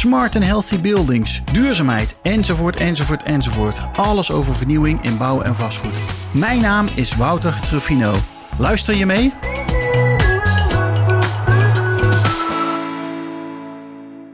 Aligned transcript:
smart 0.00 0.34
and 0.34 0.44
healthy 0.44 0.80
buildings, 0.80 1.42
duurzaamheid, 1.52 2.16
enzovoort, 2.22 2.76
enzovoort, 2.76 3.22
enzovoort. 3.22 3.78
Alles 3.96 4.30
over 4.30 4.54
vernieuwing 4.54 5.02
in 5.02 5.16
bouw 5.16 5.42
en 5.42 5.56
vastgoed. 5.56 5.98
Mijn 6.32 6.60
naam 6.60 6.88
is 6.94 7.16
Wouter 7.16 7.60
Truffino. 7.60 8.14
Luister 8.58 8.94
je 8.94 9.06
mee? 9.06 9.32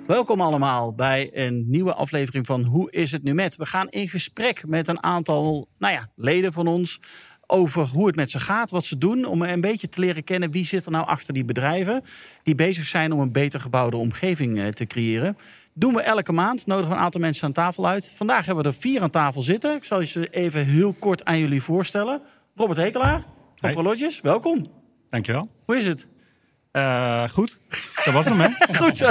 Welkom 0.06 0.40
allemaal 0.40 0.94
bij 0.94 1.30
een 1.32 1.64
nieuwe 1.70 1.94
aflevering 1.94 2.46
van 2.46 2.64
Hoe 2.64 2.90
is 2.90 3.12
het 3.12 3.22
nu 3.22 3.34
met? 3.34 3.56
We 3.56 3.66
gaan 3.66 3.88
in 3.88 4.08
gesprek 4.08 4.66
met 4.66 4.88
een 4.88 5.02
aantal 5.02 5.68
nou 5.78 5.92
ja, 5.92 6.08
leden 6.14 6.52
van 6.52 6.66
ons 6.66 7.00
over 7.46 7.86
hoe 7.86 8.06
het 8.06 8.16
met 8.16 8.30
ze 8.30 8.40
gaat, 8.40 8.70
wat 8.70 8.84
ze 8.84 8.98
doen, 8.98 9.24
om 9.24 9.42
een 9.42 9.60
beetje 9.60 9.88
te 9.88 10.00
leren 10.00 10.24
kennen 10.24 10.50
wie 10.50 10.64
zit 10.64 10.84
er 10.84 10.90
nou 10.90 11.06
achter 11.06 11.34
die 11.34 11.44
bedrijven 11.44 12.02
die 12.42 12.54
bezig 12.54 12.86
zijn 12.86 13.12
om 13.12 13.20
een 13.20 13.32
beter 13.32 13.60
gebouwde 13.60 13.96
omgeving 13.96 14.58
eh, 14.58 14.66
te 14.66 14.86
creëren. 14.86 15.36
Doen 15.72 15.94
we 15.94 16.00
elke 16.00 16.32
maand, 16.32 16.66
nodigen 16.66 16.90
we 16.90 16.96
een 16.96 17.02
aantal 17.02 17.20
mensen 17.20 17.46
aan 17.46 17.52
tafel 17.52 17.86
uit. 17.86 18.12
Vandaag 18.14 18.46
hebben 18.46 18.64
we 18.64 18.70
er 18.70 18.76
vier 18.76 19.02
aan 19.02 19.10
tafel 19.10 19.42
zitten. 19.42 19.76
Ik 19.76 19.84
zal 19.84 20.02
ze 20.02 20.28
even 20.30 20.66
heel 20.66 20.92
kort 20.92 21.24
aan 21.24 21.38
jullie 21.38 21.62
voorstellen. 21.62 22.22
Robert 22.54 22.78
Hekelaar, 22.78 23.24
Prologis, 23.60 24.20
welkom. 24.20 24.66
Dankjewel. 25.08 25.48
Hoe 25.64 25.76
is 25.76 25.86
het? 25.86 26.08
Uh, 26.76 27.28
goed, 27.28 27.58
dat 28.04 28.14
was 28.14 28.24
hem, 28.24 28.40
hè? 28.40 28.48
goed 28.84 28.96
zo. 28.96 29.10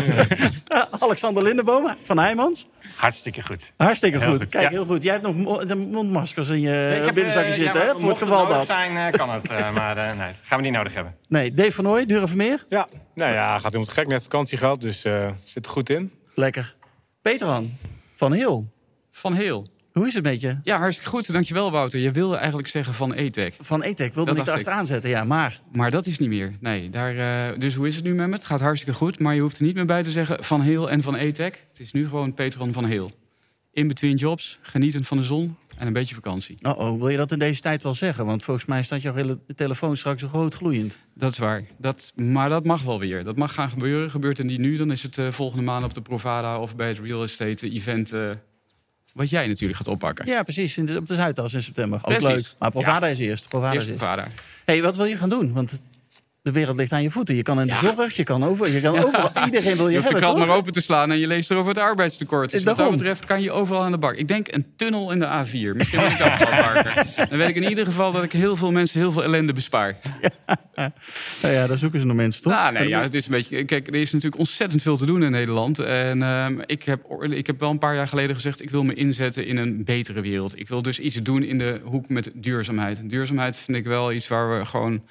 Alexander 0.99 1.43
Lindenboom 1.43 1.95
van 2.03 2.17
Heijmans. 2.17 2.67
Hartstikke 2.95 3.41
goed. 3.41 3.71
Hartstikke 3.77 4.21
goed. 4.21 4.27
goed. 4.27 4.49
Kijk, 4.49 4.63
ja. 4.63 4.69
heel 4.69 4.85
goed. 4.85 5.03
Jij 5.03 5.13
hebt 5.13 5.35
nog 5.37 5.65
de 5.65 5.75
mondmaskers 5.75 6.49
in 6.49 6.59
je 6.59 7.11
binnenzakje 7.13 7.49
uh, 7.49 7.55
zitten, 7.55 7.81
ja, 7.81 7.87
hè? 7.87 7.99
Voor 7.99 8.09
het 8.09 8.17
geval 8.17 8.47
dat. 8.47 8.67
zijn 8.67 8.91
uh, 8.91 9.09
kan 9.09 9.29
het, 9.29 9.51
uh, 9.51 9.73
maar 9.75 9.95
nee, 9.95 10.31
gaan 10.43 10.57
we 10.57 10.63
niet 10.63 10.73
nodig 10.73 10.93
hebben. 10.93 11.15
Nee, 11.27 11.51
Dave 11.51 11.71
van 11.71 11.87
Ooy, 11.87 12.27
meer? 12.35 12.65
Ja, 12.69 12.87
nou 13.13 13.33
ja, 13.33 13.59
gaat 13.59 13.71
helemaal 13.71 13.93
gek. 13.93 14.07
Net 14.07 14.23
vakantie 14.23 14.57
gehad, 14.57 14.81
dus 14.81 15.01
zit 15.43 15.65
er 15.65 15.71
goed 15.71 15.89
in. 15.89 16.11
Lekker. 16.33 16.75
Peter 17.21 17.61
van 18.15 18.33
Heel. 18.33 18.67
Van 19.11 19.33
Heel. 19.33 19.67
Hoe 19.95 20.07
is 20.07 20.13
het 20.13 20.23
met 20.23 20.41
je? 20.41 20.57
Ja, 20.63 20.77
hartstikke 20.77 21.09
goed. 21.09 21.33
Dankjewel, 21.33 21.71
Wouter. 21.71 21.99
Je 21.99 22.11
wilde 22.11 22.35
eigenlijk 22.35 22.67
zeggen 22.67 22.93
van 22.93 23.13
ETEC. 23.13 23.55
Van 23.59 23.83
ETEC 23.83 24.13
wilde 24.13 24.33
dat 24.33 24.39
ik 24.39 24.47
erachteraan 24.47 24.85
zetten, 24.85 25.09
ja, 25.09 25.23
maar... 25.23 25.59
Maar 25.71 25.91
dat 25.91 26.05
is 26.05 26.19
niet 26.19 26.29
meer. 26.29 26.53
Nee, 26.59 26.89
daar, 26.89 27.15
uh, 27.15 27.59
dus 27.59 27.75
hoe 27.75 27.87
is 27.87 27.95
het 27.95 28.03
nu 28.03 28.13
met 28.13 28.27
me? 28.27 28.33
Het 28.33 28.45
gaat 28.45 28.59
hartstikke 28.59 28.97
goed, 28.97 29.19
maar 29.19 29.35
je 29.35 29.41
hoeft 29.41 29.57
er 29.57 29.63
niet 29.63 29.75
meer 29.75 29.85
bij 29.85 30.03
te 30.03 30.11
zeggen 30.11 30.43
van 30.43 30.61
Heel 30.61 30.89
en 30.89 31.01
van 31.01 31.15
ETEC. 31.15 31.65
Het 31.69 31.79
is 31.79 31.91
nu 31.91 32.07
gewoon 32.07 32.33
Peter 32.33 32.73
van 32.73 32.85
Heel. 32.85 33.11
In 33.71 33.87
between 33.87 34.15
jobs, 34.15 34.59
genietend 34.61 35.07
van 35.07 35.17
de 35.17 35.23
zon 35.23 35.55
en 35.77 35.87
een 35.87 35.93
beetje 35.93 36.15
vakantie. 36.15 36.57
Oh, 36.61 36.79
oh, 36.79 36.99
wil 36.99 37.09
je 37.09 37.17
dat 37.17 37.31
in 37.31 37.39
deze 37.39 37.61
tijd 37.61 37.83
wel 37.83 37.93
zeggen? 37.93 38.25
Want 38.25 38.43
volgens 38.43 38.65
mij 38.65 38.83
staat 38.83 39.01
jouw 39.01 39.13
hele 39.13 39.39
telefoon 39.55 39.97
straks 39.97 40.21
zo 40.21 40.27
groot 40.27 40.53
gloeiend. 40.53 40.97
Dat 41.13 41.31
is 41.31 41.37
waar. 41.37 41.63
Dat, 41.77 42.11
maar 42.15 42.49
dat 42.49 42.65
mag 42.65 42.83
wel 42.83 42.99
weer. 42.99 43.23
Dat 43.23 43.35
mag 43.35 43.53
gaan 43.53 43.69
gebeuren. 43.69 44.09
Gebeurt 44.09 44.37
het 44.37 44.47
niet 44.47 44.59
nu, 44.59 44.75
dan 44.75 44.91
is 44.91 45.03
het 45.03 45.17
uh, 45.17 45.31
volgende 45.31 45.63
maand 45.63 45.85
op 45.85 45.93
de 45.93 46.01
Provada 46.01 46.59
of 46.59 46.75
bij 46.75 46.87
het 46.87 46.99
real 46.99 47.23
estate 47.23 47.69
event... 47.69 48.13
Uh, 48.13 48.31
wat 49.15 49.29
jij 49.29 49.47
natuurlijk 49.47 49.77
gaat 49.77 49.87
oppakken. 49.87 50.25
Ja, 50.25 50.43
precies. 50.43 50.77
Op 50.77 51.07
de 51.07 51.15
Zuidas 51.15 51.53
in 51.53 51.61
september. 51.61 51.99
Ook 52.03 52.21
leuk. 52.21 52.53
Maar 52.59 52.71
Provada 52.71 53.07
is 53.07 53.19
eerst. 53.19 53.47
Provada 53.47 53.73
eerst 53.73 53.85
is 53.85 53.91
eerst. 53.93 54.05
Provada. 54.05 54.27
hey, 54.65 54.81
wat 54.81 54.95
wil 54.95 55.05
je 55.05 55.17
gaan 55.17 55.29
doen? 55.29 55.53
Want 55.53 55.81
de 56.45 56.51
wereld 56.51 56.77
ligt 56.77 56.91
aan 56.91 57.03
je 57.03 57.11
voeten. 57.11 57.35
Je 57.35 57.43
kan 57.43 57.59
in 57.59 57.67
de 57.67 57.93
zorg, 57.95 58.15
je 58.15 58.23
kan 58.23 58.43
over, 58.43 58.71
je 58.71 58.81
kan 58.81 58.97
overal. 58.97 59.31
Iedereen 59.45 59.75
wil 59.75 59.87
je, 59.87 59.93
je 59.93 60.01
hebben, 60.01 60.21
de 60.21 60.27
krant 60.27 60.37
maar 60.37 60.57
open 60.57 60.73
te 60.73 60.81
slaan 60.81 61.11
en 61.11 61.17
je 61.17 61.27
leest 61.27 61.49
er 61.49 61.57
over 61.57 61.69
het 61.69 61.77
arbeidstekort. 61.77 62.51
Dus 62.51 62.63
wat 62.63 62.77
dat 62.77 62.91
betreft 62.91 63.25
kan 63.25 63.41
je 63.41 63.51
overal 63.51 63.81
aan 63.81 63.91
de 63.91 63.97
bak. 63.97 64.15
Ik 64.15 64.27
denk 64.27 64.53
een 64.53 64.65
tunnel 64.75 65.11
in 65.11 65.19
de 65.19 65.25
A4. 65.25 65.75
Misschien 65.75 65.99
ik 65.99 66.21
afvalparker. 66.21 67.05
Dan 67.29 67.37
weet 67.37 67.49
ik 67.49 67.55
in 67.55 67.69
ieder 67.69 67.85
geval 67.85 68.11
dat 68.11 68.23
ik 68.23 68.31
heel 68.31 68.55
veel 68.55 68.71
mensen 68.71 68.99
heel 68.99 69.11
veel 69.11 69.23
ellende 69.23 69.53
bespaar. 69.53 69.95
Ja, 70.21 70.91
nou 71.41 71.53
ja 71.53 71.67
daar 71.67 71.77
zoeken 71.77 71.99
ze 71.99 72.05
nog 72.05 72.15
mensen, 72.15 72.43
toch? 72.43 72.53
Nou, 72.53 72.73
nee, 72.73 72.87
ja, 72.87 73.01
het 73.01 73.13
is 73.13 73.25
een 73.25 73.31
beetje... 73.31 73.63
Kijk, 73.63 73.87
er 73.87 73.95
is 73.95 74.11
natuurlijk 74.11 74.39
ontzettend 74.39 74.81
veel 74.81 74.97
te 74.97 75.05
doen 75.05 75.23
in 75.23 75.31
Nederland. 75.31 75.79
En 75.79 76.19
uh, 76.19 76.47
ik, 76.65 76.83
heb, 76.83 77.23
ik 77.29 77.47
heb 77.47 77.59
wel 77.59 77.69
een 77.69 77.77
paar 77.77 77.95
jaar 77.95 78.07
geleden 78.07 78.35
gezegd... 78.35 78.61
ik 78.61 78.69
wil 78.69 78.83
me 78.83 78.93
inzetten 78.93 79.47
in 79.47 79.57
een 79.57 79.83
betere 79.83 80.21
wereld. 80.21 80.59
Ik 80.59 80.67
wil 80.67 80.81
dus 80.81 80.99
iets 80.99 81.15
doen 81.15 81.43
in 81.43 81.57
de 81.57 81.79
hoek 81.83 82.09
met 82.09 82.31
duurzaamheid. 82.33 83.09
Duurzaamheid 83.09 83.57
vind 83.57 83.77
ik 83.77 83.83
wel 83.83 84.11
iets 84.11 84.27
waar 84.27 84.59
we 84.59 84.65
gewoon 84.65 85.03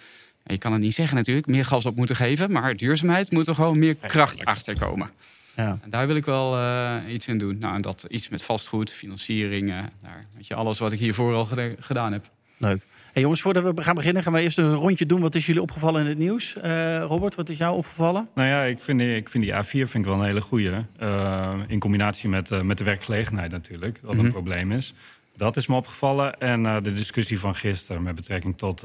je 0.44 0.58
kan 0.58 0.72
het 0.72 0.80
niet 0.80 0.94
zeggen 0.94 1.16
natuurlijk, 1.16 1.46
meer 1.46 1.64
gas 1.64 1.86
op 1.86 1.96
moeten 1.96 2.16
geven. 2.16 2.52
Maar 2.52 2.76
duurzaamheid 2.76 3.30
moet 3.30 3.46
er 3.46 3.54
gewoon 3.54 3.78
meer 3.78 3.94
kracht 3.94 4.44
achter 4.44 4.78
komen. 4.78 5.10
Ja. 5.56 5.78
En 5.82 5.90
daar 5.90 6.06
wil 6.06 6.16
ik 6.16 6.24
wel 6.24 6.56
uh, 6.56 6.96
iets 7.08 7.26
in 7.26 7.38
doen. 7.38 7.58
Nou, 7.58 7.74
en 7.74 7.82
dat 7.82 8.06
iets 8.08 8.28
met 8.28 8.42
vastgoed, 8.42 8.90
financiering, 8.90 9.68
uh, 9.68 9.78
daar, 10.02 10.24
weet 10.34 10.46
je, 10.46 10.54
alles 10.54 10.78
wat 10.78 10.92
ik 10.92 10.98
hiervoor 10.98 11.34
al 11.34 11.48
gedaan 11.80 12.12
heb. 12.12 12.30
Leuk. 12.58 12.86
Hey 13.12 13.22
jongens, 13.22 13.40
voordat 13.40 13.74
we 13.74 13.82
gaan 13.82 13.94
beginnen, 13.94 14.22
gaan 14.22 14.32
we 14.32 14.40
eerst 14.40 14.58
een 14.58 14.74
rondje 14.74 15.06
doen. 15.06 15.20
Wat 15.20 15.34
is 15.34 15.46
jullie 15.46 15.62
opgevallen 15.62 16.02
in 16.02 16.08
het 16.08 16.18
nieuws? 16.18 16.56
Uh, 16.64 17.02
Robert, 17.02 17.34
wat 17.34 17.48
is 17.48 17.58
jou 17.58 17.76
opgevallen? 17.76 18.28
Nou 18.34 18.48
ja, 18.48 18.62
ik 18.62 18.78
vind, 18.78 18.98
die, 18.98 19.16
ik 19.16 19.28
vind 19.28 19.44
die 19.44 19.52
A4 19.52 19.68
vind 19.68 19.94
ik 19.94 20.04
wel 20.04 20.14
een 20.14 20.24
hele 20.24 20.40
goede. 20.40 20.84
in 21.66 21.78
combinatie 21.78 22.28
met, 22.28 22.62
met 22.62 22.78
de 22.78 22.84
werkgelegenheid 22.84 23.50
natuurlijk, 23.50 23.98
wat 24.02 24.10
mm 24.10 24.16
-hmm. 24.16 24.26
een 24.26 24.32
probleem 24.32 24.72
is. 24.72 24.94
Dat 25.36 25.56
is 25.56 25.66
me 25.66 25.74
opgevallen. 25.74 26.38
En 26.38 26.62
de 26.82 26.92
discussie 26.92 27.38
van 27.38 27.54
gisteren 27.54 28.02
met 28.02 28.14
betrekking 28.14 28.58
tot 28.58 28.84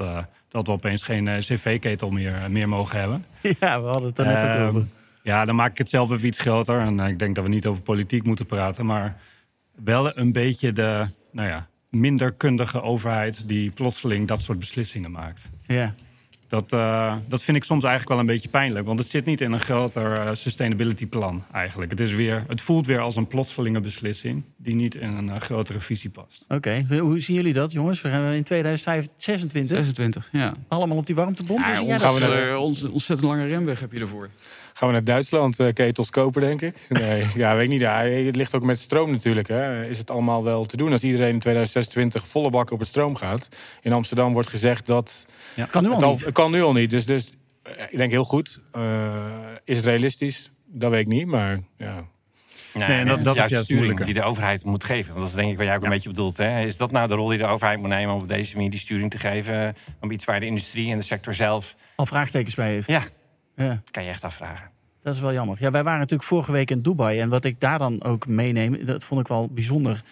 dat 0.49 0.67
we 0.67 0.73
opeens 0.73 1.03
geen 1.03 1.27
eh, 1.27 1.37
cv-ketel 1.37 2.09
meer, 2.09 2.33
eh, 2.33 2.47
meer 2.47 2.69
mogen 2.69 2.99
hebben. 2.99 3.25
Ja, 3.59 3.81
we 3.81 3.87
hadden 3.87 4.09
het 4.09 4.19
er 4.19 4.25
net 4.25 4.35
ook 4.35 4.43
ehm, 4.43 4.67
over. 4.67 4.85
Ja, 5.23 5.45
dan 5.45 5.55
maak 5.55 5.71
ik 5.71 5.77
het 5.77 5.89
zelf 5.89 6.11
even 6.11 6.27
iets 6.27 6.39
groter. 6.39 6.79
En 6.79 6.99
eh, 6.99 7.07
ik 7.07 7.19
denk 7.19 7.35
dat 7.35 7.43
we 7.43 7.49
niet 7.49 7.65
over 7.65 7.81
politiek 7.81 8.23
moeten 8.23 8.45
praten. 8.45 8.85
Maar 8.85 9.17
wel 9.83 10.17
een 10.17 10.31
beetje 10.31 10.73
de 10.73 11.07
nou 11.31 11.47
ja, 11.47 11.67
minder 11.89 12.31
kundige 12.31 12.81
overheid... 12.81 13.47
die 13.47 13.71
plotseling 13.71 14.27
dat 14.27 14.41
soort 14.41 14.59
beslissingen 14.59 15.11
maakt. 15.11 15.49
Ja. 15.67 15.93
Dat, 16.49 16.73
uh, 16.73 17.15
dat 17.27 17.41
vind 17.41 17.57
ik 17.57 17.63
soms 17.63 17.83
eigenlijk 17.83 18.11
wel 18.11 18.19
een 18.19 18.33
beetje 18.33 18.49
pijnlijk. 18.49 18.85
Want 18.85 18.99
het 18.99 19.09
zit 19.09 19.25
niet 19.25 19.41
in 19.41 19.51
een 19.51 19.59
groter 19.59 20.11
uh, 20.11 20.29
sustainability 20.33 21.07
plan 21.07 21.43
eigenlijk. 21.51 21.91
Het, 21.91 21.99
is 21.99 22.11
weer, 22.11 22.43
het 22.47 22.61
voelt 22.61 22.85
weer 22.85 22.99
als 22.99 23.15
een 23.15 23.27
plotselinge 23.27 23.79
beslissing... 23.79 24.43
die 24.57 24.75
niet 24.75 24.95
in 24.95 25.09
een 25.17 25.27
uh, 25.27 25.35
grotere 25.35 25.79
visie 25.79 26.09
past. 26.09 26.45
Oké, 26.47 26.83
okay. 26.85 26.99
hoe 26.99 27.19
zien 27.19 27.35
jullie 27.35 27.53
dat, 27.53 27.71
jongens? 27.71 28.01
We 28.01 28.09
gaan 28.09 28.33
in 28.33 28.43
2026. 28.43 29.77
26, 29.77 30.29
ja. 30.31 30.53
Allemaal 30.67 30.97
op 30.97 31.05
die 31.05 31.15
warmtebom? 31.15 31.61
Ja, 31.61 31.79
ja, 31.79 31.99
gaan 31.99 32.13
we 32.13 32.19
naar, 32.19 32.57
ontzettend 32.57 33.21
lange 33.21 33.47
remweg 33.47 33.79
heb 33.79 33.91
je 33.91 33.99
ervoor. 33.99 34.29
Gaan 34.73 34.87
we 34.87 34.93
naar 34.93 35.03
Duitsland 35.03 35.55
ketels 35.73 36.09
kopen, 36.09 36.41
denk 36.41 36.61
ik? 36.61 36.75
Nee, 36.89 37.25
ja, 37.35 37.55
weet 37.55 37.63
ik 37.63 37.69
niet. 37.69 37.81
Ja, 37.81 38.03
het 38.03 38.35
ligt 38.35 38.55
ook 38.55 38.63
met 38.63 38.79
stroom 38.79 39.11
natuurlijk. 39.11 39.47
Hè. 39.47 39.85
Is 39.85 39.97
het 39.97 40.11
allemaal 40.11 40.43
wel 40.43 40.65
te 40.65 40.77
doen 40.77 40.91
als 40.91 41.03
iedereen 41.03 41.33
in 41.33 41.39
2026 41.39 42.27
volle 42.27 42.49
bak 42.49 42.71
op 42.71 42.79
het 42.79 42.87
stroom 42.87 43.15
gaat? 43.15 43.47
In 43.81 43.93
Amsterdam 43.93 44.33
wordt 44.33 44.49
gezegd 44.49 44.85
dat 44.85 45.25
ja. 45.55 45.65
Kan 45.65 45.83
nu 45.83 45.89
al 45.89 46.11
niet. 46.11 46.25
Het 46.25 46.33
kan 46.33 46.51
nu 46.51 46.61
al 46.61 46.73
niet. 46.73 46.89
Dus, 46.89 47.05
dus 47.05 47.33
ik 47.89 47.97
denk 47.97 48.11
heel 48.11 48.23
goed. 48.23 48.59
Uh, 48.73 49.25
is 49.63 49.77
het 49.77 49.85
realistisch? 49.85 50.51
Dat 50.65 50.91
weet 50.91 51.01
ik 51.01 51.07
niet, 51.07 51.27
maar 51.27 51.59
ja. 51.77 52.05
Nee, 52.73 52.87
nee 52.87 53.05
dat, 53.05 53.23
dat 53.23 53.35
is 53.35 53.39
juist 53.49 53.67
de 53.67 53.73
sturing 53.73 54.03
die 54.03 54.13
de 54.13 54.23
overheid 54.23 54.65
moet 54.65 54.83
geven. 54.83 55.13
Want 55.13 55.19
dat 55.19 55.29
is 55.29 55.35
denk 55.35 55.51
ik 55.51 55.57
wat 55.57 55.65
jij 55.65 55.75
ook 55.75 55.83
een 55.83 55.89
beetje 55.89 56.09
bedoelt. 56.09 56.37
Hè? 56.37 56.65
Is 56.65 56.77
dat 56.77 56.91
nou 56.91 57.07
de 57.07 57.13
rol 57.13 57.27
die 57.27 57.37
de 57.37 57.45
overheid 57.45 57.79
moet 57.79 57.89
nemen 57.89 58.15
om 58.15 58.21
op 58.21 58.29
deze 58.29 58.55
manier 58.55 58.69
die 58.69 58.79
sturing 58.79 59.11
te 59.11 59.17
geven? 59.17 59.75
Om 59.99 60.11
iets 60.11 60.25
waar 60.25 60.39
de 60.39 60.45
industrie 60.45 60.91
en 60.91 60.97
de 60.97 61.03
sector 61.03 61.33
zelf... 61.33 61.75
Al 61.95 62.05
vraagtekens 62.05 62.55
bij 62.55 62.69
heeft. 62.69 62.87
Ja, 62.87 63.03
ja. 63.55 63.81
kan 63.91 64.03
je 64.03 64.09
echt 64.09 64.23
afvragen. 64.23 64.69
Dat 65.01 65.15
is 65.15 65.21
wel 65.21 65.33
jammer. 65.33 65.57
Ja, 65.59 65.71
wij 65.71 65.83
waren 65.83 65.99
natuurlijk 65.99 66.29
vorige 66.29 66.51
week 66.51 66.71
in 66.71 66.81
Dubai. 66.81 67.19
En 67.19 67.29
wat 67.29 67.45
ik 67.45 67.59
daar 67.59 67.77
dan 67.77 68.03
ook 68.03 68.27
meeneem, 68.27 68.85
dat 68.85 69.03
vond 69.03 69.21
ik 69.21 69.27
wel 69.27 69.49
bijzonder. 69.51 70.03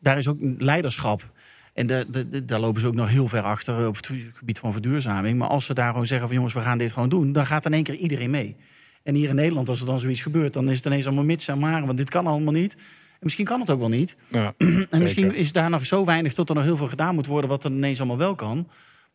Daar 0.00 0.18
is 0.18 0.28
ook 0.28 0.36
leiderschap. 0.40 1.30
En 1.80 1.86
de, 1.86 2.44
daar 2.44 2.60
lopen 2.60 2.80
ze 2.80 2.86
ook 2.86 2.94
nog 2.94 3.08
heel 3.08 3.28
ver 3.28 3.42
achter 3.42 3.86
op 3.86 3.96
het 3.96 4.10
gebied 4.34 4.58
van 4.58 4.72
verduurzaming. 4.72 5.38
Maar 5.38 5.48
als 5.48 5.66
ze 5.66 5.74
daar 5.74 5.90
gewoon 5.90 6.06
zeggen 6.06 6.26
van 6.26 6.36
jongens, 6.36 6.54
we 6.54 6.60
gaan 6.60 6.78
dit 6.78 6.92
gewoon 6.92 7.08
doen, 7.08 7.32
dan 7.32 7.46
gaat 7.46 7.66
in 7.66 7.72
één 7.72 7.82
keer 7.82 7.94
iedereen 7.94 8.30
mee. 8.30 8.56
En 9.02 9.14
hier 9.14 9.28
in 9.28 9.34
Nederland, 9.34 9.68
als 9.68 9.80
er 9.80 9.86
dan 9.86 10.00
zoiets 10.00 10.20
gebeurt, 10.20 10.52
dan 10.52 10.70
is 10.70 10.76
het 10.76 10.86
ineens 10.86 11.06
allemaal 11.06 11.24
mits 11.24 11.48
en 11.48 11.58
maren, 11.58 11.86
want 11.86 11.98
dit 11.98 12.10
kan 12.10 12.26
allemaal 12.26 12.52
niet. 12.52 12.72
En 12.72 13.18
misschien 13.20 13.44
kan 13.44 13.60
het 13.60 13.70
ook 13.70 13.78
wel 13.78 13.88
niet. 13.88 14.16
Ja, 14.28 14.54
en 14.90 15.02
misschien 15.02 15.34
is 15.34 15.52
daar 15.52 15.70
nog 15.70 15.86
zo 15.86 16.04
weinig 16.04 16.34
tot 16.34 16.48
er 16.48 16.54
nog 16.54 16.64
heel 16.64 16.76
veel 16.76 16.88
gedaan 16.88 17.14
moet 17.14 17.26
worden, 17.26 17.50
wat 17.50 17.64
er 17.64 17.70
ineens 17.70 17.98
allemaal 17.98 18.18
wel 18.18 18.34
kan. 18.34 18.68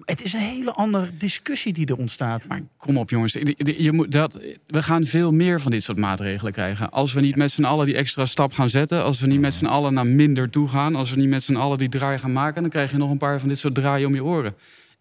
Het 0.04 0.24
is 0.24 0.34
een 0.34 0.40
hele 0.40 0.72
andere 0.74 1.18
discussie 1.18 1.74
die 1.74 1.86
er 1.86 1.98
ontstaat. 1.98 2.48
Maar 2.48 2.62
kom 2.78 2.98
op, 2.98 3.10
jongens. 3.10 3.38
Je 3.58 3.92
moet 3.92 4.12
dat, 4.12 4.40
we 4.68 4.84
gaan 4.84 5.06
veel 5.06 5.32
meer 5.32 5.62
van 5.62 5.72
dit 5.72 5.84
soort 5.84 5.98
maatregelen 5.98 6.52
krijgen. 6.52 6.90
Als 6.92 7.14
we 7.14 7.22
niet 7.22 7.36
met 7.36 7.52
z'n 7.52 7.64
allen 7.64 7.86
die 7.86 7.96
extra 7.96 8.26
stap 8.26 8.54
gaan 8.54 8.70
zetten. 8.70 9.04
Als 9.04 9.20
we 9.20 9.28
niet 9.28 9.40
met 9.40 9.54
z'n 9.54 9.66
allen 9.66 9.94
naar 9.94 10.08
minder 10.08 10.50
toe 10.50 10.68
gaan. 10.68 10.96
Als 10.96 11.12
we 11.12 11.18
niet 11.18 11.30
met 11.30 11.44
z'n 11.44 11.56
allen 11.56 11.78
die 11.78 11.90
draai 11.90 12.18
gaan 12.18 12.34
maken. 12.34 12.62
Dan 12.62 12.72
krijg 12.72 12.92
je 12.92 12.98
nog 12.98 13.10
een 13.10 13.18
paar 13.18 13.40
van 13.40 13.48
dit 13.48 13.58
soort 13.58 13.76
draaien 13.76 14.08
om 14.08 14.14
je 14.16 14.24
oren. 14.24 14.56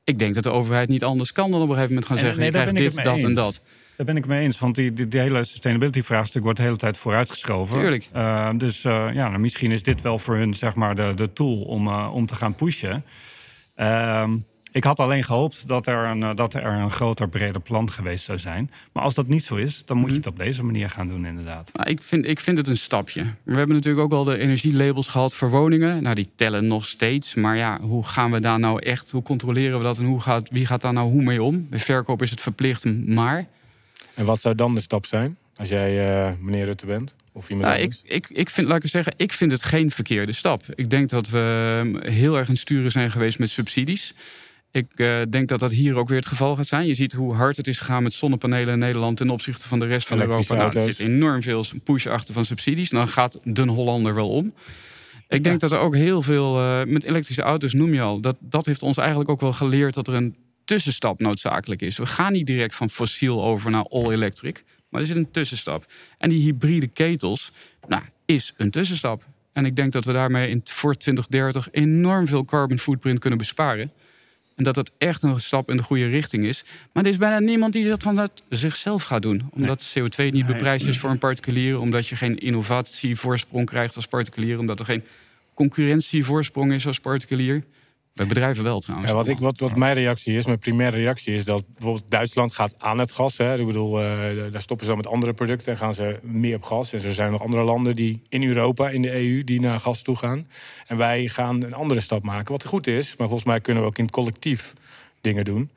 Ik 0.04 0.18
denk 0.18 0.34
dat 0.34 0.42
de 0.42 0.50
overheid 0.50 0.88
niet 0.88 1.04
anders 1.04 1.32
kan 1.32 1.50
dan 1.50 1.62
op 1.62 1.68
een 1.68 1.74
gegeven 1.74 1.94
moment 1.94 2.06
gaan 2.06 2.18
zeggen: 2.18 2.38
nee, 2.38 2.46
je 2.46 2.52
krijgt 2.52 2.74
dit, 2.74 3.04
dat 3.04 3.18
en 3.18 3.34
dat. 3.34 3.60
Daar 3.96 4.06
ben 4.06 4.16
ik 4.16 4.26
mee 4.26 4.44
eens, 4.44 4.58
want 4.58 4.74
die, 4.74 4.92
die, 4.92 5.20
hele 5.20 5.44
sustainability-vraagstuk 5.44 6.42
wordt 6.42 6.58
de 6.58 6.64
hele 6.64 6.76
tijd 6.76 6.98
vooruitgeschoven. 6.98 7.78
Tuurlijk. 7.78 8.08
Uh, 8.14 8.50
dus 8.56 8.84
uh, 8.84 8.92
ja, 9.12 9.28
nou, 9.28 9.38
misschien 9.38 9.70
is 9.70 9.82
dit 9.82 10.02
wel 10.02 10.18
voor 10.18 10.36
hun 10.36 10.54
zeg 10.54 10.74
maar, 10.74 10.96
de, 10.96 11.12
de 11.16 11.32
tool 11.32 11.60
om, 11.60 11.86
uh, 11.86 12.10
om 12.14 12.26
te 12.26 12.34
gaan 12.34 12.54
pushen. 12.54 13.04
Ehm, 13.74 14.36
ik 14.74 14.84
had 14.84 15.00
alleen 15.00 15.24
gehoopt 15.24 15.68
dat 15.68 15.86
er, 15.86 16.06
een, 16.06 16.36
dat 16.36 16.54
er 16.54 16.64
een 16.64 16.90
groter, 16.90 17.28
breder 17.28 17.62
plan 17.62 17.90
geweest 17.90 18.24
zou 18.24 18.38
zijn. 18.38 18.70
Maar 18.92 19.02
als 19.02 19.14
dat 19.14 19.26
niet 19.26 19.44
zo 19.44 19.54
is, 19.54 19.82
dan 19.84 19.96
moet 19.96 20.10
je 20.10 20.16
het 20.16 20.26
op 20.26 20.38
deze 20.38 20.64
manier 20.64 20.90
gaan 20.90 21.08
doen, 21.08 21.26
inderdaad. 21.26 21.70
Nou, 21.72 21.90
ik, 21.90 22.02
vind, 22.02 22.26
ik 22.26 22.40
vind 22.40 22.58
het 22.58 22.68
een 22.68 22.76
stapje. 22.76 23.24
We 23.42 23.56
hebben 23.56 23.76
natuurlijk 23.76 24.04
ook 24.04 24.12
al 24.12 24.24
de 24.24 24.38
energielabels 24.38 25.08
gehad 25.08 25.34
voor 25.34 25.50
woningen. 25.50 26.02
Nou, 26.02 26.14
die 26.14 26.28
tellen 26.34 26.66
nog 26.66 26.86
steeds. 26.86 27.34
Maar 27.34 27.56
ja, 27.56 27.80
hoe 27.80 28.06
gaan 28.06 28.30
we 28.30 28.40
daar 28.40 28.58
nou 28.58 28.82
echt, 28.82 29.10
hoe 29.10 29.22
controleren 29.22 29.78
we 29.78 29.84
dat 29.84 29.98
en 29.98 30.04
hoe 30.04 30.20
gaat, 30.20 30.50
wie 30.50 30.66
gaat 30.66 30.80
daar 30.80 30.92
nou 30.92 31.10
hoe 31.10 31.22
mee 31.22 31.42
om? 31.42 31.66
Bij 31.70 31.78
verkoop 31.78 32.22
is 32.22 32.30
het 32.30 32.40
verplicht, 32.40 32.84
maar 33.06 33.46
en 34.14 34.24
wat 34.24 34.40
zou 34.40 34.54
dan 34.54 34.74
de 34.74 34.80
stap 34.80 35.06
zijn 35.06 35.36
als 35.56 35.68
jij 35.68 36.26
uh, 36.28 36.32
meneer 36.40 36.64
Rutte 36.64 36.86
bent? 36.86 37.14
Of 37.32 37.50
iemand 37.50 37.68
nou, 37.68 37.82
ik, 37.82 37.94
ik, 38.04 38.26
ik 38.30 38.50
vind, 38.50 38.68
laat 38.68 38.84
ik 38.84 38.90
zeggen, 38.90 39.14
ik 39.16 39.32
vind 39.32 39.50
het 39.50 39.62
geen 39.62 39.90
verkeerde 39.90 40.32
stap. 40.32 40.62
Ik 40.74 40.90
denk 40.90 41.08
dat 41.08 41.28
we 41.28 41.76
ehm, 41.80 42.12
heel 42.12 42.36
erg 42.36 42.48
in 42.48 42.56
sturen 42.56 42.90
zijn 42.90 43.10
geweest 43.10 43.38
met 43.38 43.50
subsidies. 43.50 44.14
Ik 44.74 44.86
uh, 44.96 45.20
denk 45.30 45.48
dat 45.48 45.60
dat 45.60 45.70
hier 45.70 45.96
ook 45.96 46.08
weer 46.08 46.18
het 46.18 46.26
geval 46.26 46.56
gaat 46.56 46.66
zijn. 46.66 46.86
Je 46.86 46.94
ziet 46.94 47.12
hoe 47.12 47.34
hard 47.34 47.56
het 47.56 47.66
is 47.66 47.78
gegaan 47.78 48.02
met 48.02 48.12
zonnepanelen 48.12 48.72
in 48.72 48.78
Nederland 48.78 49.16
ten 49.16 49.30
opzichte 49.30 49.68
van 49.68 49.78
de 49.78 49.86
rest 49.86 50.06
van 50.06 50.20
Europa. 50.20 50.54
Nou, 50.54 50.78
er 50.78 50.82
zit 50.82 50.98
enorm 50.98 51.42
veel 51.42 51.64
push 51.84 52.06
achter 52.06 52.34
van 52.34 52.44
subsidies. 52.44 52.90
Dan 52.90 53.08
gaat 53.08 53.38
de 53.42 53.62
Hollander 53.62 54.14
wel 54.14 54.28
om. 54.28 54.54
Ik 55.28 55.44
denk 55.44 55.60
dat 55.60 55.72
er 55.72 55.78
ook 55.78 55.94
heel 55.94 56.22
veel 56.22 56.58
uh, 56.60 56.84
met 56.84 57.04
elektrische 57.04 57.42
auto's 57.42 57.72
noem 57.72 57.94
je 57.94 58.00
al. 58.00 58.20
Dat, 58.20 58.36
dat 58.40 58.66
heeft 58.66 58.82
ons 58.82 58.96
eigenlijk 58.96 59.30
ook 59.30 59.40
wel 59.40 59.52
geleerd 59.52 59.94
dat 59.94 60.08
er 60.08 60.14
een 60.14 60.36
tussenstap 60.64 61.20
noodzakelijk 61.20 61.82
is. 61.82 61.98
We 61.98 62.06
gaan 62.06 62.32
niet 62.32 62.46
direct 62.46 62.74
van 62.74 62.90
fossiel 62.90 63.44
over 63.44 63.70
naar 63.70 63.84
all-electric, 63.88 64.64
maar 64.88 65.00
er 65.00 65.06
zit 65.06 65.16
een 65.16 65.30
tussenstap. 65.30 65.86
En 66.18 66.28
die 66.28 66.42
hybride 66.42 66.86
ketels, 66.86 67.52
nou, 67.88 68.02
is 68.24 68.54
een 68.56 68.70
tussenstap. 68.70 69.24
En 69.52 69.64
ik 69.64 69.76
denk 69.76 69.92
dat 69.92 70.04
we 70.04 70.12
daarmee 70.12 70.50
in, 70.50 70.60
voor 70.64 70.94
2030 70.94 71.68
enorm 71.70 72.26
veel 72.26 72.44
carbon 72.44 72.78
footprint 72.78 73.18
kunnen 73.18 73.38
besparen. 73.38 73.92
En 74.54 74.64
dat 74.64 74.74
dat 74.74 74.90
echt 74.98 75.22
een 75.22 75.40
stap 75.40 75.70
in 75.70 75.76
de 75.76 75.82
goede 75.82 76.08
richting 76.08 76.44
is. 76.44 76.64
Maar 76.92 77.04
er 77.04 77.10
is 77.10 77.16
bijna 77.16 77.38
niemand 77.38 77.72
die 77.72 77.88
dat 77.88 78.02
van 78.02 78.14
dat 78.14 78.42
zichzelf 78.48 79.02
gaat 79.02 79.22
doen. 79.22 79.48
Omdat 79.50 79.94
CO2 79.98 80.24
niet 80.30 80.46
beprijsd 80.46 80.86
is 80.86 80.98
voor 80.98 81.10
een 81.10 81.18
particulier. 81.18 81.80
Omdat 81.80 82.06
je 82.06 82.16
geen 82.16 82.38
innovatievoorsprong 82.38 83.66
krijgt 83.66 83.96
als 83.96 84.06
particulier. 84.06 84.58
Omdat 84.58 84.78
er 84.78 84.84
geen 84.84 85.04
concurrentievoorsprong 85.54 86.72
is 86.72 86.86
als 86.86 87.00
particulier. 87.00 87.64
Bij 88.14 88.26
bedrijven 88.26 88.64
wel 88.64 88.80
trouwens. 88.80 89.10
Ja, 89.10 89.16
wat, 89.16 89.28
ik, 89.28 89.38
wat, 89.38 89.60
wat 89.60 89.76
mijn 89.76 89.94
reactie 89.94 90.36
is, 90.36 90.46
mijn 90.46 90.58
primaire 90.58 90.96
reactie 90.96 91.34
is 91.34 91.44
dat 91.44 91.64
bijvoorbeeld 91.72 92.10
Duitsland 92.10 92.54
gaat 92.54 92.74
aan 92.78 92.98
het 92.98 93.12
gas. 93.12 93.36
Hè. 93.36 93.58
Ik 93.58 93.66
bedoel, 93.66 94.02
uh, 94.02 94.52
daar 94.52 94.60
stoppen 94.60 94.86
ze 94.86 94.92
dan 94.92 95.02
met 95.02 95.12
andere 95.12 95.32
producten 95.32 95.72
en 95.72 95.78
gaan 95.78 95.94
ze 95.94 96.18
meer 96.22 96.56
op 96.56 96.62
gas. 96.62 96.92
En 96.92 97.04
er 97.04 97.14
zijn 97.14 97.30
nog 97.30 97.42
andere 97.42 97.62
landen 97.62 97.96
die 97.96 98.22
in 98.28 98.44
Europa, 98.44 98.88
in 98.88 99.02
de 99.02 99.12
EU, 99.12 99.44
die 99.44 99.60
naar 99.60 99.80
gas 99.80 100.02
toe 100.02 100.16
gaan. 100.16 100.46
En 100.86 100.96
wij 100.96 101.28
gaan 101.28 101.62
een 101.62 101.74
andere 101.74 102.00
stap 102.00 102.22
maken, 102.22 102.52
wat 102.52 102.64
goed 102.64 102.86
is. 102.86 103.16
Maar 103.16 103.28
volgens 103.28 103.48
mij 103.48 103.60
kunnen 103.60 103.82
we 103.82 103.88
ook 103.88 103.98
in 103.98 104.04
het 104.04 104.12
collectief 104.12 104.72
dingen 105.20 105.44
doen. 105.44 105.70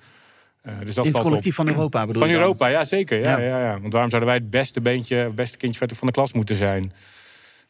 Uh, 0.64 0.74
dus 0.84 0.96
dat 0.96 1.06
in 1.06 1.14
het 1.14 1.22
collectief 1.22 1.56
van 1.56 1.68
Europa 1.68 2.06
bedoel 2.06 2.22
Van 2.22 2.32
Europa, 2.32 2.68
ja 2.68 2.84
zeker. 2.84 3.20
Ja, 3.20 3.40
ja. 3.40 3.60
Ja, 3.60 3.80
Want 3.80 3.94
waarom 3.94 4.10
zouden 4.10 4.30
wij 4.30 4.40
het 4.40 4.50
beste 4.50 4.82
beentje, 4.82 5.16
het 5.16 5.36
beste 5.36 5.58
kindje 5.58 5.88
van 5.96 6.08
de 6.08 6.14
klas 6.14 6.34
moeten 6.34 6.56
zijn? 6.56 6.94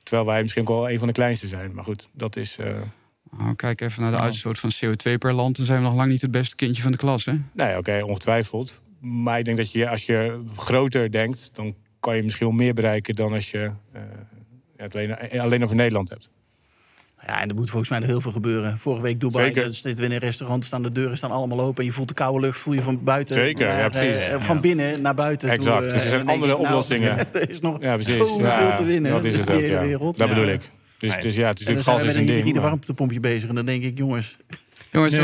Terwijl 0.04 0.28
wij 0.28 0.42
misschien 0.42 0.62
ook 0.62 0.68
wel 0.68 0.90
een 0.90 1.00
van 1.00 1.08
de 1.08 1.14
kleinste 1.14 1.48
zijn. 1.48 1.74
Maar 1.74 1.84
goed, 1.84 2.10
dat 2.12 2.36
is... 2.36 2.58
Uh... 2.60 2.68
Nou, 3.38 3.56
kijk 3.56 3.82
even 3.82 4.02
naar 4.02 4.12
de 4.12 4.18
uitstoot 4.18 4.60
van 4.60 4.72
CO2 4.76 5.18
per 5.18 5.34
land. 5.34 5.58
Dan 5.58 5.66
zijn 5.66 5.80
we 5.80 5.88
nog 5.88 5.96
lang 5.96 6.10
niet 6.10 6.22
het 6.22 6.32
beste 6.32 6.56
kindje 6.56 6.82
van 6.82 6.92
de 6.92 6.98
klas. 6.98 7.26
Hè? 7.26 7.34
Nee, 7.54 7.78
oké, 7.78 8.02
ongetwijfeld. 8.04 8.82
Maar 9.00 9.40
ik 9.40 9.46
denk 9.46 9.58
dat 9.58 9.72
je 9.72 9.90
als 9.90 10.06
je 10.06 10.44
groter 10.56 11.12
denkt, 11.12 11.50
dan 11.54 11.74
kan 12.00 12.16
je 12.16 12.24
misschien 12.24 12.48
wel 12.48 12.56
meer 12.56 12.74
bereiken 12.74 13.16
dan 13.16 13.34
als 13.34 13.52
je 13.52 13.72
uh, 13.96 14.02
het 14.78 14.96
alleen, 14.96 15.40
alleen 15.42 15.64
over 15.64 15.76
Nederland 15.76 16.10
hebt. 16.10 16.30
Ja, 17.26 17.42
en 17.42 17.50
er 17.50 17.56
moet 17.56 17.70
volgens 17.70 17.90
mij 17.90 18.00
nog 18.00 18.08
heel 18.08 18.22
veel 18.22 18.32
gebeuren. 18.32 18.78
Vorige 18.78 19.02
week 19.02 19.20
Dubai, 19.20 19.46
Zeker. 19.46 19.64
dan 19.64 19.74
zitten 19.74 19.98
we 19.98 20.10
in 20.10 20.12
een 20.12 20.18
restaurant, 20.18 20.66
staan 20.66 20.84
de 20.84 20.92
deuren 20.92 21.18
staan 21.18 21.32
allemaal 21.32 21.60
open. 21.60 21.80
En 21.80 21.86
je 21.86 21.92
voelt 21.92 22.08
de 22.08 22.14
koude 22.14 22.40
lucht, 22.40 22.60
voel 22.60 22.74
je 22.74 22.82
van 22.82 23.04
buiten. 23.04 23.36
Zeker, 23.36 23.68
naar, 23.68 23.80
ja, 23.80 23.90
precies. 23.90 24.28
Uh, 24.28 24.40
van 24.40 24.62
binnen 24.62 25.02
naar 25.02 25.16
buiten. 25.16 25.50
Exact. 25.50 25.78
Toe, 25.78 25.88
uh, 25.88 26.04
er 26.04 26.10
zijn 26.10 26.28
andere 26.28 26.52
nou, 26.52 26.66
oplossingen. 26.66 27.18
er 27.34 27.50
is 27.50 27.60
nog 27.60 27.82
ja, 27.82 28.02
zoveel 28.02 28.40
ja, 28.40 28.74
te 28.74 28.84
winnen 28.84 29.12
dat 29.12 29.24
is 29.24 29.38
het 29.38 29.50
in 29.50 29.56
de 29.56 29.62
hele 29.62 29.80
wereld. 29.80 30.18
Dat 30.18 30.30
bedoel 30.30 30.48
ik. 30.48 30.62
Dus, 30.98 31.18
dus 31.22 31.36
ja, 31.36 31.48
het 31.48 31.60
is 31.60 31.66
natuurlijk 31.66 31.98
gas 32.00 32.02
is 32.02 32.16
een 32.16 32.26
ding. 32.26 32.46
met 32.46 32.56
een 32.56 32.62
warmtepompje 32.62 33.20
bezig. 33.20 33.50
En 33.50 33.56
dan 33.56 33.66
denk 33.66 33.84
ik, 33.84 33.98
jongens... 33.98 34.38
Jongens, 34.92 35.16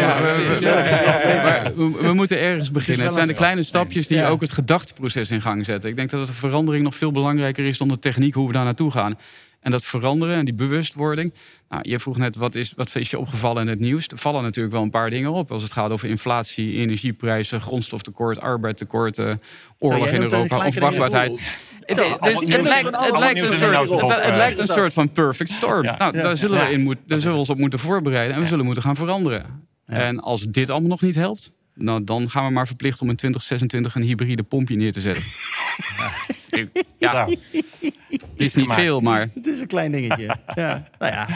we, 1.76 2.12
moeten 2.14 2.40
ergens 2.40 2.72
beginnen. 2.72 3.06
Het 3.06 3.14
zijn 3.14 3.28
de 3.28 3.34
kleine 3.34 3.64
stapjes 3.64 4.08
die 4.08 4.26
ook 4.26 4.42
het 4.42 4.52
gedachteproces 4.52 5.30
in 5.30 5.42
gang 5.42 5.66
zetten. 5.66 5.90
Ik 5.90 5.96
denk 5.96 6.10
dat 6.10 6.28
de 6.28 6.34
verandering 6.34 6.84
nog 6.84 6.96
veel 6.96 7.12
belangrijker 7.12 7.66
is 7.66 7.78
dan 7.78 7.88
de 7.88 8.00
techniek, 8.00 8.34
hoe 8.34 8.48
we 8.48 8.54
daar 8.54 8.64
naartoe 8.64 8.92
gaan. 8.92 9.18
En 9.60 9.72
dat 9.72 9.84
veranderen 9.84 10.36
en 10.36 10.46
die 10.46 10.54
bewustwording. 10.54 11.34
Nou, 11.70 11.90
je 11.90 12.00
vroeg 12.00 12.18
net, 12.18 12.36
wat 12.36 12.56
is, 12.56 12.74
wat 12.76 12.96
is 12.96 13.10
je 13.10 13.20
opgevallen 13.20 13.62
in 13.62 13.68
het 13.68 13.80
nieuws? 13.80 14.08
Er 14.08 14.18
vallen 14.18 14.44
natuurlijk 14.44 14.74
wel 14.74 14.84
een 14.84 14.90
paar 14.90 15.10
dingen 15.10 15.32
op. 15.32 15.52
Als 15.52 15.64
het 15.64 15.72
gaat 15.72 15.92
over 15.92 16.10
inflatie, 16.10 16.74
energieprijzen, 16.74 17.62
grondstoftekort, 17.62 18.40
arbeidtekort, 18.40 19.20
oorlog 19.78 20.08
in 20.08 20.22
Europa, 20.22 20.66
onwachtbaarheid. 20.66 21.42
Het, 21.86 21.98
lijkt, 24.36 24.60
een 24.60 24.68
soort, 24.68 24.94
van 24.94 25.12
perfect 25.12 25.50
storm. 25.50 25.84
Nou, 25.84 26.12
daar 26.12 26.38
zullen 26.38 26.66
we, 26.66 26.72
in 26.72 26.82
moet, 26.82 26.98
daar 27.06 27.20
zullen 27.20 27.34
we 27.34 27.40
ons 27.40 27.50
op 27.50 27.58
moeten 27.58 27.80
voorbereiden. 27.80 28.36
En 28.36 28.42
we 28.42 28.48
zullen 28.48 28.66
moeten 28.66 28.84
gaan 28.84 28.96
veranderen. 28.96 29.68
En 29.86 30.20
als 30.20 30.42
dit 30.42 30.70
allemaal 30.70 30.90
nog 30.90 31.02
niet 31.02 31.16
helpt... 31.16 31.52
Nou, 31.76 32.04
dan 32.04 32.30
gaan 32.30 32.46
we 32.46 32.52
maar 32.52 32.68
verplicht 32.68 33.02
om 33.02 33.10
in 33.10 33.16
2026 33.16 33.96
een 33.96 34.02
hybride 34.02 34.44
pompje 34.44 34.76
neer 34.76 34.92
te 34.92 35.02
zetten. 35.02 35.24
ja. 36.98 37.28
Het 38.10 38.22
is 38.36 38.56
niet 38.56 38.72
veel, 38.72 39.00
maar... 39.00 39.30
Het 39.34 39.48
is 39.48 39.60
een 39.60 39.68
klein 39.68 39.92
dingetje. 39.92 40.36
Ja. 40.54 40.90
Nou 41.00 41.12
ja, 41.12 41.28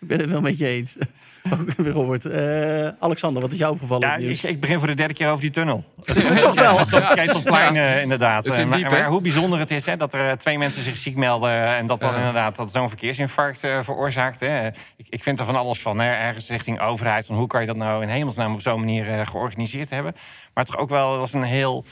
ik 0.00 0.08
ben 0.08 0.18
het 0.20 0.30
wel 0.30 0.40
met 0.40 0.58
je 0.58 0.66
eens. 0.66 0.96
Ook 1.52 1.72
weer 1.76 1.92
Robert. 1.92 2.24
Uh, 2.24 2.88
Alexander, 2.98 3.42
wat 3.42 3.52
is 3.52 3.58
jou 3.58 3.72
opgevallen? 3.72 4.08
Ja, 4.08 4.16
ik, 4.16 4.42
ik, 4.42 4.60
begin 4.60 4.78
voor 4.78 4.88
de 4.88 4.94
derde 4.94 5.14
keer 5.14 5.28
over 5.28 5.40
die 5.40 5.50
tunnel. 5.50 5.84
Toch 6.38 6.54
wel. 6.54 6.76
Ketelplein, 7.14 7.74
ja. 7.74 7.94
uh, 7.94 8.02
inderdaad. 8.02 8.46
Uh, 8.46 8.64
maar, 8.64 8.80
maar, 8.80 9.06
hoe 9.06 9.20
bijzonder 9.20 9.58
het 9.58 9.70
is 9.70 9.86
hè, 9.86 9.96
dat 9.96 10.14
er 10.14 10.38
twee 10.38 10.58
mensen 10.58 10.82
zich 10.82 10.96
ziek 10.96 11.16
melden... 11.16 11.76
en 11.76 11.86
dat 11.86 12.00
dan 12.00 12.14
inderdaad 12.14 12.56
dat 12.56 12.72
zo'n 12.72 12.88
verkeersinfarct 12.88 13.60
veroorzaakt. 13.60 14.40
Hè. 14.40 14.66
Ik, 14.96 15.06
ik, 15.08 15.22
vind 15.22 15.38
er 15.38 15.44
van 15.44 15.56
alles 15.56 15.80
van. 15.80 15.98
Hè. 15.98 16.12
Ergens 16.12 16.48
richting 16.48 16.80
overheid. 16.80 17.26
Van 17.26 17.36
hoe 17.36 17.46
kan 17.46 17.60
je 17.60 17.66
dat 17.66 17.76
nou 17.76 18.02
in 18.02 18.08
hemelsnaam 18.08 18.54
op 18.54 18.60
zo'n 18.60 18.80
manier 18.80 19.26
georganiseerd 19.26 19.90
hebben? 19.90 20.14
Maar 20.54 20.64
toch 20.64 20.76
ook 20.76 20.90
wel 20.90 21.18
was 21.18 21.32
een 21.32 21.42
heel 21.42 21.84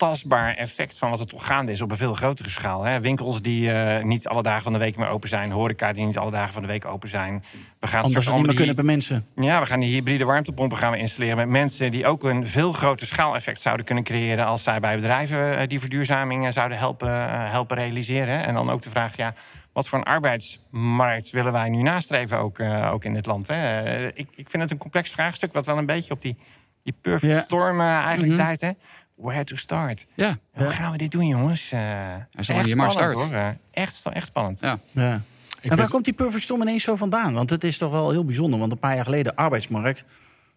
tastbaar 0.00 0.54
effect 0.54 0.98
van 0.98 1.10
wat 1.10 1.20
er 1.20 1.26
toch 1.26 1.46
gaande 1.46 1.72
is 1.72 1.80
op 1.80 1.90
een 1.90 1.96
veel 1.96 2.14
grotere 2.14 2.48
schaal. 2.48 2.82
Hè? 2.82 3.00
Winkels 3.00 3.42
die 3.42 3.72
uh, 3.72 4.02
niet 4.02 4.28
alle 4.28 4.42
dagen 4.42 4.62
van 4.62 4.72
de 4.72 4.78
week 4.78 4.96
meer 4.96 5.08
open 5.08 5.28
zijn, 5.28 5.50
horeca 5.50 5.92
die 5.92 6.04
niet 6.04 6.18
alle 6.18 6.30
dagen 6.30 6.52
van 6.52 6.62
de 6.62 6.68
week 6.68 6.84
open 6.84 7.08
zijn. 7.08 7.44
We 7.78 7.86
gaan 7.86 8.04
niet 8.06 8.46
meer 8.46 8.54
kunnen 8.54 8.74
bij 8.74 8.84
mensen. 8.84 9.26
Ja, 9.36 9.60
we 9.60 9.66
gaan 9.66 9.80
die 9.80 9.92
hybride 9.92 10.24
warmtepompen 10.24 10.78
gaan 10.78 10.92
we 10.92 10.98
installeren 10.98 11.36
met 11.36 11.48
mensen 11.48 11.90
die 11.90 12.06
ook 12.06 12.24
een 12.24 12.48
veel 12.48 12.72
groter 12.72 13.06
schaaleffect 13.06 13.60
zouden 13.60 13.86
kunnen 13.86 14.04
creëren 14.04 14.46
als 14.46 14.62
zij 14.62 14.80
bij 14.80 14.96
bedrijven 14.96 15.60
uh, 15.60 15.66
die 15.66 15.80
verduurzaming 15.80 16.52
zouden 16.52 16.78
helpen, 16.78 17.30
helpen 17.50 17.76
realiseren. 17.76 18.44
En 18.44 18.54
dan 18.54 18.70
ook 18.70 18.82
de 18.82 18.90
vraag, 18.90 19.16
ja, 19.16 19.34
wat 19.72 19.88
voor 19.88 19.98
een 19.98 20.04
arbeidsmarkt 20.04 21.30
willen 21.30 21.52
wij 21.52 21.68
nu 21.68 21.82
nastreven 21.82 22.38
ook, 22.38 22.60
ook 22.92 23.04
in 23.04 23.14
dit 23.14 23.26
land? 23.26 23.48
Hè? 23.48 24.06
ik, 24.06 24.28
ik 24.34 24.50
vind 24.50 24.62
het 24.62 24.70
een 24.70 24.78
complex 24.78 25.10
vraagstuk 25.10 25.52
wat 25.52 25.66
wel 25.66 25.78
een 25.78 25.86
beetje 25.86 26.12
op 26.12 26.20
die, 26.20 26.36
die 26.82 26.94
perfect 27.00 27.42
storm 27.44 27.80
eigenlijk 27.80 28.22
mm 28.22 28.28
-hmm. 28.28 28.46
tijd. 28.46 28.60
Hè? 28.60 28.70
Where 29.20 29.44
to 29.44 29.56
start. 29.56 30.06
Ja. 30.14 30.38
Hoe 30.52 30.70
gaan 30.70 30.92
we 30.92 30.98
dit 30.98 31.10
doen, 31.10 31.26
jongens? 31.26 31.72
Uh, 31.72 32.14
echt 32.14 32.68
je 32.68 32.76
maar 32.76 32.90
start. 32.90 33.12
Hoor. 33.12 33.30
Uh, 33.30 33.48
echt, 33.70 34.02
echt 34.12 34.26
spannend. 34.26 34.60
Ja. 34.60 34.78
ja. 34.92 35.20
En 35.62 35.76
waar 35.76 35.88
komt 35.88 36.04
die 36.04 36.14
Perfect 36.14 36.42
Storm 36.42 36.62
ineens 36.62 36.82
zo 36.82 36.96
vandaan? 36.96 37.32
Want 37.32 37.50
het 37.50 37.64
is 37.64 37.78
toch 37.78 37.90
wel 37.90 38.10
heel 38.10 38.24
bijzonder. 38.24 38.58
Want 38.58 38.72
een 38.72 38.78
paar 38.78 38.94
jaar 38.94 39.04
geleden, 39.04 39.34
arbeidsmarkt. 39.34 40.04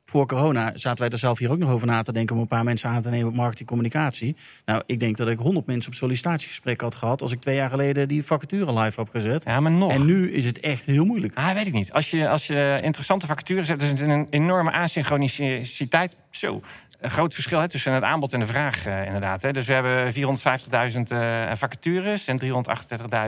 Voor 0.06 0.28
corona 0.28 0.72
zaten 0.74 1.00
wij 1.00 1.10
er 1.10 1.18
zelf 1.18 1.38
hier 1.38 1.52
ook 1.52 1.58
nog 1.58 1.70
over 1.70 1.88
na 1.88 2.02
te 2.02 2.14
denken... 2.14 2.36
om 2.36 2.42
een 2.42 2.48
paar 2.48 2.64
mensen 2.64 2.90
aan 2.90 3.02
te 3.02 3.10
nemen 3.10 3.28
op 3.28 3.36
marketing 3.36 3.68
communicatie. 3.68 4.36
Nou, 4.66 4.82
ik 4.86 5.00
denk 5.00 5.18
dat 5.18 5.28
ik 5.28 5.38
honderd 5.38 5.66
mensen 5.66 5.92
op 5.92 5.98
sollicitatiegesprek 5.98 6.82
had 6.82 6.96
gehad... 6.96 7.22
als 7.22 7.32
ik 7.32 7.42
twee 7.42 7.56
jaar 7.56 7.70
geleden 7.70 8.08
die 8.08 8.24
vacature 8.24 8.74
live 8.74 9.00
heb 9.00 9.10
gezet. 9.10 9.44
Ja, 9.46 9.60
maar 9.60 9.72
nog. 9.72 9.92
En 9.92 10.06
nu 10.06 10.32
is 10.32 10.46
het 10.46 10.60
echt 10.60 10.86
heel 10.86 11.06
moeilijk. 11.06 11.36
Ah, 11.36 11.54
weet 11.54 11.68
ik 11.68 11.74
niet. 11.74 11.92
Als 11.92 12.12
je, 12.12 12.30
als 12.30 12.48
je 12.48 12.80
interessante 12.82 13.28
vacatures 13.28 13.68
hebt... 13.68 13.82
is 13.82 13.90
het 13.90 14.00
een 14.00 14.28
enorme 14.30 14.72
asynchroniciteit. 14.72 16.16
Zo 16.32 16.62
een 17.04 17.12
groot 17.12 17.34
verschil 17.34 17.60
hè, 17.60 17.68
tussen 17.68 17.94
het 17.94 18.04
aanbod 18.04 18.34
en 18.34 18.40
de 18.40 18.46
vraag, 18.46 18.88
uh, 18.88 19.06
inderdaad. 19.06 19.42
Hè. 19.42 19.54
Dus 19.54 19.68
we 19.68 19.74
hebben 19.74 20.14
450.000 20.14 20.20
uh, 21.12 21.52
eh, 21.52 21.58
vacatures 21.58 22.28
en 22.28 22.40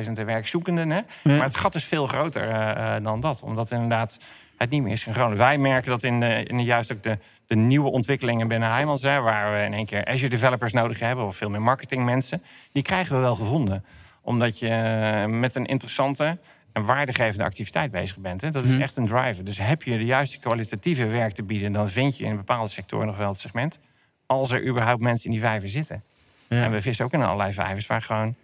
338.000 0.07 0.11
werkzoekenden. 0.25 0.89
Hè. 0.89 1.01
Maar 1.23 1.43
het 1.43 1.57
gat 1.57 1.75
is 1.75 1.83
veel 1.83 2.07
groter 2.07 2.49
uh, 2.49 2.95
dan 3.01 3.19
dat, 3.19 3.41
omdat 3.41 3.71
inderdaad 3.71 4.17
het 4.57 4.69
niet 4.69 4.81
meer 4.81 4.91
is 4.91 5.01
synchroon. 5.01 5.37
Wij 5.37 5.57
merken 5.57 5.91
dat 5.91 6.03
in, 6.03 6.19
de, 6.19 6.43
in 6.43 6.57
de, 6.57 6.63
juist 6.63 6.91
ook 6.91 7.03
de, 7.03 7.17
de 7.47 7.55
nieuwe 7.55 7.89
ontwikkelingen 7.89 8.47
binnen 8.47 8.71
Heijmans... 8.71 9.01
Hè, 9.01 9.21
waar 9.21 9.53
we 9.53 9.65
in 9.65 9.73
één 9.73 9.85
keer 9.85 10.05
Azure 10.05 10.29
developers 10.29 10.73
nodig 10.73 10.99
hebben... 10.99 11.25
of 11.25 11.35
veel 11.35 11.49
meer 11.49 11.61
marketingmensen, 11.61 12.43
die 12.71 12.83
krijgen 12.83 13.15
we 13.15 13.21
wel 13.21 13.35
gevonden. 13.35 13.85
Omdat 14.21 14.59
je 14.59 15.25
met 15.27 15.55
een 15.55 15.65
interessante 15.65 16.37
een 16.75 16.85
waardegevende 16.85 17.43
activiteit 17.43 17.91
bezig 17.91 18.17
bent. 18.17 18.41
Hè? 18.41 18.51
Dat 18.51 18.63
is 18.63 18.71
mhm. 18.71 18.81
echt 18.81 18.97
een 18.97 19.07
driver. 19.07 19.43
Dus 19.43 19.57
heb 19.57 19.83
je 19.83 19.97
de 19.97 20.05
juiste 20.05 20.39
kwalitatieve 20.39 21.07
werk 21.07 21.33
te 21.33 21.43
bieden, 21.43 21.71
dan 21.71 21.89
vind 21.89 22.17
je 22.17 22.25
in 22.25 22.35
bepaalde 22.35 22.69
sectoren 22.69 23.07
nog 23.07 23.17
wel 23.17 23.29
het 23.29 23.39
segment. 23.39 23.79
Als 24.25 24.51
er 24.51 24.67
überhaupt 24.67 25.01
mensen 25.01 25.25
in 25.25 25.31
die 25.31 25.39
vijver 25.39 25.69
zitten. 25.69 26.03
Ja. 26.47 26.63
En 26.63 26.71
we 26.71 26.81
vissen 26.81 27.05
ook 27.05 27.13
in 27.13 27.21
allerlei 27.21 27.53
vijvers 27.53 27.87
waar 27.87 28.01
gewoon 28.01 28.35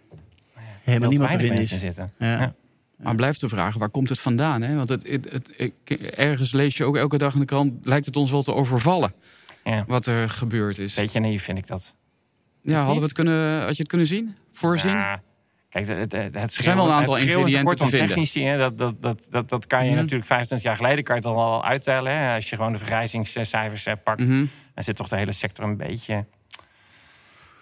Helemaal 0.82 0.84
veel 0.84 0.98
te 1.00 1.08
niemand 1.08 1.48
mensen 1.48 1.76
is. 1.76 1.80
zitten. 1.80 2.12
Ja. 2.18 2.54
Maar 2.96 3.14
blijft 3.14 3.40
de 3.40 3.48
vraag, 3.48 3.76
waar 3.76 3.88
komt 3.88 4.08
het 4.08 4.20
vandaan? 4.20 4.62
Hè? 4.62 4.74
Want 4.74 4.88
het, 4.88 5.06
het, 5.08 5.50
ergens 6.14 6.52
lees 6.52 6.76
je 6.76 6.84
ook 6.84 6.96
elke 6.96 7.18
dag 7.18 7.34
in 7.34 7.40
de 7.40 7.46
krant... 7.46 7.86
lijkt 7.86 8.06
het 8.06 8.16
ons 8.16 8.30
wel 8.30 8.42
te 8.42 8.54
overvallen 8.54 9.14
Ja. 9.64 9.84
wat 9.86 10.06
er 10.06 10.30
gebeurd 10.30 10.78
is. 10.78 10.94
Beetje 10.94 11.20
naïef 11.20 11.42
vind 11.42 11.58
ik 11.58 11.66
dat. 11.66 11.94
Ja, 12.62 12.76
hadden 12.76 12.96
we 12.96 13.02
het 13.02 13.12
kunnen, 13.12 13.60
had 13.60 13.76
je 13.76 13.82
het 13.82 13.88
kunnen 13.88 14.06
zien? 14.06 14.36
Voorzien? 14.52 15.04
Kijk, 15.72 15.86
het, 15.88 15.98
het, 15.98 16.12
het, 16.12 16.34
het 16.34 16.52
zijn 16.52 16.76
wel 16.76 16.86
een 16.86 16.92
aantal 16.92 17.16
ingrediënten 17.16 17.76
te 17.76 17.86
vinden. 17.86 18.06
technici, 18.08 18.44
hè, 18.44 18.58
dat, 18.58 18.78
dat, 18.78 19.02
dat, 19.02 19.26
dat, 19.30 19.48
dat 19.48 19.66
kan 19.66 19.84
je 19.84 19.90
Mhm. 19.90 20.00
natuurlijk 20.00 20.26
25 20.26 20.66
jaar 20.66 20.76
geleden 20.76 21.04
kan 21.04 21.16
je 21.16 21.28
het 21.28 21.30
al 21.38 21.64
uittellen. 21.64 22.12
Hè, 22.18 22.34
als 22.34 22.50
je 22.50 22.56
gewoon 22.56 22.72
de 22.72 22.78
vergrijzingscijfers 22.78 23.86
eh, 23.86 23.92
pakt. 24.04 24.20
Mhm. 24.20 24.44
Dan 24.74 24.84
zit 24.84 24.96
toch 24.96 25.08
de 25.08 25.16
hele 25.16 25.32
sector 25.32 25.64
een 25.64 25.76
beetje... 25.76 26.24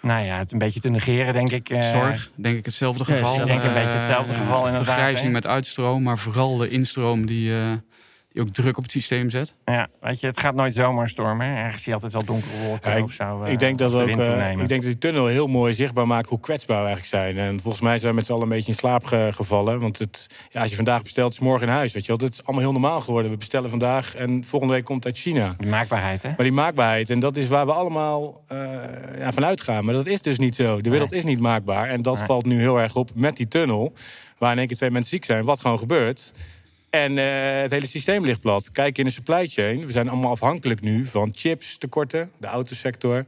Nou 0.03 0.25
ja, 0.25 0.37
het 0.39 0.53
een 0.53 0.59
beetje 0.59 0.81
te 0.81 0.89
negeren, 0.89 1.33
denk 1.33 1.51
ik. 1.51 1.71
eh. 1.71 1.91
Zorg, 1.91 2.31
denk 2.35 2.59
ik 2.59 2.65
hetzelfde 2.65 3.05
Ja, 3.07 3.15
geval. 3.15 3.41
ik 3.41 3.47
denk 3.47 3.63
een 3.63 3.75
beetje 3.75 3.89
hetzelfde 3.97 4.33
Eh, 4.33 4.39
geval 4.41 4.67
inderdaad, 4.67 4.85
Vergrijzing 4.95 5.33
met 5.33 5.47
uitstroom, 5.47 6.03
maar 6.03 6.19
vooral 6.19 6.57
de 6.57 6.69
instroom 6.69 7.27
die, 7.27 7.53
eh, 7.53 7.73
die 8.33 8.43
ook 8.43 8.49
druk 8.49 8.77
op 8.77 8.83
het 8.83 8.93
systeem 8.93 9.31
zet. 9.31 9.55
Ja, 9.65 9.89
weet 10.01 10.21
je, 10.21 10.27
het 10.27 10.41
gaat 10.41 10.55
nooit 10.55 10.75
zomaar 10.75 11.09
stormen. 11.09 11.47
Ergens 11.47 11.83
zie 11.83 11.89
je 11.89 11.95
altijd 11.95 12.13
wel 12.13 12.25
donkere 12.25 12.57
wolken 12.67 12.91
Ja, 12.91 12.97
ik- 12.97 13.05
of 13.05 13.13
zo. 13.13 13.43
eh, 13.43 13.53
ik 13.53 13.59
denk 13.59 13.79
dat 13.79 13.91
de 13.91 13.97
ook, 13.97 14.09
eh, 14.09 14.15
toenemen. 14.15 14.51
ik 14.61 14.69
denk 14.69 14.83
dat 14.83 14.91
die 14.91 14.99
tunnel 14.99 15.27
heel 15.27 15.47
mooi 15.47 15.75
zichtbaar 15.75 16.07
maakt 16.07 16.29
hoe 16.29 16.41
kwetsbaar 16.41 16.81
we 16.83 16.87
eigenlijk 16.87 17.25
zijn. 17.25 17.39
En 17.39 17.61
volgens 17.61 17.83
mij 17.83 17.99
zijn 17.99 18.11
we 18.11 18.17
met 18.17 18.27
z'n 18.27 18.33
allen 18.33 18.43
een 18.45 18.49
beetje 18.49 18.73
in 18.73 18.79
slaap 18.79 19.05
ge- 19.05 19.31
gevallen. 19.33 19.81
Want 19.81 19.99
het, 19.99 20.27
ja, 20.51 20.61
als 20.61 20.71
je 20.71 20.77
vandaag 20.77 21.03
bestelt, 21.03 21.31
is 21.31 21.37
het 21.37 21.45
morgen 21.45 21.67
in 21.67 21.73
huis. 21.73 21.93
Weet 21.93 22.03
je 22.03 22.09
wel? 22.09 22.17
Dat 22.19 22.31
is 22.33 22.45
allemaal 22.45 22.63
heel 22.63 22.73
normaal 22.81 23.01
geworden. 23.01 23.31
We 23.31 23.37
bestellen 23.37 23.71
vandaag 23.71 24.15
en 24.15 24.45
volgende 24.45 24.75
week 24.75 24.85
komt 24.85 25.05
het 25.05 25.13
uit 25.15 25.23
China. 25.23 25.55
Die 25.59 25.69
maakbaarheid, 25.69 26.23
hè? 26.23 26.29
Maar 26.29 26.37
die 26.45 26.53
maakbaarheid, 26.53 27.11
en 27.11 27.19
dat 27.21 27.37
is 27.37 27.49
waar 27.49 27.67
we 27.67 27.73
allemaal 27.73 28.41
eh 28.49 28.59
ja, 29.19 29.33
van 29.33 29.45
uitgaan. 29.45 29.85
Maar 29.85 29.95
dat 29.95 30.07
is 30.07 30.23
dus 30.23 30.39
niet 30.39 30.55
zo. 30.55 30.81
De 30.81 30.91
wereld 30.91 31.13
is 31.13 31.25
niet 31.25 31.41
maakbaar. 31.41 31.89
En 31.89 32.03
dat 32.03 32.17
Nee. 32.17 32.25
valt 32.27 32.47
nu 32.47 32.59
heel 32.61 32.77
erg 32.79 32.97
op 32.97 33.11
met 33.15 33.37
die 33.37 33.49
tunnel. 33.49 33.93
Waar 34.39 34.53
in 34.53 34.59
één 34.59 34.67
keer 34.67 34.77
twee 34.77 34.91
mensen 34.91 35.11
ziek 35.11 35.25
zijn. 35.25 35.45
Wat 35.45 35.61
gewoon 35.61 35.79
gebeurt. 35.79 36.33
En 36.91 37.19
eh, 37.19 37.61
het 37.63 37.71
hele 37.71 37.87
systeem 37.87 38.25
ligt 38.25 38.41
plat. 38.41 38.71
Kijk 38.71 38.99
in 38.99 39.05
de 39.05 39.11
supply 39.11 39.47
chain. 39.47 39.87
We 39.87 39.93
zijn 39.93 40.09
allemaal 40.09 40.31
afhankelijk 40.31 40.81
nu 40.81 41.07
van 41.07 41.29
chips 41.37 41.79
tekorten. 41.79 42.31
De 42.39 42.47
autosector. 42.47 43.25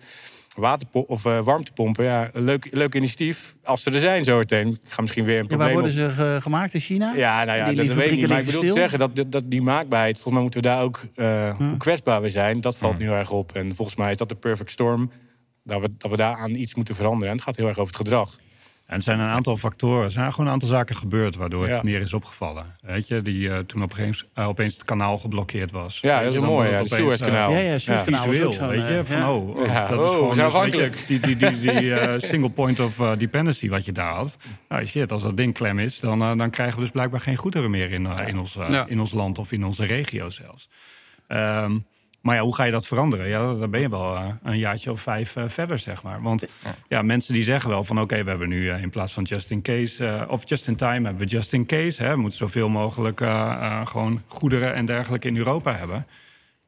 Waterpo 0.57 1.01
of 1.01 1.25
eh, 1.25 1.41
warmtepompen. 1.45 2.05
Ja, 2.05 2.31
een 2.33 2.45
leuk, 2.45 2.69
leuk 2.71 2.95
initiatief. 2.95 3.55
Als 3.65 3.83
ze 3.83 3.91
er 3.91 4.01
zijn 4.01 4.25
zo 4.25 4.39
meteen. 4.39 4.69
Ik 4.69 4.79
ga 4.89 5.01
misschien 5.01 5.25
weer 5.25 5.37
een 5.39 5.43
Ja, 5.43 5.49
probleem 5.57 5.75
waar 5.75 5.83
worden 5.83 6.05
op- 6.09 6.15
ze 6.17 6.23
ge- 6.23 6.39
gemaakt 6.41 6.75
in 6.75 6.81
China? 6.81 7.13
ja, 7.17 7.45
nou 7.45 7.59
ja, 7.59 7.65
Die- 7.65 7.75
dat, 7.75 7.85
die 7.85 7.95
dat 7.95 7.97
weet 8.05 8.13
ik 8.13 8.19
niet. 8.19 8.29
Maar 8.29 8.39
ik 8.39 8.47
bedoel 8.47 8.61
te 8.63 8.73
zeggen 8.73 8.99
dat, 9.31 9.43
die 9.45 9.63
maakbaarheid, 9.63 10.15
volgens 10.15 10.35
mij 10.35 10.43
moeten 10.43 10.63
we 10.63 10.69
daar 10.69 10.83
ook 10.83 11.01
eh, 11.15 11.57
hoe 11.57 11.77
kwetsbaar 11.77 12.23
we 12.23 12.31
zijn. 12.31 12.61
Dat 12.61 12.77
valt 12.77 12.99
nu 12.99 13.05
heel 13.05 13.15
erg 13.15 13.31
op. 13.31 13.53
En 13.57 13.75
volgens 13.75 13.97
mij 13.97 14.11
is 14.11 14.17
dat 14.17 14.29
de 14.29 14.35
perfect 14.35 14.71
storm. 14.71 15.11
Dat 15.65 15.81
we, 15.81 15.89
dat 15.99 16.11
we 16.11 16.17
daaraan 16.17 16.55
iets 16.55 16.75
moeten 16.75 16.95
veranderen. 16.95 17.29
En 17.29 17.35
het 17.35 17.45
gaat 17.45 17.57
heel 17.57 17.67
erg 17.69 17.79
over 17.79 17.95
het 17.97 18.03
gedrag. 18.07 18.39
En 18.93 18.99
er 18.99 19.05
zijn 19.05 19.21
een 19.21 19.29
aantal 19.29 19.57
factoren, 19.57 20.05
er 20.05 20.11
zijn 20.11 20.31
gewoon 20.31 20.47
een 20.47 20.53
aantal 20.53 20.69
zaken 20.69 20.97
gebeurd 20.97 21.37
waardoor 21.37 21.67
het 21.67 21.77
Ja. 21.77 21.81
meer 21.83 22.01
is 22.01 22.13
opgevallen. 22.13 22.65
Weet 22.81 23.09
je, 23.09 23.23
die 23.23 23.51
eh, 23.51 23.59
toen 23.59 23.83
opeens, 23.83 24.27
eh, 24.35 24.49
opeens 24.49 24.75
het 24.75 24.85
kanaal 24.85 25.19
geblokkeerd 25.19 25.71
was. 25.71 25.99
Ja, 26.01 26.15
Weet 26.17 26.25
dat 26.25 26.35
je, 26.35 26.41
is 26.41 26.47
mooi. 26.47 26.69
Ja, 26.69 26.75
het 26.75 26.91
het 26.91 26.99
eh, 26.99 27.07
Suezkanaal. 27.07 27.53
Ja, 27.53 27.79
Suezkanaal 27.79 28.27
was 28.27 28.41
ook 28.41 28.53
zo'n, 28.53 28.69
weet 28.69 28.87
je, 28.89 28.99
eh, 28.99 29.05
van 29.05 29.29
oh, 29.31 29.49
oh, 29.57 29.67
Ja, 29.67 29.87
dat 29.87 29.99
oh, 29.99 30.31
is 30.31 30.37
we 30.37 30.51
gewoon 30.51 30.71
dus, 30.71 31.07
die, 31.07 31.21
die, 31.21 31.37
die, 31.37 31.61
die 31.61 31.95
single 32.31 32.51
point 32.51 32.81
of 32.81 32.97
dependency 33.19 33.69
wat 33.69 33.85
je 33.85 33.93
daar 33.93 34.13
had. 34.13 34.37
Nou 34.69 34.87
shit, 34.87 35.13
als 35.13 35.23
dat 35.23 35.37
ding 35.37 35.55
klem 35.55 35.79
is, 35.79 36.01
dan, 36.01 36.19
dan 36.19 36.51
krijgen 36.51 36.75
we 36.75 36.81
dus 36.81 36.91
blijkbaar 36.91 37.21
geen 37.21 37.37
goederen 37.37 37.71
meer 37.71 37.93
in, 37.93 38.09
in, 38.27 38.39
ons, 38.39 38.57
Ja. 38.71 38.87
in 38.89 39.01
ons 39.01 39.13
land 39.13 39.39
of 39.39 39.53
in 39.53 39.65
onze 39.65 39.85
regio 39.85 40.31
zelfs. 40.31 40.69
Ehm, 41.27 41.79
maar 42.23 42.35
ja, 42.37 42.43
hoe 42.43 42.55
ga 42.55 42.65
je 42.65 42.71
dat 42.73 42.87
veranderen? 42.87 43.29
Ja, 43.29 43.55
dan 43.55 43.71
ben 43.71 43.81
je 43.81 43.89
wel 43.89 44.15
eh, 44.17 44.27
een 44.43 44.59
jaartje 44.59 44.91
of 44.91 45.01
vijf 45.01 45.37
eh, 45.37 45.45
verder, 45.49 45.79
zeg 45.79 46.03
maar. 46.03 46.23
Want 46.23 46.47
ja, 46.89 47.03
mensen 47.03 47.35
die 47.35 47.45
zeggen 47.45 47.71
wel 47.71 47.85
van... 47.85 48.01
oké, 48.01 48.23
we 48.25 48.31
hebben 48.31 48.49
nu 48.49 48.69
eh, 48.69 48.83
in 48.83 48.91
plaats 48.91 49.13
van 49.13 49.23
just 49.23 49.51
in 49.51 49.63
case... 49.63 50.27
of 50.29 50.49
just 50.49 50.69
in 50.69 50.77
time 50.77 51.05
hebben 51.07 51.17
we 51.17 51.25
just 51.27 51.53
in 51.53 51.67
case. 51.67 52.03
Hè. 52.03 52.11
We 52.11 52.21
moeten 52.21 52.39
zoveel 52.39 52.69
mogelijk 52.69 53.21
eh, 53.21 53.29
eh, 53.61 53.87
gewoon 53.87 54.23
goederen 54.27 54.75
en 54.75 54.87
dergelijke 54.87 55.29
in 55.29 55.37
Europa 55.37 55.73
hebben. 55.73 56.07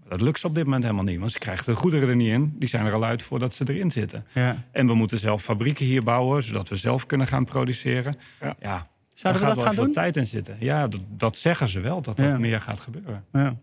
Dat 0.09 0.21
lukt 0.21 0.39
ze 0.39 0.47
op 0.47 0.55
dit 0.55 0.65
moment 0.65 0.83
helemaal 0.83 1.05
niet. 1.05 1.19
Want 1.19 1.33
ze 1.33 1.39
krijgen 1.39 1.65
de 1.65 1.75
goederen 1.75 2.09
er 2.09 2.17
niet 2.17 2.29
in. 2.31 2.55
Die 2.59 2.69
zijn 2.69 2.87
er 2.87 2.93
al 2.93 3.05
uit 3.05 3.23
voordat 3.23 3.55
ze 3.55 3.65
erin 3.69 3.91
zitten. 3.91 4.27
Ja. 4.33 4.57
En 4.73 4.87
we 4.87 4.95
moeten 4.95 5.19
zelf 5.19 5.43
fabrieken 5.43 5.85
hier 5.85 6.03
bouwen... 6.03 6.43
zodat 6.43 6.69
we 6.69 6.77
zelf 6.77 7.07
kunnen 7.07 7.27
gaan 7.27 7.45
produceren. 7.45 8.15
Ja. 8.41 8.57
Ja, 8.61 8.77
daar 8.77 8.87
Zouden 9.15 9.43
we 9.43 9.47
gaat 9.47 9.57
dat 9.57 9.57
wel 9.57 9.65
gaan 9.65 9.75
veel 9.75 9.85
doen? 9.85 9.93
tijd 9.93 10.17
in 10.17 10.27
zitten. 10.27 10.57
Ja, 10.59 10.89
dat, 10.89 11.01
dat 11.09 11.37
zeggen 11.37 11.69
ze 11.69 11.81
wel, 11.81 12.01
dat 12.03 12.17
dat 12.17 12.27
Ja. 12.27 12.39
meer 12.39 12.61
gaat 12.61 12.81
gebeuren. 12.81 13.25
Ja. 13.33 13.55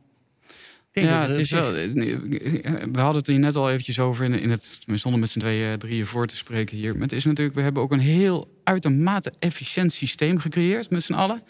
Denk 0.92 1.08
Ja, 1.08 1.20
dat 1.20 1.30
het 1.30 1.38
is 1.38 1.52
wel, 1.52 1.72
we 1.72 3.00
hadden 3.00 3.16
het 3.16 3.28
hier 3.28 3.40
net 3.40 3.56
al 3.56 3.70
eventjes 3.70 4.00
over 4.00 4.26
in, 4.26 4.40
in 4.40 4.50
het. 4.50 4.80
We 4.86 4.98
stonden 4.98 5.20
met 5.20 5.30
z'n 5.30 5.40
tweeën, 5.40 5.78
drieën 5.78 6.06
voor 6.06 6.28
te 6.28 6.36
spreken 6.36 6.78
hier. 6.78 6.94
Maar 6.94 7.02
het 7.02 7.12
is 7.12 7.26
natuurlijk, 7.26 7.56
we 7.56 7.62
hebben 7.62 7.84
ook 7.84 7.92
een 7.92 8.00
heel 8.00 8.60
uitermate 8.64 9.34
efficiënt 9.40 9.94
systeem 9.94 10.40
gecreëerd 10.40 10.90
met 10.90 11.04
z'n 11.04 11.14
allen. 11.14 11.44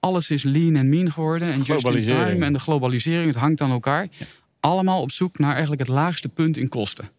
Alles 0.00 0.30
is 0.30 0.42
lean 0.42 0.76
en 0.76 0.88
mean 0.88 1.12
geworden. 1.12 1.48
En 1.48 1.56
just 1.56 1.68
in 1.68 1.78
Globalisering. 1.78 2.30
time 2.30 2.44
en 2.44 2.52
de 2.52 2.58
globalisering, 2.58 3.26
het 3.26 3.36
hangt 3.36 3.60
aan 3.60 3.70
elkaar. 3.70 4.08
Allemaal 4.60 5.00
op 5.00 5.10
zoek 5.10 5.38
naar 5.38 5.52
eigenlijk 5.52 5.80
het 5.80 5.90
laagste 5.90 6.28
punt 6.28 6.56
in 6.56 6.68
kosten. 6.68 7.10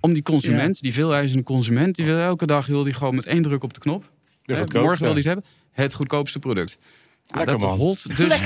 Om 0.00 0.12
die 0.12 0.22
consument, 0.22 0.82
die 0.82 0.92
veeleisende 0.92 1.42
consument, 1.42 1.96
die 1.96 2.06
wil 2.06 2.18
elke 2.18 2.46
dag 2.46 2.66
wil 2.66 2.82
die 2.82 2.94
gewoon 2.94 3.14
met 3.14 3.26
één 3.26 3.42
druk 3.42 3.62
op 3.62 3.74
de 3.74 3.80
knop. 3.80 4.04
De 4.42 4.52
hè, 4.52 4.58
goedkoopste. 4.58 4.78
morgen 4.78 5.04
wil 5.04 5.14
die 5.14 5.22
het 5.22 5.32
hebben. 5.32 5.44
Het 5.70 5.94
goedkoopste 5.94 6.38
product. 6.38 6.78
Lekker, 7.26 7.58
dat 7.58 7.68
man. 7.68 7.78
holt 7.78 8.16
dus. 8.16 8.28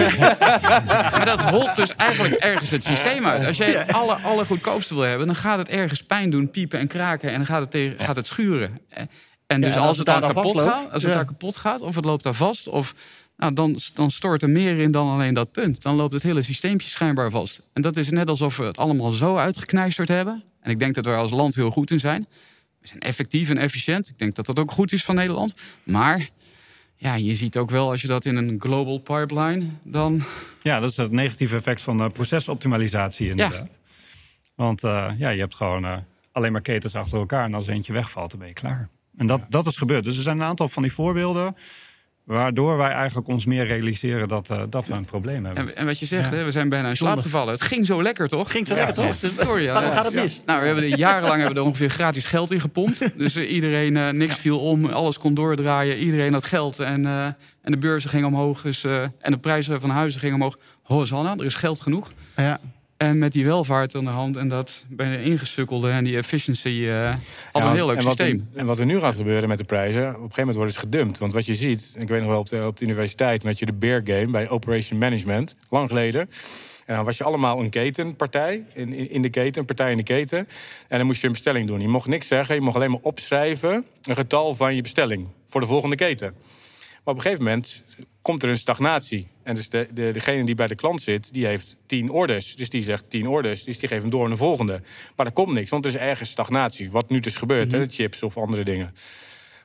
maar 1.12 1.24
dat 1.24 1.40
holt 1.40 1.76
dus 1.76 1.94
eigenlijk 1.96 2.34
ergens 2.34 2.70
het 2.70 2.84
systeem 2.84 3.26
uit. 3.26 3.46
Als 3.46 3.56
jij 3.56 3.86
alle, 3.86 4.14
alle 4.14 4.44
goedkoopste 4.44 4.94
wil 4.94 5.02
hebben, 5.02 5.26
dan 5.26 5.36
gaat 5.36 5.58
het 5.58 5.68
ergens 5.68 6.02
pijn 6.02 6.30
doen, 6.30 6.50
piepen 6.50 6.78
en 6.78 6.86
kraken. 6.86 7.30
En 7.30 7.36
dan 7.36 7.46
gaat 7.46 7.60
het, 7.60 7.70
tegen, 7.70 7.98
gaat 7.98 8.16
het 8.16 8.26
schuren. 8.26 8.80
Eh, 8.88 9.02
En 9.46 9.60
dus 9.60 9.74
en 9.74 9.78
als, 9.80 9.88
als 9.88 9.96
het 9.96 10.06
daar 10.06 10.20
kapot 10.20 10.58
gaat, 10.58 10.92
als 10.92 11.02
het 11.02 11.12
daar 11.12 11.24
kapot 11.24 11.56
gaat, 11.56 11.80
of 11.80 11.94
het 11.94 12.04
loopt 12.04 12.22
daar 12.22 12.34
vast, 12.34 12.68
of 12.68 12.94
nou, 13.36 13.52
dan, 13.52 13.78
dan 13.94 14.10
stort 14.10 14.42
er 14.42 14.50
meer 14.50 14.78
in 14.78 14.90
dan 14.90 15.08
alleen 15.08 15.34
dat 15.34 15.52
punt. 15.52 15.82
Dan 15.82 15.94
loopt 15.96 16.12
het 16.14 16.22
hele 16.22 16.42
systeempje 16.42 16.88
schijnbaar 16.88 17.30
vast. 17.30 17.60
En 17.72 17.82
dat 17.82 17.96
is 17.96 18.10
net 18.10 18.28
alsof 18.28 18.56
we 18.56 18.64
het 18.64 18.78
allemaal 18.78 19.12
zo 19.12 19.36
uitgekneisterd 19.36 20.08
hebben. 20.08 20.42
En 20.60 20.70
ik 20.70 20.78
denk 20.78 20.94
dat 20.94 21.04
we 21.04 21.10
er 21.10 21.16
als 21.18 21.30
land 21.30 21.54
heel 21.54 21.70
goed 21.70 21.90
in 21.90 22.00
zijn. 22.00 22.26
We 22.80 22.88
zijn 22.88 23.00
effectief 23.00 23.50
en 23.50 23.58
efficiënt. 23.58 24.08
Ik 24.08 24.18
denk 24.18 24.34
dat 24.34 24.46
dat 24.46 24.58
ook 24.58 24.70
goed 24.70 24.92
is 24.92 25.04
van 25.04 25.14
Nederland. 25.14 25.54
Maar 25.82 26.28
ja, 26.96 27.14
je 27.14 27.34
ziet 27.34 27.56
ook 27.56 27.70
wel 27.70 27.90
als 27.90 28.02
je 28.02 28.08
dat 28.08 28.24
in 28.24 28.36
een 28.36 28.56
global 28.58 28.98
pipeline, 28.98 29.66
dan 29.82 30.22
Ja, 30.62 30.80
dat 30.80 30.90
is 30.90 30.96
het 30.96 31.12
negatieve 31.12 31.56
effect 31.56 31.82
van 31.82 32.00
eh, 32.00 32.08
procesoptimalisatie 32.10 33.28
inderdaad. 33.28 33.68
Want 34.54 34.84
eh, 34.84 35.10
ja, 35.18 35.28
je 35.28 35.40
hebt 35.40 35.54
gewoon 35.54 35.84
eh, 35.84 35.96
alleen 36.32 36.52
maar 36.52 36.60
ketens 36.60 36.94
achter 36.94 37.18
elkaar... 37.18 37.44
en 37.44 37.54
als 37.54 37.66
eentje 37.66 37.92
wegvalt, 37.92 38.30
dan 38.30 38.38
ben 38.38 38.48
je 38.48 38.54
klaar. 38.54 38.88
En 39.16 39.26
dat, 39.26 39.40
dat 39.48 39.66
is 39.66 39.76
gebeurd. 39.76 40.04
Dus 40.04 40.16
er 40.16 40.22
zijn 40.22 40.36
een 40.36 40.46
aantal 40.46 40.68
van 40.68 40.82
die 40.82 40.92
voorbeelden... 40.92 41.56
waardoor 42.26 42.76
wij 42.76 42.90
eigenlijk 42.90 43.28
ons 43.28 43.44
meer 43.44 43.66
realiseren 43.66 44.28
dat, 44.28 44.50
eh, 44.50 44.62
dat 44.70 44.86
we 44.86 44.94
een 44.94 45.04
probleem 45.04 45.44
hebben. 45.44 45.68
En, 45.68 45.76
en 45.76 45.86
wat 45.86 45.98
je 45.98 46.06
zegt, 46.06 46.30
hè, 46.30 46.44
we 46.44 46.50
zijn 46.50 46.68
bijna 46.68 46.88
in 46.88 46.96
slaap 46.96 47.18
gevallen. 47.18 47.52
Het 47.52 47.62
ging 47.62 47.86
zo 47.86 48.02
lekker, 48.02 48.28
toch? 48.28 48.50
Ging 48.50 48.66
zo 48.66 48.74
lekker, 48.74 48.94
toch? 48.94 49.04
Ja, 49.04 49.10
Dus 49.20 49.32
Victoria, 49.32 49.72
waarom 49.72 49.90
ja. 49.90 49.96
gaat 49.96 50.04
het 50.04 50.14
mis? 50.14 50.40
Nou, 50.46 50.60
we 50.60 50.66
hebben 50.66 50.84
er 50.84 50.98
jarenlang 50.98 51.34
hebben 51.36 51.54
we 51.54 51.60
er 51.60 51.66
ongeveer 51.66 51.90
gratis 51.90 52.24
geld 52.24 52.50
in 52.50 52.60
gepompt. 52.60 52.98
Dus 53.16 53.36
eh, 53.36 53.52
iedereen, 53.52 53.96
eh, 53.96 54.08
niks 54.10 54.36
viel 54.36 54.60
om, 54.60 54.86
alles 54.86 55.18
kon 55.18 55.34
doordraaien. 55.34 55.98
Iedereen 55.98 56.32
had 56.32 56.44
geld 56.44 56.78
en, 56.78 57.06
eh, 57.06 57.24
en 57.62 57.72
de 57.72 57.78
beurzen 57.78 58.10
gingen 58.10 58.26
omhoog. 58.26 58.62
Dus, 58.62 58.84
eh, 58.84 59.02
en 59.02 59.32
de 59.32 59.38
prijzen 59.38 59.80
van 59.80 59.90
huizen 59.90 60.20
gingen 60.20 60.34
omhoog. 60.34 60.58
Hosanna, 60.82 61.34
er 61.36 61.44
is 61.44 61.54
geld 61.54 61.80
genoeg. 61.80 62.12
Ja. 62.36 62.58
En 62.96 63.18
met 63.18 63.32
die 63.32 63.44
welvaart 63.44 63.94
aan 63.94 64.04
de 64.04 64.10
hand 64.10 64.36
en 64.36 64.48
dat 64.48 64.84
bijna 64.88 65.16
ingesukkelde 65.16 65.90
en 65.90 66.04
die 66.04 66.16
efficiency 66.16 66.68
eh 66.68 66.74
we 66.74 66.88
Ja, 66.88 67.16
een 67.52 67.74
heel 67.74 67.86
leuk 67.86 67.96
en 67.96 68.04
wat 68.04 68.18
er- 68.18 68.26
systeem. 68.26 68.48
en 68.54 68.66
wat 68.66 68.78
er 68.78 68.86
nu 68.86 68.98
gaat 68.98 69.14
gebeuren 69.14 69.48
met 69.48 69.58
de 69.58 69.64
prijzen, 69.64 70.00
op 70.02 70.06
een 70.08 70.14
gegeven 70.14 70.32
moment 70.38 70.56
worden 70.56 70.74
ze 70.74 70.78
gedumpt. 70.80 71.18
Want 71.18 71.32
wat 71.32 71.46
je 71.46 71.54
ziet, 71.54 71.94
ik 71.98 72.08
weet 72.08 72.20
nog 72.20 72.28
wel 72.30 72.38
op 72.38 72.48
de, 72.48 72.66
op 72.66 72.76
de 72.76 72.84
universiteit, 72.84 73.44
met 73.44 73.58
je 73.58 73.66
de 73.66 73.72
Bear 73.72 74.00
Game 74.04 74.26
bij 74.26 74.48
Operation 74.48 74.98
Management, 74.98 75.56
lang 75.70 75.88
geleden. 75.88 76.30
En 76.86 76.94
dan 76.96 77.04
was 77.04 77.16
je 77.18 77.24
allemaal 77.24 77.60
een 77.60 77.70
ketenpartij, 77.70 78.64
in, 78.74 78.92
in, 78.92 79.10
in 79.10 79.22
de 79.22 79.30
keten, 79.30 79.60
een 79.60 79.66
partij 79.66 79.90
in 79.90 79.96
de 79.96 80.02
keten. 80.02 80.38
En 80.88 80.98
dan 80.98 81.06
moest 81.06 81.20
je 81.20 81.26
een 81.26 81.32
bestelling 81.32 81.66
doen. 81.66 81.80
Je 81.80 81.88
mocht 81.88 82.06
niks 82.08 82.26
zeggen, 82.28 82.54
je 82.54 82.60
mocht 82.60 82.76
alleen 82.76 82.90
maar 82.90 83.00
opschrijven 83.02 83.84
een 84.02 84.14
getal 84.14 84.54
van 84.54 84.74
je 84.74 84.82
bestelling 84.82 85.26
voor 85.46 85.60
de 85.60 85.66
volgende 85.66 85.96
keten. 85.96 86.34
Maar 87.06 87.14
op 87.14 87.20
een 87.20 87.26
gegeven 87.26 87.44
moment 87.44 87.82
komt 88.22 88.42
er 88.42 88.48
een 88.48 88.58
stagnatie. 88.58 89.28
En 89.42 89.54
dus 89.54 89.68
de, 89.68 89.88
de, 89.94 90.10
degene 90.12 90.44
die 90.44 90.54
bij 90.54 90.66
de 90.66 90.74
klant 90.74 91.02
zit, 91.02 91.32
die 91.32 91.46
heeft 91.46 91.76
tien 91.86 92.10
orders. 92.10 92.56
Dus 92.56 92.70
die 92.70 92.82
zegt 92.82 93.10
tien 93.10 93.26
orders, 93.26 93.64
dus 93.64 93.78
die 93.78 93.88
geeft 93.88 94.02
hem 94.02 94.10
door 94.10 94.24
aan 94.24 94.30
de 94.30 94.36
volgende. 94.36 94.80
Maar 95.16 95.26
er 95.26 95.32
komt 95.32 95.52
niks, 95.52 95.70
want 95.70 95.84
er 95.84 95.94
is 95.94 96.00
ergens 96.00 96.30
stagnatie. 96.30 96.90
Wat 96.90 97.08
nu 97.08 97.20
dus 97.20 97.36
gebeurt, 97.36 97.72
hè, 97.72 97.86
de 97.86 97.92
chips 97.92 98.22
of 98.22 98.36
andere 98.36 98.64
dingen. 98.64 98.94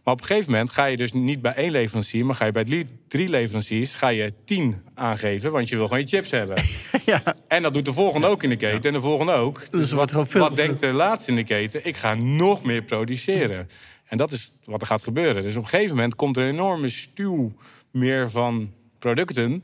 Maar 0.04 0.14
op 0.14 0.20
een 0.20 0.26
gegeven 0.26 0.52
moment 0.52 0.70
ga 0.70 0.86
je 0.86 0.98
dus 0.98 1.14
niet 1.14 1.42
bij 1.42 1.54
één 1.54 1.72
leverancier... 1.72 2.26
maar 2.26 2.36
ga 2.36 2.46
je 2.46 2.52
bij 2.52 2.88
drie, 3.08 3.30
leveranciers 3.30 3.94
ga 3.94 4.08
je 4.08 4.34
tien 4.46 4.82
aangeven... 4.94 5.52
want 5.52 5.70
je 5.70 5.76
wil 5.76 5.88
gewoon 5.88 6.02
je 6.02 6.08
chips 6.08 6.32
hebben. 6.32 6.58
Ja. 7.06 7.36
En 7.48 7.62
dat 7.62 7.74
doet 7.74 7.86
de 7.86 7.94
volgende 7.94 8.28
ook 8.28 8.44
in 8.44 8.50
de 8.50 8.56
keten 8.56 8.82
en 8.84 8.94
de 8.94 9.02
volgende 9.02 9.32
ook. 9.32 9.72
Dus 9.72 9.90
veel 9.90 9.98
wat 9.98 10.50
te 10.50 10.56
denkt 10.56 10.80
de 10.80 10.92
laatste 10.92 11.30
in 11.30 11.36
de 11.36 11.44
keten? 11.44 11.86
Ik 11.86 11.98
ga 11.98 12.14
nog 12.14 12.64
meer 12.64 12.82
produceren. 12.82 13.70
En 14.12 14.18
dat 14.18 14.32
is 14.32 14.52
wat 14.64 14.82
er 14.82 14.88
gaat 14.88 15.04
gebeuren. 15.04 15.44
Dus 15.44 15.56
op 15.56 15.64
een 15.64 15.70
gegeven 15.70 15.96
moment 15.96 16.16
komt 16.16 16.38
er 16.38 16.44
een 16.44 16.50
enorme 16.50 16.90
stuw 16.90 17.54
meer 17.92 18.30
van 18.30 18.74
producten... 19.00 19.64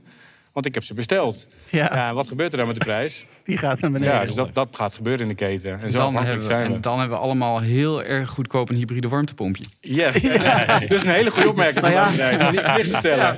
want 0.52 0.66
ik 0.66 0.74
heb 0.74 0.84
ze 0.84 0.94
besteld. 0.94 1.48
Ja. 1.70 2.14
Wat 2.14 2.28
gebeurt 2.28 2.52
er 2.52 2.58
dan 2.58 2.68
met 2.68 2.80
de 2.80 2.86
prijs? 2.86 3.26
Die 3.48 3.58
gaat 3.58 3.80
naar 3.80 3.92
beneden. 3.92 4.14
Ja, 4.14 4.26
dus 4.26 4.36
dat, 4.36 4.54
dat 4.54 4.68
gaat 4.72 4.94
gebeuren 4.94 5.22
in 5.22 5.28
de 5.28 5.36
keten. 5.36 5.80
En 5.82 5.92
zo 5.92 5.98
Dan 5.98 6.16
hebben, 6.16 6.38
we, 6.38 6.44
zijn 6.44 6.68
we. 6.68 6.74
en 6.76 6.82
dan 6.82 7.00
hebben 7.00 7.18
we 7.18 7.24
allemaal 7.24 7.60
heel 7.60 8.04
erg 8.04 8.30
goedkoop 8.30 8.70
een 8.70 8.76
hybride 8.76 9.08
warmtepompje. 9.08 9.64
Yes. 9.80 10.14
dus 10.88 11.04
een 11.04 11.10
hele 11.10 11.32
goede 11.32 11.50
opmerking. 11.50 11.82
Nou 11.82 11.94
ja. 11.94 12.10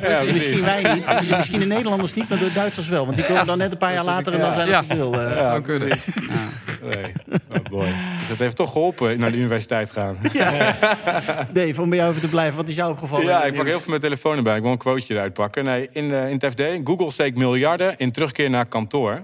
Ja. 0.02 0.24
Misschien 0.26 0.62
wij 0.64 0.94
niet, 0.94 1.36
misschien 1.38 1.60
de 1.60 1.66
Nederlanders 1.66 2.14
niet, 2.14 2.30
maar 2.30 2.38
de 2.38 2.54
Duitsers 2.54 2.88
wel. 2.88 3.06
Want 3.06 3.18
die 3.18 3.26
komen 3.26 3.46
dan 3.46 3.58
net 3.58 3.72
een 3.72 3.78
paar 3.78 3.94
jaar 3.94 4.04
later 4.04 4.34
en 4.34 4.40
dan 4.40 4.54
zijn 4.54 4.66
er 4.68 4.74
Ja. 4.74 4.84
te 4.88 4.96
veel. 4.96 5.14
eh. 5.14 5.36
Dat 5.36 5.44
zou 5.44 5.62
kunnen. 5.62 5.88
Nee. 6.84 7.14
Oh 7.58 7.64
boy. 7.70 7.88
Dat 8.30 8.38
heeft 8.38 8.56
toch 8.56 8.72
geholpen 8.72 9.20
naar 9.20 9.32
de 9.32 9.38
universiteit 9.38 9.92
gaan. 9.92 10.18
Dave, 11.54 11.82
om 11.82 11.90
bij 11.90 11.98
jou 11.98 12.10
even 12.10 12.22
te 12.22 12.28
blijven, 12.28 12.56
wat 12.56 12.68
is 12.70 12.76
jou 12.76 12.92
opgevallen? 12.92 13.26
Ja, 13.26 13.44
ik 13.44 13.54
pak 13.56 13.66
heel 13.66 13.78
veel 13.80 13.90
mijn 13.90 14.02
telefoon 14.02 14.38
erbij. 14.38 14.56
Ik 14.56 14.62
wil 14.62 14.72
een 14.72 14.78
quoteje 14.78 15.14
eruit 15.14 15.34
pakken. 15.34 15.64
Nee, 15.64 15.88
in, 15.92 16.12
eh, 16.14 16.30
in 16.30 16.38
het 16.42 16.46
FD, 16.54 16.64
Google 16.84 17.12
steekt 17.12 17.38
miljarden 17.38 17.98
in 17.98 18.12
terugkeer 18.12 18.50
naar 18.50 18.66
kantoor. 18.66 19.22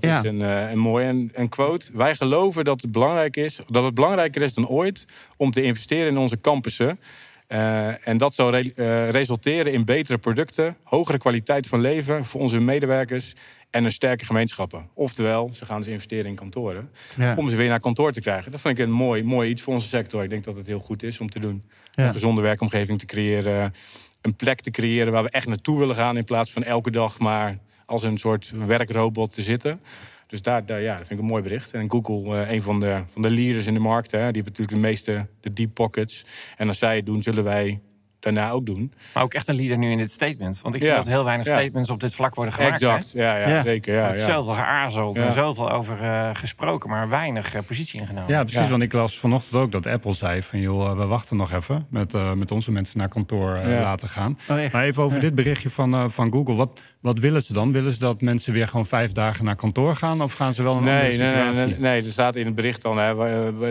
Dat 0.00 0.10
Ja. 0.10 0.18
is 0.18 0.24
een, 0.24 0.42
eh, 0.42 0.70
een 0.70 0.78
mooie 0.78 1.06
een, 1.06 1.30
een 1.32 1.48
quote. 1.48 1.90
Wij 1.92 2.14
geloven 2.14 2.64
dat 2.64 2.80
het, 2.82 2.92
belangrijk 2.92 3.36
is, 3.36 3.58
dat 3.68 3.84
het 3.84 3.94
belangrijker 3.94 4.42
is 4.42 4.54
dan 4.54 4.68
ooit... 4.68 5.04
om 5.36 5.50
te 5.50 5.62
investeren 5.62 6.06
in 6.06 6.16
onze 6.18 6.40
campussen. 6.40 7.00
Eh, 7.46 8.08
en 8.08 8.18
dat 8.18 8.34
zal 8.34 8.50
re- 8.50 8.70
eh, 8.74 9.10
resulteren 9.10 9.72
in 9.72 9.84
betere 9.84 10.18
producten... 10.18 10.76
hogere 10.82 11.18
kwaliteit 11.18 11.66
van 11.66 11.80
leven 11.80 12.24
voor 12.24 12.40
onze 12.40 12.60
medewerkers... 12.60 13.32
en 13.70 13.84
een 13.84 13.92
sterke 13.92 14.24
gemeenschappen. 14.24 14.88
Oftewel, 14.94 15.50
ze 15.54 15.64
gaan 15.66 15.78
dus 15.80 15.88
investeren 15.88 16.26
in 16.26 16.34
kantoren... 16.34 16.90
Ja. 17.16 17.34
om 17.36 17.48
ze 17.50 17.56
weer 17.56 17.68
naar 17.68 17.80
kantoor 17.80 18.12
te 18.12 18.20
krijgen. 18.20 18.52
Dat 18.52 18.60
vind 18.60 18.78
ik 18.78 18.84
een 18.84 18.92
mooi, 18.92 19.24
mooi 19.24 19.50
iets 19.50 19.62
voor 19.62 19.74
onze 19.74 19.88
sector. 19.88 20.22
Ik 20.22 20.30
denk 20.30 20.44
dat 20.44 20.56
het 20.56 20.66
heel 20.66 20.80
goed 20.80 21.02
is 21.02 21.20
om 21.20 21.30
te 21.30 21.38
doen. 21.40 21.64
Ja. 21.92 22.06
Een 22.06 22.12
gezonde 22.12 22.42
werkomgeving 22.42 22.98
te 22.98 23.06
creëren. 23.06 23.74
Een 24.22 24.36
plek 24.36 24.60
te 24.60 24.70
creëren 24.70 25.12
waar 25.12 25.22
we 25.22 25.30
echt 25.30 25.46
naartoe 25.46 25.78
willen 25.78 25.94
gaan... 25.94 26.16
in 26.16 26.24
plaats 26.24 26.52
van 26.52 26.62
elke 26.62 26.90
dag 26.90 27.18
maar 27.18 27.58
als 27.86 28.02
een 28.02 28.18
soort 28.18 28.52
werkrobot 28.66 29.34
te 29.34 29.42
zitten. 29.42 29.80
Dus 30.26 30.42
daar, 30.42 30.66
daar, 30.66 30.80
ja, 30.80 30.96
dat 30.98 31.06
vind 31.06 31.18
ik 31.18 31.24
een 31.24 31.30
mooi 31.30 31.42
bericht. 31.42 31.72
En 31.72 31.90
Google, 31.90 32.42
eh, 32.42 32.50
een 32.50 32.62
van 32.62 32.80
de, 32.80 33.02
van 33.12 33.22
de 33.22 33.30
leaders 33.30 33.66
in 33.66 33.74
de 33.74 33.80
markt... 33.80 34.10
Hè, 34.10 34.16
die 34.18 34.24
hebben 34.24 34.44
natuurlijk 34.44 34.76
de 34.82 34.88
meeste 34.88 35.26
de 35.40 35.52
deep 35.52 35.74
pockets. 35.74 36.24
En 36.56 36.68
als 36.68 36.78
zij 36.78 36.96
het 36.96 37.06
doen, 37.06 37.22
zullen 37.22 37.44
wij 37.44 37.80
daarna 38.24 38.50
ook 38.50 38.66
doen. 38.66 38.92
Maar 39.14 39.22
ook 39.22 39.34
echt 39.34 39.48
een 39.48 39.54
leader 39.54 39.78
nu 39.78 39.90
in 39.90 39.98
dit 39.98 40.10
statement. 40.10 40.60
Want 40.62 40.74
ik 40.74 40.80
Ja. 40.80 40.86
zie 40.86 40.96
dat 40.96 41.06
heel 41.06 41.24
weinig 41.24 41.46
Ja. 41.46 41.58
statements 41.58 41.90
op 41.90 42.00
dit 42.00 42.14
vlak 42.14 42.34
worden 42.34 42.54
gemaakt. 42.54 42.72
exact, 42.72 43.10
ja, 43.12 43.36
ja, 43.36 43.48
Ja. 43.48 43.62
zeker. 43.62 43.94
Er 43.94 44.00
Ja, 44.00 44.06
wordt 44.06 44.20
ja. 44.20 44.26
zoveel 44.32 44.52
geaarzeld 44.52 45.16
Ja. 45.16 45.24
en 45.26 45.32
zoveel 45.32 45.70
over 45.70 46.00
eh, 46.02 46.30
gesproken, 46.32 46.90
maar 46.90 47.08
weinig 47.08 47.54
eh, 47.54 47.60
positie 47.66 48.00
ingenomen. 48.00 48.28
Ja, 48.30 48.42
precies. 48.42 48.60
Ja. 48.60 48.68
Want 48.68 48.82
ik 48.82 48.92
las 48.92 49.18
vanochtend 49.18 49.54
ook 49.62 49.72
dat 49.72 49.86
Apple 49.86 50.12
zei 50.12 50.42
van... 50.42 50.60
joh, 50.60 50.90
eh, 50.90 50.96
we 50.96 51.04
wachten 51.06 51.36
nog 51.36 51.52
even 51.52 51.86
met, 51.90 52.12
met 52.36 52.50
onze 52.50 52.70
mensen 52.72 52.98
naar 52.98 53.08
kantoor 53.08 53.54
eh, 53.56 53.70
Ja. 53.72 53.80
laten 53.80 54.08
gaan. 54.08 54.38
Oh? 54.48 54.56
Maar 54.72 54.82
even 54.84 55.02
over 55.02 55.16
Ja. 55.16 55.22
dit 55.22 55.34
berichtje 55.34 55.70
van, 55.70 55.94
eh, 55.94 56.04
van 56.08 56.32
Google. 56.32 56.54
Wat, 56.54 56.80
wat 57.00 57.18
willen 57.18 57.42
ze 57.42 57.52
dan? 57.52 57.72
Willen 57.72 57.92
ze 57.92 57.98
dat 57.98 58.20
mensen 58.20 58.52
weer 58.52 58.68
gewoon 58.68 58.86
vijf 58.86 59.12
dagen 59.12 59.44
naar 59.44 59.56
kantoor 59.56 59.96
gaan? 59.96 60.22
Of 60.22 60.32
gaan 60.32 60.54
ze 60.54 60.62
wel 60.62 60.76
een 60.76 60.82
Nee, 60.84 60.94
andere 61.02 61.16
nee, 61.16 61.18
nee, 61.32 61.46
situatie? 61.46 61.72
nee, 61.72 61.90
nee, 61.90 62.04
er 62.04 62.10
staat 62.10 62.36
in 62.36 62.46
het 62.46 62.54
bericht 62.54 62.82
dan 62.82 62.98
hè, 62.98 63.14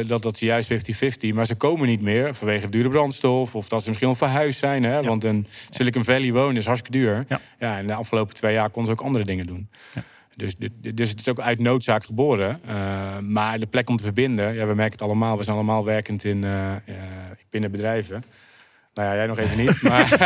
dat 0.07 0.21
dat 0.21 0.33
is 0.33 0.39
juist 0.39 0.67
50-50. 0.67 1.33
Maar 1.33 1.45
ze 1.45 1.55
komen 1.55 1.87
niet 1.87 2.01
meer 2.01 2.35
vanwege 2.35 2.69
dure 2.69 2.89
brandstof... 2.89 3.55
of 3.55 3.67
dat 3.67 3.81
ze 3.83 3.87
misschien 3.87 4.09
al 4.09 4.15
zijn. 4.51 4.83
Hè, 4.83 5.01
Want 5.01 5.23
een 5.23 5.47
Silicon 5.69 6.03
Valley 6.03 6.31
wonen 6.31 6.57
is 6.57 6.65
hartstikke 6.65 6.97
duur. 6.97 7.25
Ja. 7.27 7.77
En 7.77 7.87
de 7.87 7.93
afgelopen 7.93 8.35
twee 8.35 8.53
jaar 8.53 8.69
konden 8.69 8.95
ze 8.95 8.99
ook 8.99 9.05
andere 9.05 9.25
dingen 9.25 9.45
doen. 9.47 9.69
Dus, 10.35 10.55
dus 10.93 11.09
het 11.09 11.19
is 11.19 11.29
ook 11.29 11.39
uit 11.39 11.59
noodzaak 11.59 12.05
geboren. 12.05 12.59
Eh, 12.67 13.17
maar 13.19 13.59
de 13.59 13.65
plek 13.65 13.89
om 13.89 13.97
te 13.97 14.03
verbinden... 14.03 14.53
Ja, 14.53 14.65
we 14.65 14.73
merken 14.73 14.91
het 14.91 15.01
allemaal. 15.01 15.37
We 15.37 15.43
zijn 15.43 15.55
allemaal 15.55 15.85
werkend 15.85 16.23
in, 16.23 16.43
eh, 16.43 16.75
eh, 16.75 16.81
binnen 17.49 17.71
bedrijven. 17.71 18.23
Nou 18.93 19.07
ja, 19.09 19.15
jij 19.15 19.25
nog 19.27 19.37
even 19.37 19.57
niet. 19.57 19.81
Maar 19.81 20.17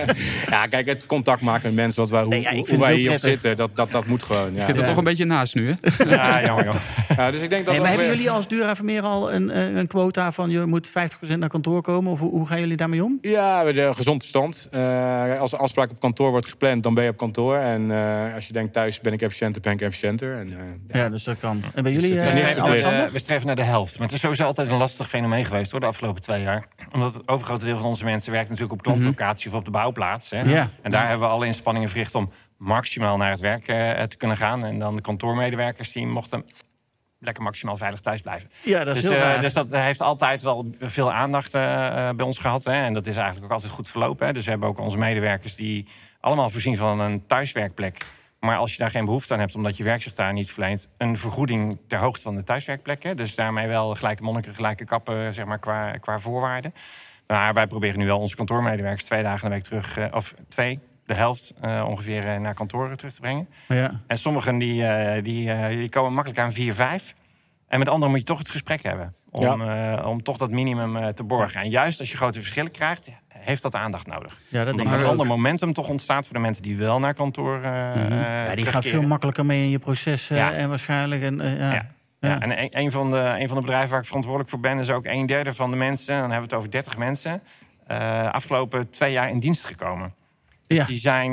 ja, 0.50 0.66
kijk, 0.66 0.86
het 0.86 1.06
contact 1.06 1.40
maken 1.40 1.62
met 1.64 1.74
mensen... 1.74 2.00
Wat 2.00 2.10
wij, 2.10 2.20
hoe, 2.22 2.28
Nee, 2.30 2.40
ja, 2.42 2.78
wij 2.78 2.90
het 2.90 2.98
hier 3.00 3.12
op 3.12 3.18
zitten, 3.18 3.56
dat, 3.56 3.70
dat, 3.76 3.90
dat 3.90 4.06
moet 4.06 4.22
gewoon. 4.22 4.48
Ik 4.52 4.58
Ja. 4.58 4.64
zit 4.64 4.74
er 4.76 4.80
Ja. 4.82 4.88
toch 4.88 4.96
een 4.96 5.04
beetje 5.04 5.24
naast 5.24 5.54
nu, 5.54 5.68
hè? 5.78 6.04
Ja, 6.14 6.40
jammer 6.46 6.64
joh. 6.64 6.74
Ja, 7.16 7.30
dus 7.30 7.40
ik 7.40 7.50
denk 7.50 7.64
dat 7.64 7.74
maar 7.74 7.84
dat 7.86 7.94
hebben 7.96 8.14
jullie 8.16 8.30
als 8.30 8.48
Dura 8.48 8.76
Vermeer 8.76 9.02
al 9.02 9.32
een, 9.32 9.50
eh, 9.50 9.74
een 9.76 9.86
quota 9.86 10.32
van 10.32 10.50
je 10.50 10.64
moet 10.64 10.88
50% 10.90 11.38
naar 11.38 11.48
kantoor 11.48 11.82
komen? 11.82 12.12
Of 12.12 12.18
hoe, 12.20 12.30
hoe 12.30 12.46
gaan 12.46 12.60
jullie 12.60 12.76
daarmee 12.76 13.04
om? 13.04 13.18
Ja, 13.20 13.64
we 13.64 13.72
de 13.72 13.94
gezond 13.94 14.20
verstand. 14.20 14.66
Eh, 14.70 15.40
als 15.40 15.50
de 15.50 15.56
afspraak 15.56 15.90
op 15.90 16.00
kantoor 16.00 16.30
wordt 16.30 16.46
gepland, 16.46 16.82
dan 16.82 16.94
ben 16.94 17.04
je 17.04 17.10
op 17.10 17.16
kantoor. 17.16 17.56
En 17.58 17.90
eh, 17.90 18.34
als 18.34 18.46
je 18.46 18.52
denkt 18.52 18.72
thuis 18.72 19.00
ben 19.00 19.12
ik 19.12 19.22
efficiënter, 19.22 19.60
ben 19.60 19.72
ik 19.72 19.80
efficiënter. 19.80 20.36
En, 20.38 20.48
eh, 20.88 21.00
Ja, 21.00 21.08
dus 21.08 21.24
dat 21.24 21.38
kan. 21.38 21.62
En 21.74 21.82
bij 21.82 21.92
jullie, 21.92 22.14
Dus 22.14 22.32
We 22.32 22.40
eh, 22.40 23.04
we 23.04 23.18
streven 23.18 23.46
naar 23.46 23.56
de 23.56 23.62
helft. 23.62 23.92
Maar 23.98 24.06
het 24.06 24.16
is 24.16 24.20
sowieso 24.22 24.44
altijd 24.44 24.70
een 24.70 24.78
lastig 24.78 25.08
fenomeen 25.08 25.44
geweest 25.44 25.70
hoor, 25.70 25.80
de 25.80 25.86
afgelopen 25.86 26.22
twee 26.22 26.42
jaar. 26.42 26.66
Omdat 26.92 27.14
het 27.14 27.28
overgrote 27.28 27.64
deel 27.64 27.76
van 27.76 27.86
onze 27.86 28.04
mensen 28.04 28.12
werkt 28.22 28.48
natuurlijk 28.48 28.72
op 28.72 28.82
klantlocatie 28.82 29.50
of 29.50 29.56
op 29.56 29.64
de 29.64 29.70
bouwplaats. 29.70 30.30
Hè. 30.30 30.40
Ja. 30.40 30.70
En 30.82 30.90
daar 30.90 31.08
hebben 31.08 31.26
we 31.26 31.32
alle 31.32 31.46
inspanningen 31.46 31.88
verricht 31.88 32.14
om 32.14 32.30
maximaal 32.56 33.16
naar 33.16 33.30
het 33.30 33.40
werk 33.40 33.68
eh, 33.68 34.02
te 34.02 34.16
kunnen 34.16 34.36
gaan. 34.36 34.64
En 34.64 34.78
dan 34.78 34.96
de 34.96 35.02
kantoormedewerkers 35.02 35.92
die 35.92 36.06
mochten 36.06 36.44
lekker 37.18 37.42
maximaal 37.42 37.76
veilig 37.76 38.00
thuis 38.00 38.20
blijven. 38.20 38.50
Ja, 38.62 38.84
dat 38.84 38.96
is 38.96 39.02
dus, 39.02 39.10
heel 39.10 39.20
raar. 39.20 39.40
dus 39.40 39.52
dat 39.52 39.70
heeft 39.70 40.00
altijd 40.00 40.42
wel 40.42 40.74
veel 40.80 41.12
aandacht 41.12 41.54
eh, 41.54 42.10
bij 42.10 42.26
ons 42.26 42.38
gehad. 42.38 42.64
Hè. 42.64 42.72
En 42.84 42.94
dat 42.94 43.06
is 43.06 43.16
eigenlijk 43.16 43.44
ook 43.44 43.52
altijd 43.52 43.72
goed 43.72 43.88
verlopen. 43.88 44.26
Hè. 44.26 44.32
Dus 44.32 44.44
we 44.44 44.50
hebben 44.50 44.68
ook 44.68 44.78
onze 44.78 44.98
medewerkers 44.98 45.54
die 45.54 45.86
allemaal 46.20 46.50
voorzien 46.50 46.76
van 46.76 47.00
een 47.00 47.26
thuiswerkplek. 47.26 48.06
Maar 48.40 48.56
als 48.56 48.72
je 48.72 48.78
daar 48.78 48.90
geen 48.90 49.04
behoefte 49.04 49.32
aan 49.32 49.40
hebt, 49.40 49.54
omdat 49.54 49.76
je 49.76 49.84
werk 49.84 50.02
zich 50.02 50.14
daar 50.14 50.32
niet 50.32 50.50
verleent, 50.50 50.88
een 50.98 51.18
vergoeding 51.18 51.78
ter 51.88 51.98
hoogte 51.98 52.22
van 52.22 52.36
de 52.36 52.44
thuiswerkplek. 52.44 53.02
Hè. 53.02 53.14
Dus 53.14 53.34
daarmee 53.34 53.66
wel 53.66 53.94
gelijke 53.94 54.22
monniken, 54.22 54.54
gelijke 54.54 54.84
kappen, 54.84 55.34
zeg 55.34 55.44
maar, 55.44 55.58
qua, 55.58 55.90
qua 55.90 56.18
voorwaarden. 56.18 56.74
Maar 57.26 57.54
wij 57.54 57.66
proberen 57.66 57.98
nu 57.98 58.06
wel 58.06 58.18
onze 58.18 58.36
kantoormedewerkers 58.36 59.04
twee 59.04 59.22
dagen 59.22 59.48
de 59.48 59.54
week 59.54 59.64
terug, 59.64 59.98
eh, 59.98 60.06
of 60.10 60.34
twee, 60.48 60.80
de 61.06 61.14
helft 61.14 61.52
eh, 61.60 61.84
ongeveer 61.88 62.26
eh, 62.26 62.40
naar 62.40 62.54
kantoor 62.54 62.96
terug 62.96 63.14
te 63.14 63.20
brengen. 63.20 63.48
Ja. 63.68 64.00
En 64.06 64.18
sommigen 64.18 64.58
die, 64.58 64.84
die, 65.22 65.68
die 65.68 65.88
komen 65.88 66.12
makkelijk 66.12 66.40
aan 66.40 66.52
4, 66.52 66.74
5. 66.74 67.14
En 67.68 67.78
met 67.78 67.88
anderen 67.88 68.10
moet 68.10 68.20
je 68.20 68.26
toch 68.26 68.38
het 68.38 68.48
gesprek 68.48 68.82
hebben. 68.82 69.14
Om, 69.30 69.62
om 70.04 70.22
toch 70.22 70.36
dat 70.36 70.50
minimum 70.50 71.14
te 71.14 71.24
borgen. 71.24 71.60
En 71.60 71.70
juist 71.70 72.00
als 72.00 72.10
je 72.10 72.16
grote 72.16 72.38
verschillen 72.40 72.70
krijgt, 72.70 73.10
heeft 73.28 73.62
dat 73.62 73.74
aandacht 73.74 74.06
nodig. 74.06 74.38
ja, 74.48 74.64
dat 74.64 74.66
denk 74.66 74.78
Omdat 74.80 74.94
er 74.94 75.00
een 75.00 75.10
ander 75.10 75.26
momentum 75.26 75.72
toch 75.72 75.88
ontstaat 75.88 76.26
voor 76.26 76.34
de 76.34 76.40
mensen 76.40 76.62
die 76.62 76.76
wel 76.76 76.98
naar 76.98 77.14
kantoor 77.14 77.62
eh 77.62 77.70
Ja, 78.46 78.54
die 78.54 78.66
gaan 78.66 78.82
veel 78.82 79.02
makkelijker 79.02 79.46
mee 79.46 79.62
in 79.62 79.70
je 79.70 79.78
proces 79.78 80.28
Ja. 80.28 80.52
en 80.52 80.68
waarschijnlijk. 80.68 81.22
En, 81.22 81.58
ja. 81.58 81.90
Ja. 82.24 82.40
En 82.40 82.62
een, 82.62 82.78
een 82.78 82.90
van 82.92 83.10
de, 83.10 83.34
een 83.38 83.48
van 83.48 83.56
de 83.56 83.62
bedrijven 83.62 83.90
waar 83.90 84.00
ik 84.00 84.06
verantwoordelijk 84.06 84.50
voor 84.50 84.60
ben... 84.60 84.78
is 84.78 84.90
ook 84.90 85.04
een 85.04 85.26
derde 85.26 85.54
van 85.54 85.70
de 85.70 85.76
mensen, 85.76 86.12
dan 86.20 86.30
hebben 86.30 86.38
we 86.38 86.42
het 86.44 86.54
over 86.54 86.70
30 86.70 86.96
mensen... 86.96 87.42
eh, 87.86 88.30
afgelopen 88.32 88.90
twee 88.90 89.12
jaar 89.12 89.28
in 89.30 89.38
dienst 89.38 89.64
gekomen. 89.64 90.14
Ja. 90.66 90.84
Die 90.84 90.98
zijn 90.98 91.30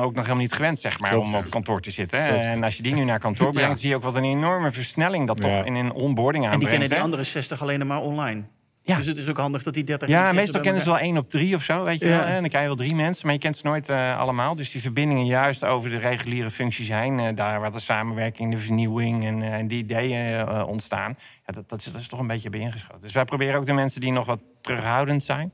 ook 0.00 0.12
nog 0.14 0.22
helemaal 0.22 0.36
niet 0.36 0.52
gewend, 0.52 0.80
zeg 0.80 1.00
maar, 1.00 1.10
Klopt. 1.10 1.26
om 1.26 1.34
op 1.34 1.50
kantoor 1.50 1.80
te 1.80 1.90
zitten. 1.90 2.26
Klopt. 2.28 2.42
En 2.44 2.62
als 2.64 2.76
je 2.76 2.82
die 2.82 2.94
nu 2.94 3.04
naar 3.04 3.18
kantoor 3.18 3.50
brengt, 3.52 3.70
Ja. 3.70 3.76
zie 3.76 3.88
je 3.88 3.96
ook 3.96 4.02
wat 4.02 4.14
een 4.14 4.24
enorme 4.24 4.70
versnelling 4.70 5.26
dat 5.26 5.40
toch 5.40 5.64
in 5.64 5.74
een 5.74 5.92
onboarding 5.92 6.44
En 6.44 6.50
die 6.50 6.58
aanbrengt. 6.58 6.70
kennen 6.70 6.88
die 6.88 7.00
andere 7.00 7.24
60 7.24 7.62
alleen 7.62 7.86
maar 7.86 8.00
online. 8.00 8.42
Ja. 8.86 8.96
Dus 8.96 9.06
het 9.06 9.18
is 9.18 9.28
ook 9.28 9.36
handig 9.38 9.62
dat 9.62 9.74
die 9.74 9.84
30 9.84 10.08
Ja, 10.08 10.32
meestal 10.32 10.60
kennen 10.60 10.82
ze 10.82 10.88
wel 10.88 10.98
één 10.98 11.16
op 11.16 11.30
drie 11.30 11.54
of 11.54 11.62
zo, 11.62 11.84
weet 11.84 11.98
je 11.98 12.06
Ja. 12.06 12.16
wel. 12.16 12.26
hè? 12.26 12.34
En 12.34 12.40
dan 12.40 12.48
krijg 12.48 12.62
je 12.68 12.74
wel 12.76 12.84
drie 12.86 12.94
mensen, 12.94 13.24
maar 13.26 13.34
je 13.34 13.40
kent 13.40 13.56
ze 13.56 13.66
nooit 13.66 13.88
eh, 13.88 14.18
allemaal. 14.18 14.54
Dus 14.56 14.70
die 14.72 14.80
verbindingen 14.80 15.26
juist 15.26 15.64
over 15.64 15.90
de 15.90 15.96
reguliere 15.98 16.50
functies 16.50 16.88
heen... 16.88 17.18
eh, 17.20 17.26
daar 17.34 17.60
waar 17.60 17.72
de 17.72 17.80
samenwerking, 17.80 18.50
de 18.50 18.58
vernieuwing 18.58 19.24
en, 19.24 19.42
eh, 19.42 19.52
en 19.52 19.66
die 19.68 19.78
ideeën 19.78 20.48
ontstaan... 20.64 21.16
Ja, 21.46 21.52
dat, 21.52 21.68
dat, 21.68 21.78
is, 21.86 21.92
dat 21.92 22.00
is 22.00 22.08
toch 22.08 22.20
een 22.20 22.26
beetje 22.26 22.50
bij 22.50 22.60
ingeschoten. 22.60 23.00
Dus 23.00 23.12
wij 23.12 23.24
proberen 23.24 23.54
ook 23.56 23.66
de 23.66 23.72
mensen 23.72 24.00
die 24.00 24.12
nog 24.12 24.26
wat 24.26 24.40
terughoudend 24.60 25.24
zijn... 25.24 25.52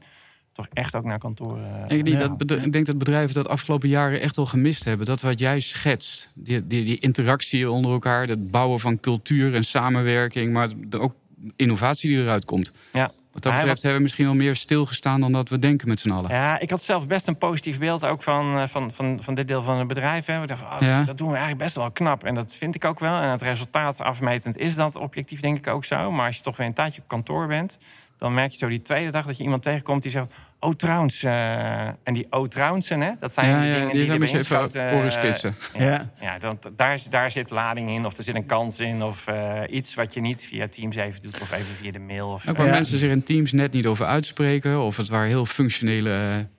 toch 0.52 0.66
echt 0.72 0.94
ook 0.94 1.04
naar 1.04 1.18
kantoor 1.18 1.58
eh, 1.58 1.96
Ik, 1.98 2.04
denk 2.04 2.18
Ja. 2.18 2.34
dat, 2.38 2.50
ik 2.64 2.72
denk 2.72 2.86
dat 2.86 2.98
bedrijven 2.98 3.34
dat 3.34 3.48
afgelopen 3.48 3.88
jaren 3.88 4.20
echt 4.20 4.36
wel 4.36 4.46
gemist 4.46 4.84
hebben. 4.84 5.06
Dat 5.06 5.20
wat 5.20 5.38
jij 5.38 5.60
schetst, 5.60 6.30
die, 6.34 6.66
die, 6.66 6.84
die 6.84 6.98
interactie 6.98 7.70
onder 7.70 7.92
elkaar, 7.92 8.26
het 8.28 8.50
bouwen 8.50 8.80
van 8.80 9.00
cultuur 9.00 9.54
en 9.54 9.64
samenwerking, 9.64 10.52
maar 10.52 10.68
de, 10.76 10.98
ook 11.00 11.14
innovatie 11.56 12.10
die 12.10 12.20
eruit 12.22 12.44
komt. 12.44 12.70
Ja. 12.92 13.10
Wat 13.42 13.52
dat 13.52 13.52
Ja, 13.52 13.58
betreft 13.58 13.82
hebben 13.82 13.96
we 13.96 14.02
misschien 14.02 14.24
wel 14.26 14.34
meer 14.34 14.56
stilgestaan 14.56 15.20
dan 15.20 15.32
dat 15.32 15.48
we 15.48 15.58
denken 15.58 15.88
met 15.88 16.00
z'n 16.00 16.10
allen. 16.10 16.30
Ja, 16.30 16.58
ik 16.58 16.70
had 16.70 16.82
zelf 16.82 17.06
best 17.06 17.26
een 17.26 17.38
positief 17.38 17.78
beeld 17.78 18.04
ook 18.04 18.22
van, 18.22 18.58
eh, 18.58 18.68
van, 18.68 18.90
van, 18.90 19.18
van 19.22 19.34
dit 19.34 19.48
deel 19.48 19.62
van 19.62 19.78
het 19.78 19.86
bedrijf. 19.88 20.26
Hè. 20.26 20.40
We 20.40 20.46
dachten, 20.46 20.66
oh, 20.66 20.76
Ja. 20.80 21.02
dat 21.02 21.18
doen 21.18 21.26
we 21.28 21.34
eigenlijk 21.34 21.62
best 21.64 21.74
wel 21.76 21.90
knap. 21.90 22.24
En 22.24 22.34
dat 22.34 22.54
vind 22.54 22.74
ik 22.74 22.84
ook 22.84 22.98
wel. 22.98 23.20
En 23.20 23.28
het 23.30 23.42
resultaat 23.42 24.00
afmetend 24.00 24.56
is 24.58 24.74
dat 24.74 24.96
objectief 24.96 25.40
denk 25.40 25.58
ik 25.58 25.66
ook 25.66 25.84
zo. 25.84 26.10
Maar 26.10 26.26
als 26.26 26.36
je 26.36 26.42
toch 26.42 26.56
weer 26.56 26.66
een 26.66 26.74
tijdje 26.74 27.00
op 27.00 27.08
kantoor 27.08 27.46
bent... 27.46 27.78
dan 28.18 28.34
merk 28.34 28.50
je 28.50 28.58
zo 28.58 28.68
die 28.68 28.82
tweede 28.82 29.10
dag 29.10 29.26
dat 29.26 29.36
je 29.36 29.42
iemand 29.42 29.62
tegenkomt 29.62 30.02
die 30.02 30.10
zegt... 30.10 30.26
oh 30.60 30.74
trouwens, 30.74 31.22
eh, 31.22 31.86
en 31.86 32.12
die 32.12 32.26
oh 32.30 32.48
trouwensen, 32.48 33.00
hè, 33.00 33.10
dat 33.18 33.32
zijn 33.34 33.48
Ja, 33.50 33.60
de 33.60 33.66
ja, 33.66 33.72
dingen 33.72 33.86
die 33.86 33.96
die, 33.96 34.06
zijn 34.06 34.20
erbij 34.22 34.34
inschoten, 34.38 34.82
oren 34.92 35.04
eh, 35.04 35.10
spitsen. 35.10 35.54
Ja. 35.78 36.10
Ja, 36.20 36.38
dat, 36.38 36.70
daar, 36.76 36.94
is- 36.94 37.04
daar 37.04 37.30
zit 37.30 37.50
lading 37.50 37.90
in, 37.90 38.04
of 38.06 38.16
er 38.16 38.22
zit 38.22 38.34
een 38.34 38.46
kans 38.46 38.80
in... 38.80 39.02
of 39.02 39.26
eh, 39.26 39.60
iets 39.70 39.94
wat 39.94 40.14
je 40.14 40.20
niet 40.20 40.42
via 40.42 40.68
Teams 40.68 40.96
even 40.96 41.20
doet, 41.20 41.40
of 41.40 41.52
even 41.52 41.74
via 41.74 41.90
de 41.92 41.98
mail. 41.98 42.28
Of, 42.28 42.48
Ook 42.48 42.56
waar 42.56 42.66
Ja. 42.66 42.72
mensen 42.72 42.98
zich 42.98 43.10
in 43.10 43.22
teams 43.22 43.52
net 43.52 43.72
niet 43.72 43.86
over 43.86 44.06
uitspreken, 44.06 44.80
of 44.80 44.96
het 44.96 45.08
waar 45.08 45.26
heel 45.26 45.46
functionele 45.46 46.10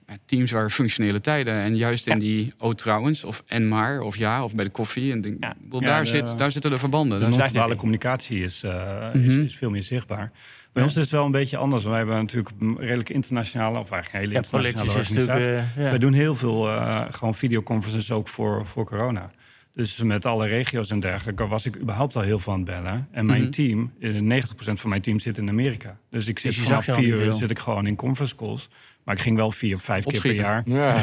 ja, 0.06 0.16
teams 0.26 0.50
waren 0.50 0.70
functionele 0.70 1.20
tijden. 1.20 1.54
En 1.54 1.76
juist 1.76 2.06
in 2.06 2.18
die 2.18 2.52
oh 2.58 2.74
trouwens, 2.74 3.24
of 3.24 3.42
en 3.46 3.68
maar, 3.68 4.00
of 4.00 4.16
ja, 4.16 4.44
of 4.44 4.54
bij 4.54 4.64
de 4.64 4.70
koffie. 4.70 5.12
En 5.12 5.20
denk, 5.20 5.36
Ja. 5.40 5.54
wel, 5.70 5.80
Ja, 5.80 5.86
daar, 5.86 6.02
de- 6.02 6.08
zit, 6.08 6.38
daar 6.38 6.50
zitten 6.52 6.70
de 6.70 6.78
verbanden. 6.78 7.30
De 7.30 7.48
zit- 7.48 7.76
communicatie 7.76 8.42
is, 8.42 8.62
eh, 8.62 9.08
is, 9.12 9.20
Mhm. 9.20 9.40
is 9.40 9.56
veel 9.56 9.70
meer 9.70 9.82
zichtbaar. 9.82 10.30
Bij 10.72 10.82
ons 10.82 10.96
is 10.96 11.02
het 11.02 11.10
wel 11.10 11.24
een 11.24 11.30
beetje 11.30 11.56
anders. 11.56 11.84
Wij 11.84 11.96
hebben 11.96 12.16
natuurlijk 12.16 12.50
redelijk 12.78 13.08
internationale, 13.08 13.78
of 13.78 13.90
eigenlijk 13.90 14.24
hele 14.24 14.34
internationale 14.34 14.98
organisatie. 14.98 15.56
eh. 15.84 15.90
Wij 15.90 15.98
doen 15.98 16.12
heel 16.12 16.36
veel 16.36 16.68
eh, 16.68 17.04
gewoon 17.10 17.34
videoconferences 17.34 18.10
ook 18.10 18.28
voor, 18.28 18.66
voor 18.66 18.84
corona. 18.84 19.30
Dus 19.74 19.96
met 19.98 20.26
alle 20.26 20.46
regio's 20.46 20.90
en 20.90 21.00
dergelijke 21.00 21.46
was 21.46 21.66
ik 21.66 21.76
überhaupt 21.76 22.16
al 22.16 22.22
heel 22.22 22.38
aan 22.46 22.56
het 22.56 22.64
bellen. 22.64 23.08
En 23.10 23.26
mijn 23.26 23.42
Mhm. 23.42 23.50
team, 23.50 23.92
eh, 24.00 24.10
90% 24.20 24.80
van 24.80 24.90
mijn 24.90 25.02
team 25.02 25.18
zit 25.18 25.38
in 25.38 25.48
Amerika. 25.48 25.98
Dus 26.10 26.28
ik 26.28 26.38
zit 26.38 26.54
Dus 26.54 26.62
vanaf 26.64 26.84
vier 26.84 27.14
uur 27.14 27.32
zit 27.32 27.50
ik 27.50 27.58
gewoon 27.58 27.86
in 27.86 27.96
conference 27.96 28.36
calls. 28.36 28.68
Maar 29.04 29.14
ik 29.14 29.20
ging 29.20 29.36
wel 29.36 29.52
vier, 29.52 29.78
vijf 29.78 30.04
keer 30.04 30.20
per 30.20 30.32
jaar. 30.34 30.62
Ja. 30.66 30.94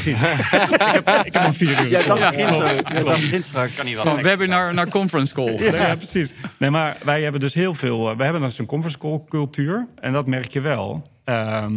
Ik 1.26 1.34
heb 1.34 1.36
al 1.44 1.54
vier 1.54 1.82
uur. 1.82 1.88
Ja, 1.90 2.04
dat 2.04 2.18
Ja. 2.18 2.30
begint 2.30 2.54
zo. 2.54 2.64
Ja, 2.66 2.82
dat 2.82 3.06
begint 3.06 3.46
straks. 3.46 3.76
Kan 3.76 3.86
niet 3.86 3.96
wel 3.96 4.04
Van 4.04 4.18
extra. 4.18 4.38
webinar 4.38 4.74
naar 4.74 4.90
conference 4.90 5.34
call. 5.34 5.58
Ja, 5.64 5.76
ja, 5.76 5.96
precies. 5.96 6.32
Nee, 6.58 6.70
maar 6.70 6.98
wij 7.04 7.22
hebben 7.22 7.42
dus 7.42 7.54
heel 7.54 7.74
veel. 7.74 8.10
eh, 8.10 8.18
We 8.18 8.24
hebben 8.24 8.42
dus 8.42 8.58
een 8.58 8.66
conference 8.66 8.98
call 9.00 9.22
cultuur. 9.30 9.88
En 10.02 10.14
dat 10.14 10.28
merk 10.28 10.52
je 10.52 10.62
wel. 10.62 11.10
Ehm, 11.24 11.74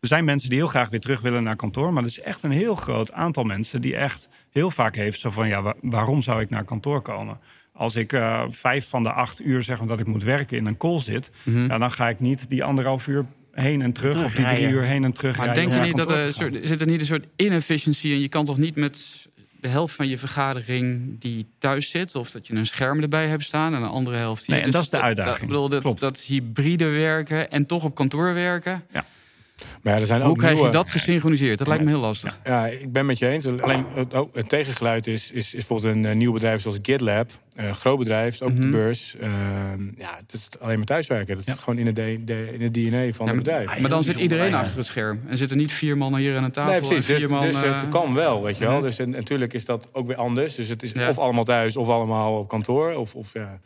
er 0.00 0.08
zijn 0.08 0.24
mensen 0.24 0.48
die 0.48 0.58
heel 0.58 0.66
graag 0.68 0.88
weer 0.88 1.00
terug 1.00 1.20
willen 1.20 1.42
naar 1.42 1.56
kantoor. 1.56 1.92
Maar 1.92 2.02
er 2.02 2.08
is 2.08 2.20
echt 2.20 2.42
een 2.42 2.50
heel 2.50 2.74
groot 2.74 3.12
aantal 3.12 3.44
mensen 3.44 3.80
die 3.80 3.96
echt 3.96 4.28
heel 4.50 4.70
vaak 4.70 4.94
heeft 4.96 5.20
zo 5.20 5.30
van: 5.30 5.48
ja, 5.48 5.62
wa- 5.62 5.74
waarom 5.80 6.22
zou 6.22 6.40
ik 6.40 6.50
naar 6.50 6.64
kantoor 6.64 7.00
komen? 7.02 7.38
Als 7.74 7.96
ik 7.96 8.12
eh, 8.12 8.42
vijf 8.48 8.88
van 8.88 9.02
de 9.02 9.12
acht 9.12 9.44
uur 9.44 9.62
zeg 9.62 9.78
maar, 9.78 9.88
dat 9.88 10.00
ik 10.00 10.06
moet 10.06 10.22
werken 10.22 10.56
in 10.56 10.66
een 10.66 10.76
call 10.76 10.98
zit, 11.00 11.30
ja, 11.44 11.78
dan 11.78 11.90
ga 11.92 12.08
ik 12.08 12.20
niet 12.20 12.48
die 12.48 12.64
anderhalf 12.64 13.06
uur 13.06 13.24
heen 13.52 13.82
en 13.82 13.92
terug, 13.92 14.24
of 14.24 14.34
die 14.34 14.46
drie 14.46 14.68
uur 14.68 14.82
heen 14.82 15.04
en 15.04 15.12
terug. 15.12 15.36
Maar 15.36 15.54
denk 15.54 15.72
je 15.72 15.80
niet 15.80 15.96
dat 15.96 16.10
er, 16.10 16.32
soort, 16.32 16.58
zit 16.62 16.80
er 16.80 16.86
niet 16.86 17.00
een 17.00 17.06
soort 17.06 17.26
inefficiency 17.36 18.08
in? 18.08 18.20
Je 18.20 18.28
kan 18.28 18.44
toch 18.44 18.58
niet 18.58 18.76
met 18.76 19.26
de 19.60 19.68
helft 19.68 19.94
van 19.94 20.08
je 20.08 20.18
vergadering 20.18 21.16
die 21.20 21.46
thuis 21.58 21.90
zit... 21.90 22.14
of 22.14 22.30
dat 22.30 22.46
je 22.46 22.54
een 22.54 22.66
scherm 22.66 23.02
erbij 23.02 23.28
hebt 23.28 23.42
staan 23.44 23.74
en 23.74 23.82
een 23.82 23.88
andere 23.88 24.16
helft 24.16 24.46
hier. 24.46 24.54
Nee, 24.54 24.64
en 24.64 24.70
dat 24.70 24.82
is 24.82 24.90
de 24.90 25.00
uitdaging. 25.00 25.34
Dat, 25.34 25.42
ik 25.42 25.48
bedoel, 25.48 25.68
dat, 25.68 25.82
Klopt. 25.82 26.00
dat 26.00 26.20
hybride 26.20 26.84
werken 26.84 27.50
en 27.50 27.66
toch 27.66 27.84
op 27.84 27.94
kantoor 27.94 28.34
werken... 28.34 28.84
Maar 29.82 29.94
ja, 29.94 30.00
er 30.00 30.06
zijn 30.06 30.20
Hoe 30.20 30.30
ook 30.30 30.38
krijg 30.38 30.60
je 30.60 30.68
dat 30.68 30.90
gesynchroniseerd? 30.90 31.58
Dat 31.58 31.66
lijkt 31.66 31.84
me 31.84 31.90
heel 31.90 32.00
lastig. 32.00 32.38
Ja, 32.44 32.66
ik 32.66 32.92
ben 32.92 33.06
met 33.06 33.18
je 33.18 33.28
eens. 33.28 33.46
Alleen 33.46 33.84
het, 33.94 34.14
oh, 34.14 34.34
het 34.34 34.48
tegengeluid 34.48 35.06
is, 35.06 35.30
is, 35.30 35.44
is 35.46 35.52
bijvoorbeeld 35.52 35.94
een 35.94 36.04
eh, 36.04 36.14
nieuw 36.16 36.32
bedrijf 36.32 36.60
zoals 36.62 36.78
GitLab. 36.82 37.30
Eh, 37.54 37.66
Een 37.66 37.74
groot 37.74 37.98
bedrijf, 37.98 38.42
ook 38.42 38.48
op 38.48 38.54
Mhm. 38.54 38.62
de 38.64 38.68
beurs. 38.68 39.16
Ehm, 39.20 39.82
ja, 39.96 40.14
dat 40.26 40.32
is 40.36 40.48
alleen 40.60 40.76
maar 40.76 40.86
thuiswerken. 40.86 41.36
Dat 41.36 41.44
Ja. 41.46 41.52
is 41.52 41.58
gewoon 41.58 41.78
in 41.78 41.86
het, 41.86 41.96
de, 41.96 42.20
de- 42.24 42.50
in 42.52 42.60
het 42.62 42.74
DNA 42.74 43.12
van 43.12 43.26
Ja, 43.26 43.32
het 43.32 43.42
bedrijf. 43.42 43.80
Maar 43.80 43.90
dan 43.90 44.04
zit 44.04 44.16
iedereen 44.16 44.54
achter 44.54 44.76
het 44.76 44.86
scherm. 44.86 45.20
En 45.28 45.38
zitten 45.38 45.56
niet 45.56 45.72
vier 45.72 45.96
man 45.96 46.16
hier 46.16 46.36
aan 46.36 46.44
een 46.44 46.50
tafel 46.52 46.72
Nee, 46.72 46.80
precies. 46.80 47.08
en 47.08 47.20
Dus, 47.20 47.26
man... 47.30 47.40
dus 47.42 47.62
eh, 47.62 47.74
het 47.80 47.88
kan 47.88 48.14
wel, 48.14 48.42
weet 48.42 48.58
je 48.58 48.64
wel. 48.64 48.74
Mhm. 48.74 48.82
Dus 48.82 48.98
en, 48.98 49.10
natuurlijk 49.10 49.52
is 49.52 49.64
dat 49.64 49.88
ook 49.92 50.06
weer 50.06 50.16
anders. 50.16 50.54
Dus 50.54 50.68
het 50.68 50.82
is 50.82 50.90
Ja. 50.92 51.08
of 51.08 51.18
allemaal 51.18 51.44
thuis 51.44 51.76
of 51.76 51.88
allemaal 51.88 52.38
op 52.38 52.48
kantoor. 52.48 52.92
Of, 52.94 53.14
of 53.14 53.32
ja. 53.32 53.60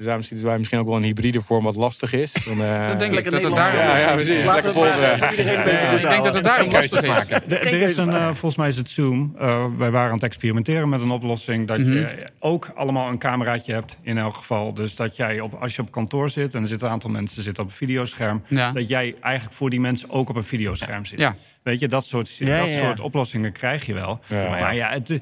Dus 0.00 0.08
daarom 0.08 0.24
zien 0.24 0.42
wij 0.42 0.58
misschien 0.58 0.78
ook 0.78 0.86
wel 0.86 0.96
een 0.96 1.02
hybride 1.02 1.40
vorm 1.40 1.64
wat 1.64 1.76
lastig 1.76 2.12
is. 2.12 2.32
Dan, 2.32 2.62
eh, 2.62 2.88
Dan 2.88 2.98
denk 2.98 3.12
ik 3.18 3.30
dat 3.30 3.42
het 3.42 3.54
daar... 3.54 3.76
Ja, 3.76 3.98
ja, 3.98 4.12
precies. 4.14 4.44
Laten 4.44 4.74
Lekker 4.74 4.82
we 4.82 4.88
het 4.88 4.94
maar 5.00 5.18
polsen. 5.18 5.28
voor 5.28 5.30
iedereen 5.38 5.58
een 5.58 5.64
beetje 5.64 5.80
Ja, 5.80 5.90
goed 5.90 6.02
Ik 6.02 6.08
denk 6.08 6.24
dat 6.24 6.34
het 6.34 6.44
daarom 6.44 6.70
lastig 6.70 7.02
is. 7.02 7.28
Er, 7.48 7.72
is 7.80 7.96
een, 7.96 8.10
eh, 8.12 8.24
volgens 8.26 8.56
mij 8.56 8.68
is 8.68 8.76
het 8.76 8.88
Zoom. 8.88 9.34
Eh, 9.38 9.64
wij 9.78 9.90
waren 9.90 10.08
aan 10.08 10.14
het 10.14 10.22
experimenteren 10.22 10.88
met 10.88 11.00
een 11.02 11.10
oplossing 11.10 11.66
dat 11.68 11.78
Mhm. 11.78 11.92
je 11.92 12.26
ook 12.38 12.70
allemaal 12.74 13.08
een 13.08 13.18
cameraatje 13.18 13.72
hebt 13.72 13.96
in 14.02 14.18
elk 14.18 14.34
geval. 14.34 14.74
Dus 14.74 14.94
dat 14.94 15.16
jij 15.16 15.40
op, 15.40 15.54
als 15.54 15.76
je 15.76 15.82
op 15.82 15.90
kantoor 15.90 16.30
zit 16.30 16.54
en 16.54 16.62
er 16.62 16.68
zitten 16.68 16.86
een 16.86 16.92
aantal 16.92 17.10
mensen 17.10 17.42
zitten 17.42 17.62
op 17.62 17.68
een 17.68 17.76
videoscherm, 17.76 18.42
Ja. 18.48 18.72
dat 18.72 18.88
jij 18.88 19.14
eigenlijk 19.20 19.56
voor 19.56 19.70
die 19.70 19.80
mensen 19.80 20.10
ook 20.10 20.28
op 20.28 20.36
een 20.36 20.44
videoscherm 20.44 21.04
zit. 21.04 21.18
Ja. 21.18 21.34
Weet 21.62 21.78
je, 21.78 21.88
dat 21.88 22.04
soort, 22.04 22.36
Ja, 22.36 22.58
dat 22.60 22.68
soort 22.84 23.00
oplossingen 23.00 23.52
krijg 23.52 23.86
je 23.86 23.94
wel. 23.94 24.20
Ja. 24.26 24.48
Maar 24.48 24.74
ja, 24.74 24.88
het, 24.90 25.20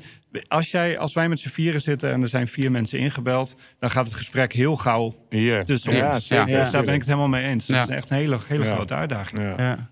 als, 0.48 0.70
jij, 0.70 0.98
als 0.98 1.14
wij 1.14 1.28
met 1.28 1.40
z'n 1.40 1.48
vieren 1.48 1.80
zitten 1.80 2.12
en 2.12 2.22
er 2.22 2.28
zijn 2.28 2.48
vier 2.48 2.70
mensen 2.70 2.98
ingebeld, 2.98 3.54
dan 3.78 3.90
gaat 3.90 4.06
het 4.06 4.14
gesprek 4.14 4.52
heel 4.52 4.76
gauw 4.76 5.14
Hier. 5.30 5.64
tussen 5.64 5.94
ja, 5.96 6.14
ons. 6.14 6.26
zeker. 6.26 6.48
Ja. 6.48 6.62
Dus 6.62 6.72
daar 6.72 6.84
ben 6.84 6.94
ik 6.94 7.00
het 7.00 7.08
helemaal 7.08 7.28
mee 7.28 7.44
eens. 7.44 7.66
Ja. 7.66 7.78
Dat 7.80 7.88
is 7.88 7.94
echt 7.96 8.10
een 8.10 8.16
hele, 8.16 8.38
hele 8.46 8.64
Ja. 8.64 8.74
grote 8.74 8.94
uitdaging. 8.94 9.42
Ja. 9.42 9.54
Ja. 9.58 9.88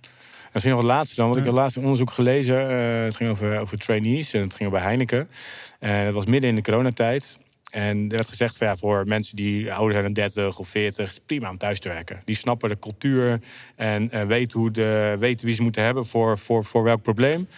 Misschien 0.53 0.75
nog 0.75 0.85
het 0.85 0.93
laatste 0.93 1.17
dan, 1.17 1.27
want 1.27 1.39
ik 1.39 1.45
had 1.47 1.55
laatst 1.55 1.77
een 1.77 1.83
onderzoek 1.83 2.11
gelezen. 2.11 2.71
eh, 2.71 3.05
het 3.05 3.17
ging 3.17 3.31
over, 3.31 3.59
over 3.59 3.79
trainees 3.79 4.33
en 4.33 4.41
het 4.41 4.55
ging 4.55 4.69
over 4.69 4.83
Heineken. 4.83 5.29
En 5.79 6.05
dat 6.05 6.15
was 6.15 6.27
midden 6.27 6.51
in 6.51 6.57
de 6.57 6.63
coronatijd. 6.63 7.39
En 7.71 7.97
er 8.03 8.09
werd 8.17 8.29
gezegd 8.29 8.57
van 8.57 8.67
ja, 8.67 8.77
voor 8.77 9.05
mensen 9.07 9.37
die 9.37 9.73
ouder 9.73 9.93
zijn 9.93 10.05
dan 10.05 10.13
30 10.13 10.59
of 10.59 10.69
40, 10.69 11.09
is 11.09 11.15
het 11.15 11.27
prima 11.27 11.51
om 11.51 11.59
thuis 11.59 11.81
te 11.81 11.89
werken. 11.89 12.21
Die 12.25 12.37
snappen 12.37 12.69
de 12.69 12.79
cultuur 12.79 13.41
en 13.77 14.11
eh, 14.11 14.27
weten, 14.27 14.61
hoe 14.61 14.71
de, 14.71 15.17
weten 15.19 15.47
wie 15.47 15.55
ze 15.55 15.63
moeten 15.63 15.83
hebben 15.83 16.07
voor, 16.07 16.39
voor, 16.39 16.65
voor 16.65 16.83
welk 16.83 17.03
probleem. 17.03 17.49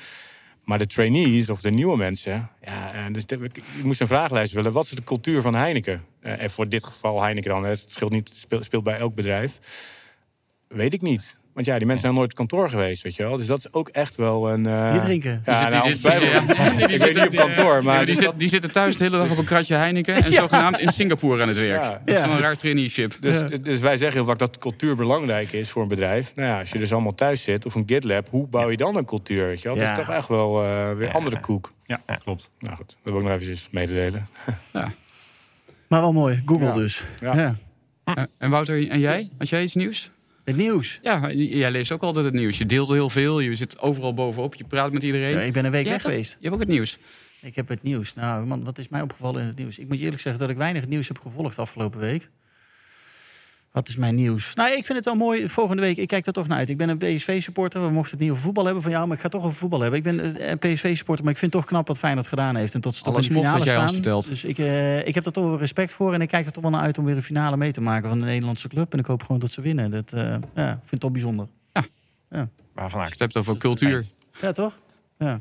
Maar 0.68 0.78
de 0.78 0.86
trainees 0.86 1.50
of 1.50 1.60
de 1.60 1.70
nieuwe 1.70 1.96
mensen, 1.96 2.50
ja, 2.64 2.92
en 2.92 3.12
dus 3.12 3.24
ik, 3.24 3.62
moest 3.82 4.00
een 4.00 4.06
vragenlijst 4.06 4.52
willen. 4.52 4.72
Wat 4.72 4.84
is 4.84 4.90
de 4.90 5.04
cultuur 5.04 5.42
van 5.42 5.54
Heineken? 5.54 6.04
Eh, 6.20 6.42
en 6.42 6.50
voor 6.50 6.68
dit 6.68 6.84
geval 6.84 7.22
Heineken 7.22 7.50
dan, 7.50 7.64
het 7.64 7.90
scheelt 7.90 8.12
niet, 8.12 8.46
speelt 8.60 8.84
bij 8.84 8.98
elk 8.98 9.14
bedrijf. 9.14 9.58
Weet 10.66 10.92
ik 10.92 11.02
niet. 11.02 11.36
Want 11.58 11.70
ja, 11.70 11.76
die 11.78 11.86
mensen 11.86 12.04
zijn 12.04 12.14
nooit 12.18 12.30
op 12.30 12.36
kantoor 12.36 12.70
geweest, 12.70 13.02
weet 13.02 13.16
je 13.16 13.22
wel. 13.22 13.36
Dus 13.36 13.46
dat 13.46 13.58
is 13.58 13.72
ook 13.72 13.88
echt 13.88 14.16
wel 14.16 14.50
een... 14.50 14.66
eh, 14.66 14.90
Hier 14.92 15.00
drinken. 15.00 15.42
Ja, 15.44 15.60
Die 15.60 15.70
nou, 15.70 15.88
zit- 15.88 16.02
die 16.02 16.10
ons 16.12 16.22
zit- 16.22 16.32
Bijbel- 16.32 16.54
ja. 16.64 16.70
Die 16.70 16.80
Ik 16.82 16.88
weet 16.88 17.00
zitten- 17.00 17.30
niet 17.30 17.40
op 17.40 17.46
kantoor, 17.46 17.76
Ja, 17.76 17.82
maar... 17.82 18.06
die, 18.06 18.14
dus 18.14 18.24
zit, 18.24 18.32
die 18.38 18.48
zitten 18.48 18.72
thuis 18.72 18.96
de 18.96 19.04
hele 19.04 19.16
dag 19.18 19.30
op 19.30 19.38
een 19.38 19.44
kratje 19.44 19.74
Heineken... 19.74 20.14
en 20.14 20.32
zogenaamd 20.42 20.78
in 20.78 20.88
Singapore 20.92 21.42
aan 21.42 21.48
het 21.48 21.56
werk. 21.56 21.82
Ja. 21.82 21.90
Dat 21.90 22.00
is 22.04 22.14
Ja. 22.14 22.26
wel 22.26 22.36
een 22.36 22.40
raar 22.42 22.56
traineeship. 22.56 23.16
Dus, 23.20 23.60
dus 23.62 23.80
wij 23.80 23.96
zeggen 23.96 24.18
heel 24.18 24.28
vaak 24.28 24.38
dat 24.38 24.58
cultuur 24.58 24.96
belangrijk 24.96 25.52
is 25.52 25.70
voor 25.70 25.82
een 25.82 25.88
bedrijf. 25.88 26.32
Nou 26.34 26.48
ja, 26.48 26.58
als 26.58 26.70
je 26.70 26.78
dus 26.78 26.92
allemaal 26.92 27.14
thuis 27.14 27.42
zit 27.42 27.66
of 27.66 27.74
een 27.74 27.84
GitLab, 27.86 28.28
hoe 28.30 28.46
bouw 28.46 28.70
je 28.70 28.76
dan 28.76 28.96
een 28.96 29.04
cultuur? 29.04 29.46
Weet 29.46 29.62
je 29.62 29.68
wel? 29.68 29.76
Dat 29.76 29.84
Ja. 29.86 29.98
is 29.98 29.98
toch 30.06 30.14
echt 30.14 30.28
wel 30.28 30.62
eh, 30.62 30.92
weer 30.96 31.06
Ja. 31.06 31.12
andere 31.12 31.40
koek. 31.40 31.72
Ja, 31.84 32.00
klopt. 32.24 32.50
Nou 32.58 32.74
goed, 32.76 32.96
dat 33.02 33.12
wil 33.12 33.16
ik 33.22 33.26
nog 33.26 33.32
eventjes 33.34 33.68
mededelen. 33.70 34.26
Maar 35.88 36.00
wel 36.00 36.12
mooi. 36.12 36.42
Google 36.46 36.66
Ja. 36.66 36.72
dus. 36.72 37.02
Ja. 37.20 37.34
Ja. 37.36 37.54
Eh, 38.04 38.22
En 38.38 38.50
Wouter, 38.50 38.90
en 38.90 39.00
jij? 39.00 39.28
Had 39.38 39.48
jij 39.48 39.62
iets 39.62 39.74
nieuws? 39.74 40.10
Het 40.48 40.56
nieuws. 40.56 40.98
Ja, 41.02 41.30
jij 41.32 41.70
leest 41.70 41.92
ook 41.92 42.02
altijd 42.02 42.24
het 42.24 42.34
nieuws. 42.34 42.58
Je 42.58 42.66
deelt 42.66 42.88
heel 42.88 43.10
veel, 43.10 43.40
je 43.40 43.54
zit 43.54 43.78
overal 43.78 44.14
bovenop, 44.14 44.54
je 44.54 44.64
praat 44.64 44.92
met 44.92 45.02
iedereen. 45.02 45.30
Ja, 45.30 45.40
ik 45.40 45.52
ben 45.52 45.64
een 45.64 45.70
week 45.70 45.82
Jij 45.84 45.92
weg 45.92 46.04
ook- 46.04 46.10
geweest. 46.10 46.30
Je 46.30 46.36
hebt 46.40 46.54
ook 46.54 46.60
het 46.60 46.68
nieuws. 46.68 46.98
Ik 47.40 47.56
heb 47.56 47.68
het 47.68 47.82
nieuws. 47.82 48.14
Nou, 48.14 48.46
man, 48.46 48.64
wat 48.64 48.78
is 48.78 48.88
mij 48.88 49.02
opgevallen 49.02 49.40
in 49.40 49.46
het 49.46 49.58
nieuws? 49.58 49.78
Ik 49.78 49.88
moet 49.88 49.98
je 49.98 50.04
eerlijk 50.04 50.22
zeggen 50.22 50.40
dat 50.40 50.50
ik 50.50 50.56
weinig 50.56 50.86
nieuws 50.86 51.08
heb 51.08 51.18
gevolgd 51.18 51.58
afgelopen 51.58 52.00
week. 52.00 52.28
Wat 53.72 53.88
is 53.88 53.96
mijn 53.96 54.14
nieuws? 54.14 54.54
Nou, 54.54 54.68
ik 54.70 54.84
vind 54.84 54.98
het 54.98 55.04
wel 55.04 55.14
mooi. 55.14 55.48
Volgende 55.48 55.82
week, 55.82 55.96
ik 55.96 56.08
kijk 56.08 56.26
er 56.26 56.32
toch 56.32 56.48
naar 56.48 56.58
uit. 56.58 56.68
Ik 56.68 56.76
ben 56.76 56.88
een 56.88 56.98
PSV-supporter. 56.98 57.82
We 57.82 57.90
mochten 57.90 58.10
het 58.10 58.20
niet 58.20 58.30
over 58.30 58.42
voetbal 58.42 58.64
hebben 58.64 58.82
van 58.82 58.92
jou, 58.92 59.06
maar 59.06 59.16
ik 59.16 59.22
ga 59.22 59.28
toch 59.28 59.42
over 59.42 59.56
voetbal 59.56 59.80
hebben. 59.80 59.98
Ik 59.98 60.04
ben 60.04 60.36
eh, 60.36 60.50
een 60.50 60.58
PSV-supporter, 60.58 61.24
maar 61.24 61.32
ik 61.32 61.38
vind 61.38 61.52
het 61.52 61.60
toch 61.62 61.70
knap 61.70 61.86
wat 61.86 61.98
Feyenoord 61.98 62.26
gedaan 62.26 62.56
heeft. 62.56 62.74
En 62.74 62.80
tot 62.80 62.96
ze 62.96 63.02
toch 63.02 63.16
in 63.16 63.22
de 63.22 63.34
finale 63.34 63.66
staan. 63.66 63.92
vertelt. 63.92 64.24
Dus 64.24 64.44
ik, 64.44 64.58
eh, 64.58 65.06
ik 65.06 65.14
heb 65.14 65.26
er 65.26 65.32
toch 65.32 65.44
wel 65.44 65.58
respect 65.58 65.92
voor. 65.92 66.14
En 66.14 66.20
ik 66.20 66.28
kijk 66.28 66.46
er 66.46 66.52
toch 66.52 66.62
wel 66.62 66.72
naar 66.72 66.80
uit 66.80 66.98
om 66.98 67.04
weer 67.04 67.16
een 67.16 67.22
finale 67.22 67.56
mee 67.56 67.72
te 67.72 67.80
maken 67.80 68.08
van 68.08 68.18
de 68.18 68.24
Nederlandse 68.24 68.68
club. 68.68 68.92
En 68.92 68.98
ik 68.98 69.06
hoop 69.06 69.22
gewoon 69.22 69.40
dat 69.40 69.50
ze 69.50 69.60
winnen. 69.60 69.90
Dat 69.90 70.12
eh, 70.12 70.22
ja, 70.54 70.70
ik 70.70 70.78
vind 70.78 70.90
het 70.90 71.00
toch 71.00 71.12
bijzonder. 71.12 71.46
Waarvan 72.72 73.00
Je 73.00 73.06
hebt 73.08 73.20
het 73.20 73.36
over 73.36 73.56
cultuur. 73.56 74.04
Ja, 74.40 74.52
toch? 74.52 74.78
Ja. 75.18 75.40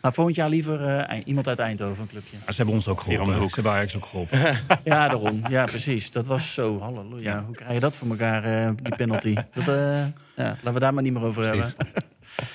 Maar 0.00 0.12
volgend 0.12 0.36
jaar 0.36 0.48
liever 0.48 0.84
eh, 0.84 1.20
iemand 1.24 1.48
uit 1.48 1.58
Eindhoven, 1.58 2.02
een 2.02 2.08
clubje. 2.08 2.36
Ze 2.46 2.54
hebben 2.56 2.74
ons 2.74 2.88
ook 2.88 3.00
geholpen. 3.00 3.34
Ze 3.48 3.54
hebben 3.54 3.72
Ajax 3.72 3.96
ook 3.96 4.06
geholpen. 4.06 4.38
Ja, 4.84 5.08
daarom. 5.08 5.42
Ja, 5.48 5.64
precies. 5.64 6.10
Dat 6.10 6.26
was 6.26 6.54
zo. 6.54 6.78
Halleluja. 6.78 7.44
Hoe 7.46 7.54
krijg 7.54 7.72
je 7.72 7.80
dat 7.80 7.96
voor 7.96 8.08
elkaar, 8.08 8.44
eh, 8.44 8.70
die 8.82 8.96
penalty? 8.96 9.34
Dat, 9.34 9.68
eh, 9.68 10.04
ja, 10.04 10.12
laten 10.36 10.74
we 10.74 10.80
daar 10.80 10.94
maar 10.94 11.02
niet 11.02 11.12
meer 11.12 11.22
over 11.22 11.44
hebben. 11.44 11.72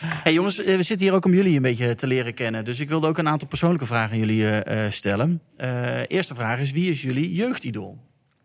Hey 0.05 0.33
jongens, 0.33 0.57
we 0.57 0.83
zitten 0.83 1.07
hier 1.07 1.13
ook 1.13 1.25
om 1.25 1.33
jullie 1.33 1.55
een 1.55 1.61
beetje 1.61 1.95
te 1.95 2.07
leren 2.07 2.33
kennen. 2.33 2.65
Dus 2.65 2.79
ik 2.79 2.89
wilde 2.89 3.07
ook 3.07 3.17
een 3.17 3.27
aantal 3.27 3.47
persoonlijke 3.47 3.85
vragen 3.85 4.11
aan 4.11 4.17
jullie 4.17 4.47
eh, 4.49 4.85
eh, 4.85 4.91
stellen. 4.91 5.41
Eh, 5.57 5.99
eerste 6.07 6.35
vraag 6.35 6.59
is, 6.59 6.71
wie 6.71 6.89
is 6.91 7.01
jullie 7.01 7.33
jeugdidool? 7.33 7.97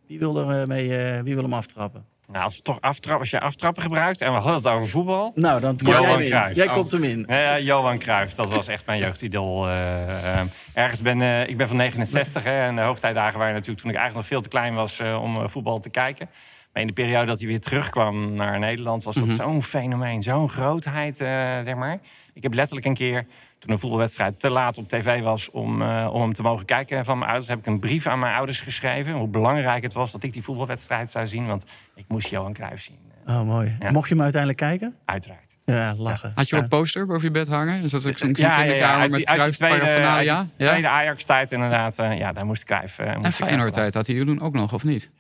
Wie 0.07 0.19
wil, 0.19 0.51
er, 0.51 0.67
mee, 0.67 0.97
eh, 0.97 1.23
wie 1.23 1.35
wil 1.35 1.43
hem 1.43 1.53
aftrappen? 1.53 2.05
Nou, 2.33 2.45
als, 2.45 2.61
toch 2.62 2.81
aftrappen, 2.81 3.21
als 3.21 3.31
je 3.31 3.40
aftrappen 3.40 3.83
gebruikt 3.83 4.21
en 4.21 4.29
we 4.33 4.35
hadden 4.38 4.55
het 4.55 4.66
over 4.66 4.88
voetbal. 4.88 5.33
Nou, 5.35 5.61
dan 5.61 5.77
kom 5.77 5.87
Johan 5.87 6.25
jij. 6.25 6.53
Jij 6.53 6.66
Oh. 6.69 6.73
komt 6.73 6.90
hem 6.90 7.05
in. 7.05 7.25
Ja, 7.29 7.59
Johan 7.59 7.99
Cruijff, 7.99 8.35
dat 8.35 8.49
was 8.51 8.66
echt 8.69 8.87
mijn 8.87 8.99
jeugdidool. 9.01 9.69
eh, 9.69 10.38
eh, 10.38 10.47
ergens 10.73 11.01
ben, 11.03 11.21
eh, 11.23 11.49
ik 11.49 11.57
ben 11.57 11.69
van 11.69 11.77
69 11.77 12.43
hè, 12.45 12.61
en 12.66 12.75
de 12.77 12.81
hoogtijdagen 12.83 13.38
waren 13.38 13.55
natuurlijk 13.55 13.81
toen 13.81 13.90
ik 13.90 13.97
eigenlijk 13.97 14.29
nog 14.29 14.38
veel 14.38 14.51
te 14.51 14.57
klein 14.57 14.75
was 14.75 14.99
eh, 15.01 15.23
om 15.23 15.49
voetbal 15.49 15.79
te 15.79 15.90
kijken. 15.90 16.29
Maar 16.73 16.83
in 16.83 16.88
de 16.88 16.95
periode 16.95 17.27
dat 17.27 17.38
hij 17.38 17.49
weer 17.49 17.61
terugkwam 17.61 18.33
naar 18.35 18.59
Nederland 18.59 19.03
was 19.03 19.14
dat 19.14 19.29
zo'n 19.37 19.62
fenomeen, 19.62 20.23
zo'n 20.23 20.49
grootheid, 20.51 21.16
zeg 21.64 21.75
maar. 21.75 21.99
Ik 22.35 22.43
heb 22.43 22.55
letterlijk 22.55 22.87
een 22.87 22.95
keer, 22.95 23.27
toen 23.61 23.73
een 23.73 23.79
voetbalwedstrijd 23.79 24.40
te 24.40 24.51
laat 24.51 24.79
op 24.79 24.88
tv 24.88 25.23
was 25.23 25.51
om, 25.51 25.83
eh, 25.83 26.09
om 26.12 26.20
hem 26.20 26.33
te 26.33 26.42
mogen 26.42 26.64
kijken 26.64 27.05
van 27.05 27.18
mijn 27.18 27.31
ouders, 27.31 27.49
heb 27.51 27.59
ik 27.59 27.66
een 27.66 27.79
brief 27.81 28.07
aan 28.07 28.18
mijn 28.18 28.35
ouders 28.35 28.61
geschreven. 28.61 29.12
Hoe 29.12 29.29
belangrijk 29.29 29.83
het 29.83 29.92
was 29.92 30.12
dat 30.12 30.23
ik 30.23 30.33
die 30.33 30.42
voetbalwedstrijd 30.42 31.11
zou 31.11 31.27
zien, 31.27 31.46
want 31.46 31.64
ik 31.94 32.05
moest 32.09 32.29
Johan 32.29 32.53
Cruijff 32.53 32.83
zien. 32.83 32.99
Oh, 33.27 33.42
mooi. 33.42 33.77
Ja. 33.81 33.90
Mocht 33.90 34.09
je 34.09 34.14
hem 34.14 34.23
uiteindelijk 34.23 34.61
kijken? 34.61 34.94
uiteraard. 35.05 35.49
Ja, 35.64 35.94
lachen. 35.96 36.33
Had 36.35 36.49
je 36.49 36.57
ook 36.57 36.62
een 36.62 36.68
poster 36.68 37.07
boven 37.07 37.23
je 37.23 37.31
bed 37.31 37.49
hangen? 37.49 37.83
Is 37.83 37.90
dat 37.90 38.07
ook 38.07 38.18
zo'n 38.18 38.35
Ja, 38.37 38.49
ja, 38.49 38.49
ja, 38.49 38.61
kinderkamer 38.62 39.11
met 39.11 39.25
Cruijff 39.25 39.57
tweede, 39.57 39.85
uit 39.85 40.49
die 40.57 40.66
tweede 40.66 40.88
Ajax-tijd 40.88 41.53
inderdaad. 41.53 41.99
eh, 41.99 42.18
ja, 42.18 42.33
daar 42.33 42.46
moest 42.46 42.64
Cruijff... 42.64 42.99
moest 42.99 43.11
En 43.23 43.33
Feyenoord-tijd 43.33 43.94
had 43.94 44.07
hij 44.07 44.25
toen 44.25 44.40
ook 44.40 44.55
nog, 44.55 44.73
of 44.73 44.85
niet? 44.85 45.11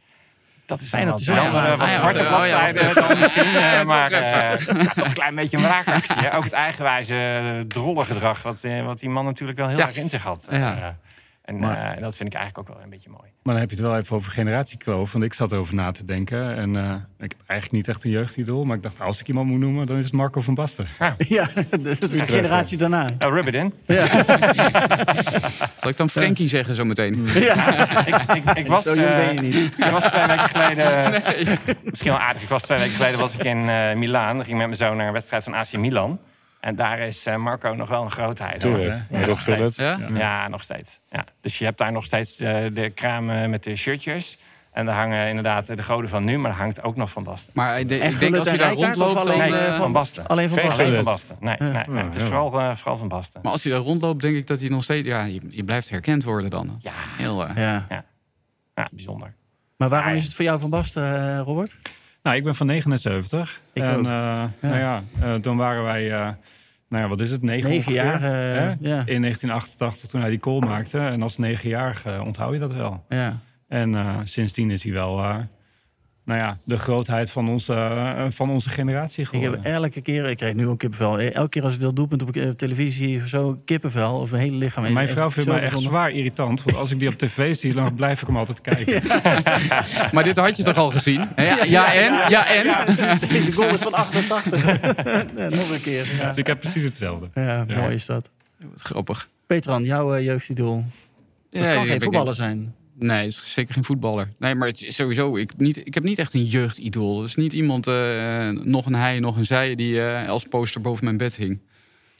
Dat 0.70 0.80
is 0.80 0.88
Fijn 0.88 1.06
dat 1.06 1.20
wel 1.20 1.34
hij 1.34 1.36
een 1.36 1.42
zo 1.42 1.48
andere, 1.48 1.76
wat 1.76 1.88
zwarte 1.88 2.22
dan 2.94 3.18
misschien. 3.18 3.56
eh, 3.62 3.82
maar 3.82 4.10
toch 4.10 4.20
eh, 4.20 4.84
toch 4.94 5.04
een 5.04 5.12
klein 5.12 5.34
beetje 5.34 5.56
een 5.56 5.62
wraakactie. 5.62 6.32
Ook 6.32 6.44
het 6.44 6.52
eigenwijze 6.52 7.14
eh, 7.14 7.58
drollengedrag... 7.68 8.42
Wat, 8.42 8.64
wat 8.84 8.98
die 8.98 9.08
man 9.08 9.24
natuurlijk 9.24 9.58
wel 9.58 9.68
heel 9.68 9.78
erg 9.78 9.96
in 9.96 10.08
zich 10.08 10.22
had. 10.22 10.48
Ja. 10.50 10.96
Eh, 11.50 11.56
en 11.56 11.60
Maar- 11.60 11.96
eh, 11.96 12.02
dat 12.02 12.16
vind 12.16 12.28
ik 12.32 12.38
eigenlijk 12.38 12.68
ook 12.68 12.74
wel 12.76 12.84
een 12.84 12.90
beetje 12.90 13.10
mooi. 13.10 13.22
Maar 13.42 13.54
dan 13.54 13.62
heb 13.62 13.70
je 13.70 13.76
het 13.76 13.86
wel 13.86 13.96
even 13.98 14.16
over 14.16 14.30
generatiekloof. 14.32 15.12
Want 15.12 15.24
ik 15.24 15.34
zat 15.34 15.52
erover 15.52 15.74
na 15.74 15.90
te 15.90 16.04
denken. 16.04 16.56
En 16.56 16.76
eh, 16.76 16.94
ik 17.18 17.30
heb 17.30 17.40
eigenlijk 17.46 17.72
niet 17.72 17.88
echt 17.88 18.04
een 18.04 18.10
jeugdidool. 18.10 18.64
Maar 18.64 18.76
ik 18.76 18.82
dacht, 18.82 19.00
als 19.00 19.20
ik 19.20 19.28
iemand 19.28 19.48
moet 19.48 19.58
noemen, 19.58 19.86
dan 19.86 19.96
is 19.98 20.04
het 20.04 20.12
Marco 20.12 20.40
van 20.40 20.54
Basten. 20.54 20.86
Ja, 21.18 21.46
dat 21.70 21.86
is 21.86 21.98
de 21.98 22.24
generatie 22.24 22.78
daarna. 22.78 23.06
Uh, 23.06 23.12
rub 23.18 23.46
it 23.46 23.54
in. 23.54 23.72
Zal 25.80 25.88
ik 25.90 25.96
dan 25.96 26.10
Frankie 26.10 26.48
zeggen 26.48 26.74
zo 26.74 26.84
meteen? 26.84 27.14
ik, 27.26 28.16
ik, 28.34 28.50
ik 28.54 28.66
was, 28.66 28.84
Zo 28.84 28.94
jong 28.94 29.06
eh, 29.06 29.16
ben 29.16 29.34
je 29.34 29.40
niet. 29.40 29.54
ik 29.78 29.90
was 29.90 30.04
twee 30.04 30.26
weken 30.26 30.48
geleden... 30.48 31.22
Misschien 31.84 32.10
wel 32.12 32.20
aardig. 32.20 32.42
Ik 32.42 32.48
was 32.48 32.62
twee 32.62 32.78
weken 32.78 32.94
geleden 32.94 33.18
was 33.18 33.34
ik 33.34 33.44
in 33.44 33.68
eh 33.68 33.94
Milaan. 33.94 34.36
Dan 34.36 34.44
ging 34.44 34.60
ik 34.60 34.66
met 34.68 34.78
mijn 34.78 34.88
zoon 34.88 34.96
naar 34.96 35.06
een 35.06 35.12
wedstrijd 35.12 35.44
van 35.44 35.54
AC 35.54 35.72
Milan. 35.72 36.18
En 36.60 36.74
daar 36.76 36.98
is 36.98 37.26
eh, 37.26 37.36
Marco 37.36 37.74
nog 37.74 37.88
wel 37.88 38.02
een 38.02 38.10
grootheid. 38.10 38.60
Tuurlijk. 38.60 38.84
Ja, 39.10 39.18
Ja, 39.18 39.26
nog 39.26 39.26
dat 39.26 39.38
steeds. 39.72 39.76
Ja? 39.76 39.98
Ja, 40.14 40.48
nog 40.48 40.62
steeds. 40.62 41.00
Ja. 41.10 41.24
Dus 41.40 41.58
je 41.58 41.64
hebt 41.64 41.78
daar 41.78 41.92
nog 41.92 42.04
steeds 42.04 42.38
eh, 42.40 42.64
de 42.72 42.90
kramen 42.90 43.50
met 43.50 43.62
de 43.64 43.76
shirtjes. 43.76 44.38
En 44.72 44.86
daar 44.86 44.94
hangen 44.96 45.28
inderdaad 45.28 45.66
de 45.66 45.82
goden 45.82 46.10
van 46.10 46.24
nu, 46.24 46.38
maar 46.38 46.50
er 46.50 46.56
hangt 46.56 46.82
ook 46.82 46.96
nog 46.96 47.10
van 47.10 47.22
Basten. 47.22 47.52
Maar 47.56 47.78
ik, 47.80 47.88
denk- 47.88 48.02
En 48.02 48.10
ik 48.10 48.18
denk 48.18 48.36
als 48.36 48.50
je 48.50 48.56
daar 48.56 48.72
rondloopt... 48.72 49.14
Dan, 49.14 49.22
alleen, 49.22 49.38
Nee, 49.38 49.52
eh, 49.52 49.68
eh, 49.68 49.74
van 49.74 49.92
Basten. 49.92 50.26
Alleen 50.26 50.48
van 50.48 50.58
Geen 50.58 50.66
Basten. 50.68 50.84
Alleen 50.86 50.94
van. 51.04 51.04
Basten. 51.12 51.36
Nee, 51.40 51.56
nee, 51.58 51.72
nee. 51.72 51.96
Ja, 51.96 52.04
het 52.04 52.14
is 52.14 52.20
ja. 52.22 52.26
vooral, 52.28 52.60
eh, 52.60 52.74
vooral 52.76 52.96
van 52.96 53.08
Basten. 53.08 53.40
maar 53.42 53.52
als 53.52 53.62
je 53.62 53.68
daar 53.70 53.78
rondloopt, 53.78 54.22
denk 54.22 54.36
ik 54.36 54.46
dat 54.46 54.60
hij 54.60 54.68
nog 54.68 54.82
steeds... 54.82 55.06
Ja, 55.08 55.22
je, 55.24 55.40
je 55.48 55.64
blijft 55.64 55.88
herkend 55.90 56.24
worden 56.24 56.50
dan. 56.50 56.78
Ja, 56.80 56.92
Heel 57.16 57.48
erg. 57.48 57.56
Ja. 57.58 57.86
ja, 58.74 58.88
bijzonder. 58.92 59.34
Maar 59.76 59.88
waarom 59.88 60.10
Ja, 60.10 60.16
is 60.16 60.24
het 60.24 60.34
voor 60.34 60.44
jou 60.44 60.60
van 60.60 60.70
Basten, 60.70 61.02
eh, 61.36 61.40
Robert? 61.44 61.76
Nou, 62.22 62.36
ik 62.36 62.44
ben 62.44 62.54
van 62.54 62.66
79. 62.66 63.60
Ik 63.72 63.82
en 63.82 63.96
ook. 63.98 64.04
eh, 64.04 64.44
nou 64.60 64.76
ja, 64.76 65.02
eh, 65.20 65.34
toen 65.34 65.56
waren 65.56 65.82
wij, 65.82 66.12
eh, 66.12 66.28
nou 66.88 67.02
ja, 67.02 67.08
wat 67.08 67.20
is 67.20 67.30
het, 67.30 67.42
negen, 67.42 67.92
jaar, 67.92 68.22
eh, 68.22 68.64
ja. 68.80 69.02
In 69.06 69.20
1988, 69.20 70.10
toen 70.10 70.20
hij 70.20 70.30
die 70.30 70.38
call 70.38 70.58
maakte. 70.58 70.98
En 70.98 71.22
als 71.22 71.38
negenjarige 71.38 72.22
onthoud 72.24 72.52
je 72.52 72.58
dat 72.58 72.72
wel. 72.72 73.04
Ja. 73.08 73.38
En 73.68 73.94
eh, 73.94 74.16
sindsdien 74.24 74.70
is 74.70 74.82
hij 74.82 74.92
wel, 74.92 75.18
eh, 75.18 75.36
nou 76.24 76.40
ja, 76.40 76.58
de 76.64 76.78
grootheid 76.78 77.30
van 77.30 77.48
onze, 77.48 77.72
eh, 77.72 78.24
van 78.30 78.50
onze 78.50 78.68
generatie 78.70 79.28
Ik 79.30 79.40
heb 79.40 79.58
elke 79.62 80.00
keer, 80.00 80.28
ik 80.30 80.36
krijg 80.36 80.54
nu 80.54 80.66
ook 80.66 80.78
kippenvel. 80.78 81.18
Elke 81.18 81.48
keer 81.48 81.62
als 81.62 81.74
ik 81.74 81.80
dat 81.80 81.96
doelpunt 81.96 82.22
op 82.22 82.36
eh, 82.36 82.48
televisie, 82.48 83.28
zo 83.28 83.60
kippenvel 83.64 84.18
of 84.18 84.30
mijn 84.30 84.42
hele 84.42 84.56
lichaam. 84.56 84.92
Mijn 84.92 85.08
vrouw 85.08 85.30
vindt 85.30 85.48
mij 85.48 85.58
echt 85.60 85.72
bijzonder. 85.72 85.90
zwaar 85.92 86.10
irritant. 86.10 86.62
Want 86.62 86.76
als 86.76 86.90
ik 86.90 86.98
die 86.98 87.08
op 87.08 87.14
tv 87.14 87.56
zie, 87.56 87.72
dan 87.72 87.94
blijf 87.94 88.20
ik 88.20 88.26
hem 88.26 88.36
altijd 88.36 88.60
kijken. 88.60 89.02
Maar 90.12 90.24
dit 90.24 90.36
had 90.36 90.56
je 90.56 90.62
toch 90.62 90.76
al 90.76 90.90
gezien? 90.90 91.28
Ja, 91.36 91.64
ja 91.64 91.94
en? 91.94 92.30
Ja 92.30 92.46
en? 92.48 92.64
De 93.44 93.52
goal 93.52 93.68
is 93.68 93.80
van 93.80 93.92
88. 93.92 94.64
Ja, 95.36 95.48
nog 95.48 95.70
een 95.70 95.80
keer. 95.82 96.06
Ja, 96.18 96.26
Dus 96.28 96.36
ik 96.36 96.46
heb 96.46 96.58
precies 96.60 96.82
hetzelfde. 96.82 97.28
ja 97.34 97.64
mooi 97.68 97.94
is 97.94 98.06
dat. 98.06 98.28
Grappig. 98.76 99.28
Petran, 99.46 99.82
jouw 99.84 100.16
uh, 100.16 100.24
jeugdidool. 100.24 100.84
Het 101.50 101.62
Ja, 101.64 101.74
kan 101.74 101.86
geen 101.86 102.00
voetballer 102.02 102.34
zijn. 102.34 102.74
Nee, 103.02 103.26
is 103.26 103.52
zeker 103.52 103.74
geen 103.74 103.84
voetballer. 103.84 104.32
Nee, 104.38 104.54
maar 104.54 104.68
het 104.68 104.82
is 104.82 104.96
sowieso, 104.96 105.36
ik, 105.36 105.52
niet, 105.56 105.86
ik 105.86 105.94
heb 105.94 106.02
niet 106.02 106.18
echt 106.18 106.34
een 106.34 106.44
jeugdidool. 106.44 107.20
Dus 107.20 107.34
niet 107.34 107.52
iemand, 107.52 107.86
eh, 107.86 108.48
nog 108.48 108.86
een 108.86 108.94
hij, 108.94 109.20
nog 109.20 109.36
een 109.36 109.46
zij, 109.46 109.74
die 109.74 110.02
eh, 110.02 110.28
als 110.28 110.44
poster 110.44 110.80
boven 110.80 111.04
mijn 111.04 111.16
bed 111.16 111.36
hing. 111.36 111.60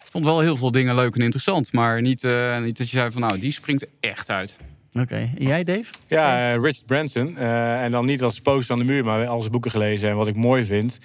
Ik 0.04 0.10
vond 0.16 0.24
wel 0.24 0.40
heel 0.40 0.56
veel 0.56 0.70
dingen 0.70 0.94
leuk 0.94 1.14
en 1.14 1.22
interessant. 1.22 1.72
Maar 1.72 2.00
niet, 2.00 2.24
eh, 2.24 2.58
niet 2.58 2.78
dat 2.78 2.90
je 2.90 2.96
zei 2.96 3.10
van, 3.10 3.20
nou, 3.20 3.38
die 3.38 3.52
springt 3.52 3.86
echt 4.00 4.30
uit. 4.30 4.56
Oké. 4.92 5.14
En 5.14 5.46
jij, 5.46 5.64
Dave? 5.64 5.92
Ja, 6.06 6.52
Richard 6.52 6.86
Branson. 6.86 7.36
Eh, 7.36 7.82
en 7.82 7.90
dan 7.90 8.04
niet 8.04 8.22
als 8.22 8.40
poster 8.40 8.74
aan 8.74 8.80
de 8.80 8.92
muur, 8.92 9.04
maar 9.04 9.26
al 9.26 9.40
zijn 9.40 9.52
boeken 9.52 9.70
gelezen. 9.70 10.08
En 10.08 10.16
wat 10.16 10.26
ik 10.26 10.36
mooi 10.36 10.64
vind, 10.64 10.98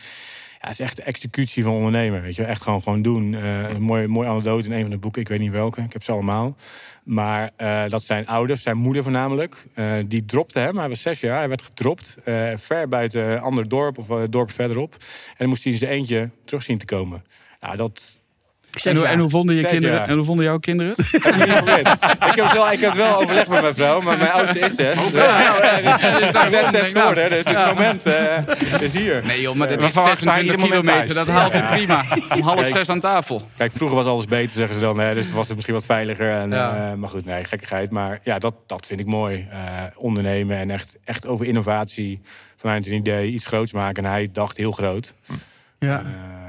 ja, 0.65 0.71
is 0.71 0.79
echt 0.79 0.95
de 0.95 1.03
executie 1.03 1.63
van 1.63 1.73
ondernemer. 1.73 2.21
Weet 2.21 2.35
je, 2.35 2.43
echt 2.43 2.61
gewoon, 2.61 2.81
gewoon 2.81 3.01
doen. 3.01 3.33
Eh, 3.33 3.69
een 3.69 3.81
mooi, 3.81 4.07
mooi 4.07 4.27
anekdote 4.27 4.67
in 4.67 4.73
een 4.73 4.81
van 4.81 4.89
de 4.89 4.97
boeken, 4.97 5.21
ik 5.21 5.27
weet 5.27 5.39
niet 5.39 5.51
welke, 5.51 5.81
ik 5.81 5.93
heb 5.93 6.03
ze 6.03 6.11
allemaal. 6.11 6.55
Maar 7.03 7.51
eh, 7.55 7.87
dat 7.87 8.03
zijn 8.03 8.27
ouders, 8.27 8.61
zijn 8.61 8.77
moeder 8.77 9.03
voornamelijk. 9.03 9.65
eh, 9.73 9.97
die 10.07 10.25
dropte 10.25 10.59
hem, 10.59 10.77
hij 10.77 10.89
was 10.89 11.01
zes 11.01 11.19
jaar, 11.19 11.37
hij 11.37 11.47
werd 11.47 11.61
gedropt. 11.61 12.17
ver 12.55 12.87
buiten 12.89 13.23
een 13.23 13.39
ander 13.39 13.67
dorp 13.67 13.97
of 13.97 14.27
dorp 14.29 14.51
verderop. 14.51 14.93
En 14.93 15.35
dan 15.37 15.47
moest 15.47 15.63
hij 15.63 15.73
in 15.73 15.87
eentje 15.87 16.29
terug 16.45 16.63
zien 16.63 16.77
te 16.77 16.85
komen. 16.85 17.23
Nou, 17.59 17.77
dat, 17.77 18.21
En, 18.83 18.95
hoe- 18.95 19.05
en 19.05 19.19
hoe 19.19 19.29
vonden 19.29 19.55
je 19.55 19.61
Zes 19.61 19.71
kinderen? 19.71 19.97
jaar. 19.97 20.07
En 20.07 20.15
hoe 20.15 20.25
vonden 20.25 20.45
jouw 20.45 20.57
kinderen 20.59 20.93
ik 22.29 22.35
heb 22.35 22.43
het 22.45 22.51
wel, 22.53 22.71
ik 22.71 22.79
heb 22.79 22.89
het 22.91 22.95
wel 23.01 23.15
overlegd 23.21 23.47
met 23.47 23.61
mijn 23.61 23.73
vrouw, 23.73 24.01
maar 24.01 24.17
mijn 24.17 24.31
oudste 24.31 24.59
is 24.59 24.75
zes. 24.75 24.95
Dus, 25.11 25.21
het 26.01 26.21
is 26.21 26.31
nog 26.31 26.49
net 26.49 26.65
zes 26.71 26.91
geworden, 26.91 27.29
dus 27.29 27.43
het 27.45 27.65
moment 27.67 28.03
eh, 28.03 28.81
is 28.81 28.93
hier. 28.93 29.25
Nee 29.25 29.41
joh, 29.41 29.55
maar 29.55 29.67
dit 29.67 29.79
We 29.79 29.85
is 29.85 29.91
verwachten 29.93 30.23
26 30.23 30.41
ieder 30.41 30.59
moment 30.59 30.81
kilometer. 30.81 31.13
thuis. 31.15 31.27
Dat 31.27 31.35
haalt 31.35 31.51
hij 31.53 31.77
prima. 31.77 32.03
Om 32.35 32.41
half 32.41 32.59
Kijk. 32.59 32.75
zes 32.75 32.89
aan 32.89 32.99
tafel. 32.99 33.41
Kijk, 33.57 33.71
vroeger 33.71 33.97
was 33.97 34.05
alles 34.05 34.25
beter, 34.25 34.51
zeggen 34.51 34.75
ze 34.75 34.81
dan. 34.81 34.99
Hè, 34.99 35.13
dus 35.13 35.31
was 35.31 35.45
het 35.45 35.53
misschien 35.55 35.75
wat 35.75 35.85
veiliger. 35.85 36.31
En, 36.31 36.49
Ja. 36.49 36.89
eh, 36.91 36.93
maar 36.97 37.09
goed, 37.09 37.25
nee, 37.25 37.43
gekkigheid. 37.43 37.91
Maar 37.91 38.19
ja, 38.23 38.39
dat, 38.39 38.53
dat 38.67 38.85
vind 38.85 38.99
ik 38.99 39.05
mooi. 39.05 39.47
Eh, 39.51 39.57
ondernemen 39.95 40.57
en 40.57 40.69
echt, 40.71 40.97
echt 41.03 41.27
over 41.27 41.45
innovatie. 41.45 42.21
Vanuit 42.57 42.87
een 42.87 42.93
idee 42.93 43.31
iets 43.31 43.45
groots 43.45 43.71
maken. 43.71 44.03
En 44.03 44.09
hij 44.11 44.29
dacht 44.33 44.57
heel 44.57 44.71
groot. 44.71 45.13
Ja. 45.79 46.01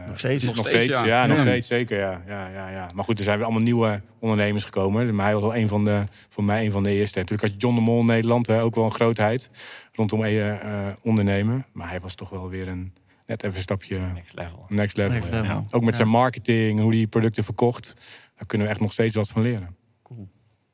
Nog 0.07 0.19
steeds. 0.19 0.45
Nog, 0.45 0.57
Nog 0.57 0.67
steeds, 0.67 0.85
steeds, 0.85 1.01
ja. 1.05 1.21
ja. 1.23 1.27
nog 1.27 1.37
Ja. 1.37 1.43
steeds, 1.43 1.67
zeker, 1.69 1.99
ja. 1.99 2.23
Ja, 2.27 2.49
ja, 2.49 2.69
ja. 2.71 2.89
Maar 2.95 3.05
goed, 3.05 3.19
er 3.19 3.25
zijn 3.25 3.37
weer 3.37 3.45
allemaal 3.47 3.63
nieuwe 3.65 4.01
ondernemers 4.19 4.65
gekomen. 4.65 5.15
Maar 5.15 5.25
hij 5.25 5.35
was 5.35 5.43
wel 5.43 5.57
een 5.57 5.69
van 5.69 5.85
de, 5.85 6.05
voor 6.29 6.45
mij 6.45 6.65
een 6.65 6.71
van 6.71 6.83
de 6.83 6.91
eerste. 6.91 7.15
En 7.15 7.21
natuurlijk 7.21 7.53
had 7.53 7.61
John 7.63 7.75
de 7.75 7.81
Mol 7.81 8.01
in 8.01 8.07
Nederland 8.07 8.47
hè, 8.47 8.63
ook 8.63 8.75
wel 8.75 8.85
een 8.85 8.91
grootheid. 8.95 9.51
Rondom 9.93 10.25
eh, 10.25 10.51
eh, 10.89 10.95
ondernemen. 11.03 11.67
Maar 11.73 11.89
hij 11.89 12.01
was 12.01 12.15
toch 12.15 12.29
wel 12.31 12.49
weer 12.49 12.69
een, 12.69 12.93
net 13.27 13.43
even 13.43 13.57
een 13.57 13.63
stapje 13.63 13.99
Next 13.99 14.35
level. 14.35 14.67
next 14.69 14.97
level. 14.97 15.13
Next 15.15 15.31
level. 15.31 15.47
Ja. 15.57 15.65
Ook 15.71 15.81
met 15.83 15.91
Ja. 15.91 15.97
zijn 15.97 16.09
marketing, 16.09 16.81
hoe 16.81 16.95
hij 16.95 17.07
producten 17.07 17.45
verkocht. 17.45 17.95
Daar 18.37 18.47
kunnen 18.47 18.67
we 18.67 18.73
echt 18.73 18.83
nog 18.83 18.93
steeds 18.93 19.15
wat 19.15 19.29
van 19.29 19.43
leren. 19.43 19.77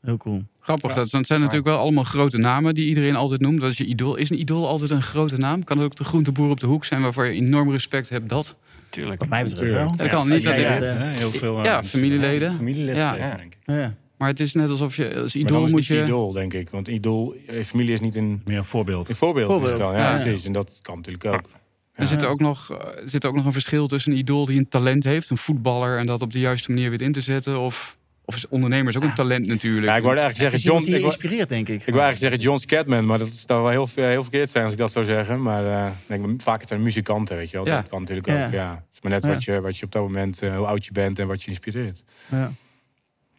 Heel 0.00 0.16
cool. 0.16 0.42
Grappig, 0.60 0.94
dat, 0.94 1.10
dat 1.10 1.26
zijn 1.26 1.40
natuurlijk 1.40 1.66
wel 1.66 1.78
allemaal 1.78 2.04
grote 2.04 2.38
namen 2.38 2.74
die 2.74 2.88
iedereen 2.88 3.16
altijd 3.16 3.40
noemt. 3.40 3.60
Wat 3.60 3.70
is 3.70 3.78
je 3.78 3.84
idool? 3.84 4.16
Is 4.16 4.30
een 4.30 4.40
idool 4.40 4.68
altijd 4.68 4.90
een 4.90 5.02
grote 5.02 5.36
naam? 5.36 5.64
Kan 5.64 5.76
het 5.76 5.86
ook 5.86 5.96
de 5.96 6.04
groenteboer 6.04 6.50
op 6.50 6.60
de 6.60 6.66
hoek 6.66 6.84
zijn 6.84 7.02
waarvoor 7.02 7.24
je 7.26 7.32
enorm 7.32 7.70
respect 7.70 8.08
hebt? 8.08 8.28
Dat? 8.28 8.56
Tuurlijk. 8.92 9.20
Wat 9.20 9.28
mij 9.28 9.44
betreft 9.44 9.72
wel. 9.72 9.96
Dat 9.96 10.08
kan 10.08 10.28
niet. 10.28 10.42
Dat 10.42 10.58
ik- 10.58 10.64
eh, 10.66 11.10
Heel 11.10 11.30
veel, 11.30 11.58
eh, 11.58 11.64
Ja, 11.64 11.82
familieleden. 11.84 12.66
Ja. 12.94 13.16
denk 13.36 13.54
ik. 13.54 13.58
Ja. 13.64 13.94
maar 14.18 14.28
het 14.28 14.40
is 14.40 14.52
net 14.54 14.70
alsof 14.70 14.96
je 14.96 15.14
als 15.14 15.34
Maar 15.34 15.42
idool 15.42 15.60
moet 15.60 15.72
niet 15.74 15.86
je 15.86 16.02
idool, 16.02 16.32
denk 16.32 16.52
ik. 16.54 16.70
Want 16.70 16.88
idool, 16.88 17.34
eh, 17.46 17.64
familie 17.64 17.92
is 17.92 18.00
niet 18.00 18.16
een, 18.16 18.40
Meer 18.44 18.58
een 18.58 18.64
voorbeeld. 18.64 19.08
een 19.08 19.14
voorbeeld. 19.16 19.50
Voorbeeld. 19.50 19.72
Is 19.72 19.78
het 19.78 19.88
dan. 19.88 19.96
Ja, 20.00 20.16
Ja. 20.16 20.22
precies. 20.22 20.44
En 20.44 20.52
dat 20.52 20.78
kan 20.82 20.96
natuurlijk 20.96 21.24
ook. 21.24 21.48
Er 21.94 22.06
zit, 22.08 22.22
er 22.22 22.28
ook 22.28 22.40
nog, 22.40 22.78
zit 23.06 23.24
ook 23.26 23.34
nog 23.34 23.44
een 23.46 23.52
verschil 23.52 23.86
tussen 23.86 24.12
een 24.12 24.18
idool 24.18 24.44
die 24.44 24.58
een 24.58 24.68
talent 24.68 25.04
heeft, 25.04 25.30
een 25.30 25.36
voetballer, 25.36 25.98
en 25.98 26.06
dat 26.06 26.22
op 26.22 26.32
de 26.32 26.38
juiste 26.38 26.70
manier 26.70 26.90
weet 26.90 27.00
in 27.00 27.12
te 27.12 27.20
zetten. 27.20 27.60
Of, 27.60 27.96
of 28.24 28.36
is 28.36 28.48
ondernemers 28.48 28.96
ook 28.96 29.02
een 29.02 29.14
talent 29.14 29.46
natuurlijk. 29.46 29.86
Ja, 29.86 29.96
ik 29.96 30.02
wou 30.02 30.16
eigenlijk 30.16 30.50
zeggen 30.50 30.70
John... 30.72 30.84
die 30.84 30.96
Ik 30.98 31.04
inspireert, 31.04 31.48
denk 31.48 31.68
ik. 31.68 31.80
ik 31.80 31.94
wou 31.94 32.00
eigenlijk 32.00 32.32
zeggen 32.32 32.50
John 32.50 32.62
Scatman, 32.62 33.06
maar 33.06 33.18
dat 33.18 33.28
zou 33.46 33.62
wel 33.62 33.70
heel, 33.70 33.88
heel 34.04 34.22
verkeerd 34.22 34.50
zijn 34.50 34.64
als 34.64 34.72
ik 34.72 34.78
dat 34.78 34.92
zou 34.92 35.04
zeggen. 35.04 35.42
Maar 35.42 35.66
eh, 35.86 35.86
ik 36.08 36.22
denk, 36.22 36.42
vaak 36.42 36.60
het 36.60 36.68
zijn 36.68 36.82
muzikanten, 36.82 37.36
weet 37.36 37.50
je 37.50 37.56
wel. 37.56 37.66
Ja. 37.66 37.76
Dat 37.80 37.88
kan 37.88 38.00
natuurlijk 38.00 38.28
Ja. 38.28 38.46
ook, 38.46 38.52
ja. 38.52 38.70
Het 38.70 38.84
is 38.94 39.00
maar 39.02 39.12
net 39.12 39.24
Ja. 39.24 39.28
wat, 39.30 39.44
je, 39.44 39.60
wat 39.60 39.78
je 39.78 39.84
op 39.84 39.92
dat 39.92 40.02
moment, 40.02 40.42
eh, 40.42 40.56
hoe 40.56 40.66
oud 40.66 40.84
je 40.84 40.92
bent 40.92 41.18
en 41.18 41.26
wat 41.26 41.42
je 41.42 41.48
inspireert. 41.50 42.04
Ja. 42.30 42.52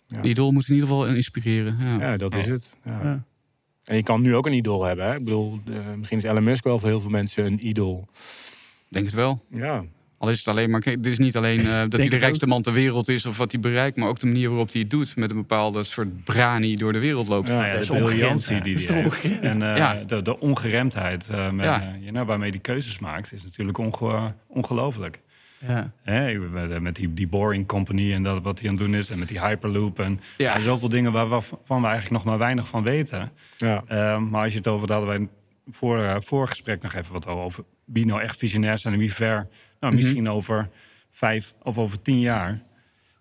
Een 0.09 0.25
idool 0.25 0.51
moet 0.51 0.67
in 0.67 0.73
ieder 0.73 0.89
geval 0.89 1.07
inspireren. 1.07 1.77
Ja. 1.79 1.97
Ja, 1.99 2.17
dat 2.17 2.35
is 2.35 2.47
het. 2.47 2.73
Ja. 2.85 2.99
Ja. 3.03 3.23
En 3.83 3.95
je 3.95 4.03
kan 4.03 4.21
nu 4.21 4.35
ook 4.35 4.45
een 4.45 4.53
idool 4.53 4.83
hebben. 4.83 5.05
Hè? 5.05 5.13
Ik 5.15 5.23
bedoel, 5.23 5.59
eh, 5.67 5.73
misschien 5.97 6.17
is 6.17 6.23
Elon 6.23 6.43
Musk 6.43 6.63
wel 6.63 6.79
voor 6.79 6.89
heel 6.89 7.01
veel 7.01 7.09
mensen 7.09 7.45
een 7.45 7.67
idool. 7.67 8.07
Ik 8.11 8.19
Denk 8.89 9.05
het 9.05 9.13
wel. 9.13 9.41
Ja, 9.49 9.83
Al 10.23 10.29
is 10.29 10.37
het 10.37 10.47
alleen 10.47 10.69
maar. 10.69 10.79
kijk, 10.81 10.95
Het 10.95 11.05
is 11.07 11.17
niet 11.17 11.35
alleen 11.37 11.59
eh, 11.59 11.79
dat 11.89 11.99
hij 11.99 12.09
de 12.09 12.15
rijkste 12.15 12.47
man 12.47 12.61
ter 12.61 12.73
wereld 12.73 13.07
is 13.07 13.25
of 13.25 13.37
wat 13.37 13.51
hij 13.51 13.61
bereikt, 13.61 13.97
maar 13.97 14.07
ook 14.07 14.19
de 14.19 14.25
manier 14.25 14.49
waarop 14.49 14.71
hij 14.71 14.81
het 14.81 14.89
doet. 14.89 15.15
Met 15.15 15.29
een 15.29 15.35
bepaalde 15.35 15.83
soort 15.83 16.23
brani 16.23 16.75
door 16.75 16.93
de 16.93 16.99
wereld 16.99 17.27
loopt. 17.27 17.47
Ja. 17.47 17.53
Nou 17.53 17.65
ja, 17.65 17.71
dat 17.73 17.81
is 17.81 17.87
de 17.87 18.03
briljantie 18.03 18.55
ja. 18.55 18.61
die 18.61 18.75
Dat 18.77 18.87
hij 18.87 19.01
heeft. 19.01 19.39
En 19.39 19.61
eh, 19.61 19.77
Ja. 19.77 20.03
de, 20.07 20.21
de 20.21 20.39
ongeremdheid 20.39 21.29
eh, 21.29 21.51
met, 21.51 21.65
Ja. 21.65 21.95
you 21.99 22.11
know, 22.11 22.27
waarmee 22.27 22.49
hij 22.49 22.59
keuzes 22.59 22.99
maakt, 22.99 23.33
is 23.33 23.43
natuurlijk 23.43 23.77
onge- 23.77 24.33
ongelooflijk. 24.47 25.19
Ja. 25.67 25.91
Hè, 26.03 26.39
met, 26.79 26.95
die, 26.95 27.13
die 27.13 27.27
Boring 27.27 27.65
Company 27.67 28.13
en 28.13 28.23
dat, 28.23 28.41
wat 28.41 28.59
hij 28.59 28.69
aan 28.69 28.75
het 28.75 28.83
doen 28.85 28.95
is. 28.95 29.09
En 29.09 29.19
met 29.19 29.27
die 29.27 29.39
Hyperloop. 29.41 29.99
En 29.99 30.19
Ja. 30.37 30.55
en 30.55 30.61
zoveel 30.61 30.89
dingen 30.89 31.11
waarvan 31.11 31.81
we 31.81 31.87
eigenlijk 31.87 32.09
nog 32.09 32.23
maar 32.23 32.37
weinig 32.37 32.67
van 32.67 32.83
weten. 32.83 33.29
ja. 33.57 33.83
Maar 34.19 34.43
als 34.43 34.51
je 34.51 34.57
het 34.57 34.67
over, 34.67 34.87
daar 34.87 34.97
hadden 34.97 35.17
wij 35.19 35.27
voor 35.71 36.03
eh, 36.03 36.15
voorgesprek 36.19 36.81
nog 36.81 36.93
even 36.93 37.13
wat 37.13 37.27
over. 37.27 37.63
Wie 37.85 38.05
nou 38.05 38.21
echt 38.21 38.37
visionair 38.37 38.77
zijn 38.77 38.93
en 38.93 38.99
wie 38.99 39.13
ver. 39.13 39.47
Nou, 39.83 39.95
Mhm. 39.95 40.03
misschien 40.03 40.29
over 40.29 40.69
vijf 41.11 41.53
of 41.63 41.77
over 41.77 42.01
tien 42.01 42.19
jaar. 42.19 42.61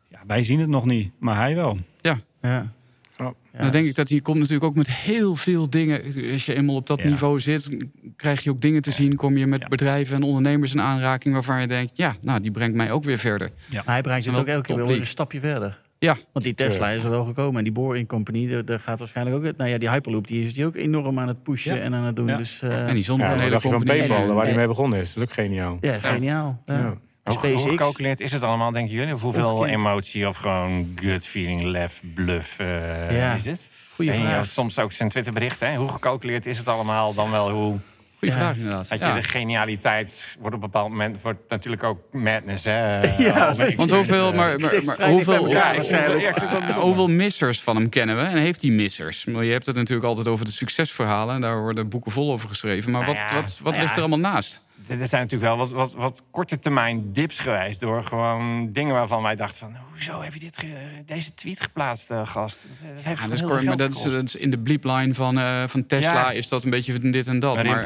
Ja, 0.09 0.19
wij 0.27 0.45
zien 0.45 0.61
het 0.61 0.69
nog 0.69 0.85
niet, 0.85 1.13
maar 1.19 1.37
hij 1.37 1.55
wel. 1.55 1.79
Ja. 2.01 2.19
Ja. 2.43 2.73
Ja. 3.19 3.33
Ja, 3.53 3.59
dan 3.59 3.71
denk 3.71 3.87
ik 3.87 3.95
dat 3.95 4.09
hij 4.09 4.21
komt 4.21 4.37
natuurlijk 4.39 4.65
ook 4.65 4.75
met 4.75 4.91
heel 4.91 5.37
veel 5.37 5.71
dingen. 5.71 6.03
Als 6.33 6.47
je 6.47 6.55
eenmaal 6.55 6.75
op 6.75 6.87
dat 6.87 7.03
Ja. 7.03 7.09
niveau 7.09 7.41
zit, 7.41 7.77
krijg 8.17 8.45
je 8.45 8.51
ook 8.51 8.61
dingen 8.61 8.83
te 8.83 8.91
zien. 8.91 9.17
Kom 9.17 9.37
je 9.37 9.47
met 9.47 9.61
Ja. 9.63 9.69
bedrijven 9.69 10.17
en 10.17 10.23
ondernemers 10.23 10.73
in 10.73 10.81
aanraking 10.81 11.35
waarvan 11.35 11.61
je 11.61 11.67
denkt, 11.67 11.97
ja, 11.97 12.17
nou, 12.21 12.41
die 12.41 12.51
brengt 12.51 12.77
mij 12.77 12.91
ook 12.93 13.05
weer 13.05 13.19
verder. 13.19 13.51
Maar 13.73 13.83
hij 13.85 14.01
brengt 14.03 14.27
het 14.27 14.39
ook 14.39 14.47
elke 14.47 14.75
keer 14.75 14.87
weer 14.87 14.99
een 14.99 15.07
stapje 15.07 15.41
verder. 15.41 15.81
Ja. 16.03 16.17
Want 16.33 16.45
die 16.45 16.55
Tesla 16.55 16.89
is 16.89 17.05
er 17.05 17.11
wel 17.11 17.25
gekomen. 17.25 17.57
En 17.59 17.65
die 17.65 17.73
Boring 17.73 18.09
Company, 18.09 18.65
daar, 18.65 18.81
gaat 18.81 18.99
waarschijnlijk 18.99 19.37
ook... 19.37 19.57
Nou 19.57 19.71
ja, 19.71 19.79
die 19.79 19.91
Hyperloop, 19.91 20.27
die 20.27 20.45
is 20.45 20.55
die 20.55 20.67
ook 20.67 20.75
enorm 20.77 21.19
aan 21.19 21.29
het 21.29 21.43
pushen 21.43 21.77
Ja. 21.77 21.83
en 21.83 21.95
aan 21.95 22.05
het 22.05 22.17
doen. 22.17 22.27
Ja. 22.27 22.37
Dus, 22.37 22.63
eh, 22.63 22.81
En 22.81 22.87
die 22.87 22.97
Ja, 22.97 23.03
zonnepanelen 23.03 23.51
dacht 23.51 23.63
je 23.63 23.69
van 23.69 23.79
company. 23.79 24.07
Paypal, 24.07 24.35
waar 24.35 24.45
hij 24.47 24.55
mee 24.55 24.67
begonnen 24.67 25.01
is. 25.01 25.13
Dat 25.13 25.23
is 25.23 25.29
ook 25.29 25.35
geniaal. 25.35 25.79
ja, 25.81 25.99
geniaal. 25.99 26.63
Ja. 26.67 26.75
Ja. 26.79 26.95
Hoe, 27.35 27.51
hoe 27.53 27.69
gecalculeerd 27.69 28.21
is 28.21 28.33
het 28.33 28.43
allemaal, 28.43 28.71
denken 28.71 28.95
jullie? 28.95 29.15
Of 29.15 29.23
hoeveel 29.23 29.53
Ongekend. 29.55 29.79
emotie 29.79 30.29
of 30.29 30.37
gewoon 30.37 30.93
gut 30.95 31.27
feeling, 31.27 31.63
lef, 31.63 32.03
bluff 32.15 32.59
eh, 32.59 33.17
Ja. 33.19 33.35
is 33.35 33.45
het? 33.45 33.69
Goeie 33.95 34.11
En 34.13 34.21
vraag. 34.21 34.47
soms 34.47 34.79
ook 34.79 34.93
zijn 34.93 35.09
Twitterbericht, 35.09 35.61
hè? 35.61 35.77
Hoe 35.77 35.89
gecalculeerd 35.89 36.47
is 36.47 36.59
het 36.59 36.69
allemaal? 36.69 37.15
Dan 37.15 37.31
wel 37.31 37.51
hoe... 37.51 37.77
Goeie 38.23 38.37
Ja. 38.39 38.43
vraag 38.45 38.57
inderdaad. 38.57 38.89
Dat 38.89 38.99
je 38.99 39.05
Ja. 39.05 39.15
de 39.15 39.23
genialiteit 39.23 40.37
wordt 40.41 40.57
op 40.57 40.63
een 40.63 40.71
bepaald 40.71 40.91
moment 40.91 41.23
wordt 41.23 41.39
natuurlijk 41.49 41.83
ook 41.85 41.99
madness, 42.13 42.65
hè? 42.65 43.01
Ja, 43.25 43.47
Al 43.47 43.57
met 43.57 43.75
Want 43.75 43.91
hoeveel, 43.91 44.33
maar, 44.33 44.55
eh, 44.55 44.59
maar, 44.59 44.85
maar 44.85 44.97
bij 44.97 45.11
hoeveel, 45.11 45.35
elkaar 45.35 45.91
ja. 45.91 46.35
Ja, 46.69 46.73
hoeveel 46.81 47.09
missers 47.09 47.61
van 47.63 47.77
hem 47.77 47.89
kennen 47.89 48.17
we? 48.17 48.23
En 48.23 48.37
heeft 48.37 48.63
hij 48.63 48.71
missers? 48.71 49.25
Maar 49.25 49.45
Je 49.45 49.53
hebt 49.53 49.67
het 49.67 49.77
natuurlijk 49.77 50.07
altijd 50.07 50.29
over 50.29 50.45
de 50.45 50.53
succesverhalen. 50.53 51.41
Daar 51.41 51.61
worden 51.61 51.89
boeken 51.89 52.13
vol 52.13 52.33
over 52.33 52.49
geschreven. 52.49 52.91
Maar 52.91 53.03
Nou 53.03 53.15
wat, 53.15 53.29
ja, 53.31 53.35
wat, 53.35 53.59
wat 53.63 53.73
nou 53.73 53.77
ligt 53.77 53.89
ja. 53.95 54.03
er 54.03 54.09
allemaal 54.09 54.33
naast? 54.33 54.63
Er 54.89 55.07
zijn 55.07 55.23
natuurlijk 55.23 55.43
wel 55.43 55.57
wat, 55.57 55.71
wat, 55.71 55.95
wat 55.95 56.23
korte 56.31 56.59
termijn 56.59 57.13
dips 57.13 57.39
geweest. 57.39 57.81
Door 57.81 58.05
gewoon 58.05 58.73
dingen 58.73 58.95
waarvan 58.95 59.23
wij 59.23 59.37
dachten 59.37 59.59
van... 59.59 59.77
Hoezo 59.91 60.21
heb 60.23 60.35
je 60.35 60.41
dit 60.41 60.59
ge- 60.59 60.67
deze 61.07 61.35
tweet 61.35 61.61
geplaatst, 61.61 62.11
eh, 62.11 62.27
gast? 62.27 62.67
Dat, 62.69 62.89
eh, 62.89 62.95
heeft 62.95 63.05
Ja, 63.05 63.15
gewoon 63.15 63.31
dat, 63.31 63.39
is, 63.39 63.45
kort, 63.47 63.65
maar 63.65 63.77
dat 63.77 63.93
dat 64.13 64.35
in 64.35 64.51
de 64.51 64.59
bleepline 64.59 65.15
van, 65.15 65.39
eh, 65.39 65.63
van 65.67 65.87
Tesla 65.87 66.13
Ja. 66.13 66.31
is 66.31 66.49
dat 66.49 66.65
een 66.65 66.71
beetje 66.71 66.99
dit 67.11 67.27
en 67.27 67.39
dat. 67.39 67.55
Maar 67.65 67.85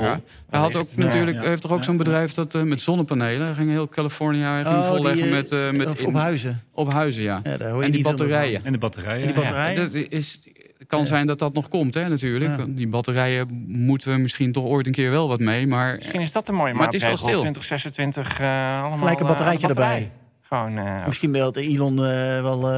hij 0.50 0.60
had 0.60 0.76
ook 0.76 0.88
natuurlijk, 0.96 1.38
heeft 1.44 1.62
toch 1.62 1.70
ook 1.70 1.84
zo'n 1.84 1.96
bedrijf 1.96 2.34
dat 2.34 2.52
met 2.52 2.80
zonnepanelen. 2.80 3.46
Hij 3.46 3.54
ging 3.54 3.70
heel 3.70 3.88
California 3.88 4.62
ging 4.62 4.76
Oh, 4.76 4.86
volleggen 4.88 5.22
die, 5.22 5.32
met, 5.32 5.52
eh, 5.52 5.70
met 5.70 5.90
of 5.90 6.00
in- 6.00 6.06
op 6.06 6.14
huizen. 6.14 6.62
op 6.72 6.90
huizen, 6.90 7.22
ja. 7.22 7.40
En 7.42 7.90
die 7.90 8.02
batterijen. 8.02 8.64
En 8.64 8.72
de 8.72 8.78
batterijen. 8.78 9.20
En 9.20 9.26
die 9.26 9.36
ja. 9.36 9.40
batterijen. 9.42 9.76
Dat 9.92 9.92
is, 10.08 10.40
het 10.78 10.88
kan 10.88 11.06
zijn 11.06 11.26
dat 11.26 11.38
dat 11.38 11.54
nog 11.54 11.68
komt, 11.68 11.94
hè, 11.94 12.08
natuurlijk. 12.08 12.58
Ja. 12.58 12.64
Die 12.68 12.88
batterijen 12.88 13.64
moeten 13.66 14.12
we 14.12 14.18
misschien 14.18 14.52
toch 14.52 14.64
ooit 14.64 14.86
een 14.86 14.92
keer 14.92 15.10
wel 15.10 15.28
wat 15.28 15.40
mee. 15.40 15.66
Maar 15.66 15.94
Misschien 15.94 16.20
is 16.20 16.32
dat 16.32 16.48
een 16.48 16.54
mooie 16.54 16.74
Maar 16.74 16.84
het 16.84 16.94
is 16.94 17.00
wel 17.00 17.10
maatregel. 17.10 17.38
stil. 17.40 17.52
2026 17.52 18.40
eh 18.40 18.80
allemaal... 18.80 18.98
Gelijk 18.98 19.16
een 19.20 19.22
eh, 19.26 19.30
batterijtje 19.30 19.66
aan 19.66 19.74
batterij. 19.74 19.94
erbij. 20.02 20.10
Gewoon, 20.42 20.78
eh, 20.78 21.06
Misschien 21.06 21.32
belt 21.32 21.56
Elon 21.56 21.96
wel 22.42 22.70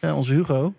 eh, 0.00 0.16
onze 0.16 0.32
Hugo. 0.34 0.74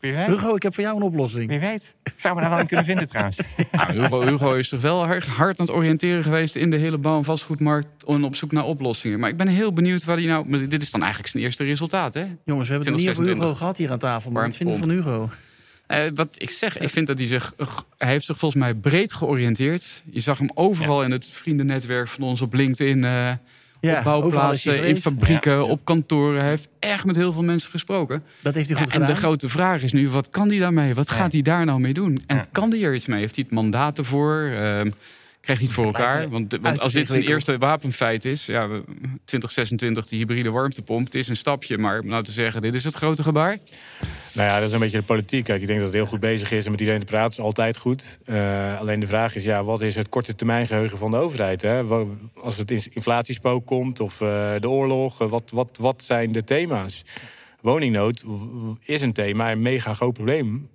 wie 0.00 0.12
weet. 0.12 0.26
Hugo, 0.26 0.54
ik 0.54 0.62
heb 0.62 0.74
voor 0.74 0.82
jou 0.84 0.96
een 0.96 1.02
oplossing. 1.02 1.48
Wie 1.48 1.58
weet. 1.60 1.94
Zou 2.16 2.34
me 2.34 2.40
daar 2.40 2.50
wel 2.50 2.58
in 2.58 2.66
kunnen 2.66 2.84
vinden 2.84 3.08
trouwens. 3.08 3.38
nou, 3.72 3.92
Hugo, 3.92 4.20
Hugo 4.26 4.54
is 4.54 4.68
toch 4.68 4.80
wel 4.80 5.04
hard, 5.06 5.26
hard 5.26 5.60
aan 5.60 5.66
het 5.66 5.74
oriënteren 5.74 6.22
geweest... 6.22 6.56
in 6.56 6.70
de 6.70 6.76
hele 6.76 6.98
bouw- 6.98 7.18
en 7.18 7.24
vastgoedmarkt 7.24 7.88
en 8.06 8.24
op 8.24 8.36
zoek 8.36 8.52
naar 8.52 8.64
oplossingen. 8.64 9.20
Maar 9.20 9.28
ik 9.30 9.36
ben 9.36 9.48
heel 9.48 9.72
benieuwd 9.72 10.04
waar 10.04 10.16
hij 10.16 10.26
nou... 10.26 10.48
maar 10.48 10.68
Dit 10.68 10.82
is 10.82 10.90
dan 10.90 11.00
eigenlijk 11.00 11.30
zijn 11.32 11.42
eerste 11.44 11.64
resultaat, 11.64 12.14
hè? 12.14 12.26
Jongens, 12.44 12.68
we 12.68 12.74
hebben 12.74 12.92
het 12.92 13.00
niet 13.02 13.10
over 13.10 13.22
2026. 13.22 13.34
Hugo 13.42 13.54
gehad 13.54 13.76
hier 13.76 13.90
aan 13.90 13.98
tafel. 13.98 14.30
Maar 14.30 14.44
wat 14.46 14.56
vinden 14.56 14.74
we 14.74 14.80
van 14.80 14.90
Hugo? 14.90 15.28
Eh, 15.90 16.02
wat 16.14 16.28
ik 16.32 16.50
zeg, 16.50 16.78
ik 16.78 16.88
vind 16.88 17.06
dat 17.06 17.18
hij 17.18 17.26
zich... 17.26 17.54
Hij 17.98 18.10
heeft 18.10 18.24
zich 18.24 18.38
volgens 18.38 18.60
mij 18.60 18.74
breed 18.74 19.12
georiënteerd. 19.12 20.02
Je 20.10 20.20
zag 20.20 20.38
hem 20.38 20.50
overal 20.54 21.02
in 21.02 21.10
het 21.10 21.28
vriendennetwerk 21.32 22.08
van 22.08 22.22
ons 22.22 22.40
op 22.40 22.54
LinkedIn... 22.54 23.04
eh, 23.04 23.30
Ja, 23.80 23.98
op 23.98 24.04
bouwplaatsen, 24.04 24.84
in 24.84 25.00
fabrieken, 25.00 25.66
op 25.66 25.84
kantoren. 25.84 26.40
Hij 26.40 26.48
heeft 26.48 26.68
echt 26.78 27.04
met 27.04 27.16
heel 27.16 27.32
veel 27.32 27.42
mensen 27.42 27.70
gesproken. 27.70 28.22
Dat 28.40 28.54
heeft 28.54 28.68
hij 28.68 28.78
goed 28.78 28.92
en 28.92 28.98
de 28.98 29.04
gedaan. 29.06 29.20
grote 29.20 29.48
vraag 29.48 29.82
is 29.82 29.92
nu, 29.92 30.08
wat 30.08 30.28
kan 30.28 30.48
hij 30.48 30.58
daarmee? 30.58 30.94
Wat 30.94 31.10
gaat 31.10 31.32
hij 31.32 31.42
daar 31.42 31.64
nou 31.64 31.80
mee 31.80 31.94
doen? 31.94 32.22
En 32.26 32.44
kan 32.52 32.70
hij 32.70 32.82
er 32.82 32.94
iets 32.94 33.06
mee? 33.06 33.20
Heeft 33.20 33.34
hij 33.34 33.44
het 33.44 33.54
mandaat 33.54 33.98
ervoor? 33.98 34.50
Krijgt 35.40 35.62
hij 35.62 35.70
het 35.70 35.80
voor 35.80 35.86
elkaar? 35.86 36.28
Want, 36.28 36.62
als 36.62 36.92
dit 36.92 37.00
ingewikkeld. 37.02 37.34
eerste 37.34 37.58
wapenfeit 37.58 38.24
is... 38.24 38.46
Ja, 38.46 38.68
we- 38.68 38.82
2026, 39.24 40.06
die 40.06 40.18
hybride 40.18 40.50
warmtepomp, 40.50 41.04
het 41.06 41.14
is 41.14 41.28
een 41.28 41.36
stapje. 41.36 41.78
Maar 41.78 42.00
om 42.00 42.06
nou 42.06 42.22
te 42.24 42.32
zeggen, 42.32 42.62
dit 42.62 42.74
is 42.74 42.84
het 42.84 42.94
grote 42.94 43.22
gebaar. 43.22 43.58
Nou 44.32 44.48
ja, 44.48 44.58
dat 44.58 44.68
is 44.68 44.74
een 44.74 44.80
beetje 44.80 44.98
de 44.98 45.04
politiek. 45.04 45.44
Kijk, 45.44 45.60
ik 45.60 45.66
denk 45.66 45.78
dat 45.78 45.88
het 45.88 45.96
heel 45.96 46.06
goed 46.06 46.20
bezig 46.20 46.52
is 46.52 46.64
en 46.64 46.70
met 46.70 46.80
iedereen 46.80 47.00
te 47.00 47.06
praten 47.06 47.30
is 47.38 47.44
altijd 47.44 47.76
goed. 47.76 48.18
Eh, 48.24 48.80
alleen 48.80 49.00
de 49.00 49.06
vraag 49.06 49.34
is, 49.34 49.44
ja, 49.44 49.64
wat 49.64 49.82
is 49.82 49.94
het 49.94 50.08
korte 50.08 50.34
termijn 50.34 50.66
geheugen 50.66 50.98
van 50.98 51.10
de 51.10 51.16
overheid? 51.16 51.62
Hè? 51.62 51.82
Als 52.34 52.56
het 52.56 52.70
in- 52.70 52.90
inflatiespook 52.90 53.66
komt 53.66 54.00
of 54.00 54.20
eh, 54.20 54.54
de 54.60 54.68
oorlog, 54.68 55.20
eh, 55.20 55.28
wat, 55.28 55.50
wat, 55.52 55.68
wat 55.78 56.04
zijn 56.04 56.32
de 56.32 56.44
thema's? 56.44 57.04
Woningnood 57.60 58.24
is 58.84 59.02
een 59.02 59.12
thema, 59.12 59.50
een 59.52 59.62
mega 59.62 59.94
groot 59.94 60.12
probleem. 60.12 60.68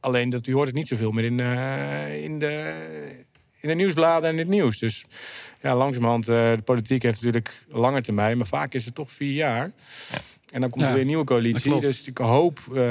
Alleen 0.00 0.30
dat 0.30 0.46
u 0.46 0.52
hoort 0.52 0.66
het 0.66 0.76
niet 0.76 0.88
zoveel 0.88 1.10
meer 1.10 1.24
in, 1.24 1.40
eh, 1.40 2.22
in, 2.24 2.38
de, 2.38 2.74
in 3.62 3.68
de 3.68 3.74
nieuwsbladen 3.74 4.28
en 4.28 4.34
in 4.34 4.40
het 4.40 4.48
nieuws. 4.48 4.78
Dus 4.78 5.04
ja, 5.60 5.76
langzamerhand, 5.76 6.28
eh 6.28 6.52
de 6.54 6.62
politiek 6.64 7.02
heeft 7.02 7.22
natuurlijk 7.22 7.64
lange 7.68 8.00
termijn, 8.00 8.36
maar 8.36 8.46
vaak 8.46 8.74
is 8.74 8.84
het 8.84 8.94
toch 8.94 9.10
vier 9.10 9.32
jaar. 9.32 9.70
En 10.52 10.60
dan 10.60 10.70
komt 10.70 10.82
Ja, 10.82 10.86
er 10.88 10.92
weer 10.92 11.02
een 11.02 11.08
nieuwe 11.08 11.24
coalitie. 11.24 11.80
Dus 11.80 12.02
ik 12.08 12.18
hoop 12.18 12.58
eh, 12.74 12.82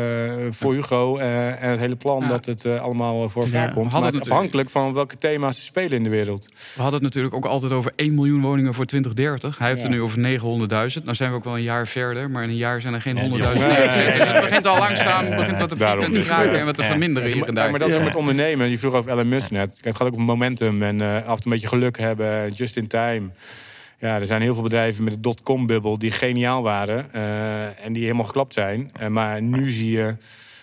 voor 0.50 0.74
Hugo 0.74 1.18
eh, 1.18 1.64
en 1.64 1.70
het 1.70 1.80
hele 1.80 1.96
plan 1.96 2.22
Ja. 2.22 2.28
dat 2.28 2.46
het 2.46 2.66
eh, 2.66 2.82
allemaal 2.82 3.30
voor 3.30 3.44
elkaar 3.44 3.68
Ja, 3.68 3.74
komt. 3.74 3.92
Maar 3.92 4.02
het 4.02 4.14
is 4.14 4.20
het 4.20 4.30
afhankelijk 4.30 4.70
van 4.70 4.94
welke 4.94 5.18
thema's 5.18 5.58
er 5.58 5.64
spelen 5.64 5.92
in 5.92 6.04
de 6.04 6.10
wereld. 6.10 6.46
We 6.76 6.82
hadden 6.82 6.94
het 6.94 7.02
natuurlijk 7.04 7.34
ook 7.36 7.46
altijd 7.46 7.72
over 7.72 7.92
1 7.96 8.14
miljoen 8.16 8.42
woningen 8.42 8.74
voor 8.74 8.86
2030. 8.86 9.58
Hij 9.58 9.68
heeft 9.68 9.80
Ja. 9.82 9.86
er 9.88 9.92
nu 9.94 10.02
over 10.02 10.20
900.000. 10.20 11.04
Nou 11.04 11.16
zijn 11.16 11.30
we 11.30 11.36
ook 11.36 11.44
wel 11.44 11.56
een 11.56 11.62
jaar 11.64 11.88
verder, 11.88 12.30
maar 12.30 12.44
in 12.44 12.50
een 12.50 12.56
jaar 12.56 12.82
zijn 12.82 12.94
er 12.94 13.02
geen 13.02 13.16
Ja, 13.16 13.22
100.000. 13.22 13.54
die- 13.54 13.62
Nee, 13.74 13.88
Nee, 13.88 14.18
dus 14.18 14.28
het 14.28 14.44
begint 14.44 14.66
al 14.68 14.78
langzaam, 14.78 15.26
het 15.26 15.36
begint 15.36 15.58
wat 15.60 15.70
te 15.70 15.76
te 15.76 16.12
dus. 16.12 16.26
kraken 16.26 16.60
en 16.60 16.66
wat 16.66 16.76
te 16.76 16.82
Ja. 16.82 16.88
verminderen 16.88 17.30
hier 17.32 17.38
en 17.48 17.54
maar, 17.54 17.62
daar. 17.64 17.70
maar 17.72 17.80
dat 17.80 17.90
is 17.90 18.04
met 18.04 18.16
ondernemen. 18.16 18.70
Je 18.70 18.78
vroeg 18.80 18.94
over 18.94 19.12
Elon 19.12 19.30
Musk 19.30 19.52
net. 19.52 19.70
Kijk, 19.74 19.86
Het 19.86 19.96
gaat 19.96 20.08
ook 20.08 20.14
om 20.16 20.24
momentum 20.24 20.84
en 20.84 21.02
eh, 21.02 21.08
af 21.16 21.16
en 21.22 21.24
toe 21.24 21.36
een 21.44 21.52
beetje 21.52 21.68
geluk 21.68 21.98
hebben. 21.98 22.52
Just 22.54 22.78
in 22.78 22.88
time. 22.88 23.22
Ja, 24.02 24.20
er 24.20 24.26
zijn 24.26 24.42
heel 24.42 24.54
veel 24.54 24.64
bedrijven 24.64 25.04
met 25.04 25.14
de 25.14 25.20
dotcom-bubbel 25.20 25.98
die 25.98 26.12
geniaal 26.12 26.62
waren. 26.64 27.14
eh, 27.14 27.86
en 27.86 27.94
die 27.94 28.04
helemaal 28.04 28.26
geklapt 28.26 28.54
zijn. 28.54 28.92
Eh, 29.00 29.08
maar 29.08 29.42
nu 29.42 29.72
zie 29.72 29.92
je... 29.92 30.16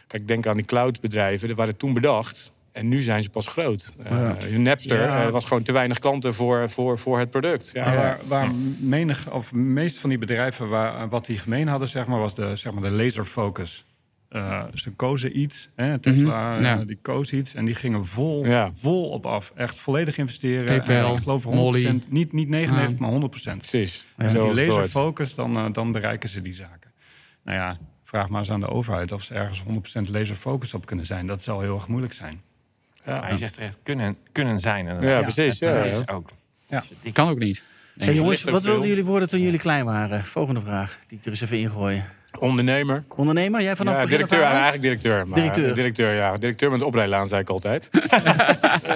Kijk, 0.06 0.28
denk 0.28 0.46
aan 0.46 0.56
die 0.56 0.64
cloudbedrijven. 0.64 1.46
Die 1.46 1.56
waren 1.56 1.76
toen 1.76 1.92
bedacht. 1.92 2.52
En 2.72 2.88
nu 2.88 3.02
zijn 3.02 3.22
ze 3.22 3.30
pas 3.30 3.46
groot. 3.46 3.92
Eh, 4.02 4.30
Napster 4.56 5.00
Ja. 5.00 5.30
was 5.30 5.44
gewoon 5.44 5.62
te 5.62 5.72
weinig 5.72 5.98
klanten 5.98 6.34
voor, 6.34 6.70
voor, 6.70 6.98
voor 6.98 7.18
het 7.18 7.30
product. 7.30 7.70
Ja, 7.72 7.92
Ja, 7.92 7.96
waar, 7.98 8.18
waar 8.26 8.50
menig, 8.78 9.30
of 9.30 9.52
meest 9.52 9.98
van 9.98 10.08
die 10.08 10.18
bedrijven 10.18 10.68
waar, 10.68 11.08
wat 11.08 11.26
die 11.26 11.38
gemeen 11.38 11.68
hadden, 11.68 11.88
zeg 11.88 12.06
maar, 12.06 12.18
was 12.18 12.34
de, 12.34 12.56
zeg 12.56 12.72
maar, 12.72 12.90
de 12.90 12.96
laserfocus. 12.96 13.84
Eh, 14.28 14.64
ze 14.74 14.90
kozen 14.90 15.38
iets, 15.38 15.68
hè, 15.74 15.98
Tesla, 15.98 16.54
Mhm, 16.54 16.62
ja. 16.64 16.78
eh, 16.80 16.86
die 16.86 16.98
koos 17.02 17.32
iets 17.32 17.54
en 17.54 17.64
die 17.64 17.74
gingen 17.74 18.06
vol, 18.06 18.46
Ja. 18.46 18.70
vol 18.74 19.08
op 19.08 19.26
af. 19.26 19.52
Echt 19.54 19.78
volledig 19.78 20.18
investeren. 20.18 20.64
PayPal, 20.64 21.08
En 21.10 21.16
ik 21.16 21.22
geloof 21.22 21.44
100%, 21.44 21.54
Molly. 21.84 22.02
niet, 22.08 22.32
niet 22.32 22.48
99, 22.48 22.90
Ja. 22.90 23.00
maar 23.00 23.10
100%. 23.10 23.58
Precies. 23.58 24.04
En 24.16 24.28
die 24.32 24.42
ooit. 24.42 24.54
laserfocus, 24.56 25.34
dan, 25.34 25.56
eh, 25.56 25.64
dan 25.72 25.92
bereiken 25.92 26.28
ze 26.28 26.42
die 26.42 26.52
zaken. 26.52 26.90
Nou 27.44 27.58
ja, 27.58 27.76
vraag 28.04 28.28
maar 28.28 28.40
eens 28.40 28.50
aan 28.50 28.60
de 28.60 28.68
overheid 28.68 29.12
of 29.12 29.22
ze 29.22 29.34
ergens 29.34 29.62
100% 29.62 30.08
laserfocus 30.08 30.74
op 30.74 30.86
kunnen 30.86 31.06
zijn. 31.06 31.26
Dat 31.26 31.42
zal 31.42 31.60
heel 31.60 31.74
erg 31.74 31.88
moeilijk 31.88 32.12
zijn. 32.12 32.40
Ja. 33.06 33.20
Maar 33.20 33.30
je 33.30 33.36
zegt 33.38 33.58
echt 33.58 33.78
kunnen, 33.82 34.16
kunnen 34.32 34.60
zijn. 34.60 34.86
Ja, 35.02 35.20
precies. 35.20 35.58
Dat 35.58 35.70
Ja, 35.70 35.82
is 35.84 36.08
ook. 36.08 36.30
Ja. 36.68 36.82
Die 37.02 37.12
kan 37.12 37.28
ook 37.28 37.38
niet. 37.38 37.62
Hey, 37.98 38.14
jongens, 38.14 38.42
wat 38.42 38.64
wilden 38.64 38.88
jullie 38.88 39.04
worden 39.04 39.28
toen 39.28 39.40
jullie 39.40 39.58
klein 39.58 39.84
waren? 39.84 40.24
Volgende 40.24 40.60
vraag, 40.60 40.98
die 41.06 41.18
ik 41.18 41.24
er 41.24 41.30
eens 41.30 41.40
even 41.40 41.58
ingooien. 41.58 42.04
Ondernemer. 42.38 43.04
Ondernemer, 43.16 43.62
jij 43.62 43.76
vanaf 43.76 43.96
ja, 43.96 44.02
begin 44.02 44.22
af 44.22 44.28
directeur, 44.28 44.46
aan? 44.48 44.52
eigenlijk 44.52 44.82
directeur. 44.82 45.26
Maar 45.28 45.38
Directeur. 45.38 45.74
Directeur, 45.74 46.14
ja. 46.14 46.34
Directeur 46.36 46.70
met 46.70 46.78
de 46.78 46.86
oprijlaan, 46.86 47.28
zei 47.28 47.40
ik 47.40 47.48
altijd. 47.48 47.88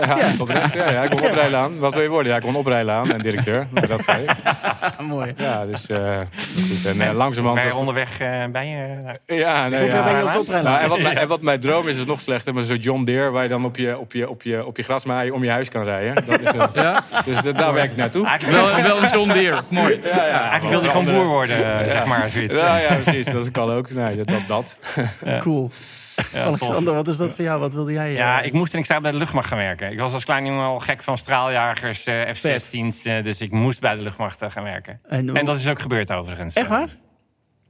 ja, 0.06 0.32
oprecht. 0.40 0.74
ja, 0.74 0.90
ja, 0.90 1.02
ik 1.02 1.12
wil 1.12 1.28
oprijlaan. 1.28 1.78
Wat 1.78 1.94
wil 1.94 2.02
je 2.02 2.08
worden? 2.08 2.32
Ja, 2.32 2.38
ik 2.38 2.44
een 2.44 2.54
oprijlaan 2.54 3.12
en 3.12 3.18
directeur. 3.20 3.66
Maar 3.70 3.88
Dat 3.88 4.04
zei 4.04 4.22
ik. 4.22 4.30
Mooi. 5.00 5.34
Ja, 5.36 5.66
dus 5.66 5.88
uh, 5.90 6.18
goed. 6.54 6.86
En 6.86 6.96
uh, 6.96 7.12
langzamerhand... 7.12 7.62
Ben 7.62 7.72
je 7.72 7.78
onderweg 7.78 8.20
uh, 8.20 8.44
bij 8.52 8.66
je? 8.66 9.34
Ja, 9.36 9.68
nee, 9.68 9.80
Hoeveel 9.80 9.98
ja. 9.98 10.04
ben 10.04 10.16
je 10.18 10.24
op 10.24 10.32
de 10.32 10.38
oprijlaan? 10.38 10.72
Nou, 10.72 10.82
en, 10.82 10.88
wat 10.88 11.00
mijn, 11.00 11.16
en 11.16 11.28
wat 11.28 11.42
mijn 11.42 11.60
droom 11.60 11.88
is, 11.88 11.96
is 11.96 12.04
nog 12.04 12.20
slechter. 12.20 12.54
Maar 12.54 12.62
zo'n 12.62 12.76
John 12.76 13.04
Deere 13.04 13.30
waar 13.30 13.42
je 13.42 13.48
dan 13.48 13.64
op 13.64 13.76
je, 13.76 13.98
op 13.98 14.12
je, 14.12 14.28
op 14.28 14.42
je, 14.42 14.66
op 14.66 14.76
je 14.76 14.82
grasmaaien 14.82 15.34
om 15.34 15.44
je 15.44 15.50
huis 15.50 15.68
kan 15.68 15.84
rijden. 15.84 16.14
Dat 16.14 16.40
is, 16.40 16.54
uh, 16.54 16.64
Ja? 16.74 17.04
Dus 17.24 17.42
dat, 17.42 17.56
daar 17.56 17.72
werk 17.72 17.90
ik 17.90 17.96
naartoe. 17.96 18.26
Eigenlijk, 18.26 18.62
Wel, 18.64 18.82
wel 18.82 19.02
een 19.02 19.10
John 19.10 19.28
Deere. 19.28 19.60
Mooi. 19.68 20.00
Ja, 20.04 20.26
ja, 20.26 20.50
eigenlijk 20.50 20.70
wil 20.70 20.82
je 20.82 20.88
gewoon 20.88 21.14
boer 21.14 21.26
worden, 21.26 21.56
zeg 21.90 22.04
maar. 22.04 22.28
Zoiets. 22.28 22.54
Ja, 22.54 22.76
ja, 22.78 22.94
precies. 22.94 23.31
Dat 23.38 23.50
kan 23.50 23.70
ook. 23.70 23.90
Nee, 23.90 24.16
dat, 24.16 24.28
dat, 24.28 24.46
dat. 24.46 24.76
Cool. 25.40 25.70
Ja, 26.32 26.42
Alexander, 26.44 26.84
tof. 26.84 26.94
wat 26.94 27.08
is 27.08 27.16
dat 27.16 27.34
voor 27.34 27.44
jou? 27.44 27.60
Wat 27.60 27.74
wilde 27.74 27.92
jij? 27.92 28.12
Ja, 28.12 28.40
eh, 28.40 28.46
ik 28.46 28.52
moest 28.52 28.72
en 28.72 28.78
ik 28.78 28.84
zou 28.84 29.00
bij 29.00 29.10
de 29.10 29.16
luchtmacht 29.16 29.48
gaan 29.48 29.58
werken. 29.58 29.92
Ik 29.92 29.98
was 29.98 30.12
als 30.12 30.24
klein 30.24 30.46
jongen 30.46 30.64
al 30.64 30.78
gek 30.78 31.02
van 31.02 31.18
straaljagers, 31.18 32.04
eh, 32.06 32.20
F-16's. 32.34 33.04
eh, 33.04 33.24
dus 33.24 33.40
ik 33.40 33.50
moest 33.50 33.80
bij 33.80 33.96
de 33.96 34.02
luchtmacht 34.02 34.42
gaan 34.48 34.62
werken. 34.62 35.00
En, 35.08 35.28
hoe- 35.28 35.38
En 35.38 35.44
dat 35.44 35.58
is 35.58 35.68
ook 35.68 35.80
gebeurd 35.80 36.10
overigens. 36.12 36.54
Echt 36.54 36.68
waar? 36.68 36.88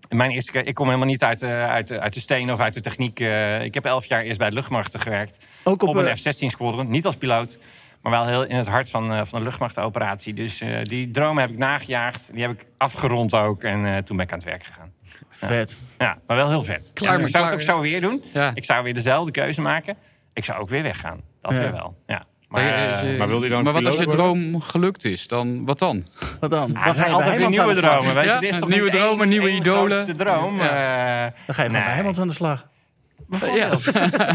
Mijn 0.08 0.30
eerste, 0.30 0.52
keer- 0.52 0.66
ik 0.66 0.74
kom 0.74 0.86
helemaal 0.86 1.06
niet 1.06 1.22
uit 1.22 1.38
de, 1.40 1.46
uit, 1.46 1.92
uit 1.92 2.14
de 2.14 2.20
steen 2.20 2.52
of 2.52 2.60
uit 2.60 2.74
de 2.74 2.80
techniek. 2.80 3.18
ik 3.62 3.74
heb 3.74 3.84
elf 3.84 4.04
jaar 4.04 4.22
eerst 4.22 4.38
bij 4.38 4.48
de 4.48 4.54
luchtmacht 4.54 4.98
gewerkt. 5.00 5.38
Ook 5.62 5.82
Op, 5.82 5.88
op, 5.88 5.94
een 5.94 6.16
F-16 6.16 6.46
squadron. 6.46 6.90
Niet 6.90 7.06
als 7.06 7.16
piloot. 7.16 7.58
Maar 8.02 8.12
wel 8.12 8.26
heel 8.26 8.44
in 8.44 8.56
het 8.56 8.68
hart 8.68 8.90
van, 8.90 9.12
eh, 9.12 9.20
van 9.24 9.38
de 9.38 9.44
luchtmachtoperatie. 9.44 10.34
Dus 10.34 10.60
eh, 10.60 10.82
die 10.82 11.10
droom 11.10 11.38
heb 11.38 11.50
ik 11.50 11.58
nagejaagd. 11.58 12.30
Die 12.32 12.42
heb 12.42 12.50
ik 12.50 12.66
afgerond 12.76 13.34
ook. 13.34 13.62
En 13.62 13.86
eh, 13.86 13.96
toen 13.96 14.16
ben 14.16 14.26
ik 14.26 14.32
aan 14.32 14.38
het 14.38 14.48
werk 14.48 14.62
gegaan. 14.64 14.81
Vet. 15.32 15.76
Ja, 15.98 16.16
maar 16.26 16.36
wel 16.36 16.48
heel 16.48 16.62
vet. 16.62 16.90
Klaar 16.94 17.20
ik 17.20 17.28
zou 17.28 17.44
het 17.44 17.54
ook 17.54 17.60
zo 17.60 17.80
weer 17.80 18.00
doen. 18.00 18.24
Ja. 18.32 18.50
Ik 18.54 18.64
zou 18.64 18.84
weer 18.84 18.94
dezelfde 18.94 19.30
keuze 19.30 19.60
maken. 19.60 19.96
Ik 20.34 20.44
zou 20.44 20.60
ook 20.60 20.68
weer 20.68 20.82
weggaan. 20.82 21.20
Dat 21.40 21.52
Ja. 21.54 21.58
weer 21.60 21.72
wel. 21.72 21.96
Ja. 22.06 22.22
Maar, 22.48 22.62
Maar, 22.64 23.02
eh, 23.04 23.18
maar 23.18 23.28
wil 23.28 23.40
hij 23.40 23.48
dan 23.48 23.64
maar 23.64 23.72
wat 23.72 23.86
als 23.86 23.94
je 23.96 24.04
worden? 24.04 24.24
droom 24.24 24.60
gelukt 24.60 25.04
is, 25.04 25.26
dan 25.26 25.64
wat 25.64 25.78
dan? 25.78 26.06
Wat 26.40 26.50
dan? 26.50 26.76
Ah, 26.76 26.84
Dan 26.84 26.94
ga 26.94 27.06
je 27.06 27.12
altijd 27.12 27.36
weer 27.36 27.48
nieuwe 27.48 27.74
de 27.74 27.80
dromen. 27.80 28.14
Weet 28.14 28.24
je. 28.24 28.30
Ja, 28.30 28.40
is 28.40 28.58
toch 28.58 28.68
nieuwe 28.68 28.90
dromen, 28.90 29.28
nieuwe 29.28 29.50
idolen. 29.50 29.90
grootste 30.04 30.14
droom. 30.24 30.60
eh, 30.60 30.66
Dan 30.66 30.74
ga 30.74 31.28
je 31.46 31.52
gewoon 31.52 31.70
bij 31.72 31.80
Nee. 31.80 31.80
Heijmans 31.82 32.18
aan 32.20 32.28
de 32.28 32.34
slag. 32.34 32.68
Bijvoorbeeld. 33.28 33.84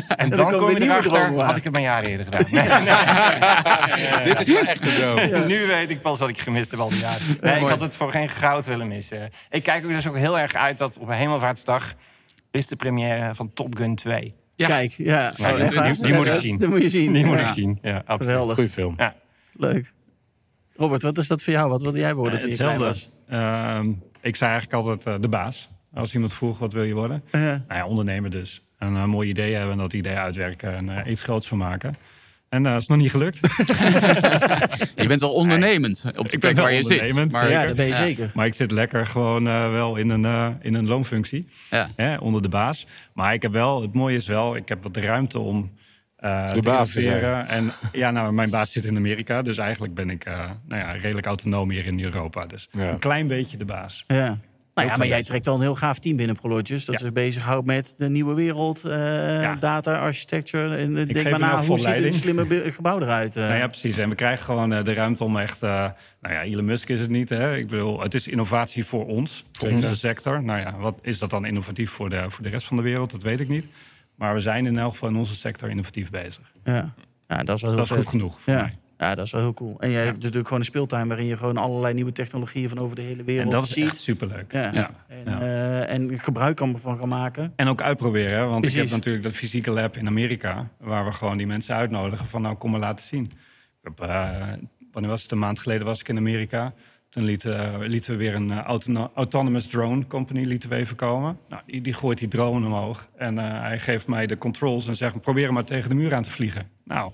En 0.07 0.29
dan 0.29 0.37
dan 0.39 0.51
komen 0.51 0.59
kom 0.59 0.69
je 0.75 0.83
erachter, 0.83 1.39
had 1.43 1.55
ik 1.55 1.63
het 1.63 1.73
maar 1.73 1.81
jaren 1.81 2.09
eerder 2.09 2.25
gedaan. 2.25 2.45
Nee, 2.51 4.23
Dit 4.33 4.39
is 4.39 4.53
mijn 4.53 4.67
echte 4.67 4.95
droom. 4.95 5.47
Nu 5.47 5.65
weet 5.67 5.89
ik 5.89 6.01
pas 6.01 6.19
wat 6.19 6.29
ik 6.29 6.37
gemist 6.39 6.71
heb 6.71 6.79
al 6.79 6.89
die 6.89 6.99
jaren. 6.99 7.37
Nee, 7.41 7.59
ik 7.59 7.67
had 7.67 7.79
het 7.79 7.95
voor 7.95 8.11
geen 8.11 8.29
goud 8.29 8.65
willen 8.65 8.87
missen. 8.87 9.29
Ik 9.49 9.63
kijk 9.63 9.83
er 9.83 9.89
dus 9.89 10.07
ook 10.07 10.15
heel 10.17 10.39
erg 10.39 10.53
uit 10.53 10.77
dat 10.77 10.97
op 10.97 11.09
Hemelvaartsdag 11.09 11.93
is 12.51 12.67
de 12.67 12.75
première 12.75 13.35
van 13.35 13.53
Top 13.53 13.75
Gun 13.77 13.95
2. 13.95 14.35
Ja. 14.55 14.67
Kijk, 14.67 14.91
ja. 14.91 15.33
Nou, 15.37 15.53
Oh, 15.61 15.69
die- 15.69 15.81
die- 15.81 16.01
die 16.03 16.13
moet 16.13 16.25
ik 16.25 16.33
Ja, 16.33 16.39
zien. 16.39 16.57
Dat 16.57 16.69
moet 16.69 16.81
je 16.81 16.89
zien. 16.89 17.13
Die 17.13 17.25
moet 17.25 17.37
Ja. 17.37 17.47
ik 17.47 17.53
zien. 17.53 17.79
Ja, 17.81 17.95
absoluut. 18.05 18.21
Geweldig. 18.31 18.55
Goeie 18.55 18.69
film. 18.69 18.93
Ja. 18.97 19.15
Leuk. 19.53 19.93
Robert, 20.75 21.01
wat 21.01 21.17
is 21.17 21.27
dat 21.27 21.43
voor 21.43 21.53
jou? 21.53 21.69
Wat 21.69 21.81
wilde 21.81 21.99
jij 21.99 22.13
worden 22.15 22.39
toen 22.39 22.49
je 22.49 22.55
klein 22.55 22.81
Hetzelfde. 22.81 23.09
was? 23.27 23.39
Ehm, 23.39 23.89
ik 24.21 24.35
zei 24.35 24.51
eigenlijk 24.51 24.73
altijd 24.85 25.05
eh, 25.15 25.21
de 25.21 25.29
baas. 25.29 25.69
Als 25.93 26.13
iemand 26.13 26.33
vroeg, 26.33 26.59
wat 26.59 26.73
wil 26.73 26.83
je 26.83 26.93
worden? 26.93 27.23
Ja. 27.31 27.39
Nou 27.39 27.63
ja, 27.67 27.85
ondernemer 27.85 28.29
dus. 28.29 28.61
Een 28.79 28.95
eh, 28.95 29.05
mooi 29.05 29.29
idee 29.29 29.53
hebben 29.53 29.71
en 29.71 29.77
dat 29.77 29.93
idee 29.93 30.15
uitwerken 30.15 30.75
en 30.75 30.89
eh, 31.03 31.11
iets 31.11 31.23
groots 31.23 31.47
van 31.47 31.57
maken. 31.57 31.95
En 32.49 32.63
dat 32.63 32.81
is 32.81 32.87
nog 32.87 32.97
niet 32.97 33.11
gelukt. 33.11 33.39
Je 34.95 35.05
bent 35.07 35.19
wel 35.19 35.33
ondernemend 35.33 36.03
op 36.15 36.25
de 36.25 36.31
Ik 36.33 36.39
plek 36.39 36.55
waar 36.57 36.73
je 36.73 36.83
zit. 36.83 37.31
Maar, 37.31 37.49
ja, 37.49 37.65
dat 37.65 37.75
ben 37.75 37.85
je 37.85 37.91
Ja. 37.91 37.97
zeker. 37.97 38.31
Maar 38.33 38.45
ik 38.45 38.53
zit 38.53 38.71
lekker 38.71 39.05
gewoon 39.07 39.47
eh, 39.47 39.71
wel 39.71 39.95
in 39.95 40.09
een, 40.09 40.25
eh, 40.25 40.49
in 40.61 40.73
een 40.73 40.87
loonfunctie. 40.87 41.47
ja. 41.69 41.89
Hè, 41.95 42.17
onder 42.17 42.41
de 42.41 42.49
baas. 42.49 42.87
Maar 43.13 43.33
ik 43.33 43.41
heb 43.41 43.51
wel, 43.51 43.81
het 43.81 43.93
mooie 43.93 44.15
is 44.15 44.27
wel, 44.27 44.55
ik 44.55 44.69
heb 44.69 44.83
wat 44.83 44.97
ruimte 44.97 45.39
om 45.39 45.71
eh 46.17 46.47
De 46.47 46.53
te 46.53 46.59
baas. 46.59 46.95
En 46.95 47.71
ja, 47.91 48.11
nou, 48.11 48.33
mijn 48.33 48.49
baas 48.49 48.71
zit 48.71 48.85
in 48.85 48.95
Amerika. 48.95 49.41
Dus 49.41 49.57
eigenlijk 49.57 49.93
ben 49.93 50.09
ik 50.09 50.25
eh, 50.25 50.49
nou 50.67 50.81
ja, 50.81 50.91
redelijk 50.91 51.25
autonoom 51.25 51.71
hier 51.71 51.85
in 51.85 52.03
Europa. 52.03 52.45
Dus 52.45 52.67
Ja. 52.71 52.87
een 52.89 52.99
klein 52.99 53.27
beetje 53.27 53.57
de 53.57 53.65
baas. 53.65 54.03
Ja. 54.07 54.37
Nou 54.77 54.89
ja, 54.89 54.97
maar 54.97 55.07
jij 55.07 55.23
trekt 55.23 55.45
wel 55.45 55.55
een 55.55 55.61
heel 55.61 55.75
gaaf 55.75 55.99
team 55.99 56.15
binnen 56.17 56.35
Prologis. 56.35 56.85
Dat 56.85 56.95
Ja. 56.95 57.01
zich 57.01 57.13
bezighoudt 57.13 57.65
met 57.65 57.93
de 57.97 58.09
nieuwe 58.09 58.33
wereld, 58.33 58.83
eh, 58.83 59.41
Ja. 59.41 59.55
data, 59.55 59.99
architecture. 59.99 60.75
En 60.75 60.87
eh, 60.97 61.05
denk 61.05 61.17
geef 61.17 61.29
maar 61.31 61.39
na, 61.39 61.63
hoe 61.65 61.79
ziet 61.79 61.87
een 61.97 62.13
slimme 62.13 62.45
gebouw 62.75 62.99
eruit? 62.99 63.35
eh? 63.35 63.43
Nou 63.47 63.57
ja, 63.57 63.67
precies. 63.67 63.97
En 63.97 64.09
we 64.09 64.15
krijgen 64.15 64.45
gewoon 64.45 64.69
de 64.69 64.93
ruimte 64.93 65.23
om 65.23 65.37
echt... 65.37 65.63
eh, 65.63 65.69
nou 66.21 66.33
ja, 66.33 66.41
Elon 66.43 66.65
Musk 66.65 66.89
is 66.89 66.99
het 66.99 67.09
niet. 67.09 67.29
Hè? 67.29 67.55
Ik 67.55 67.67
bedoel, 67.67 68.01
het 68.01 68.13
is 68.13 68.27
innovatie 68.27 68.85
voor 68.85 69.05
ons. 69.05 69.43
Voor 69.51 69.69
Zeker. 69.69 69.83
onze 69.87 69.99
sector. 69.99 70.43
Nou 70.43 70.59
ja, 70.59 70.77
wat 70.77 70.99
is 71.01 71.19
dat 71.19 71.29
dan 71.29 71.45
innovatief 71.45 71.89
voor 71.91 72.09
de, 72.09 72.25
voor 72.29 72.43
de 72.43 72.49
rest 72.49 72.67
van 72.67 72.77
de 72.77 72.83
wereld? 72.83 73.11
Dat 73.11 73.21
weet 73.21 73.39
ik 73.39 73.47
niet. 73.49 73.67
Maar 74.15 74.33
we 74.33 74.41
zijn 74.41 74.65
in 74.65 74.77
elk 74.77 74.91
geval 74.91 75.09
in 75.09 75.15
onze 75.15 75.35
sector 75.35 75.69
innovatief 75.69 76.09
bezig. 76.09 76.51
ja. 76.63 76.93
ja, 77.27 77.43
dat 77.43 77.55
is 77.55 77.61
wel 77.61 77.75
Dat 77.75 77.85
is 77.85 77.91
goed 77.91 78.07
genoeg 78.07 78.39
voor 78.41 78.53
Ja. 78.53 78.59
mij. 78.61 78.71
Ja, 78.97 79.15
dat 79.15 79.25
is 79.25 79.31
wel 79.31 79.41
heel 79.41 79.53
cool. 79.53 79.75
En 79.79 79.91
jij 79.91 80.03
hebt 80.03 80.15
natuurlijk 80.17 80.43
gewoon 80.45 80.59
een 80.59 80.65
speeltuin 80.65 81.07
waarin 81.07 81.25
je 81.25 81.37
gewoon 81.37 81.57
allerlei 81.57 81.93
nieuwe 81.93 82.11
technologieën 82.11 82.69
van 82.69 82.77
over 82.79 82.95
de 82.95 83.01
hele 83.01 83.23
wereld 83.23 83.45
En 83.53 83.59
dat 83.59 83.63
is 83.67 83.73
ziet. 83.73 83.83
echt 83.85 83.99
superleuk. 83.99 84.51
Ja. 84.51 84.69
Ja. 84.73 84.89
En, 85.07 85.21
Ja. 85.25 85.41
eh, 85.41 85.93
en 85.93 86.19
gebruik 86.19 86.59
van 86.75 86.97
kan 86.97 87.09
maken. 87.09 87.53
En 87.55 87.67
ook 87.67 87.81
uitproberen, 87.81 88.49
want 88.49 88.65
ik 88.65 88.73
heb 88.73 88.89
natuurlijk 88.89 89.23
dat 89.23 89.33
fysieke 89.33 89.71
lab 89.71 89.97
in 89.97 90.07
Amerika... 90.07 90.69
waar 90.79 91.05
we 91.05 91.11
gewoon 91.11 91.37
die 91.37 91.47
mensen 91.47 91.75
uitnodigen 91.75 92.25
van 92.25 92.41
nou, 92.41 92.55
kom 92.55 92.71
maar 92.71 92.79
laten 92.79 93.05
zien. 93.05 93.23
Ik 93.81 93.91
heb, 93.95 93.99
eh, 93.99 94.31
wanneer 94.91 95.11
was 95.11 95.21
het? 95.21 95.31
Een 95.31 95.39
maand 95.39 95.59
geleden 95.59 95.85
was 95.85 95.99
ik 95.99 96.07
in 96.09 96.17
Amerika. 96.17 96.73
Toen 97.09 97.23
lieten, 97.23 97.59
eh, 97.73 97.87
lieten 97.87 98.11
we 98.11 98.17
weer 98.17 98.35
een 98.35 98.51
autono- 98.53 99.11
autonomous 99.15 99.67
drone 99.67 100.07
company 100.07 100.43
lieten 100.43 100.69
we 100.69 100.75
even 100.75 100.95
komen. 100.95 101.37
Nou, 101.49 101.61
die, 101.65 101.81
die 101.81 101.93
gooit 101.93 102.17
die 102.17 102.27
drone 102.27 102.65
omhoog 102.65 103.07
en 103.17 103.37
hij 103.37 103.79
geeft 103.79 104.07
mij 104.07 104.27
de 104.27 104.37
controls... 104.37 104.87
en 104.87 104.95
zegt, 104.95 105.21
probeer 105.21 105.45
hem 105.45 105.53
maar 105.53 105.63
tegen 105.63 105.89
de 105.89 105.95
muur 105.95 106.13
aan 106.13 106.23
te 106.23 106.29
vliegen. 106.31 106.67
Nou, 106.83 107.11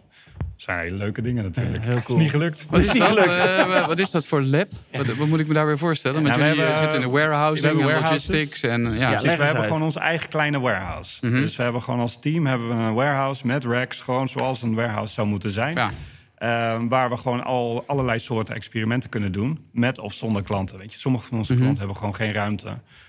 zijn 0.55 0.79
hele 0.79 0.95
leuke 0.95 1.21
dingen 1.21 1.43
natuurlijk. 1.43 1.83
Ja, 1.83 1.89
heel 1.89 2.01
cool. 2.01 2.17
Is 2.17 2.23
niet 2.23 2.31
gelukt. 2.31 2.65
Wat, 2.69 2.79
is 2.79 2.87
niet 2.91 2.97
dat? 3.01 3.07
gelukt. 3.07 3.35
Eh, 3.35 3.87
wat 3.87 3.99
is 3.99 4.11
dat 4.11 4.25
voor 4.25 4.41
lab? 4.41 4.67
Wat, 4.91 5.05
wat 5.15 5.27
moet 5.27 5.39
ik 5.39 5.47
me 5.47 5.53
daarbij 5.53 5.77
voorstellen? 5.77 6.23
Want 6.23 6.35
Ja, 6.35 6.41
we 6.41 6.47
jullie 6.47 6.61
hebben, 6.61 6.79
zitten 6.79 6.99
in 7.01 7.05
de 7.07 7.13
warehousing 7.13 7.71
we 7.71 7.77
hebben 7.79 7.95
en 7.95 8.01
logistics. 8.03 8.63
En, 8.63 8.83
ja. 8.83 9.09
Ja, 9.09 9.09
Dus 9.11 9.21
we 9.21 9.27
hebben 9.29 9.47
uit. 9.55 9.65
gewoon 9.65 9.81
onze 9.81 9.99
eigen 9.99 10.29
kleine 10.29 10.59
warehouse. 10.59 11.25
Mhm. 11.25 11.41
Dus 11.41 11.55
we 11.55 11.63
hebben 11.63 11.81
gewoon 11.81 11.99
als 11.99 12.19
team 12.19 12.45
hebben 12.45 12.67
we 12.67 12.73
een 12.73 12.93
warehouse 12.93 13.47
met 13.47 13.63
racks, 13.65 13.99
gewoon 14.01 14.27
zoals 14.27 14.61
een 14.61 14.73
warehouse 14.73 15.13
zou 15.13 15.27
moeten 15.27 15.51
zijn. 15.51 15.75
Ja. 15.75 15.91
Eh, 16.35 16.81
waar 16.89 17.09
we 17.09 17.17
gewoon 17.17 17.43
al 17.43 17.83
allerlei 17.87 18.19
soorten 18.19 18.55
experimenten 18.55 19.09
kunnen 19.09 19.31
doen. 19.31 19.59
Met 19.71 19.99
of 19.99 20.13
zonder 20.13 20.43
klanten. 20.43 20.77
Weet 20.77 20.93
je, 20.93 20.99
sommige 20.99 21.25
van 21.25 21.37
onze 21.37 21.51
Mhm. 21.51 21.61
klanten 21.61 21.79
hebben 21.79 21.97
gewoon 21.97 22.15
geen 22.15 22.33
ruimte 22.33 22.67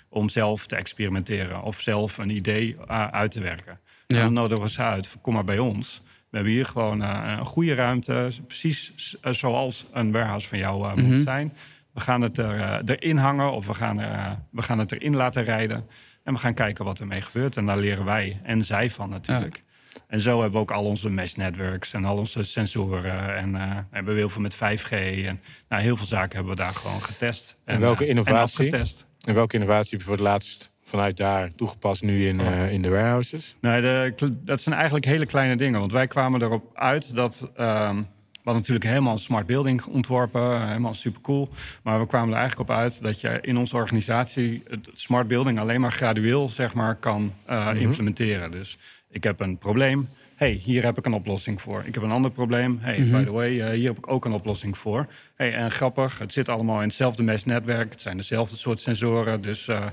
om 0.09 0.28
zelf 0.28 0.66
te 0.66 0.76
experimenteren 0.76 1.62
of 1.62 1.80
zelf 1.80 2.18
een 2.18 2.30
idee 2.30 2.76
uh, 2.91 3.07
uit 3.07 3.30
te 3.30 3.41
werken. 3.41 3.78
Ja. 4.07 4.20
Dan 4.22 4.32
nodigen 4.32 4.62
we 4.64 4.70
ze 4.70 4.82
uit. 4.82 5.16
Kom 5.20 5.35
maar 5.35 5.45
bij 5.45 5.59
ons. 5.59 6.03
We 6.35 6.41
hebben 6.41 6.59
hier 6.59 6.66
gewoon 6.66 7.03
uh, 7.03 7.35
een 7.39 7.45
goede 7.45 7.74
ruimte, 7.74 8.30
precies 8.47 8.93
uh, 9.22 9.32
zoals 9.32 9.87
een 9.93 10.12
warehouse 10.12 10.49
van 10.49 10.59
jou 10.59 10.99
Mhm. 10.99 11.01
moet 11.01 11.24
zijn. 11.24 11.53
We 11.93 12.01
gaan 12.01 12.20
het 12.20 12.39
er, 12.39 12.82
erin 12.85 13.16
hangen 13.16 13.53
of 13.53 13.66
we 13.66 13.74
gaan, 13.74 14.01
er, 14.01 14.39
we 14.51 14.62
gaan 14.62 14.78
het 14.78 14.93
erin 14.93 15.16
laten 15.16 15.45
rijden. 15.45 15.87
En 16.24 16.32
we 16.32 16.39
gaan 16.39 16.55
kijken 16.55 16.85
wat 16.85 17.01
ermee 17.01 17.20
gebeurt. 17.20 17.57
En 17.57 17.66
daar 17.66 17.76
leren 17.76 18.05
wij 18.05 18.41
en 18.43 18.62
zij 18.62 18.91
van 18.91 19.11
natuurlijk. 19.11 19.62
En 20.07 20.20
zo 20.20 20.41
hebben 20.41 20.53
we 20.53 20.59
ook 20.59 20.70
al 20.70 20.85
onze 20.85 21.11
mesh 21.11 21.35
networks 21.35 21.93
en 21.93 22.05
al 22.05 22.16
onze 22.16 22.43
sensoren. 22.43 23.37
En 23.37 23.51
uh, 23.51 23.78
hebben 23.91 24.12
we 24.12 24.18
heel 24.18 24.30
veel 24.30 24.43
met 24.43 24.55
5G. 24.55 24.91
En 25.26 25.41
nou, 25.68 25.82
heel 25.82 25.97
veel 25.97 26.07
zaken 26.07 26.37
hebben 26.37 26.57
we 26.57 26.62
daar 26.62 26.74
gewoon 26.74 27.03
getest. 27.03 27.59
En, 27.64 27.80
welke 27.80 28.03
uh, 28.05 28.09
innovatie? 28.09 28.70
En, 28.70 28.87
en 29.24 29.35
welke 29.35 29.55
innovatie 29.55 29.91
heb 29.91 29.99
je 30.01 30.07
voor 30.07 30.16
het 30.16 30.24
laatst 30.24 30.72
vanuit 30.95 31.16
daar 31.16 31.51
toegepast 31.57 32.03
nu 32.03 32.28
in, 32.28 32.40
uh, 32.40 32.72
in 32.72 32.82
de 32.82 32.88
warehouses? 32.88 33.57
Nee, 33.61 33.80
de, 33.80 34.14
dat 34.45 34.61
zijn 34.61 34.74
eigenlijk 34.74 35.05
hele 35.05 35.26
kleine 35.26 35.57
dingen. 35.57 35.80
Want 35.80 35.92
wij 35.92 36.07
kwamen 36.07 36.42
erop 36.42 36.70
uit 36.74 37.14
dat... 37.14 37.51
Um, 37.61 38.07
we 38.32 38.51
hadden 38.51 38.62
natuurlijk 38.62 38.86
helemaal 38.86 39.12
een 39.12 39.18
smart 39.18 39.47
building 39.47 39.84
ontworpen, 39.84 40.66
helemaal 40.66 40.95
super 40.95 41.20
cool. 41.20 41.49
Maar 41.82 42.01
we 42.01 42.07
kwamen 42.07 42.34
er 42.34 42.40
eigenlijk 42.40 42.70
op 42.70 42.76
uit 42.76 43.03
dat 43.03 43.20
je 43.20 43.38
in 43.40 43.57
onze 43.57 43.76
organisatie 43.76 44.62
het 44.68 44.90
smart 44.92 45.28
building 45.28 45.59
alleen 45.59 45.80
maar 45.80 45.92
gradueel 45.92 46.49
zeg 46.51 46.74
maar, 46.74 46.95
kan 46.95 47.32
uh, 47.51 47.59
mm-hmm. 47.59 47.80
implementeren. 47.80 48.51
Dus 48.51 48.78
ik 49.11 49.24
heb 49.24 49.40
een 49.40 49.59
probleem. 49.59 50.09
hey, 50.36 50.51
hier 50.51 50.84
heb 50.84 50.99
ik 50.99 51.07
een 51.07 51.12
oplossing 51.12 51.62
voor. 51.62 51.82
Ik 51.86 51.95
heb 51.95 52.03
een 52.03 52.11
ander 52.11 52.30
probleem. 52.30 52.78
hey, 52.80 52.99
mm-hmm. 52.99 53.18
by 53.18 53.24
the 53.24 53.32
way, 53.32 53.53
uh, 53.53 53.68
hier 53.68 53.88
heb 53.88 53.99
ik 53.99 54.11
ook 54.11 54.24
een 54.24 54.32
oplossing 54.32 54.78
voor. 54.78 55.07
hey, 55.34 55.55
en 55.55 55.70
grappig, 55.70 56.18
het 56.18 56.32
zit 56.32 56.49
allemaal 56.49 56.80
in 56.80 56.88
hetzelfde 56.88 57.22
mesh-netwerk. 57.22 57.90
Het 57.90 58.01
zijn 58.01 58.16
dezelfde 58.16 58.57
soort 58.57 58.80
sensoren. 58.80 59.40
Dus 59.40 59.66
uh, 59.66 59.84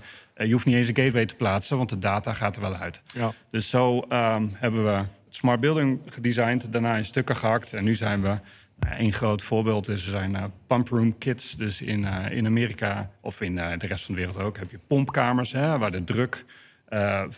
je 0.45 0.51
hoeft 0.51 0.65
niet 0.65 0.75
eens 0.75 0.87
een 0.87 0.95
gateway 0.95 1.25
te 1.25 1.35
plaatsen, 1.35 1.77
want 1.77 1.89
de 1.89 1.99
data 1.99 2.33
gaat 2.33 2.55
er 2.55 2.61
wel 2.61 2.75
uit. 2.75 3.01
Ja. 3.13 3.31
Dus 3.51 3.69
zo 3.69 3.97
um, 3.97 4.51
hebben 4.55 4.85
we 4.85 5.03
smart 5.29 5.59
building 5.59 5.99
gedesigned, 6.05 6.71
daarna 6.71 6.95
in 6.95 7.05
stukken 7.05 7.35
gehakt. 7.35 7.73
En 7.73 7.83
nu 7.83 7.95
zijn 7.95 8.21
we, 8.21 8.39
een 8.79 9.07
uh, 9.07 9.13
groot 9.13 9.43
voorbeeld 9.43 9.87
is, 9.87 10.05
we 10.05 10.11
zijn 10.11 10.31
uh, 10.31 10.43
pump 10.67 10.87
room 10.87 11.17
kits. 11.17 11.55
Dus 11.55 11.81
in, 11.81 12.01
uh, 12.01 12.31
in 12.31 12.45
Amerika 12.45 13.11
of 13.21 13.41
in 13.41 13.55
de 13.55 13.87
rest 13.87 14.05
van 14.05 14.15
de 14.15 14.21
wereld 14.21 14.39
ook 14.39 14.57
heb 14.57 14.71
je 14.71 14.79
pompkamers, 14.87 15.51
hè, 15.51 15.77
waar 15.77 15.91
de 15.91 16.03
druk 16.03 16.45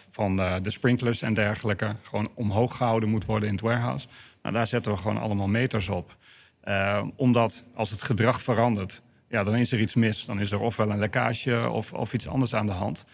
van 0.09 0.35
de, 0.35 0.59
de 0.61 0.69
sprinklers 0.69 1.21
en 1.21 1.33
dergelijke 1.33 1.95
gewoon 2.01 2.31
omhoog 2.33 2.77
gehouden 2.77 3.09
moet 3.09 3.25
worden 3.25 3.49
in 3.49 3.55
het 3.55 3.63
warehouse. 3.63 4.07
Nou, 4.41 4.55
daar 4.55 4.67
zetten 4.67 4.91
we 4.91 4.97
gewoon 4.97 5.17
allemaal 5.17 5.47
meters 5.47 5.89
op. 5.89 6.15
Uh, 6.63 7.03
omdat 7.15 7.63
als 7.75 7.89
het 7.89 8.01
gedrag 8.01 8.41
verandert, 8.41 9.01
ja, 9.33 9.43
dan 9.43 9.55
is 9.55 9.71
er 9.71 9.79
iets 9.79 9.95
mis. 9.95 10.25
Dan 10.25 10.39
is 10.39 10.51
er 10.51 10.59
ofwel 10.59 10.91
een 10.91 10.99
lekkage 10.99 11.69
of, 11.69 11.93
of 11.93 12.13
iets 12.13 12.27
anders 12.27 12.55
aan 12.55 12.65
de 12.65 12.71
hand. 12.71 13.05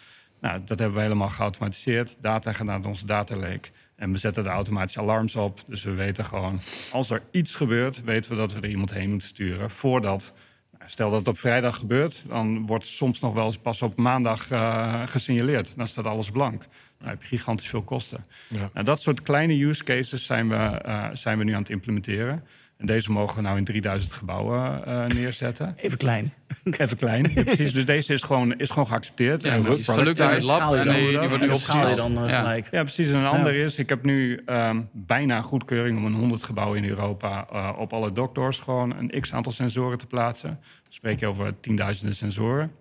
Nou, 0.41 0.61
dat 0.65 0.79
hebben 0.79 0.97
we 0.97 1.03
helemaal 1.03 1.29
geautomatiseerd. 1.29 2.17
Data 2.21 2.53
gaat 2.53 2.65
naar 2.65 2.85
onze 2.85 3.05
data 3.05 3.35
lake. 3.35 3.69
En 3.95 4.11
we 4.11 4.17
zetten 4.17 4.45
er 4.45 4.51
automatische 4.51 4.99
alarms 4.99 5.35
op. 5.35 5.63
Dus 5.67 5.83
we 5.83 5.91
weten 5.91 6.25
gewoon, 6.25 6.59
als 6.91 7.09
er 7.09 7.21
iets 7.31 7.55
gebeurt, 7.55 8.03
weten 8.03 8.31
we 8.31 8.37
dat 8.37 8.53
we 8.53 8.59
er 8.59 8.69
iemand 8.69 8.93
heen 8.93 9.09
moeten 9.09 9.27
sturen. 9.27 9.71
Voordat, 9.71 10.33
nou, 10.77 10.89
stel 10.89 11.09
dat 11.09 11.19
het 11.19 11.27
op 11.27 11.37
vrijdag 11.37 11.75
gebeurt, 11.75 12.23
dan 12.27 12.65
wordt 12.65 12.85
soms 12.85 13.19
nog 13.19 13.33
wel 13.33 13.45
eens 13.45 13.57
pas 13.57 13.81
op 13.81 13.97
maandag 13.97 14.51
uh, 14.51 15.01
gesignaleerd. 15.05 15.73
Dan 15.75 15.87
staat 15.87 16.05
alles 16.05 16.31
blank. 16.31 16.65
Dan 16.99 17.07
heb 17.07 17.21
je 17.21 17.27
gigantisch 17.27 17.67
veel 17.67 17.83
kosten. 17.83 18.25
Ja. 18.47 18.69
Nou, 18.73 18.85
dat 18.85 19.01
soort 19.01 19.21
kleine 19.21 19.63
use 19.63 19.83
cases 19.83 20.25
zijn 20.25 20.49
we, 20.49 20.81
uh, 20.85 21.07
zijn 21.13 21.37
we 21.37 21.43
nu 21.43 21.53
aan 21.53 21.61
het 21.61 21.69
implementeren. 21.69 22.43
En 22.79 22.85
deze 22.85 23.11
mogen 23.11 23.35
we 23.35 23.41
nou 23.41 23.57
in 23.57 23.63
3000 23.63 24.13
gebouwen 24.13 24.83
uh, 24.87 25.05
neerzetten. 25.05 25.75
Even 25.77 25.97
klein. 25.97 26.33
Even 26.63 26.97
klein, 26.97 27.31
ja, 27.33 27.43
precies. 27.43 27.73
Dus 27.73 27.85
deze 27.85 28.13
is 28.13 28.21
gewoon, 28.21 28.57
is 28.57 28.69
gewoon 28.69 28.87
geaccepteerd. 28.87 29.43
Ja, 29.43 29.51
en 29.51 29.77
is 29.77 29.87
gelukt 29.87 30.21
uit 30.21 30.35
het 30.35 30.43
lab 30.43 30.73
en 30.73 30.93
die, 30.93 31.07
die 31.07 31.17
wordt 31.17 31.39
nu 31.39 31.47
opgeschaald. 31.47 31.97
dan 31.97 32.23
uh, 32.23 32.29
ja. 32.29 32.39
gelijk. 32.39 32.67
Ja, 32.71 32.81
precies. 32.81 33.09
En 33.09 33.19
een 33.19 33.25
ander 33.25 33.55
ja. 33.55 33.65
is, 33.65 33.77
ik 33.77 33.89
heb 33.89 34.03
nu 34.03 34.43
um, 34.45 34.89
bijna 34.91 35.41
goedkeuring 35.41 35.97
om 35.97 36.05
een 36.05 36.13
100 36.13 36.43
gebouwen 36.43 36.83
in 36.83 36.89
Europa 36.89 37.47
uh, 37.53 37.71
op 37.77 37.93
alle 37.93 38.13
dockdoors 38.13 38.59
gewoon 38.59 38.95
een 38.97 39.21
x 39.21 39.33
aantal 39.33 39.51
sensoren 39.51 39.97
te 39.97 40.07
plaatsen. 40.07 40.49
Dan 40.49 40.91
spreek 40.93 41.19
je 41.19 41.27
over 41.27 41.59
tienduizenden 41.59 42.15
sensoren. 42.15 42.71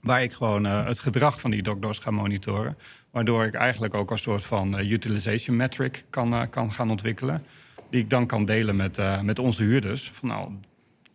Waar 0.00 0.22
ik 0.22 0.32
gewoon 0.32 0.66
uh, 0.66 0.86
het 0.86 0.98
gedrag 0.98 1.40
van 1.40 1.50
die 1.50 1.62
dockdoors 1.62 1.98
ga 1.98 2.10
monitoren. 2.10 2.76
Waardoor 3.10 3.44
ik 3.44 3.54
eigenlijk 3.54 3.94
ook 3.94 4.10
een 4.10 4.18
soort 4.18 4.44
van 4.44 4.80
uh, 4.80 4.90
utilization 4.90 5.56
metric 5.56 6.04
kan, 6.10 6.34
uh, 6.34 6.42
kan 6.50 6.72
gaan 6.72 6.90
ontwikkelen. 6.90 7.42
Die 7.90 8.00
ik 8.00 8.10
dan 8.10 8.26
kan 8.26 8.44
delen 8.44 8.76
met, 8.76 8.98
uh, 8.98 9.20
met 9.20 9.38
onze 9.38 9.62
huurders. 9.62 10.10
Van 10.14 10.28
nou, 10.28 10.50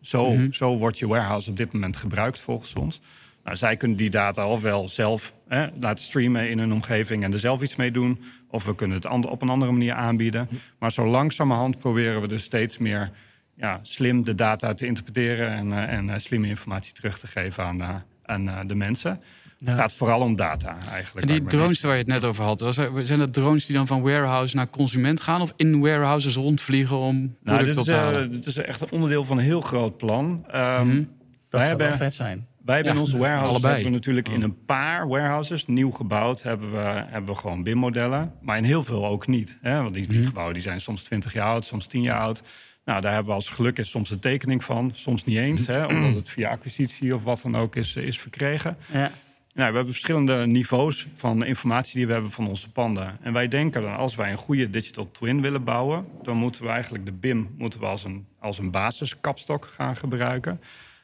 zo, 0.01 0.31
mm-hmm. 0.31 0.53
zo 0.53 0.77
wordt 0.77 0.99
je 0.99 1.07
warehouse 1.07 1.49
op 1.49 1.57
dit 1.57 1.73
moment 1.73 1.97
gebruikt 1.97 2.39
volgens 2.39 2.73
ons. 2.73 3.01
Nou, 3.43 3.57
zij 3.57 3.77
kunnen 3.77 3.97
die 3.97 4.09
data 4.09 4.47
ofwel 4.47 4.89
zelf 4.89 5.33
hè, 5.47 5.67
laten 5.79 6.03
streamen 6.03 6.49
in 6.49 6.59
hun 6.59 6.73
omgeving 6.73 7.23
en 7.23 7.33
er 7.33 7.39
zelf 7.39 7.61
iets 7.61 7.75
mee 7.75 7.91
doen. 7.91 8.21
Of 8.47 8.65
we 8.65 8.75
kunnen 8.75 8.97
het 8.97 9.25
op 9.25 9.41
een 9.41 9.49
andere 9.49 9.71
manier 9.71 9.93
aanbieden. 9.93 10.47
Maar 10.79 10.91
zo 10.91 11.07
langzamerhand 11.07 11.79
proberen 11.79 12.21
we 12.21 12.27
dus 12.27 12.43
steeds 12.43 12.77
meer 12.77 13.11
ja, 13.55 13.79
slim 13.83 14.23
de 14.23 14.35
data 14.35 14.73
te 14.73 14.85
interpreteren 14.85 15.49
en, 15.49 15.67
uh, 15.67 15.93
en 15.93 16.07
uh, 16.07 16.15
slimme 16.17 16.47
informatie 16.47 16.93
terug 16.93 17.19
te 17.19 17.27
geven 17.27 17.63
aan, 17.63 18.03
aan 18.49 18.67
de 18.67 18.75
mensen. 18.75 19.21
Het 19.65 19.75
gaat 19.75 19.93
vooral 19.93 20.21
om 20.21 20.35
data 20.35 20.77
eigenlijk. 20.91 21.29
En 21.29 21.33
die 21.33 21.47
drones 21.47 21.81
waar 21.81 21.91
je 21.91 21.97
het 21.97 22.07
net 22.07 22.23
over 22.23 22.43
had, 22.43 22.73
zijn 23.03 23.19
dat 23.19 23.33
drones 23.33 23.65
die 23.65 23.75
dan 23.75 23.87
van 23.87 24.01
warehouse 24.01 24.55
naar 24.55 24.69
consument 24.69 25.21
gaan 25.21 25.41
of 25.41 25.53
in 25.55 25.79
warehouses 25.79 26.35
rondvliegen 26.35 26.97
om 26.97 27.35
nou, 27.43 27.65
dit 27.65 27.77
is, 27.77 27.83
te 27.83 27.93
halen? 27.93 28.31
dit 28.31 28.45
is 28.45 28.57
echt 28.57 28.81
een 28.81 28.91
onderdeel 28.91 29.25
van 29.25 29.37
een 29.37 29.43
heel 29.43 29.61
groot 29.61 29.97
plan. 29.97 30.45
Um, 30.55 30.61
mm 30.61 30.89
-hmm. 30.89 31.09
Dat 31.49 31.65
zou 31.65 31.77
wel 31.77 31.95
vet 31.95 32.15
zijn. 32.15 32.47
Wij 32.65 32.75
hebben 32.75 32.93
ja, 32.93 32.99
in 32.99 33.05
onze 33.05 33.17
warehouse 33.17 33.67
hebben 33.67 33.83
we 33.83 33.89
natuurlijk 33.89 34.29
in 34.29 34.41
een 34.41 34.65
paar 34.65 35.07
warehouses 35.07 35.65
nieuw 35.65 35.91
gebouwd, 35.91 36.41
hebben 36.41 36.71
we, 36.71 37.03
hebben 37.07 37.33
we 37.33 37.39
gewoon 37.39 37.63
BIM-modellen. 37.63 38.33
Maar 38.41 38.57
in 38.57 38.63
heel 38.63 38.83
veel 38.83 39.05
ook 39.05 39.27
niet. 39.27 39.57
Hè? 39.61 39.81
Want 39.81 39.93
die, 39.93 40.07
die 40.07 40.25
gebouwen 40.25 40.53
die 40.53 40.63
zijn 40.63 40.81
soms 40.81 41.03
20 41.03 41.33
jaar 41.33 41.47
oud, 41.47 41.65
soms 41.65 41.85
10 41.85 42.01
jaar 42.01 42.19
oud. 42.19 42.41
Nou, 42.85 43.01
daar 43.01 43.13
hebben 43.13 43.29
we 43.29 43.35
als 43.35 43.49
geluk 43.49 43.77
is 43.77 43.89
soms 43.89 44.09
een 44.09 44.19
tekening 44.19 44.63
van, 44.63 44.91
soms 44.93 45.23
niet 45.23 45.37
eens, 45.37 45.67
hè, 45.67 45.85
omdat 45.85 46.15
het 46.15 46.29
via 46.29 46.49
acquisitie 46.49 47.15
of 47.15 47.23
wat 47.23 47.41
dan 47.41 47.55
ook 47.55 47.75
is, 47.75 47.95
is 47.95 48.19
verkregen. 48.19 48.77
Ja. 48.91 49.11
Nou, 49.53 49.69
we 49.69 49.75
hebben 49.75 49.93
verschillende 49.93 50.45
niveaus 50.45 51.07
van 51.15 51.45
informatie 51.45 51.95
die 51.95 52.07
we 52.07 52.13
hebben 52.13 52.31
van 52.31 52.47
onze 52.47 52.69
panden. 52.69 53.17
En 53.21 53.33
wij 53.33 53.47
denken 53.47 53.81
dan, 53.81 53.95
als 53.95 54.15
wij 54.15 54.31
een 54.31 54.37
goede 54.37 54.69
digital 54.69 55.11
twin 55.11 55.41
willen 55.41 55.63
bouwen, 55.63 56.05
dan 56.23 56.37
moeten 56.37 56.63
we 56.63 56.69
eigenlijk 56.69 57.05
de 57.05 57.11
BIM 57.11 57.49
moeten 57.57 57.79
we 57.79 57.85
als 57.85 58.03
een, 58.03 58.25
als 58.39 58.57
een 58.57 58.71
basiskapstok 58.71 59.65
gaan 59.65 59.95
gebruiken. 59.95 60.61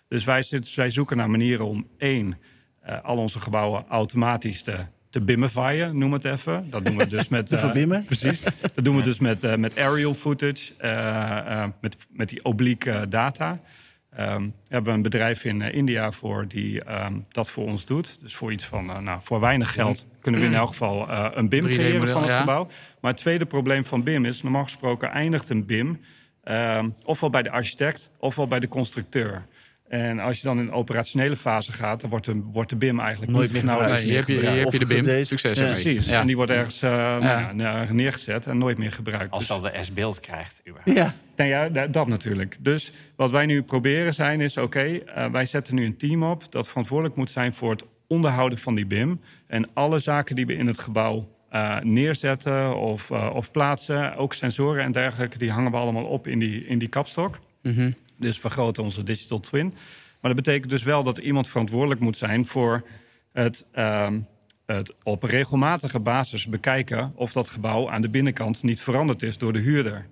Dus 0.07 0.23
wij, 0.23 0.41
zitten, 0.41 0.73
wij 0.75 0.89
zoeken 0.89 1.17
naar 1.17 1.29
manieren 1.29 1.65
om 1.65 1.87
één, 1.97 2.37
uh, 2.89 3.03
al 3.03 3.17
onze 3.17 3.39
gebouwen 3.39 3.85
automatisch 3.89 4.61
te, 4.61 4.75
te 5.09 5.21
bimmifyen, 5.21 5.97
noem 5.97 6.13
het 6.13 6.25
even. 6.25 6.69
Dat 6.69 6.85
doen 6.85 6.97
we 6.97 7.07
dus 7.07 7.27
met. 7.37 7.45
te 7.47 7.57
verbimmen? 7.57 8.05
precies. 8.05 8.41
Dat 8.75 8.85
doen 8.85 8.95
we 8.95 9.01
dus 9.01 9.19
met, 9.19 9.43
uh, 9.43 9.55
met 9.55 9.77
aerial 9.77 10.13
footage, 10.13 10.73
met, 11.81 11.97
met 12.09 12.29
die 12.29 12.45
oblique 12.45 13.07
data. 13.07 13.61
Um, 14.19 14.53
we 14.67 14.73
hebben 14.73 14.93
een 14.93 15.01
bedrijf 15.01 15.43
in 15.43 15.61
India 15.61 16.11
voor 16.11 16.47
die 16.47 17.03
um, 17.03 17.25
dat 17.31 17.49
voor 17.49 17.65
ons 17.65 17.85
doet. 17.85 18.17
Dus 18.21 18.35
voor 18.35 18.51
iets 18.51 18.65
van, 18.65 18.85
nou, 18.85 19.19
voor 19.23 19.39
weinig 19.39 19.73
geld 19.73 20.05
kunnen 20.21 20.41
we 20.41 20.47
in 20.47 20.53
elk 20.53 20.69
geval 20.69 21.09
een 21.09 21.49
BIM 21.49 21.63
creëren 21.63 22.07
van 22.07 22.21
het 22.21 22.31
ja. 22.31 22.39
gebouw. 22.39 22.67
Maar 23.01 23.11
het 23.11 23.19
tweede 23.19 23.45
probleem 23.45 23.85
van 23.85 24.03
BIM 24.03 24.25
is, 24.25 24.41
normaal 24.41 24.63
gesproken 24.63 25.09
eindigt 25.09 25.49
een 25.49 25.65
BIM 25.65 25.99
um, 26.51 26.95
ofwel 27.03 27.29
bij 27.29 27.43
de 27.43 27.51
architect 27.51 28.11
ofwel 28.19 28.47
bij 28.47 28.59
de 28.59 28.67
constructeur. 28.67 29.45
En 29.87 30.19
als 30.19 30.37
je 30.37 30.43
dan 30.43 30.59
in 30.59 30.65
de 30.65 30.71
operationele 30.71 31.37
fase 31.37 31.71
gaat, 31.71 32.01
dan 32.01 32.09
wordt 32.09 32.25
de, 32.25 32.41
wordt 32.51 32.69
de 32.69 32.75
BIM 32.75 32.99
eigenlijk 32.99 33.31
Nooit 33.31 33.43
niet 33.43 33.53
meer 33.53 33.65
nauwelijks 33.71 34.01
nee, 34.01 34.09
je, 34.09 34.15
hebt 34.15 34.27
je, 34.27 34.33
je, 34.33 34.45
hebt 34.47 34.71
je 34.71 34.79
de 34.79 34.85
BIM, 34.85 35.25
succes 35.25 35.59
ja. 35.59 35.65
Precies, 35.65 36.07
ja. 36.07 36.19
en 36.19 36.27
die 36.27 36.35
wordt 36.35 36.51
ergens 36.51 36.83
uh, 36.83 36.89
ja. 37.21 37.51
nou, 37.51 37.93
neergezet 37.93 38.47
en 38.47 38.57
nooit 38.57 38.77
meer 38.77 38.91
gebruikt. 38.91 39.31
Als 39.31 39.47
dus, 39.47 39.51
al 39.51 39.61
de 39.61 39.71
S-beeld 39.81 40.19
krijgt, 40.19 40.61
überhaupt. 40.67 40.97
Ja. 40.99 41.13
Nou 41.35 41.49
ja, 41.49 41.87
dat 41.87 42.07
natuurlijk. 42.07 42.57
Dus 42.59 42.91
wat 43.15 43.31
wij 43.31 43.45
nu 43.45 43.63
proberen 43.63 44.13
zijn 44.13 44.41
is, 44.41 44.57
oké, 44.57 44.65
okay, 44.65 45.03
uh, 45.25 45.31
wij 45.31 45.45
zetten 45.45 45.75
nu 45.75 45.85
een 45.85 45.97
team 45.97 46.23
op... 46.23 46.51
dat 46.51 46.67
verantwoordelijk 46.67 47.15
moet 47.15 47.31
zijn 47.31 47.53
voor 47.53 47.71
het 47.71 47.83
onderhouden 48.07 48.57
van 48.57 48.75
die 48.75 48.85
BIM. 48.85 49.21
En 49.47 49.69
alle 49.73 49.99
zaken 49.99 50.35
die 50.35 50.45
we 50.45 50.55
in 50.55 50.67
het 50.67 50.79
gebouw 50.79 51.29
uh, 51.53 51.79
neerzetten 51.79 52.77
of, 52.77 53.11
of 53.11 53.51
plaatsen... 53.51 54.15
ook 54.15 54.33
sensoren 54.33 54.83
en 54.83 54.91
dergelijke, 54.91 55.37
die 55.37 55.51
hangen 55.51 55.71
we 55.71 55.77
allemaal 55.77 56.05
op 56.05 56.27
in 56.27 56.39
die, 56.39 56.65
in 56.65 56.77
die 56.77 56.89
kapstok. 56.89 57.39
Mm 57.61 57.73
-hmm. 57.73 57.95
Dus 58.17 58.39
vergroten 58.39 58.83
onze 58.83 59.03
digital 59.03 59.39
twin... 59.39 59.73
Maar 60.21 60.35
dat 60.35 60.45
betekent 60.45 60.71
dus 60.71 60.83
wel 60.83 61.03
dat 61.03 61.17
iemand 61.17 61.47
verantwoordelijk 61.47 61.99
moet 61.99 62.17
zijn 62.17 62.45
voor 62.45 62.83
het, 63.33 63.65
uh, 63.75 64.07
het 64.65 64.93
op 65.03 65.23
regelmatige 65.23 65.99
basis 65.99 66.47
bekijken 66.47 67.11
of 67.15 67.31
dat 67.31 67.47
gebouw 67.47 67.89
aan 67.89 68.01
de 68.01 68.09
binnenkant 68.09 68.63
niet 68.63 68.81
veranderd 68.81 69.23
is 69.23 69.37
door 69.37 69.53
de 69.53 69.59
huurder. 69.59 70.07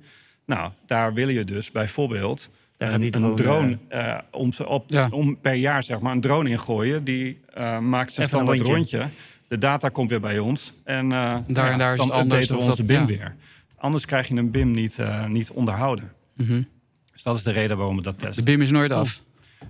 Nou, 0.45 0.71
daar 0.85 1.13
wil 1.13 1.29
je 1.29 1.43
dus 1.43 1.71
bijvoorbeeld 1.71 2.49
een, 2.77 3.01
een, 3.01 3.11
drone, 3.11 3.35
drone 3.35 3.77
uh, 3.89 4.17
om, 4.31 4.51
op, 4.65 4.83
ja. 4.87 5.07
om, 5.11 5.39
per 5.39 5.53
jaar 5.53 5.83
zeg 5.83 5.99
maar, 5.99 6.11
een 6.11 6.21
drone 6.21 6.49
ingooien. 6.49 7.03
Die 7.03 7.39
uh, 7.57 7.79
maakt 7.79 8.13
zijn 8.13 8.27
standaard 8.27 8.59
rondje. 8.59 8.97
rondje. 8.97 9.09
De 9.47 9.57
data 9.57 9.89
komt 9.89 10.09
weer 10.09 10.19
bij 10.19 10.39
ons. 10.39 10.73
En 10.83 11.05
uh, 11.05 11.37
daar, 11.47 11.71
en 11.71 11.77
daar 11.77 11.93
is 11.93 11.99
dan 11.99 12.07
het 12.07 12.17
anders 12.17 12.47
we 12.47 12.57
onze 12.57 12.83
BIM 12.83 12.99
ja. 12.99 13.05
weer. 13.05 13.35
Anders 13.75 14.05
krijg 14.05 14.27
je 14.27 14.35
een 14.35 14.51
BIM 14.51 14.71
niet, 14.71 14.97
niet 15.27 15.49
onderhouden. 15.49 16.11
Mm 16.35 16.45
-hmm. 16.45 16.67
Dus 17.15 17.23
dat 17.23 17.37
is 17.37 17.43
de 17.43 17.51
reden 17.51 17.77
waarom 17.77 17.95
we 17.95 18.01
dat 18.01 18.19
testen. 18.19 18.45
De 18.45 18.51
BIM 18.51 18.61
is 18.61 18.71
nooit 18.71 18.91
af. 18.91 19.21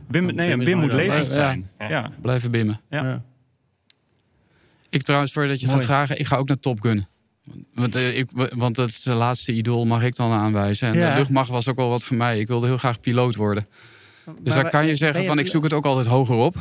Bim, 0.08 0.26
nee, 0.26 0.52
een 0.52 0.60
BIM 0.60 0.78
moet 0.78 0.92
levend 0.92 1.30
zijn. 1.30 1.70
Ja. 1.80 1.90
ja. 1.90 2.12
Blijven 2.22 2.52
bimmen. 2.52 2.82
Ja. 2.90 3.24
Ik 4.90 5.04
trouwens, 5.04 5.32
voordat 5.32 5.60
je 5.60 5.66
het 5.66 5.76
gaat 5.76 5.84
vragen, 5.84 6.20
ik 6.20 6.26
ga 6.26 6.38
ook 6.38 6.48
naar 6.48 6.60
Top 6.60 6.82
Gun. 6.82 7.08
Want, 7.74 7.96
uh, 7.96 8.18
ik, 8.18 8.30
want 8.56 8.78
het 8.78 9.04
de 9.04 9.14
laatste 9.14 9.54
idool 9.54 9.86
mag 9.86 10.04
ik 10.04 10.16
dan 10.16 10.32
aanwijzen. 10.32 10.88
En 10.88 11.00
ja. 11.00 11.12
de 11.12 11.18
luchtmacht 11.18 11.50
was 11.50 11.68
ook 11.68 11.76
wel 11.76 11.90
wat 11.90 12.04
voor 12.04 12.18
mij. 12.18 12.40
Ik 12.40 12.48
wilde 12.48 12.66
heel 12.66 12.78
graag 12.78 13.00
piloot 13.00 13.36
worden. 13.36 13.68
Dus 14.26 14.54
maar, 14.54 14.64
daar 14.64 14.72
kan 14.72 14.86
je 14.86 14.96
zeggen 14.96 15.22
je 15.22 15.28
van 15.28 15.40
ik 15.40 15.48
zoek 15.48 15.64
het 15.64 15.74
ook 15.74 15.86
altijd 15.86 16.06
hoger 16.06 16.36
op. 16.36 16.56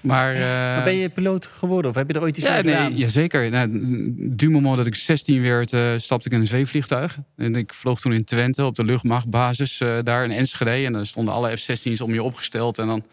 maar, 0.00 0.34
uh, 0.34 0.40
maar, 0.40 0.84
ben 0.84 0.94
je 0.94 1.08
piloot 1.08 1.46
geworden 1.46 1.90
of 1.90 1.96
heb 1.96 2.08
je 2.08 2.14
er 2.14 2.22
ooit 2.22 2.36
iets 2.36 2.46
ja, 2.46 2.52
mee 2.52 2.62
gedaan? 2.62 2.90
Nee, 2.90 2.98
jazeker. 2.98 3.50
Nou, 3.50 3.68
du 4.16 4.50
moment 4.50 4.76
dat 4.76 4.86
ik 4.86 4.94
16 4.94 5.42
werd, 5.42 5.72
uh, 5.72 5.92
stapte 5.96 6.28
ik 6.28 6.34
in 6.34 6.40
een 6.40 6.46
zweefvliegtuig. 6.46 7.18
En 7.36 7.54
ik 7.54 7.74
vloog 7.74 8.00
toen 8.00 8.12
in 8.12 8.24
Twente 8.24 8.64
op 8.64 8.74
de 8.74 8.84
luchtmachtbasis 8.84 9.80
uh, 9.80 9.98
daar 10.02 10.24
in 10.24 10.30
Enschede. 10.30 10.84
En 10.84 10.92
dan 10.92 11.06
stonden 11.06 11.34
alle 11.34 11.56
F-16's 11.56 12.00
om 12.00 12.12
je 12.12 12.22
opgesteld. 12.22 12.78
En 12.78 12.86
dan 12.86 13.04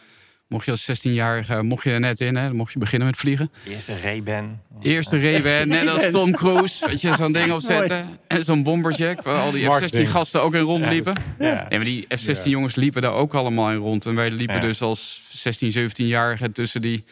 mocht 0.53 0.65
je 0.65 0.71
als 0.71 0.89
16-jarige 0.91 1.61
mocht 1.61 1.83
je 1.83 1.91
er 1.91 1.99
net 1.99 2.19
in. 2.19 2.35
Hè, 2.35 2.47
dan 2.47 2.55
mocht 2.55 2.73
je 2.73 2.79
beginnen 2.79 3.07
met 3.07 3.17
vliegen. 3.17 3.51
Eerste 3.67 3.93
Ray-Ban. 4.03 4.59
Eerste 4.81 5.21
Ray-Ban, 5.21 5.67
net 5.67 5.87
als 5.87 6.09
Tom 6.11 6.31
Cruise. 6.31 6.87
Weet 6.87 7.01
je, 7.01 7.13
zo'n 7.17 7.31
ding 7.31 7.53
opzetten. 7.53 8.07
En 8.27 8.43
zo'n 8.43 8.63
bomberjack, 8.63 9.21
waar 9.21 9.41
al 9.41 9.51
die 9.51 9.69
F-16 9.69 10.01
gasten 10.07 10.41
ook 10.41 10.53
in 10.53 10.61
rondliepen. 10.61 11.13
Ja. 11.39 11.47
Ja. 11.47 11.65
Nee, 11.69 11.79
maar 11.79 11.87
die 11.87 12.05
F-16 12.17 12.43
jongens 12.43 12.75
liepen 12.75 13.01
daar 13.01 13.13
ook 13.13 13.33
allemaal 13.33 13.71
in 13.71 13.77
rond. 13.77 14.05
En 14.05 14.15
wij 14.15 14.31
liepen 14.31 14.55
ja. 14.55 14.61
dus 14.61 14.81
als 14.81 15.23
16, 15.29 15.71
17-jarigen 15.71 16.51
tussen 16.51 16.81
die... 16.81 17.03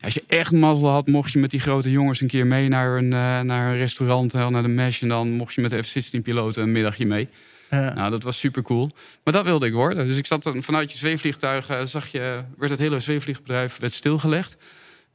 Als 0.00 0.14
je 0.14 0.24
echt 0.26 0.52
mazzel 0.52 0.88
had, 0.88 1.06
mocht 1.06 1.32
je 1.32 1.38
met 1.38 1.50
die 1.50 1.60
grote 1.60 1.90
jongens 1.90 2.20
een 2.20 2.28
keer 2.28 2.46
mee 2.46 2.68
naar 2.68 2.96
een, 2.96 3.04
uh, 3.04 3.40
naar 3.40 3.70
een 3.72 3.76
restaurant, 3.76 4.32
naar 4.32 4.62
de 4.62 4.68
Mesh. 4.68 5.02
En 5.02 5.08
dan 5.08 5.30
mocht 5.30 5.54
je 5.54 5.60
met 5.60 5.70
de 5.70 5.82
F-16-piloten 5.82 6.62
een 6.62 6.72
middagje 6.72 7.06
mee. 7.06 7.28
Ja. 7.74 7.94
Nou, 7.94 8.10
dat 8.10 8.22
was 8.22 8.38
super 8.38 8.62
cool. 8.62 8.90
Maar 9.24 9.34
dat 9.34 9.44
wilde 9.44 9.66
ik 9.66 9.72
worden. 9.72 10.06
Dus 10.06 10.16
ik 10.16 10.26
zat 10.26 10.42
dan 10.42 10.62
vanuit 10.62 10.92
je 10.92 10.98
zweefvliegtuig, 10.98 11.70
uh, 11.70 11.84
zag 11.84 12.06
je, 12.06 12.42
werd 12.58 12.70
het 12.70 12.80
hele 12.80 12.98
zweefvliegbedrijf 12.98 13.76
werd 13.76 13.92
stilgelegd. 13.92 14.56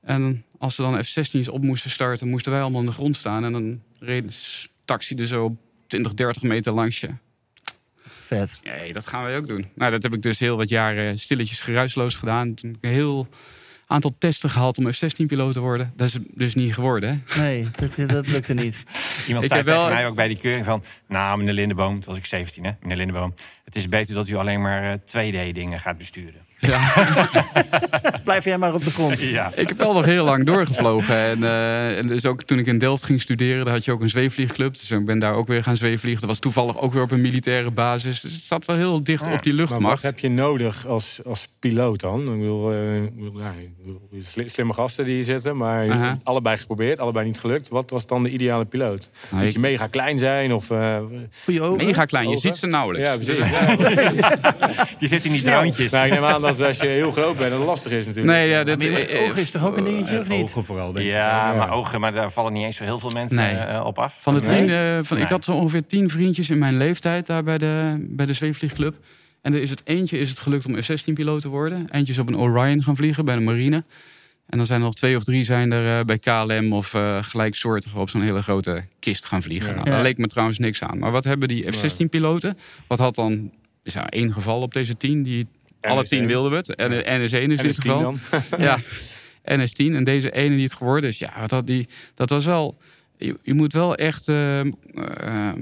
En 0.01 0.43
als 0.57 0.76
ze 0.76 0.82
dan 0.82 1.03
F-16's 1.03 1.49
op 1.49 1.64
moesten 1.64 1.91
starten, 1.91 2.28
moesten 2.28 2.51
wij 2.51 2.62
allemaal 2.62 2.80
aan 2.80 2.86
de 2.86 2.91
grond 2.91 3.18
staan. 3.18 3.45
En 3.45 3.51
dan 3.51 3.82
reed 3.99 4.68
taxi 4.86 5.16
er 5.16 5.28
zo 5.28 5.57
20, 5.88 6.14
30 6.14 6.41
meter 6.43 6.72
langs 6.72 6.99
je. 6.99 7.10
Vet. 8.03 8.60
Nee, 8.64 8.93
dat 8.93 9.07
gaan 9.07 9.24
wij 9.24 9.38
ook 9.38 9.47
doen. 9.47 9.68
Nou, 9.76 9.91
dat 9.91 10.03
heb 10.03 10.14
ik 10.14 10.22
dus 10.22 10.39
heel 10.39 10.57
wat 10.57 10.70
jaren 10.70 11.20
stilletjes 11.20 11.62
geruisloos 11.62 12.16
gedaan. 12.16 12.53
Toen 12.53 12.70
ik 12.70 12.78
een 12.82 12.89
heel 12.89 13.28
aantal 13.89 14.13
testen 14.17 14.49
gehad 14.49 14.77
om 14.77 14.93
F-16-piloot 14.93 15.53
te 15.53 15.59
worden. 15.59 15.93
Dat 15.95 16.07
is 16.07 16.17
dus 16.33 16.55
niet 16.55 16.73
geworden. 16.73 17.23
Hè? 17.27 17.41
Nee, 17.41 17.67
dat, 17.95 18.09
dat 18.09 18.27
lukte 18.27 18.53
niet. 18.53 18.83
Iemand 19.27 19.45
ik 19.45 19.51
zei 19.51 19.63
tegen 19.63 19.79
wel... 19.79 19.89
mij 19.89 20.07
ook 20.07 20.15
bij 20.15 20.27
die 20.27 20.37
keuring 20.37 20.65
van... 20.65 20.83
Nou, 21.07 21.37
meneer 21.37 21.53
Lindeboom, 21.53 21.99
toen 21.99 22.09
was 22.09 22.17
ik 22.17 22.25
17, 22.25 22.65
hè, 22.65 22.71
meneer 22.81 22.97
Lindeboom... 22.97 23.33
het 23.63 23.75
is 23.75 23.89
beter 23.89 24.15
dat 24.15 24.27
u 24.27 24.35
alleen 24.35 24.61
maar 24.61 24.97
2D-dingen 24.99 25.79
gaat 25.79 25.97
besturen. 25.97 26.41
Ja. 26.60 26.91
Blijf 28.24 28.45
jij 28.45 28.57
maar 28.57 28.74
op 28.74 28.84
de 28.84 28.91
grond. 28.91 29.20
Ja. 29.20 29.51
Ik 29.55 29.68
heb 29.68 29.78
wel 29.78 29.93
nog 29.93 30.05
heel 30.05 30.26
lang 30.26 30.45
doorgevlogen. 30.45 31.16
En, 31.16 31.39
uh, 31.39 31.97
en 31.97 32.07
dus 32.07 32.26
ook 32.26 32.43
toen 32.43 32.60
ik 32.60 32.66
in 32.66 32.78
Delft 32.78 33.03
ging 33.03 33.22
studeren, 33.22 33.66
daar 33.66 33.74
had 33.74 33.86
je 33.86 33.91
ook 33.91 34.01
een 34.01 34.10
zweefvliegclub. 34.10 34.74
Dus 34.74 34.91
ik 34.91 35.05
ben 35.05 35.20
daar 35.20 35.34
ook 35.34 35.47
weer 35.47 35.64
gaan 35.64 35.78
zweefvliegen. 35.78 36.22
Dat 36.22 36.30
was 36.30 36.39
toevallig 36.39 36.80
ook 36.80 36.93
weer 36.93 37.01
op 37.01 37.12
een 37.12 37.22
militaire 37.22 37.72
basis. 37.72 38.22
Dus 38.22 38.34
het 38.34 38.41
zat 38.41 38.66
wel 38.66 38.76
heel 38.76 39.03
dicht 39.03 39.26
ja. 39.26 39.34
op 39.34 39.43
die 39.43 39.53
luchtmacht. 39.53 39.82
Maar 39.82 39.91
wat 39.91 40.01
heb 40.01 40.20
je 40.20 40.30
nodig 40.30 40.88
als, 40.88 41.20
als 41.26 41.47
piloot 41.60 41.99
dan? 41.99 42.20
Ik 42.20 42.39
bedoel, 42.39 42.74
uh, 42.74 43.03
ja, 43.34 43.53
slimme 44.45 44.74
gasten 44.74 45.05
die 45.05 45.16
hier 45.16 45.24
zitten, 45.24 45.57
maar 45.57 45.86
uh 45.86 45.91
-huh. 45.91 46.12
allebei 46.24 46.57
geprobeerd, 46.57 46.99
allebei 46.99 47.26
niet 47.26 47.39
gelukt. 47.39 47.68
Wat 47.68 47.89
was 47.89 48.07
dan 48.07 48.24
de 48.24 48.30
ideale 48.30 48.66
piloot? 48.66 49.10
Nou, 49.30 49.43
Moet 49.43 49.53
je 49.53 49.60
mega 49.60 49.88
klein 49.88 50.20
zijn? 50.20 50.53
Of, 50.53 50.70
uh, 50.70 50.97
mega 51.78 52.05
klein, 52.05 52.30
je 52.30 52.38
ziet 52.38 52.55
ze 52.55 52.68
nauwelijks. 52.68 53.07
Ja, 53.07 53.16
precies. 53.16 53.49
je 55.03 55.07
zit 55.07 55.26
in 55.26 55.32
die 55.32 55.41
droontjes. 55.41 55.91
Nou, 55.91 56.05
ik 56.05 56.12
neem 56.12 56.24
aan 56.24 56.41
dat 56.41 56.48
als 56.57 56.77
je 56.77 56.87
heel 56.87 57.11
groot 57.11 57.37
bent, 57.37 57.51
dat 57.51 57.65
lastig 57.65 57.91
is 57.91 58.05
natuurlijk. 58.05 58.35
Nee, 58.35 58.49
ja, 58.49 58.63
dit, 58.63 58.83
uh, 58.83 59.21
ogen 59.21 59.41
is 59.41 59.51
toch 59.51 59.65
ook 59.65 59.77
een 59.77 59.83
dingetje, 59.83 60.19
of 60.19 60.29
niet? 60.29 60.43
Ogen 60.43 60.63
vooral, 60.63 60.91
denk 60.91 61.09
ja, 61.09 61.53
maar 61.53 61.71
ogen, 61.71 61.99
maar 61.99 62.13
daar 62.13 62.31
vallen 62.31 62.53
niet 62.53 62.63
eens 62.63 62.75
zo 62.75 62.83
heel 62.83 62.99
veel 62.99 63.09
mensen 63.09 63.37
nee. 63.37 63.53
uh, 63.53 63.83
op 63.85 63.99
af. 63.99 64.17
Van 64.21 64.33
de 64.33 64.41
tien, 64.41 64.69
uh, 64.69 64.99
van. 65.01 65.17
Ik 65.17 65.27
had 65.27 65.43
zo 65.43 65.51
ongeveer 65.51 65.85
tien 65.85 66.09
vriendjes 66.09 66.49
in 66.49 66.57
mijn 66.57 66.77
leeftijd 66.77 67.25
daar 67.25 67.43
bij 67.43 67.57
de, 67.57 67.95
bij 67.99 68.25
de 68.25 68.33
zweefvliegclub. 68.33 68.95
En 69.41 69.53
er 69.53 69.61
is 69.61 69.69
het 69.69 69.81
eentje 69.83 70.17
is 70.17 70.29
het 70.29 70.39
gelukt 70.39 70.65
om 70.65 70.81
F-16-piloot 70.81 71.41
te 71.41 71.47
worden. 71.47 71.87
Eentje 71.91 72.13
is 72.13 72.19
op 72.19 72.27
een 72.27 72.37
Orion 72.37 72.83
gaan 72.83 72.95
vliegen 72.95 73.25
bij 73.25 73.35
de 73.35 73.41
marine. 73.41 73.83
En 74.45 74.57
dan 74.57 74.65
zijn 74.65 74.79
er 74.79 74.85
nog 74.85 74.95
twee 74.95 75.15
of 75.15 75.23
drie 75.23 75.43
zijn 75.43 75.71
er 75.71 76.05
bij 76.05 76.19
KLM 76.19 76.73
of 76.73 76.95
gelijksoortige 77.21 77.99
op 77.99 78.09
zo'n 78.09 78.21
hele 78.21 78.41
grote 78.41 78.83
kist 78.99 79.25
gaan 79.25 79.41
vliegen. 79.41 79.69
Ja. 79.69 79.75
Nou, 79.75 79.89
daar 79.89 80.01
leek 80.01 80.17
me 80.17 80.27
trouwens 80.27 80.59
niks 80.59 80.83
aan. 80.83 80.97
Maar 80.97 81.11
wat 81.11 81.23
hebben 81.23 81.47
die 81.47 81.71
F-16-piloten? 81.71 82.57
Wat 82.87 82.99
had 82.99 83.15
dan 83.15 83.51
is 83.83 83.95
er 83.95 84.05
één 84.05 84.33
geval 84.33 84.61
op 84.61 84.73
deze 84.73 84.97
tien 84.97 85.23
die 85.23 85.47
Alle 85.82 86.03
tien 86.03 86.27
wilden 86.27 86.51
we 86.51 86.57
het. 86.57 86.75
En 86.75 86.89
de 86.89 87.03
NS1 87.03 87.23
is 87.23 87.34
in 87.34 87.57
dit 87.57 87.80
geval. 87.80 88.15
ja, 88.57 88.80
NS10. 89.43 89.75
En 89.75 90.03
deze 90.03 90.32
ene 90.32 90.55
die 90.55 90.63
het 90.63 90.73
geworden 90.73 91.09
is. 91.09 91.19
Ja, 91.19 91.34
wat 91.39 91.51
had 91.51 91.67
die, 91.67 91.88
dat 92.13 92.30
was 92.30 92.45
wel... 92.45 92.77
Je, 93.17 93.38
je 93.43 93.53
moet 93.53 93.73
wel 93.73 93.95
echt 93.95 94.27
uh, 94.27 94.63
uh, 94.63 94.71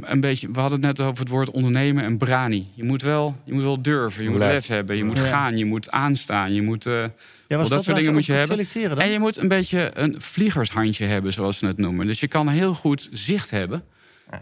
een 0.01 0.19
beetje... 0.19 0.51
We 0.51 0.59
hadden 0.59 0.85
het 0.85 0.97
net 0.97 1.07
over 1.07 1.19
het 1.19 1.29
woord 1.29 1.51
ondernemen 1.51 2.03
en 2.03 2.17
brani. 2.17 2.67
Je 2.73 2.83
moet 2.83 3.01
wel, 3.01 3.35
je 3.45 3.53
moet 3.53 3.63
wel 3.63 3.81
durven. 3.81 4.23
Je 4.23 4.29
moet 4.29 4.39
lef 4.39 4.67
hebben. 4.67 4.97
Je 4.97 5.03
moet 5.03 5.19
gaan. 5.19 5.57
Je 5.57 5.65
moet 5.65 5.91
aanstaan. 5.91 6.53
Je 6.53 6.61
moet... 6.61 6.85
Uh, 6.85 6.93
ja, 7.47 7.57
dat, 7.57 7.67
dat 7.67 7.83
soort 7.83 7.97
dingen 7.97 8.13
moet 8.13 8.25
je 8.25 8.33
hebben. 8.33 8.67
Dan? 8.73 8.99
En 8.99 9.09
je 9.09 9.19
moet 9.19 9.37
een 9.37 9.47
beetje 9.47 9.91
een 9.93 10.15
vliegershandje 10.17 11.05
hebben, 11.05 11.33
zoals 11.33 11.57
ze 11.57 11.65
het 11.65 11.77
noemen. 11.77 12.07
Dus 12.07 12.19
je 12.19 12.27
kan 12.27 12.47
heel 12.47 12.73
goed 12.73 13.09
zicht 13.11 13.49
hebben. 13.49 13.83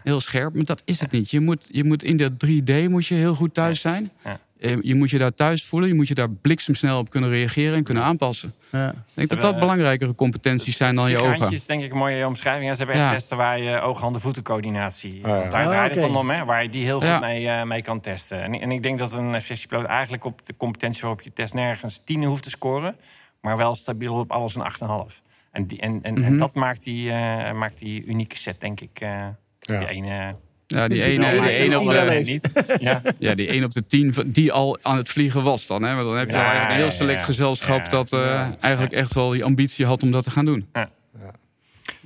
Heel 0.04 0.22
scherp, 0.22 0.54
maar 0.54 0.66
dat 0.66 0.82
is 0.86 1.00
het 1.00 1.12
niet. 1.12 1.32
Je 1.32 1.40
moet, 1.40 1.66
je 1.68 1.84
moet 1.84 2.04
in 2.04 2.18
dat 2.18 2.32
3D 2.32 2.90
moet 2.90 3.06
je 3.06 3.16
heel 3.16 3.36
goed 3.36 3.54
thuis 3.54 3.82
zijn. 3.82 4.12
Eh, 4.60 4.78
je 4.82 4.96
moet 4.96 5.10
je 5.10 5.18
daar 5.18 5.34
thuis 5.34 5.66
voelen. 5.66 5.90
Je 5.90 5.96
moet 5.96 6.08
je 6.08 6.14
daar 6.14 6.30
bliksemsnel 6.30 7.00
op 7.00 7.10
kunnen 7.10 7.30
reageren 7.30 7.76
en 7.76 7.84
kunnen 7.84 8.04
aanpassen. 8.04 8.54
Ja. 8.72 8.90
Ik 8.90 8.96
denk 9.14 9.30
dat 9.30 9.42
dat 9.42 9.60
belangrijkere 9.60 10.16
competenties 10.16 10.78
zijn 10.78 10.96
dan 10.96 11.10
je 11.10 11.18
ogen. 11.18 11.40
Dat 11.40 11.52
is 11.52 11.66
denk 11.66 11.84
ik 11.84 11.92
een 11.92 11.98
mooie 11.98 12.28
omschrijving. 12.28 12.72
Ze 12.72 12.78
hebben 12.78 12.96
echt 12.96 13.14
testen 13.14 13.38
waar 13.38 13.62
je 13.62 13.82
oog-handen-voetencoördinatie... 13.82 15.20
Ja. 15.20 15.50
Daar 15.50 15.68
draait 15.68 15.96
het 15.96 16.04
om, 16.04 16.30
hè, 16.30 16.46
waar 16.46 16.64
je 16.64 16.70
die 16.70 16.84
heel 16.84 17.02
goed 17.02 17.20
mee, 17.20 17.44
uh, 17.44 17.64
mee 17.64 17.82
kan 17.82 18.00
testen. 18.00 18.42
En, 18.42 18.62
en, 18.62 18.72
ik 18.72 18.84
denk 18.84 18.98
dat 18.98 19.14
een 19.14 19.42
F-16-piloot 19.42 19.86
eigenlijk 19.86 20.24
op 20.24 20.46
de 20.46 20.58
competentie 20.58 21.02
waarop 21.02 21.22
je 21.22 21.34
test 21.34 21.54
nergens 21.54 22.02
10 22.04 22.24
hoeft 22.24 22.44
te 22.44 22.50
scoren... 22.50 22.96
maar 23.42 23.58
wel 23.58 23.76
stabiel 23.76 24.14
op 24.14 24.32
alles 24.32 24.56
een 24.56 24.64
8,5. 25.10 25.22
En, 25.52 25.68
die, 25.68 25.80
en, 25.80 26.00
en, 26.02 26.14
mm 26.14 26.18
-hmm. 26.18 26.26
en, 26.26 26.38
dat 26.38 26.54
maakt 26.54 26.84
die, 26.84 27.08
uh, 27.08 27.52
maakt 27.52 27.78
die 27.78 28.06
unieke 28.06 28.38
set, 28.38 28.60
denk 28.60 28.82
ik... 28.82 29.02
Uh, 29.04 29.28
die 29.60 29.88
ene 29.88 30.36
ja, 30.68 30.88
die 30.88 31.04
ene, 31.04 31.32
die 31.42 31.50
ene 31.50 31.80
op 31.80 31.88
de, 31.88 32.22
niet. 32.26 32.64
Ja. 32.80 33.02
ja, 33.20 33.36
die 33.36 33.48
1 33.48 33.64
op 33.64 33.72
de 33.72 33.86
10 33.86 34.14
die 34.26 34.52
al 34.52 34.78
aan 34.82 34.98
het 34.98 35.10
vliegen 35.10 35.44
was 35.44 35.68
dan. 35.68 35.84
Hè? 35.84 35.96
Maar 35.96 36.04
dan 36.04 36.18
heb 36.18 36.30
je 36.30 36.36
ja, 36.36 36.70
een 36.70 36.76
heel 36.76 36.92
select 36.92 37.24
gezelschap 37.24 37.90
dat 37.90 38.14
uh, 38.14 38.48
eigenlijk 38.60 38.94
echt 38.94 39.14
wel 39.14 39.30
die 39.30 39.44
ambitie 39.44 39.86
had 39.86 40.04
om 40.04 40.12
dat 40.12 40.24
te 40.24 40.32
gaan 40.32 40.46
doen. 40.46 40.68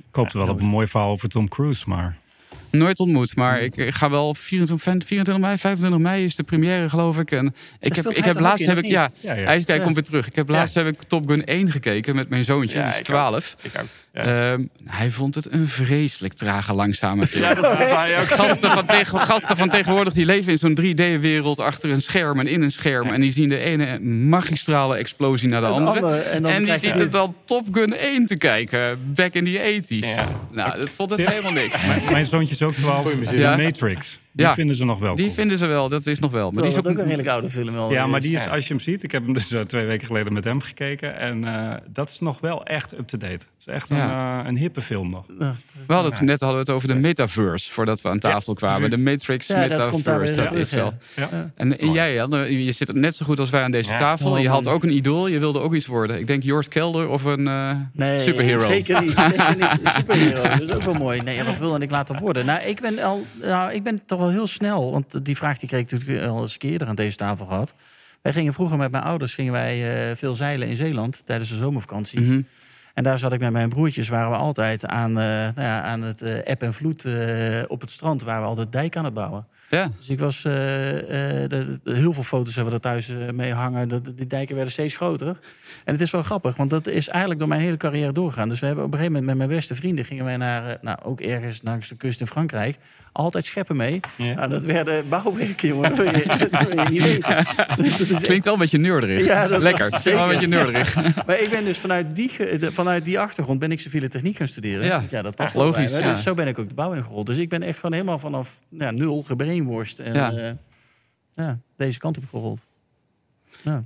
Ik 0.08 0.16
hoopte 0.16 0.38
wel 0.38 0.48
op 0.48 0.60
een 0.60 0.66
mooi 0.66 0.86
verhaal 0.86 1.10
over 1.10 1.28
Tom 1.28 1.48
Cruise, 1.48 1.88
maar... 1.88 2.18
Nooit 2.70 2.98
ontmoet, 2.98 3.36
maar 3.36 3.60
ik, 3.62 3.74
ga 3.76 4.10
wel 4.10 4.34
24, 4.34 5.06
24 5.06 5.38
mei, 5.38 5.58
25 5.58 6.00
mei 6.00 6.24
is 6.24 6.34
de 6.34 6.42
première, 6.42 6.88
geloof 6.88 7.18
ik. 7.18 7.30
En 7.30 7.54
ik 7.80 7.96
heb, 7.96 8.08
ik 8.08 8.24
heb 8.24 8.40
laatst 8.40 8.66
heb 8.66 8.78
ik, 8.78 8.84
ja, 8.84 9.10
hij, 9.20 9.56
is, 9.56 9.66
hij 9.66 9.80
komt 9.80 9.94
weer 9.94 10.04
terug. 10.04 10.26
Ik 10.26 10.34
heb 10.34 10.48
laatst 10.48 10.74
heb 10.74 10.86
ik 10.86 11.02
Top 11.02 11.28
Gun 11.28 11.44
1 11.44 11.70
gekeken 11.70 12.14
met 12.14 12.28
mijn 12.28 12.44
zoontje, 12.44 12.82
die 12.82 12.88
is 12.88 13.00
12. 13.02 13.56
Ik 13.62 13.72
ook. 13.80 13.86
Ehm, 14.12 14.64
hij 14.84 15.10
vond 15.10 15.34
het 15.34 15.52
een 15.52 15.68
vreselijk 15.68 16.34
trage, 16.34 16.72
langzame 16.72 17.26
film. 17.26 17.42
Ja, 17.42 17.54
dat 17.54 17.78
hij 17.78 18.20
ook. 18.20 18.26
Gasten 18.40 18.70
van, 18.70 18.86
tegen, 18.86 19.18
gasten 19.18 19.56
van 19.56 19.68
tegenwoordig 19.68 20.14
die 20.14 20.24
leven 20.24 20.52
in 20.52 20.58
zo'n 20.58 20.78
3D-wereld 20.80 21.58
achter 21.58 21.90
een 21.90 22.02
scherm 22.02 22.40
en 22.40 22.46
in 22.46 22.62
een 22.62 22.70
scherm. 22.70 23.08
En 23.08 23.20
die 23.20 23.32
zien 23.32 23.48
de 23.48 23.58
ene 23.58 23.98
magistrale 24.00 24.96
explosie 24.96 25.48
naar 25.48 25.60
de 25.60 25.66
andere. 25.66 26.16
en, 26.16 26.44
en 26.44 26.64
die 26.64 26.78
ziet 26.78 26.94
het 26.94 27.12
dan 27.12 27.34
Top 27.44 27.66
Gun 27.72 27.96
1 27.96 28.26
te 28.26 28.36
kijken, 28.36 28.98
back 29.14 29.34
in 29.34 29.44
the 29.44 29.82
80s. 29.82 30.06
Nou, 30.52 30.80
dat 30.80 30.90
vond 30.90 31.10
het 31.10 31.30
helemaal 31.30 31.52
niks. 31.52 31.86
Mijn, 31.86 32.00
mijn 32.12 32.26
zoontje 32.26 32.54
is 32.54 32.62
ook 32.62 32.74
12, 32.74 33.12
de 33.12 33.54
Matrix. 33.56 34.18
Die 34.32 34.46
ja, 34.46 34.54
vinden 34.54 34.76
ze 34.76 34.84
nog 34.84 34.98
wel. 34.98 35.14
Die 35.14 35.30
vinden 35.30 35.58
ze 35.58 35.66
wel, 35.66 35.88
dat 35.88 36.06
is 36.06 36.18
nog 36.18 36.30
wel. 36.30 36.50
Maar 36.50 36.62
die 36.62 36.72
is 36.72 36.78
ook, 36.78 36.86
een 36.86 36.96
redelijk 36.96 37.28
oude 37.28 37.50
film. 37.50 37.72
Wel 37.72 37.90
ja, 37.90 38.06
maar 38.06 38.20
die 38.20 38.34
is, 38.34 38.48
als 38.48 38.68
je 38.68 38.74
hem 38.74 38.82
ziet, 38.82 39.02
ik 39.02 39.12
heb 39.12 39.24
hem 39.24 39.32
dus 39.32 39.52
uh, 39.52 39.60
twee 39.60 39.86
weken 39.86 40.06
geleden 40.06 40.32
met 40.32 40.44
hem 40.44 40.60
gekeken. 40.60 41.16
En 41.16 41.44
uh, 41.44 41.74
dat 41.88 42.10
is 42.10 42.20
nog 42.20 42.40
wel 42.40 42.64
echt 42.64 42.98
up-to-date. 42.98 43.32
Het 43.32 43.44
is 43.58 43.66
echt 43.66 43.90
een, 43.90 43.96
uh, 43.96 44.40
een 44.44 44.56
hippe 44.56 44.80
film 44.80 45.10
nog. 45.10 45.24
We 45.86 45.92
hadden 45.92 46.12
het, 46.12 46.20
net 46.20 46.40
hadden 46.40 46.58
we 46.58 46.64
het 46.64 46.74
over 46.74 46.88
de 46.88 46.94
metaverse, 46.94 47.72
voordat 47.72 48.00
we 48.00 48.08
aan 48.08 48.18
tafel 48.18 48.54
kwamen. 48.54 48.90
De 48.90 48.98
Matrix 48.98 49.48
metaverse, 49.48 50.34
dat, 50.34 50.52
is 50.52 50.70
wel. 50.70 50.94
En, 51.54 51.78
en 51.78 51.92
jij, 51.92 52.14
Jan, 52.14 52.52
je 52.52 52.72
zit 52.72 52.94
net 52.94 53.16
zo 53.16 53.26
goed 53.26 53.38
als 53.38 53.50
wij 53.50 53.62
aan 53.62 53.70
deze 53.70 53.90
tafel. 53.90 54.36
Je 54.36 54.48
had 54.48 54.66
ook 54.66 54.82
een 54.82 54.92
idool, 54.92 55.26
je 55.26 55.38
wilde 55.38 55.60
ook 55.60 55.74
iets 55.74 55.86
worden. 55.86 56.18
Ik 56.18 56.26
denk 56.26 56.42
Jort 56.42 56.68
Kelder 56.68 57.08
of 57.08 57.24
een 57.24 57.42
nee, 57.92 58.20
superhero. 58.20 58.66
zeker 58.66 59.02
niet. 59.02 59.18
Zeker 59.18 59.56
niet. 59.56 59.92
Superhero, 59.96 60.42
dat 60.42 60.60
is 60.60 60.74
ook 60.74 60.82
wel 60.82 60.94
mooi. 60.94 61.22
Nee, 61.22 61.44
wat 61.44 61.58
wilde 61.58 61.78
ik 61.78 61.90
laten 61.90 62.18
worden? 62.18 62.46
Nou, 62.46 62.60
ik 62.60 62.80
ben, 62.80 62.98
al, 62.98 63.26
nou, 63.42 63.72
ik 63.72 63.82
ben 63.82 64.00
toch 64.06 64.19
wel 64.20 64.30
heel 64.30 64.46
snel. 64.46 64.90
Want 64.90 65.24
die 65.24 65.36
vraag 65.36 65.58
die 65.58 65.68
kreeg 65.68 65.80
ik 65.80 65.90
natuurlijk 65.90 66.26
al 66.26 66.42
eens 66.42 66.56
eerder 66.58 66.88
aan 66.88 66.94
deze 66.94 67.16
tafel 67.16 67.46
gehad. 67.46 67.74
Wij 68.22 68.32
gingen 68.32 68.54
vroeger 68.54 68.78
met 68.78 68.90
mijn 68.90 69.02
ouders 69.02 69.34
gingen 69.34 69.52
wij, 69.52 70.10
uh, 70.10 70.16
veel 70.16 70.34
zeilen 70.34 70.68
in 70.68 70.76
Zeeland 70.76 71.26
tijdens 71.26 71.50
de 71.50 71.56
zomervakanties. 71.56 72.28
Mm 72.28 72.46
En 72.94 73.04
daar 73.04 73.18
zat 73.18 73.32
ik 73.32 73.40
met 73.40 73.52
mijn 73.52 73.68
broertjes, 73.68 74.08
waren 74.08 74.30
we 74.30 74.36
altijd 74.36 74.86
aan, 74.86 75.10
uh, 75.10 75.16
nou 75.16 75.52
ja, 75.54 75.82
aan 75.82 76.02
het 76.02 76.22
uh, 76.22 76.48
eb 76.48 76.62
en 76.62 76.74
vloed 76.74 77.04
op 77.68 77.80
het 77.80 77.90
strand, 77.90 78.22
waar 78.22 78.40
we 78.40 78.46
altijd 78.46 78.72
dijk 78.72 78.96
aan 78.96 79.04
het 79.04 79.14
bouwen. 79.14 79.46
Ja. 79.70 79.90
Dus 79.98 80.08
ik 80.08 80.18
was, 80.18 80.42
de, 80.42 81.78
heel 81.84 82.12
veel 82.12 82.22
foto's 82.22 82.54
hebben 82.54 82.72
we 82.72 82.78
er 82.78 82.90
thuis 82.90 83.12
mee 83.32 83.52
hangen. 83.52 83.88
De, 83.88 84.14
die 84.14 84.26
dijken 84.26 84.54
werden 84.54 84.72
steeds 84.72 84.96
groter. 84.96 85.38
En 85.84 85.92
het 85.92 86.00
is 86.00 86.10
wel 86.10 86.22
grappig, 86.22 86.56
want 86.56 86.70
dat 86.70 86.86
is 86.86 87.08
eigenlijk 87.08 87.40
door 87.40 87.48
mijn 87.48 87.60
hele 87.60 87.76
carrière 87.76 88.12
doorgaan. 88.12 88.48
Dus 88.48 88.60
we 88.60 88.66
hebben 88.66 88.84
op 88.84 88.92
een 88.92 88.98
gegeven 88.98 89.20
moment 89.20 89.38
met 89.38 89.46
mijn 89.46 89.58
beste 89.58 89.74
vrienden 89.74 90.04
gingen 90.04 90.24
wij 90.24 90.36
naar, 90.36 90.78
nou, 90.80 90.98
ook 91.02 91.20
ergens 91.20 91.60
langs 91.62 91.88
de 91.88 91.96
kust 91.96 92.20
in 92.20 92.26
Frankrijk 92.26 92.78
altijd 93.12 93.46
scheppen 93.46 93.76
mee. 93.76 94.00
Ja. 94.16 94.34
Nou, 94.34 94.50
dat 94.50 94.64
werden 94.64 95.08
bouwwerken, 95.08 95.68
jongen. 95.68 95.88
Dat 95.88 95.98
wil 95.98 96.16
je, 96.16 96.24
dat 96.50 96.62
wil 96.62 96.82
je 96.82 96.90
niet 96.90 97.02
weten. 97.02 97.46
Dus 97.76 98.20
Klinkt 98.20 98.44
wel 98.44 98.54
een 98.54 98.60
beetje 98.60 98.78
neurderig. 98.78 99.24
Ja, 99.24 99.48
dat 99.48 99.62
Lekker, 99.62 99.98
zeker. 99.98 100.18
wel 100.18 100.22
een 100.22 100.28
beetje 100.28 100.46
neurderig. 100.46 100.94
maar 101.26 101.40
ik 101.40 101.50
ben 101.50 101.64
dus 101.64 101.78
vanuit 101.78 102.16
die, 102.16 102.30
vanuit 102.60 103.04
die 103.04 103.18
achtergrond 103.18 103.58
ben 103.58 103.72
ik 103.72 103.80
civiele 103.80 104.08
techniek 104.08 104.36
gaan 104.36 104.48
studeren. 104.48 104.86
Ja, 104.86 105.04
ja 105.10 105.22
dat 105.22 105.36
past 105.36 105.54
logisch. 105.54 105.92
Dus 105.92 106.22
zo 106.22 106.34
ben 106.34 106.46
ik 106.46 106.58
ook 106.58 106.68
de 106.68 106.74
bouw 106.74 106.92
ingerold. 106.92 107.26
Dus 107.26 107.38
ik 107.38 107.48
ben 107.48 107.62
echt 107.62 107.76
gewoon 107.76 107.92
helemaal 107.92 108.18
vanaf 108.18 108.56
ja, 108.68 108.90
nul 108.90 109.22
gebrainworst. 109.60 109.98
En 109.98 110.14
ja. 110.14 110.32
Uh, 110.32 110.50
ja, 111.32 111.58
deze 111.76 111.98
kant 111.98 112.16
op 112.16 112.24
gerold. 112.28 112.60
Ja. 113.64 113.84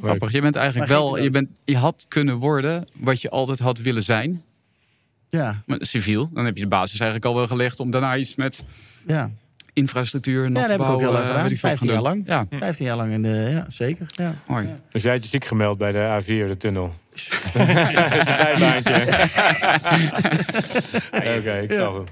Grappig. 0.00 0.32
Je 0.32 0.40
bent 0.40 0.56
eigenlijk 0.56 0.90
wel, 0.90 1.18
je, 1.18 1.30
bent, 1.30 1.48
je 1.64 1.76
had 1.76 2.04
kunnen 2.08 2.36
worden 2.36 2.84
wat 2.94 3.20
je 3.20 3.30
altijd 3.30 3.58
had 3.58 3.78
willen 3.78 4.02
zijn. 4.02 4.42
Ja. 5.28 5.62
Maar 5.66 5.78
civiel, 5.80 6.30
dan 6.32 6.44
heb 6.44 6.56
je 6.56 6.62
de 6.62 6.68
basis 6.68 7.00
eigenlijk 7.00 7.24
al 7.30 7.34
wel 7.34 7.46
gelegd 7.46 7.80
om 7.80 7.90
daarna 7.90 8.16
iets 8.16 8.34
met 8.34 8.62
ja. 9.06 9.30
infrastructuur 9.72 10.50
nog 10.50 10.62
ja, 10.62 10.68
dat 10.68 10.78
heb 10.78 10.80
ik 10.80 10.92
ook 10.92 11.00
heel 11.00 11.16
erg 11.16 11.26
gedaan. 11.26 11.56
15 11.56 11.88
jaar 11.88 12.02
lang. 12.02 12.22
Ja. 12.26 12.46
15 12.50 12.84
jaar 12.84 12.96
lang 12.96 13.12
in 13.12 13.22
de, 13.22 13.48
ja, 13.50 13.64
zeker. 13.68 14.06
Ja. 14.06 14.34
Mooi. 14.46 14.68
Dus 14.90 15.02
jij 15.02 15.12
had 15.12 15.22
je 15.22 15.28
ziek 15.28 15.44
gemeld 15.44 15.78
bij 15.78 15.92
de 15.92 16.22
A4, 16.22 16.26
de 16.26 16.56
tunnel? 16.58 16.94
dat 17.54 17.68
is 17.68 18.26
een 18.26 18.36
bijbaantje. 18.36 18.94
Oké, 21.38 21.58
ik 21.58 21.72
snap 21.72 21.94
hem. 21.94 22.04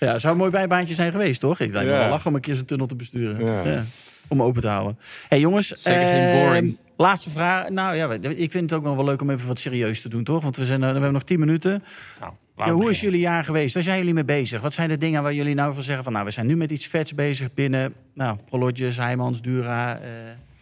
Ja, 0.00 0.18
zou 0.18 0.32
een 0.32 0.38
mooi 0.38 0.50
bijbaantje 0.50 0.94
zijn 0.94 1.10
geweest, 1.10 1.40
toch? 1.40 1.60
Ik 1.60 1.72
lijkt 1.72 1.90
me 1.90 1.96
wel 1.96 2.08
lachen 2.08 2.26
om 2.26 2.34
een 2.34 2.40
keer 2.40 2.56
zo'n 2.56 2.64
tunnel 2.64 2.86
te 2.86 2.96
besturen. 2.96 3.44
Ja. 3.44 3.84
Om 4.28 4.42
open 4.42 4.62
te 4.62 4.68
houden. 4.68 4.98
hey, 5.28 5.40
jongens. 5.40 5.68
Zeker 5.68 6.06
geen 6.06 6.20
ehm, 6.20 6.44
boring. 6.44 6.78
Laatste 6.96 7.30
vraag. 7.30 7.68
Nou 7.68 7.96
ja, 7.96 8.10
ik 8.20 8.50
vind 8.50 8.70
het 8.70 8.72
ook 8.72 8.84
nog 8.84 8.96
wel 8.96 9.04
leuk 9.04 9.22
om 9.22 9.30
even 9.30 9.46
wat 9.46 9.58
serieus 9.58 10.02
te 10.02 10.08
doen, 10.08 10.24
toch? 10.24 10.42
Want 10.42 10.56
we, 10.56 10.64
zijn, 10.64 10.80
we 10.80 10.86
hebben 10.86 11.12
nog 11.12 11.22
tien 11.22 11.38
minuten. 11.38 11.84
Nou, 12.20 12.32
ja, 12.56 12.70
hoe 12.72 12.90
is 12.90 13.00
jullie 13.00 13.20
jaar 13.20 13.44
geweest? 13.44 13.74
Waar 13.74 13.82
zijn 13.82 13.98
jullie 13.98 14.14
mee 14.14 14.24
bezig? 14.24 14.60
Wat 14.60 14.72
zijn 14.72 14.88
de 14.88 14.96
dingen 14.96 15.22
waar 15.22 15.34
jullie 15.34 15.54
nou 15.54 15.74
van 15.74 15.82
zeggen 15.82 16.04
van... 16.04 16.12
nou, 16.12 16.24
we 16.24 16.30
zijn 16.30 16.46
nu 16.46 16.56
met 16.56 16.70
iets 16.70 16.86
vets 16.86 17.14
bezig 17.14 17.54
binnen... 17.54 17.94
nou, 18.14 18.38
Prologis, 18.48 18.96
Heijmans, 18.96 19.42
Dura... 19.42 20.00
Uh, 20.00 20.06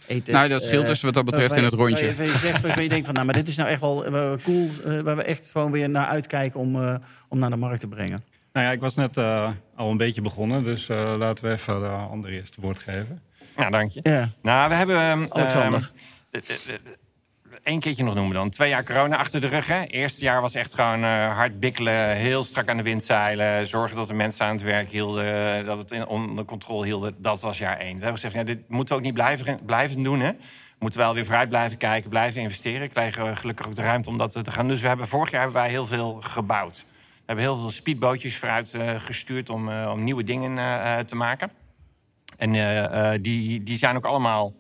eten, 0.06 0.32
nou, 0.32 0.48
dat 0.48 0.62
scheelt 0.62 0.86
dus 0.86 1.00
wat 1.00 1.14
dat 1.14 1.24
betreft 1.24 1.56
in 1.56 1.64
het 1.64 1.72
rondje. 1.72 2.04
Je, 2.04 2.22
je 2.22 2.36
zegt, 2.38 2.80
je 2.80 2.88
denkt 2.88 3.04
van, 3.04 3.14
nou, 3.14 3.26
maar 3.26 3.34
dit 3.34 3.48
is 3.48 3.56
nou 3.56 3.68
echt 3.68 3.80
wel 3.80 4.38
cool... 4.42 4.68
Uh, 4.86 5.00
waar 5.00 5.16
we 5.16 5.22
echt 5.22 5.50
gewoon 5.50 5.70
weer 5.70 5.90
naar 5.90 6.06
uitkijken 6.06 6.60
om, 6.60 6.76
uh, 6.76 6.94
om 7.28 7.38
naar 7.38 7.50
de 7.50 7.56
markt 7.56 7.80
te 7.80 7.88
brengen. 7.88 8.24
Nou 8.54 8.66
ja, 8.66 8.72
ik 8.72 8.80
was 8.80 8.94
net 8.94 9.16
al 9.76 9.90
een 9.90 9.96
beetje 9.96 10.20
begonnen... 10.20 10.64
dus 10.64 10.88
laten 10.88 11.44
we 11.44 11.50
even 11.50 11.80
de 11.80 11.88
andere 11.88 12.32
eerste 12.32 12.60
woord 12.60 12.78
geven. 12.78 13.22
Ja, 13.56 13.70
dank 13.70 13.90
je. 13.90 14.00
Ja. 14.02 14.28
Nou, 14.42 14.68
we 14.68 14.74
hebben... 14.74 14.96
Ehm, 14.96 15.26
Alexander. 15.28 15.90
Eén 17.62 17.80
keertje 17.80 18.04
nog 18.04 18.14
noemen 18.14 18.34
dan. 18.34 18.50
Twee 18.50 18.68
jaar 18.68 18.84
corona 18.84 19.16
achter 19.16 19.40
de 19.40 19.46
rug. 19.46 19.66
Hè. 19.66 19.82
Eerste 19.82 20.24
jaar 20.24 20.40
was 20.40 20.54
echt 20.54 20.74
gewoon 20.74 21.04
uh, 21.04 21.36
hard 21.36 21.60
bikkelen, 21.60 22.16
heel 22.16 22.44
strak 22.44 22.68
aan 22.68 22.76
de 22.76 22.82
wind 22.82 23.04
zeilen. 23.04 23.66
Zorgen 23.66 23.96
dat 23.96 24.08
de 24.08 24.14
mensen 24.14 24.46
aan 24.46 24.54
het 24.54 24.62
werk 24.62 24.90
hielden, 24.90 25.64
dat 25.64 25.88
we 25.88 25.96
het 25.96 26.06
onder 26.06 26.44
controle 26.44 26.84
hielden. 26.84 27.14
Dat 27.18 27.40
was 27.40 27.58
jaar 27.58 27.78
één. 27.78 27.94
We 27.96 28.02
hebben 28.02 28.20
gezegd, 28.20 28.34
ja, 28.34 28.42
dit 28.42 28.68
moeten 28.68 28.94
we 28.94 29.00
ook 29.00 29.06
niet 29.06 29.14
blijven, 29.14 29.60
blijven 29.64 30.02
doen. 30.02 30.20
Hè. 30.20 30.30
We 30.30 30.78
moeten 30.78 31.00
wel 31.00 31.14
weer 31.14 31.24
vooruit 31.24 31.48
blijven 31.48 31.78
kijken, 31.78 32.10
blijven 32.10 32.40
investeren. 32.40 32.80
We 32.80 32.88
kregen 32.88 33.36
gelukkig 33.36 33.66
ook 33.66 33.74
de 33.74 33.82
ruimte 33.82 34.08
om 34.08 34.18
dat 34.18 34.44
te 34.44 34.50
gaan. 34.50 34.68
Dus 34.68 34.80
we 34.80 34.88
hebben, 34.88 35.08
vorig 35.08 35.30
jaar 35.30 35.42
hebben 35.42 35.60
wij 35.60 35.70
heel 35.70 35.86
veel 35.86 36.20
gebouwd. 36.20 36.84
Hebben 37.26 37.44
heel 37.44 37.56
veel 37.56 37.70
speedbootjes 37.70 38.36
vooruit 38.36 38.74
uh, 38.74 39.00
gestuurd 39.00 39.50
om, 39.50 39.68
uh, 39.68 39.90
om 39.92 40.04
nieuwe 40.04 40.24
dingen 40.24 40.56
te 41.06 41.16
maken. 41.16 41.50
En 42.36 42.50
die, 43.20 43.62
die 43.62 43.76
zijn 43.76 43.96
ook 43.96 44.04
allemaal 44.04 44.54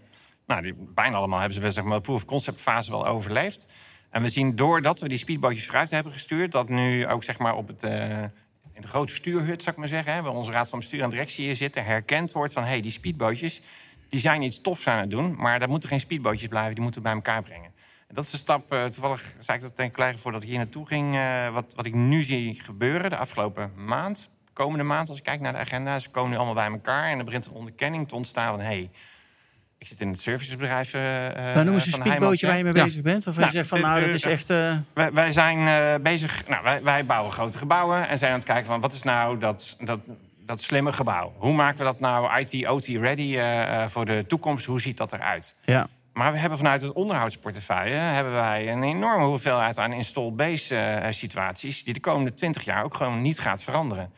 nou, 0.46 0.62
die, 0.62 0.74
bijna 0.94 1.16
allemaal 1.16 1.38
hebben 1.38 1.60
ze 1.60 1.70
zeg 1.70 1.84
maar, 1.84 1.96
de 1.96 2.02
proof 2.02 2.24
concept 2.24 2.60
fase 2.60 2.90
wel 2.90 3.06
overleefd. 3.06 3.66
En 4.10 4.22
we 4.22 4.28
zien 4.28 4.56
doordat 4.56 5.00
we 5.00 5.08
die 5.08 5.18
speedbootjes 5.18 5.66
vooruit 5.66 5.90
hebben 5.90 6.12
gestuurd, 6.12 6.52
dat 6.52 6.68
nu 6.68 7.06
ook 7.06 7.24
zeg 7.24 7.38
maar, 7.38 7.56
op 7.56 7.68
het, 7.68 7.82
in 8.72 8.82
de 8.82 8.88
grote 8.88 9.14
stuurhut, 9.14 9.62
zou 9.62 9.74
ik 9.74 9.80
maar 9.80 9.88
zeggen, 9.88 10.12
hè, 10.12 10.22
waar 10.22 10.32
onze 10.32 10.50
raad 10.50 10.68
van 10.68 10.78
bestuur 10.78 11.02
en 11.02 11.10
directie 11.10 11.44
hier 11.44 11.56
zitten, 11.56 11.84
herkend 11.84 12.32
wordt 12.32 12.52
van 12.52 12.62
hé, 12.62 12.68
hey, 12.68 12.80
die 12.80 12.90
speedbootjes 12.90 13.60
die 14.14 14.22
zijn 14.22 14.42
iets 14.42 14.60
tofs 14.60 14.86
aan 14.86 14.98
het 14.98 15.10
doen, 15.10 15.34
maar 15.36 15.58
daar 15.58 15.68
moeten 15.68 15.88
geen 15.88 16.00
speedbootjes 16.00 16.48
blijven, 16.48 16.74
die 16.74 16.82
moeten 16.82 17.02
we 17.02 17.06
bij 17.06 17.16
elkaar 17.16 17.42
brengen. 17.42 17.72
En 18.08 18.14
dat 18.14 18.24
is 18.24 18.32
een 18.32 18.38
stap, 18.38 18.72
uh, 18.72 18.84
toevallig 18.84 19.22
zei 19.38 19.56
ik 19.56 19.62
dat 19.62 19.76
ten 19.76 19.92
collega 19.92 20.18
voordat 20.18 20.42
ik 20.42 20.48
hier 20.48 20.56
naartoe 20.56 20.86
ging, 20.86 21.14
uh, 21.14 21.48
wat, 21.48 21.72
wat 21.76 21.86
ik 21.86 21.94
nu 21.94 22.22
zie 22.22 22.60
gebeuren 22.62 23.10
de 23.10 23.16
afgelopen 23.16 23.72
maand, 23.76 24.28
komende 24.52 24.84
maand, 24.84 25.08
als 25.08 25.18
ik 25.18 25.24
kijk 25.24 25.40
naar 25.40 25.52
de 25.52 25.58
agenda, 25.58 25.98
ze 25.98 26.10
komen 26.10 26.30
nu 26.30 26.36
allemaal 26.36 26.54
bij 26.54 26.70
elkaar 26.70 27.10
en 27.10 27.18
er 27.18 27.24
begint 27.24 27.46
een 27.46 27.52
onderkenning 27.52 28.08
te 28.08 28.14
ontstaan 28.14 28.54
van 28.54 28.60
hey, 28.60 28.90
Ik 29.78 29.86
zit 29.86 30.00
in 30.00 30.10
het 30.10 30.20
servicesbedrijf. 30.20 30.94
Uh, 30.94 31.00
maar 31.54 31.64
noem 31.64 31.74
eens 31.74 31.86
een 31.86 31.92
speedbootje 31.92 32.46
waar 32.46 32.56
je 32.56 32.64
mee 32.64 32.72
bezig 32.72 33.02
bent. 33.02 33.26
Of 33.26 33.36
nou, 33.36 33.46
je 33.46 33.52
zegt 33.52 33.68
van 33.68 33.80
nou, 33.80 34.04
dat 34.04 34.14
is 34.14 34.24
echt... 34.24 34.48
Wij, 34.48 35.12
wij, 35.12 35.32
zijn 35.32 36.02
bezig... 36.02 36.46
Nou, 36.48 36.62
wij, 36.62 36.82
wij, 36.82 37.04
bouwen 37.04 37.32
grote 37.32 37.58
gebouwen 37.58 38.08
en 38.08 38.18
zijn 38.18 38.30
aan 38.30 38.38
het 38.38 38.46
kijken 38.46 38.66
van... 38.66 38.80
wat 38.80 38.92
is 38.92 39.02
nou 39.02 39.38
dat, 39.38 39.76
dat, 39.80 40.00
dat 40.46 40.62
slimme 40.62 40.92
gebouw? 40.92 41.32
Hoe 41.36 41.52
maken 41.52 41.78
we 41.78 41.84
dat 41.84 42.00
nou 42.00 42.38
IT, 42.38 42.68
OT 42.68 42.86
ready 42.86 43.38
voor 43.88 44.06
de 44.06 44.24
toekomst? 44.26 44.66
Hoe 44.66 44.80
ziet 44.80 44.96
dat 44.96 45.12
eruit? 45.12 45.54
Ja. 45.64 45.86
Maar 46.14 46.32
we 46.32 46.38
hebben 46.38 46.58
vanuit 46.58 46.82
het 46.82 46.92
onderhoudsportefeuille 46.92 47.94
hebben 47.94 48.32
wij 48.32 48.72
een 48.72 48.82
enorme 48.82 49.24
hoeveelheid 49.24 49.78
aan 49.78 49.92
installed 49.92 50.36
base 50.36 50.74
uh, 50.74 51.10
situaties 51.10 51.84
die 51.84 51.94
de 51.94 52.00
komende 52.00 52.34
20 52.34 52.64
jaar 52.64 52.84
ook 52.84 52.94
gewoon 52.94 53.22
niet 53.22 53.38
gaat 53.38 53.62
veranderen. 53.62 54.12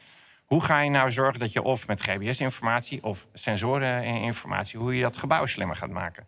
Hoe 0.45 0.63
ga 0.63 0.81
je 0.81 0.91
nou 0.91 1.11
zorgen 1.11 1.41
dat 1.41 1.53
je 1.53 1.63
of 1.63 1.87
met 1.87 2.03
GBS-informatie 2.03 3.03
of 3.03 3.27
sensoreninformatie, 3.33 4.79
hoe 4.79 4.97
je 4.97 5.03
dat 5.03 5.17
gebouw 5.17 5.47
slimmer 5.47 5.77
gaat 5.77 5.91
maken? 5.91 6.27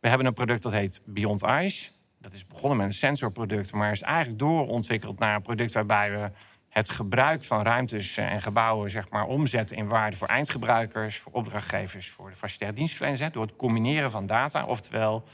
We 0.00 0.08
hebben 0.08 0.26
een 0.26 0.32
product 0.32 0.62
dat 0.62 0.72
heet 0.72 1.00
Beyond 1.04 1.42
Ice. 1.42 1.90
Dat 2.18 2.32
is 2.32 2.46
begonnen 2.46 2.78
met 2.78 2.86
een 2.86 2.92
sensorproduct, 2.92 3.72
maar 3.72 3.92
is 3.92 4.02
eigenlijk 4.02 4.38
doorontwikkeld 4.38 5.18
naar 5.18 5.34
een 5.34 5.42
product 5.42 5.72
waarbij 5.72 6.10
we 6.10 6.30
het 6.70 6.90
gebruik 6.90 7.42
van 7.42 7.62
ruimtes 7.62 8.16
en 8.16 8.42
gebouwen 8.42 8.90
zeg 8.90 9.08
maar, 9.08 9.24
omzetten 9.24 9.76
in 9.76 9.88
waarde 9.88 10.16
voor 10.16 10.28
eindgebruikers, 10.28 11.18
voor 11.18 11.32
opdrachtgevers, 11.32 12.08
voor 12.08 12.30
de 12.30 12.36
facilitaire 12.36 12.76
dienstverleners. 12.76 13.32
Door 13.32 13.42
het 13.42 13.56
combineren 13.56 14.10
van 14.10 14.26
data. 14.26 14.64
Oftewel, 14.64 15.24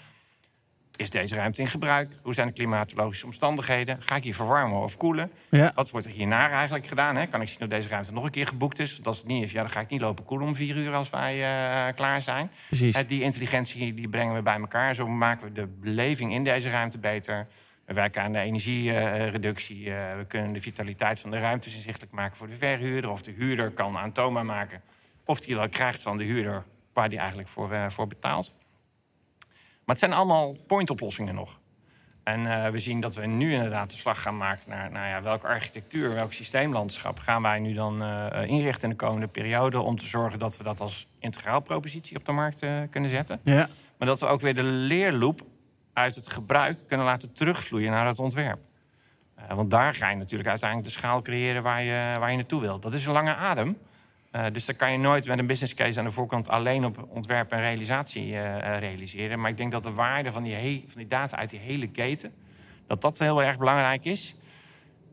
is 0.96 1.10
deze 1.10 1.34
ruimte 1.34 1.60
in 1.60 1.68
gebruik? 1.68 2.12
Hoe 2.22 2.34
zijn 2.34 2.46
de 2.46 2.52
klimatologische 2.52 3.26
omstandigheden? 3.26 4.02
Ga 4.02 4.16
ik 4.16 4.22
hier 4.22 4.34
verwarmen 4.34 4.80
of 4.80 4.96
koelen? 4.96 5.32
Ja. 5.50 5.72
Wat 5.74 5.90
wordt 5.90 6.06
er 6.06 6.12
hierna 6.12 6.50
eigenlijk 6.50 6.86
gedaan? 6.86 7.16
Hè? 7.16 7.26
Kan 7.26 7.40
ik 7.40 7.48
zien 7.48 7.58
dat 7.58 7.70
deze 7.70 7.88
ruimte 7.88 8.12
nog 8.12 8.24
een 8.24 8.30
keer 8.30 8.46
geboekt 8.46 8.78
is? 8.78 8.92
Want 8.92 9.06
als 9.06 9.18
het 9.18 9.26
niet 9.26 9.44
is, 9.44 9.52
ja, 9.52 9.60
dan 9.60 9.70
ga 9.70 9.80
ik 9.80 9.88
niet 9.88 10.00
lopen 10.00 10.24
koelen 10.24 10.46
om 10.46 10.54
vier 10.54 10.76
uur 10.76 10.94
als 10.94 11.10
wij 11.10 11.36
uh, 11.36 11.94
klaar 11.94 12.22
zijn. 12.22 12.50
Precies. 12.66 13.06
die 13.06 13.22
intelligentie 13.22 13.94
die 13.94 14.08
brengen 14.08 14.34
we 14.34 14.42
bij 14.42 14.58
elkaar. 14.58 14.94
Zo 14.94 15.08
maken 15.08 15.46
we 15.46 15.52
de 15.52 15.66
beleving 15.66 16.32
in 16.32 16.44
deze 16.44 16.70
ruimte 16.70 16.98
beter. 16.98 17.46
We 17.86 17.94
werken 17.94 18.22
aan 18.22 18.32
de 18.32 18.38
energiereductie. 18.38 19.92
Eh, 19.94 20.16
we 20.16 20.24
kunnen 20.24 20.52
de 20.52 20.60
vitaliteit 20.60 21.20
van 21.20 21.30
de 21.30 21.38
ruimtes 21.38 21.74
inzichtelijk 21.74 22.12
maken 22.12 22.36
voor 22.36 22.46
de 22.46 22.56
verhuurder. 22.56 23.10
Of 23.10 23.22
de 23.22 23.30
huurder 23.30 23.70
kan 23.70 23.96
aantoonbaar 23.96 24.44
maken 24.44 24.82
of 25.26 25.46
hij 25.46 25.54
wel 25.54 25.68
krijgt 25.68 26.02
van 26.02 26.16
de 26.16 26.24
huurder 26.24 26.64
waar 26.92 27.08
hij 27.08 27.18
eigenlijk 27.18 27.48
voor, 27.48 27.72
uh, 27.72 27.88
voor 27.88 28.06
betaalt. 28.06 28.52
Maar 29.84 29.94
het 29.94 29.98
zijn 29.98 30.12
allemaal 30.12 30.56
point-oplossingen 30.66 31.34
nog. 31.34 31.58
En 32.22 32.40
uh, 32.40 32.68
we 32.68 32.78
zien 32.78 33.00
dat 33.00 33.14
we 33.14 33.26
nu 33.26 33.52
inderdaad 33.52 33.90
de 33.90 33.96
slag 33.96 34.22
gaan 34.22 34.36
maken 34.36 34.70
naar 34.70 34.90
nou 34.90 35.06
ja, 35.06 35.22
welke 35.22 35.46
architectuur, 35.46 36.14
welk 36.14 36.32
systeemlandschap 36.32 37.18
gaan 37.18 37.42
wij 37.42 37.58
nu 37.58 37.74
dan 37.74 38.02
uh, 38.02 38.28
inrichten 38.46 38.82
in 38.82 38.96
de 38.96 39.04
komende 39.04 39.26
periode 39.26 39.80
om 39.80 39.98
te 39.98 40.06
zorgen 40.06 40.38
dat 40.38 40.56
we 40.56 40.64
dat 40.64 40.80
als 40.80 41.06
integraal 41.18 41.60
propositie 41.60 42.16
op 42.16 42.24
de 42.24 42.32
markt 42.32 42.66
kunnen 42.90 43.10
zetten. 43.10 43.40
Ja. 43.44 43.68
Maar 43.98 44.08
dat 44.08 44.20
we 44.20 44.26
ook 44.26 44.40
weer 44.40 44.54
de 44.54 44.62
leerloop 44.62 45.42
uit 45.96 46.14
het 46.14 46.28
gebruik 46.28 46.78
kunnen 46.86 47.06
laten 47.06 47.32
terugvloeien 47.32 47.90
naar 47.90 48.06
het 48.06 48.18
ontwerp. 48.18 48.58
Uh, 49.38 49.56
want 49.56 49.70
daar 49.70 49.94
ga 49.94 50.10
je 50.10 50.16
natuurlijk 50.16 50.48
uiteindelijk 50.48 50.88
de 50.88 50.94
schaal 50.94 51.22
creëren 51.22 51.62
waar 51.62 51.82
je, 51.82 52.16
waar 52.18 52.30
je 52.30 52.36
naartoe 52.36 52.60
wilt. 52.60 52.82
Dat 52.82 52.92
is 52.92 53.06
een 53.06 53.12
lange 53.12 53.34
adem. 53.34 53.78
Uh, 54.32 54.44
dus 54.52 54.64
daar 54.64 54.76
kan 54.76 54.92
je 54.92 54.98
nooit 54.98 55.26
met 55.26 55.38
een 55.38 55.46
business 55.46 55.74
case 55.74 55.98
aan 55.98 56.04
de 56.04 56.10
voorkant 56.10 56.48
alleen 56.48 56.84
op 56.84 57.06
ontwerp 57.08 57.52
en 57.52 57.60
realisatie 57.60 58.32
uh, 58.32 58.78
realiseren. 58.78 59.40
Maar 59.40 59.50
ik 59.50 59.56
denk 59.56 59.72
dat 59.72 59.82
de 59.82 59.92
waarde 59.92 60.32
van 60.32 60.42
die, 60.42 60.84
van 60.86 60.98
die 60.98 61.08
data 61.08 61.36
uit 61.36 61.50
die 61.50 61.58
hele 61.58 61.88
keten, 61.88 62.34
dat 62.86 63.02
dat 63.02 63.18
heel 63.18 63.42
erg 63.42 63.58
belangrijk 63.58 64.04
is. 64.04 64.34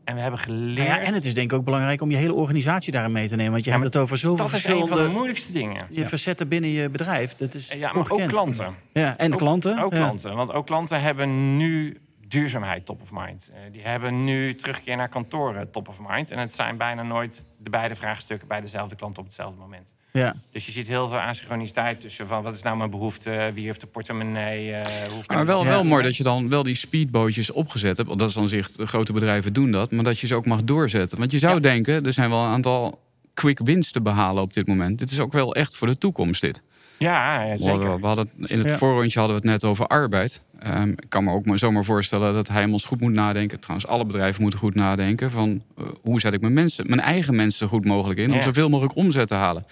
En 0.04 0.14
we 0.14 0.20
hebben 0.20 0.40
geleerd. 0.40 0.88
Nou 0.88 1.00
ja, 1.00 1.06
en 1.06 1.14
het 1.14 1.24
is 1.24 1.34
denk 1.34 1.52
ik 1.52 1.58
ook 1.58 1.64
belangrijk 1.64 2.00
om 2.00 2.10
je 2.10 2.16
hele 2.16 2.32
organisatie 2.32 2.92
daarin 2.92 3.12
mee 3.12 3.28
te 3.28 3.36
nemen. 3.36 3.52
Want 3.52 3.64
je 3.64 3.70
ja, 3.70 3.76
hebt 3.76 3.94
het 3.94 4.02
over 4.02 4.18
zoveel 4.18 4.36
dat 4.36 4.50
verschillende... 4.50 4.88
Dat 4.88 4.90
is 4.90 4.98
een 4.98 5.02
van 5.02 5.10
de 5.10 5.16
moeilijkste 5.16 5.52
dingen. 5.52 5.86
Je 5.90 6.06
verzetten 6.06 6.48
binnen 6.48 6.70
je 6.70 6.90
bedrijf. 6.90 7.34
Dat 7.34 7.54
is 7.54 7.68
ja, 7.68 7.78
maar 7.78 7.96
ongekend. 7.96 8.22
ook 8.22 8.28
klanten. 8.28 8.74
Ja, 8.92 9.16
en 9.16 9.32
ook, 9.32 9.38
klanten. 9.38 9.78
Ook 9.78 9.92
ja. 9.92 9.98
klanten. 9.98 10.36
Want 10.36 10.52
ook 10.52 10.66
klanten 10.66 11.00
hebben 11.00 11.56
nu 11.56 12.00
duurzaamheid 12.28 12.86
top 12.86 13.02
of 13.02 13.08
mind. 13.12 13.50
Uh, 13.50 13.72
die 13.72 13.82
hebben 13.82 14.24
nu 14.24 14.54
terugkeer 14.54 14.96
naar 14.96 15.08
kantoren 15.08 15.70
top 15.70 15.88
of 15.88 15.98
mind. 16.08 16.30
En 16.30 16.38
het 16.38 16.54
zijn 16.54 16.76
bijna 16.76 17.02
nooit 17.02 17.42
de 17.58 17.70
beide 17.70 17.94
vraagstukken 17.94 18.48
bij 18.48 18.60
dezelfde 18.60 18.96
klant 18.96 19.18
op 19.18 19.24
hetzelfde 19.24 19.58
moment. 19.58 19.92
Ja. 20.18 20.34
Dus 20.50 20.66
je 20.66 20.72
ziet 20.72 20.88
heel 20.88 21.08
veel 21.08 21.18
asynchroniciteit 21.18 22.00
tussen 22.00 22.26
van 22.26 22.42
wat 22.42 22.54
is 22.54 22.62
nou 22.62 22.76
mijn 22.76 22.90
behoefte, 22.90 23.50
wie 23.54 23.64
heeft 23.64 23.80
de 23.80 23.86
portemonnee. 23.86 24.70
Uh, 24.70 24.80
hoe 25.10 25.22
maar 25.26 25.46
wel, 25.46 25.64
wel 25.64 25.84
mooi 25.84 26.02
dat 26.02 26.16
je 26.16 26.22
dan 26.22 26.48
wel 26.48 26.62
die 26.62 26.74
speedbootjes 26.74 27.50
opgezet 27.50 27.96
hebt. 27.96 28.08
Want 28.08 28.20
dat 28.20 28.28
is 28.28 28.34
dan 28.34 28.48
zich, 28.48 28.70
de 28.70 28.86
grote 28.86 29.12
bedrijven 29.12 29.52
doen 29.52 29.70
dat. 29.70 29.90
Maar 29.90 30.04
dat 30.04 30.18
je 30.18 30.26
ze 30.26 30.34
ook 30.34 30.46
mag 30.46 30.64
doorzetten. 30.64 31.18
Want 31.18 31.32
je 31.32 31.38
zou 31.38 31.54
ja. 31.54 31.60
denken, 31.60 32.06
er 32.06 32.12
zijn 32.12 32.30
wel 32.30 32.44
een 32.44 32.50
aantal 32.50 33.00
quick 33.34 33.58
wins 33.64 33.90
te 33.90 34.00
behalen 34.00 34.42
op 34.42 34.52
dit 34.52 34.66
moment. 34.66 34.98
Dit 34.98 35.10
is 35.10 35.20
ook 35.20 35.32
wel 35.32 35.54
echt 35.54 35.76
voor 35.76 35.88
de 35.88 35.98
toekomst 35.98 36.40
dit. 36.40 36.62
Ja, 36.96 37.42
ja 37.42 37.56
zeker. 37.56 38.00
We 38.00 38.06
hadden, 38.06 38.30
in 38.36 38.58
het 38.58 38.68
ja. 38.68 38.76
voorrondje 38.76 39.18
hadden 39.18 39.40
we 39.40 39.42
het 39.48 39.60
net 39.60 39.70
over 39.70 39.86
arbeid. 39.86 40.40
Um, 40.66 40.90
ik 40.90 41.08
kan 41.08 41.24
me 41.24 41.32
ook 41.32 41.46
maar 41.46 41.58
zomaar 41.58 41.84
voorstellen 41.84 42.34
dat 42.34 42.48
hij 42.48 42.64
ons 42.64 42.84
goed 42.84 43.00
moet 43.00 43.12
nadenken. 43.12 43.60
Trouwens, 43.60 43.88
alle 43.88 44.04
bedrijven 44.04 44.42
moeten 44.42 44.60
goed 44.60 44.74
nadenken. 44.74 45.30
Van 45.30 45.62
uh, 45.78 45.84
hoe 46.00 46.20
zet 46.20 46.32
ik 46.32 46.40
mijn, 46.40 46.52
mensen, 46.52 46.84
mijn 46.88 47.00
eigen 47.00 47.36
mensen 47.36 47.58
zo 47.58 47.66
goed 47.66 47.84
mogelijk 47.84 48.20
in. 48.20 48.32
Om 48.32 48.42
zoveel 48.42 48.68
mogelijk 48.68 48.96
omzet 48.96 49.28
te 49.28 49.34
halen. 49.34 49.64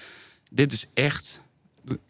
Dit 0.55 0.73
is 0.73 0.87
echt 0.95 1.41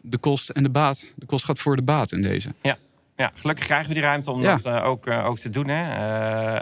de 0.01 0.17
kost 0.17 0.49
en 0.49 0.63
de 0.63 0.69
baat. 0.69 1.03
De 1.15 1.25
kost 1.25 1.45
gaat 1.45 1.59
voor 1.59 1.75
de 1.75 1.81
baat 1.81 2.11
in 2.11 2.21
deze. 2.21 2.53
Ja. 2.61 2.77
Ja, 3.15 3.31
gelukkig 3.35 3.65
krijgen 3.65 3.87
we 3.87 3.93
die 3.93 4.03
ruimte 4.03 4.31
om 4.31 4.41
ja. 4.41 4.55
dat 4.55 4.65
uh, 4.65 4.85
ook, 4.85 5.07
uh, 5.07 5.25
ook 5.25 5.37
te 5.37 5.49
doen. 5.49 5.67
Hè. 5.67 5.81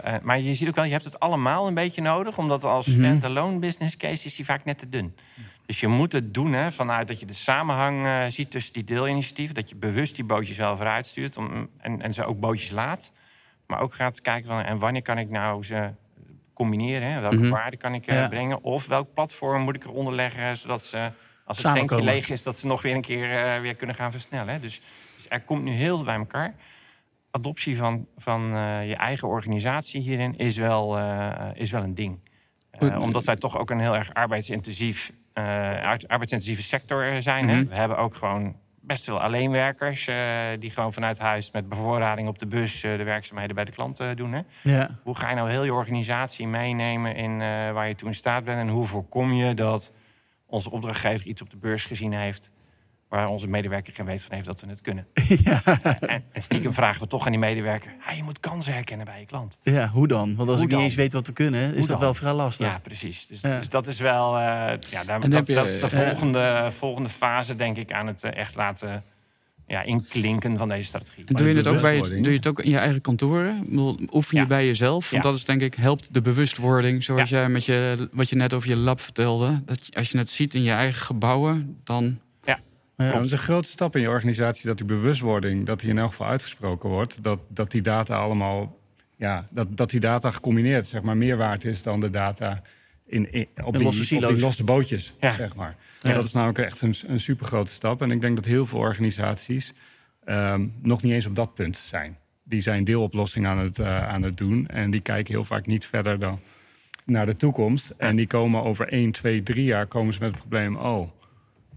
Uh, 0.04 0.22
maar 0.22 0.40
je 0.40 0.54
ziet 0.54 0.68
ook 0.68 0.74
wel, 0.74 0.84
je 0.84 0.90
hebt 0.90 1.04
het 1.04 1.20
allemaal 1.20 1.66
een 1.66 1.74
beetje 1.74 2.02
nodig. 2.02 2.38
Omdat 2.38 2.64
als 2.64 2.86
mm 2.86 2.94
-hmm. 2.94 3.02
standalone 3.04 3.58
business 3.58 3.96
case 3.96 4.26
is 4.26 4.34
die 4.34 4.44
vaak 4.44 4.64
net 4.64 4.78
te 4.78 4.88
dun. 4.88 5.14
Dus 5.66 5.80
je 5.80 5.88
moet 5.88 6.12
het 6.12 6.34
doen 6.34 6.52
hè, 6.52 6.72
vanuit 6.72 7.08
dat 7.08 7.20
je 7.20 7.26
de 7.26 7.34
samenhang 7.34 8.06
ziet 8.32 8.50
tussen 8.50 8.72
die 8.72 8.84
deelinitiatieven. 8.84 9.54
Dat 9.54 9.68
je 9.68 9.76
bewust 9.76 10.14
die 10.14 10.24
bootjes 10.24 10.56
wel 10.56 10.76
vooruit 10.76 11.06
stuurt 11.06 11.36
om, 11.36 11.68
en, 11.78 12.02
en 12.02 12.14
ze 12.14 12.24
ook 12.24 12.40
bootjes 12.40 12.70
laat. 12.70 13.12
Maar 13.66 13.80
ook 13.80 13.94
gaat 13.94 14.20
kijken 14.20 14.48
van 14.48 14.62
en 14.62 14.78
wanneer 14.78 15.02
kan 15.02 15.18
ik 15.18 15.30
nou 15.30 15.64
ze 15.64 15.90
combineren? 16.54 17.12
Hè? 17.12 17.20
Welke 17.20 17.36
mm 17.36 17.42
-hmm. 17.42 17.50
waarde 17.50 17.76
kan 17.76 17.94
ik 17.94 18.04
ja. 18.04 18.28
brengen? 18.28 18.62
Of 18.62 18.86
welk 18.86 19.14
platform 19.14 19.62
moet 19.62 19.76
ik 19.76 19.84
eronder 19.84 20.14
leggen 20.14 20.56
zodat 20.56 20.84
ze 20.84 21.10
als 21.44 21.62
het 21.62 21.74
tankje 21.74 22.02
leeg 22.02 22.28
is, 22.28 22.42
dat 22.42 22.58
ze 22.58 22.66
nog 22.66 22.82
weer 22.82 22.94
een 22.94 23.00
keer 23.00 23.30
uh, 23.30 23.60
weer 23.60 23.74
kunnen 23.74 23.96
gaan 23.96 24.10
versnellen. 24.10 24.60
Dus, 24.60 24.80
dus, 25.16 25.26
er 25.28 25.40
komt 25.40 25.62
nu 25.62 25.72
heel 25.72 25.96
veel 25.96 26.04
bij 26.04 26.16
elkaar. 26.16 26.54
Adoptie 27.30 27.76
van, 27.76 28.06
van 28.16 28.54
uh, 28.54 28.88
je 28.88 28.96
eigen 28.96 29.28
organisatie 29.28 30.00
hierin 30.00 30.38
is 30.38 30.56
wel, 30.56 30.98
uh, 30.98 31.48
is 31.54 31.70
wel 31.70 31.82
een 31.82 31.94
ding. 31.94 32.18
omdat 32.98 33.24
wij 33.24 33.36
toch 33.36 33.58
ook 33.58 33.70
een 33.70 33.80
heel 33.80 33.96
erg 33.96 34.14
arbeidsintensief, 34.14 35.12
arbeidsintensieve 35.32 36.62
sector 36.62 37.22
zijn. 37.22 37.44
Mm 37.44 37.50
-hmm. 37.50 37.58
hè? 37.58 37.68
We 37.68 37.74
hebben 37.74 37.98
ook 37.98 38.14
gewoon 38.14 38.56
best 38.80 39.04
veel 39.04 39.20
alleenwerkers 39.20 40.08
die 40.58 40.70
gewoon 40.70 40.92
vanuit 40.92 41.18
huis 41.18 41.50
met 41.50 41.68
bevoorrading 41.68 42.28
op 42.28 42.38
de 42.38 42.46
bus 42.46 42.80
de 42.80 43.02
werkzaamheden 43.02 43.54
bij 43.54 43.64
de 43.64 43.72
klant 43.72 44.00
doen. 44.14 44.32
Hè? 44.32 44.40
Ja. 44.62 45.00
Hoe 45.02 45.16
ga 45.16 45.28
je 45.28 45.34
nou 45.34 45.50
heel 45.50 45.64
je 45.64 45.74
organisatie 45.74 46.46
meenemen 46.46 47.14
in 47.14 47.38
waar 47.72 47.88
je 47.88 47.94
toe 47.94 48.08
in 48.08 48.14
staat 48.14 48.44
bent 48.44 48.58
en 48.58 48.68
hoe 48.68 48.84
voorkom 48.84 49.32
je 49.32 49.54
dat 49.54 49.92
onze 50.52 50.70
opdrachtgever 50.70 51.26
iets 51.26 51.42
op 51.42 51.50
de 51.50 51.56
beurs 51.56 51.84
gezien 51.84 52.12
heeft... 52.12 52.50
waar 53.08 53.28
onze 53.28 53.48
medewerker 53.48 53.92
geen 53.92 54.06
weet 54.06 54.22
van 54.22 54.34
heeft 54.34 54.46
dat 54.46 54.60
we 54.60 54.66
het 54.68 54.80
kunnen. 54.80 55.06
Ja. 55.44 55.62
En, 56.00 56.24
en 56.32 56.42
stiekem 56.42 56.72
vragen 56.72 57.00
we 57.02 57.06
toch 57.06 57.24
aan 57.24 57.30
die 57.30 57.40
medewerker... 57.40 57.92
Je 58.16 58.22
moet 58.22 58.40
kansen 58.40 58.72
herkennen 58.72 59.06
bij 59.06 59.20
je 59.20 59.26
klant. 59.26 59.58
Ja, 59.62 59.88
hoe 59.88 60.06
dan? 60.08 60.36
Want 60.36 60.48
als 60.48 60.56
hoe 60.58 60.64
ik 60.66 60.70
dan? 60.70 60.78
niet 60.80 60.88
eens 60.88 60.96
weet 60.98 61.12
wat 61.12 61.26
we 61.26 61.32
kunnen... 61.32 61.60
is 61.62 61.68
Hoe 61.70 61.78
dat 61.78 61.88
dan? 61.88 61.98
wel 62.00 62.14
vrij 62.14 62.32
lastig. 62.32 62.66
Ja, 62.66 62.78
precies. 62.78 63.26
Dus, 63.26 63.40
Ja. 63.40 63.56
dus 63.58 63.68
dat 63.68 63.86
is 63.86 63.98
wel... 64.00 64.34
Uh, 64.34 64.40
ja, 64.90 65.04
daar, 65.06 65.28
dat, 65.30 65.46
je- 65.46 65.54
dat 65.54 65.68
is 65.68 65.80
de 65.80 65.96
Ja. 65.96 66.06
volgende, 66.06 66.68
volgende 66.70 67.08
fase, 67.08 67.56
denk 67.56 67.76
ik... 67.76 67.92
aan 67.92 68.06
het 68.06 68.24
eh, 68.24 68.36
echt 68.36 68.54
laten 68.54 69.02
ja, 69.72 69.82
inklinken 69.82 70.58
van 70.58 70.68
deze 70.68 70.84
strategie. 70.84 71.24
En 71.26 71.34
doe 71.34 71.48
je, 71.48 71.54
het 71.54 71.66
ook 71.66 71.80
bij, 71.80 71.98
doe 72.00 72.20
je 72.30 72.36
het 72.36 72.46
ook 72.46 72.60
in 72.60 72.70
je 72.70 72.76
eigen 72.78 73.00
kantoren? 73.00 73.56
Ik 73.56 73.68
bedoel, 73.68 73.98
Oefen 74.12 74.36
je 74.36 74.42
Ja. 74.42 74.48
bij 74.48 74.66
jezelf? 74.66 75.10
Want 75.10 75.22
Ja. 75.22 75.28
dat 75.30 75.38
is 75.38 75.44
denk 75.44 75.60
ik, 75.60 75.74
helpt 75.74 76.14
de 76.14 76.20
bewustwording. 76.22 77.04
Zoals 77.04 77.30
Ja. 77.30 77.38
jij 77.38 77.48
met 77.48 77.64
je, 77.64 78.08
wat 78.12 78.28
je 78.30 78.36
net 78.36 78.52
over 78.54 78.68
je 78.68 78.76
lab 78.76 79.00
vertelde. 79.00 79.62
Dat 79.66 79.88
als 79.92 80.10
je 80.10 80.18
het 80.18 80.30
ziet 80.30 80.54
in 80.54 80.62
je 80.62 80.70
eigen 80.70 81.02
gebouwen, 81.02 81.76
dan... 81.84 82.20
Ja, 82.96 83.12
dat 83.12 83.24
is 83.24 83.32
een 83.32 83.38
grote 83.38 83.68
stap 83.68 83.96
in 83.96 84.02
je 84.02 84.08
organisatie 84.08 84.66
dat 84.66 84.76
die 84.76 84.86
bewustwording, 84.86 85.66
dat 85.66 85.80
die 85.80 85.90
in 85.90 85.98
elk 85.98 86.10
geval 86.10 86.26
uitgesproken 86.26 86.88
wordt. 86.90 87.22
Dat, 87.22 87.38
dat 87.48 87.70
die 87.70 87.82
data 87.82 88.16
allemaal, 88.16 88.78
ja, 89.16 89.46
dat, 89.50 89.76
dat 89.76 89.90
die 89.90 90.00
data 90.00 90.30
gecombineerd, 90.30 90.86
zeg 90.86 91.02
maar, 91.02 91.16
meer 91.16 91.36
waard 91.36 91.64
is 91.64 91.82
dan 91.82 92.00
de 92.00 92.10
data 92.10 92.62
in, 93.06 93.32
in- 93.32 93.46
op, 93.64 93.66
In 93.66 93.72
die, 93.72 93.82
losse 93.82 94.00
op 94.00 94.06
silo's. 94.06 94.30
die 94.32 94.40
losse 94.40 94.64
bootjes, 94.64 95.12
Ja. 95.20 95.32
zeg 95.32 95.54
maar. 95.56 95.76
Ja. 96.02 96.08
Ja. 96.10 96.14
Dat 96.16 96.24
is 96.24 96.32
namelijk 96.32 96.58
echt 96.58 96.80
een, 96.80 96.94
een 97.06 97.20
super 97.20 97.46
grote 97.46 97.72
stap. 97.72 98.02
En 98.02 98.10
ik 98.10 98.20
denk 98.20 98.36
dat 98.36 98.44
heel 98.44 98.66
veel 98.66 98.78
organisaties 98.78 99.72
ehm, 100.24 100.66
nog 100.82 101.02
niet 101.02 101.12
eens 101.12 101.26
op 101.26 101.36
dat 101.36 101.54
punt 101.54 101.76
zijn. 101.76 102.16
Die 102.44 102.60
zijn 102.60 102.84
deeloplossing 102.84 103.46
aan 103.46 103.58
het, 103.58 103.78
eh, 103.78 104.08
aan 104.08 104.22
het 104.22 104.36
doen. 104.36 104.66
En 104.68 104.90
die 104.90 105.00
kijken 105.00 105.34
heel 105.34 105.44
vaak 105.44 105.66
niet 105.66 105.86
verder 105.86 106.18
dan 106.18 106.40
naar 107.04 107.26
de 107.26 107.36
toekomst. 107.36 107.92
En 107.96 108.16
die 108.16 108.26
komen 108.26 108.62
over 108.62 108.92
1, 108.92 109.12
2, 109.12 109.42
3 109.42 109.64
jaar 109.64 109.86
komen 109.86 110.14
ze 110.14 110.20
met 110.20 110.28
het 110.30 110.38
probleem... 110.38 110.76
oh, 110.76 111.08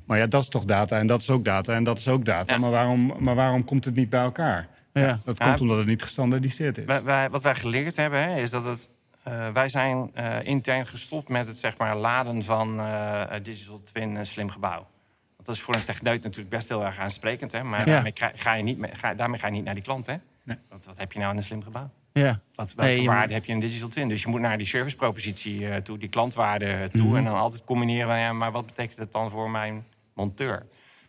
maar 0.05 0.17
ja, 0.17 0.27
dat 0.27 0.41
is 0.41 0.49
toch 0.49 0.65
data 0.65 0.97
en 0.99 1.07
dat 1.07 1.21
is 1.21 1.29
ook 1.29 1.45
data 1.45 1.75
en 1.75 1.83
dat 1.83 1.97
is 1.97 2.07
ook 2.07 2.25
data. 2.25 2.53
Ja. 2.53 2.59
Maar, 2.59 2.71
waarom, 2.71 3.13
maar 3.19 3.35
waarom 3.35 3.63
komt 3.63 3.85
het 3.85 3.95
niet 3.95 4.09
bij 4.09 4.21
elkaar? 4.21 4.67
Ja. 4.93 5.19
Dat 5.25 5.37
komt 5.39 5.61
omdat 5.61 5.77
het 5.77 5.87
niet 5.87 6.01
gestandaardiseerd 6.01 6.77
is. 6.77 6.85
Wij, 6.85 7.03
wij- 7.03 7.29
wat 7.29 7.41
wij 7.41 7.55
geleerd 7.55 7.95
hebben, 7.95 8.19
hè, 8.23 8.41
is 8.41 8.49
dat 8.49 8.65
het. 8.65 8.89
Eh, 9.25 9.47
wij 9.49 9.69
zijn 9.69 10.11
eh, 10.13 10.43
intern 10.43 10.87
gestopt 10.87 11.29
met 11.29 11.47
het 11.47 11.57
zeg 11.57 11.77
maar, 11.77 11.95
laden 11.97 12.43
van 12.43 12.79
eh, 12.79 13.23
digital 13.43 13.81
twin 13.83 14.25
slim 14.25 14.49
gebouw. 14.49 14.87
Want 15.35 15.47
dat 15.47 15.55
is 15.55 15.61
voor 15.61 15.75
een 15.75 15.83
techneut 15.83 16.23
natuurlijk 16.23 16.49
best 16.49 16.67
heel 16.69 16.85
erg 16.85 16.97
aansprekend. 16.99 17.51
Hè? 17.51 17.63
Maar 17.63 17.79
Ja. 17.79 17.85
daarmee, 17.85 18.13
ga 18.35 18.53
je 18.53 18.63
niet, 18.63 18.77
ga, 18.91 19.13
daarmee 19.13 19.39
ga 19.39 19.47
je 19.47 19.53
niet 19.53 19.63
naar 19.63 19.73
die 19.73 19.83
klant. 19.83 20.05
Hè? 20.05 20.15
Nee. 20.43 20.57
Want 20.69 20.85
wat 20.85 20.97
heb 20.97 21.11
je 21.11 21.19
nou 21.19 21.31
in 21.31 21.37
een 21.37 21.43
slim 21.43 21.63
gebouw? 21.63 21.89
Ja. 22.13 22.39
Wat, 22.53 22.73
welke 22.73 22.91
Nee, 22.93 23.05
waarde 23.05 23.21
moet- 23.23 23.33
heb 23.33 23.45
je 23.45 23.51
in 23.53 23.59
digital 23.59 23.89
twin? 23.89 24.07
Dus 24.09 24.21
je 24.21 24.27
moet 24.27 24.39
naar 24.41 24.57
die 24.57 24.67
servicepropositie 24.67 25.81
toe, 25.81 25.97
die 25.97 26.09
klantwaarde 26.09 26.89
toe. 26.91 27.03
Mhm. 27.07 27.15
En 27.15 27.23
dan 27.23 27.33
altijd 27.35 27.63
combineren 27.63 28.07
van, 28.07 28.17
ja, 28.19 28.33
maar 28.33 28.51
wat 28.51 28.65
betekent 28.65 28.97
het 28.97 29.11
dan 29.11 29.29
voor 29.29 29.49
mijn 29.49 29.85
monteur? 30.13 30.65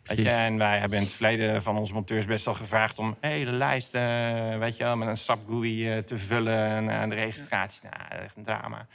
Weet 0.06 0.16
je, 0.16 0.22
Precies. 0.22 0.40
en 0.40 0.58
wij 0.58 0.78
hebben 0.78 0.98
in 0.98 1.04
het 1.04 1.12
verleden 1.12 1.62
van 1.62 1.76
onze 1.78 1.92
monteurs 1.92 2.26
best 2.26 2.44
wel 2.44 2.54
gevraagd 2.54 2.98
om 2.98 3.16
hele 3.20 3.50
lijst, 3.50 3.94
eh, 3.94 4.58
weet 4.58 4.76
je 4.76 4.84
wel, 4.84 4.96
met 4.96 5.08
een 5.08 5.16
SAP 5.16 5.38
GUI 5.48 5.90
eh, 5.92 5.98
te 5.98 6.18
vullen 6.18 6.66
en 6.66 7.02
eh, 7.02 7.08
de 7.08 7.14
registratie. 7.14 7.88
Nou, 7.90 8.22
echt 8.22 8.36
een 8.36 8.42
drama. 8.42 8.86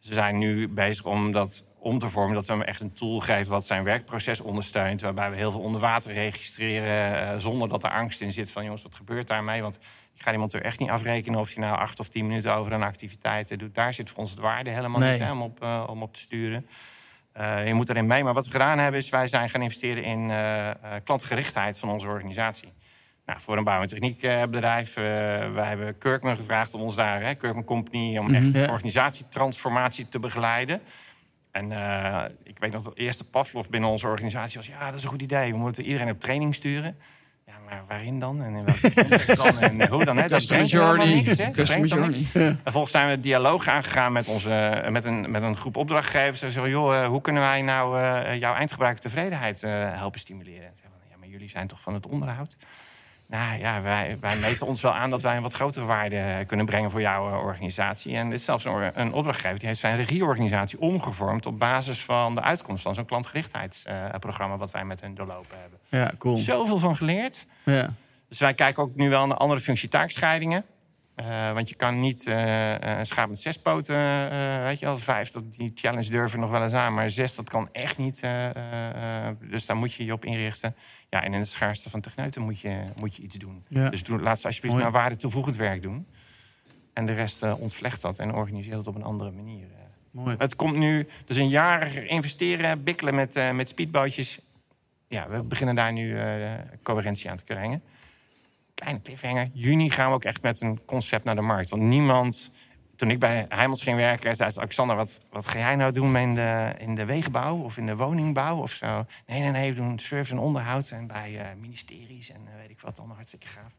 Dus 0.00 0.08
we 0.08 0.14
zijn 0.14 0.38
nu 0.38 0.68
bezig 0.68 1.04
om 1.04 1.32
dat 1.32 1.64
om 1.78 1.98
te 1.98 2.08
vormen, 2.08 2.34
dat 2.34 2.46
we 2.46 2.52
hem 2.52 2.62
echt 2.62 2.80
een 2.80 2.92
tool 2.92 3.20
geven 3.20 3.50
wat 3.50 3.66
zijn 3.66 3.84
werkproces 3.84 4.40
ondersteunt, 4.40 5.00
waarbij 5.00 5.30
we 5.30 5.36
heel 5.36 5.50
veel 5.50 5.60
onder 5.60 5.80
water 5.80 6.12
registreren 6.12 7.40
zonder 7.40 7.68
dat 7.68 7.84
er 7.84 7.90
angst 7.90 8.20
in 8.20 8.32
zit 8.32 8.50
van 8.50 8.64
jongens, 8.64 8.82
wat 8.82 8.94
gebeurt 8.94 9.28
daarmee? 9.28 9.62
Want 9.62 9.78
ik 10.14 10.22
ga 10.22 10.30
die 10.30 10.38
monteur 10.38 10.62
echt 10.62 10.78
niet 10.78 10.90
afrekenen 10.90 11.40
of 11.40 11.52
je 11.52 11.60
nou 11.60 11.76
acht 11.78 12.00
of 12.00 12.08
tien 12.08 12.26
minuten 12.26 12.54
over 12.54 12.72
een 12.72 12.82
activiteit 12.82 13.58
doet. 13.58 13.74
Daar 13.74 13.92
zit 13.94 14.10
voor 14.10 14.18
ons 14.18 14.34
de 14.36 14.42
waarde 14.42 14.70
helemaal 14.70 15.00
Nee. 15.00 15.10
niet 15.10 15.20
hè, 15.22 15.30
om, 15.32 15.42
op, 15.42 15.86
om 15.88 16.02
op 16.02 16.14
te 16.14 16.20
sturen. 16.20 16.66
Eh, 17.36 17.66
je 17.66 17.74
moet 17.74 17.88
erin 17.88 18.06
mee. 18.06 18.24
Maar 18.24 18.34
wat 18.34 18.44
we 18.44 18.50
gedaan 18.50 18.78
hebben, 18.78 19.00
is 19.00 19.08
wij 19.08 19.28
zijn 19.28 19.48
gaan 19.48 19.62
investeren 19.62 20.04
in 20.04 20.30
eh, 20.30 20.70
eh, 20.70 20.76
klantgerichtheid 21.04 21.78
van 21.78 21.88
onze 21.88 22.06
organisatie. 22.08 22.72
Nou, 23.26 23.40
voor 23.40 23.56
een 23.56 23.64
bouw- 23.64 23.80
en 23.80 23.88
techniekbedrijf. 23.88 24.94
wij 24.94 25.68
hebben 25.68 25.98
Kirkman 25.98 26.36
gevraagd 26.36 26.74
om 26.74 26.80
ons 26.80 26.94
daar, 26.94 27.22
hè, 27.22 27.34
Kirkman 27.34 27.64
Company, 27.64 28.18
om 28.18 28.34
echt 28.34 28.52
Ja. 28.52 28.70
organisatietransformatie 28.70 30.08
te 30.08 30.18
begeleiden. 30.18 30.80
En 31.50 31.72
ik 32.42 32.58
weet 32.58 32.72
nog 32.72 32.82
dat 32.82 32.96
de 32.96 33.02
eerste 33.02 33.24
Pavlov 33.24 33.66
binnen 33.66 33.90
onze 33.90 34.06
organisatie 34.06 34.58
was... 34.58 34.66
ja, 34.66 34.86
dat 34.86 34.94
is 34.94 35.02
een 35.02 35.08
goed 35.08 35.22
idee, 35.22 35.52
we 35.52 35.58
moeten 35.58 35.84
iedereen 35.84 36.10
op 36.10 36.20
training 36.20 36.54
sturen. 36.54 36.98
Maar 37.68 37.84
waarin 37.88 38.18
dan? 38.18 38.42
En 38.42 38.54
in 38.54 38.64
welke 38.64 39.36
dan? 39.42 39.60
En 39.60 39.88
hoe 39.88 40.04
dan? 40.04 40.16
Hè? 40.16 40.28
Dat 40.28 40.46
brengt 40.46 40.72
helemaal 40.72 40.96
journey. 40.96 41.14
niks, 41.14 41.28
hè? 41.28 41.44
Dat 41.44 41.52
Customer 41.52 41.88
brengt 41.88 41.88
dan 41.88 42.10
niks. 42.10 42.32
journey. 42.32 42.50
En 42.50 42.60
vervolgens 42.62 42.92
zijn 42.92 43.06
we 43.06 43.10
het 43.10 43.22
dialoog 43.22 43.68
aangegaan 43.68 44.12
met, 44.12 44.28
onze, 44.28 44.84
met, 44.90 45.04
een, 45.04 45.30
met 45.30 45.42
een 45.42 45.56
groep 45.56 45.76
opdrachtgevers. 45.76 46.42
En 46.42 46.50
zeggen, 46.50 46.70
joh, 46.70 47.02
eh, 47.02 47.06
hoe 47.06 47.20
kunnen 47.20 47.42
wij 47.42 47.62
nou 47.62 48.00
eh, 48.00 48.38
jouw 48.38 48.54
eindgebruiker 48.54 49.02
tevredenheid 49.02 49.62
eh, 49.62 49.70
helpen 49.72 50.20
stimuleren? 50.20 50.66
En 50.66 50.76
zeggen 50.76 50.98
ja, 51.10 51.16
maar 51.16 51.28
jullie 51.28 51.48
zijn 51.48 51.66
toch 51.66 51.80
van 51.80 51.94
het 51.94 52.06
onderhoud? 52.06 52.56
Nou 53.28 53.58
ja, 53.58 53.82
wij, 53.82 54.16
wij 54.20 54.36
meten 54.36 54.66
ons 54.66 54.80
wel 54.80 54.94
aan 54.94 55.10
dat 55.10 55.22
wij 55.22 55.36
een 55.36 55.42
wat 55.42 55.52
grotere 55.52 55.84
waarde 55.84 56.44
kunnen 56.46 56.66
brengen 56.66 56.90
voor 56.90 57.00
jouw 57.00 57.28
eh, 57.28 57.38
organisatie. 57.44 58.16
En 58.16 58.26
er 58.26 58.32
is 58.32 58.44
zelfs 58.44 58.64
een, 58.64 59.12
opdrachtgever 59.12 59.58
die 59.58 59.68
heeft 59.68 59.80
zijn 59.80 59.96
regieorganisatie 59.96 60.80
omgevormd 60.80 61.46
op 61.46 61.58
basis 61.58 62.04
van 62.04 62.34
de 62.34 62.42
uitkomst 62.42 62.82
van 62.82 62.94
zo'n 62.94 63.04
klantgerichtheidsprogramma 63.04 64.56
wat 64.56 64.70
wij 64.70 64.84
met 64.84 65.00
hun 65.00 65.14
doorlopen 65.14 65.56
hebben. 65.60 65.78
Ja, 65.88 66.12
cool. 66.18 66.36
Zoveel 66.36 66.78
van 66.78 66.96
geleerd. 66.96 67.46
Ja. 67.62 67.94
Dus 68.28 68.38
wij 68.38 68.54
kijken 68.54 68.82
ook 68.82 68.94
nu 68.94 69.08
wel 69.10 69.26
naar 69.26 69.36
andere 69.36 69.60
functietaakscheidingen. 69.60 70.64
Eh, 71.14 71.52
want 71.52 71.68
je 71.68 71.74
kan 71.74 72.00
niet 72.00 72.26
eh, 72.26 72.78
een 72.78 73.06
schaap 73.06 73.28
met 73.28 73.40
zes 73.40 73.56
poten, 73.58 74.30
eh, 74.30 74.62
weet 74.62 74.78
je 74.78 74.86
wel, 74.86 74.98
vijf, 74.98 75.30
dat, 75.30 75.42
die 75.50 75.72
challenge 75.74 76.10
durven 76.10 76.40
nog 76.40 76.50
wel 76.50 76.62
eens 76.62 76.72
aan. 76.72 76.94
Maar 76.94 77.10
zes, 77.10 77.34
dat 77.34 77.48
kan 77.48 77.68
echt 77.72 77.98
niet. 77.98 78.22
eh, 78.22 78.44
eh, 78.46 79.26
eh, 79.26 79.34
dus 79.40 79.66
daar 79.66 79.76
moet 79.76 79.94
je 79.94 80.04
je 80.04 80.12
op 80.12 80.24
inrichten. 80.24 80.76
Ja, 81.10 81.22
en 81.24 81.32
in 81.32 81.38
het 81.38 81.48
schaarste 81.48 81.90
van 81.90 82.00
techneuten 82.00 82.42
moet 82.42 82.60
je, 82.60 82.84
moet 83.00 83.16
je 83.16 83.22
iets 83.22 83.36
doen. 83.36 83.64
Ja. 83.68 83.88
Dus 83.90 84.02
doe, 84.02 84.20
laat 84.20 84.40
ze 84.40 84.46
alsjeblieft 84.46 84.76
Mooi. 84.76 84.90
maar 84.90 85.00
waarde 85.00 85.16
toevoegend 85.16 85.56
werk 85.56 85.82
doen. 85.82 86.06
En 86.92 87.06
de 87.06 87.12
rest 87.14 87.42
eh, 87.42 87.60
ontvlecht 87.60 88.02
dat 88.02 88.18
en 88.18 88.34
organiseer 88.34 88.76
het 88.76 88.86
op 88.86 88.94
een 88.94 89.02
andere 89.04 89.30
manier. 89.30 89.62
eh. 89.64 89.84
Mooi. 90.10 90.34
Het 90.38 90.56
komt 90.56 90.76
nu, 90.76 91.08
dus 91.26 91.36
een 91.36 91.48
jaar 91.48 91.94
investeren, 92.04 92.82
bikkelen 92.82 93.14
met, 93.14 93.36
eh, 93.36 93.50
met 93.50 93.68
speedbootjes. 93.68 94.38
Ja, 95.08 95.28
we 95.28 95.42
beginnen 95.42 95.74
daar 95.74 95.92
nu 95.92 96.18
eh, 96.18 96.52
coherentie 96.82 97.30
aan 97.30 97.36
te 97.36 97.44
krijgen. 97.44 97.82
Kleine 98.74 99.02
cliffhanger. 99.02 99.50
Juni 99.52 99.90
gaan 99.90 100.08
we 100.08 100.14
ook 100.14 100.24
echt 100.24 100.42
met 100.42 100.60
een 100.60 100.80
concept 100.84 101.24
naar 101.24 101.34
de 101.34 101.40
markt. 101.40 101.70
Want 101.70 101.82
niemand, 101.82 102.50
toen 102.96 103.10
ik 103.10 103.18
bij 103.18 103.46
Heimels 103.48 103.82
ging 103.82 103.96
werken, 103.96 104.36
zei 104.36 104.50
ze, 104.50 104.58
Alexander, 104.58 104.96
wat, 104.96 105.20
wat 105.30 105.48
ga 105.48 105.58
jij 105.58 105.76
nou 105.76 105.92
doen 105.92 106.16
in 106.16 106.34
de, 106.34 106.74
in 106.78 106.94
de 106.94 107.04
wegenbouw 107.04 107.56
of 107.56 107.76
in 107.76 107.86
de 107.86 107.96
woningbouw 107.96 108.62
of 108.62 108.70
zo? 108.72 109.06
Nee, 109.26 109.40
nee, 109.40 109.50
nee, 109.50 109.70
we 109.70 109.76
doen 109.76 109.98
service 109.98 110.32
en 110.32 110.38
onderhoud 110.38 110.90
en 110.90 111.06
bij 111.06 111.38
eh, 111.38 111.46
ministeries 111.60 112.30
en 112.30 112.40
eh, 112.46 112.56
weet 112.60 112.70
ik 112.70 112.80
wat, 112.80 112.98
allemaal 112.98 113.16
hartstikke 113.16 113.46
gaaf. 113.46 113.72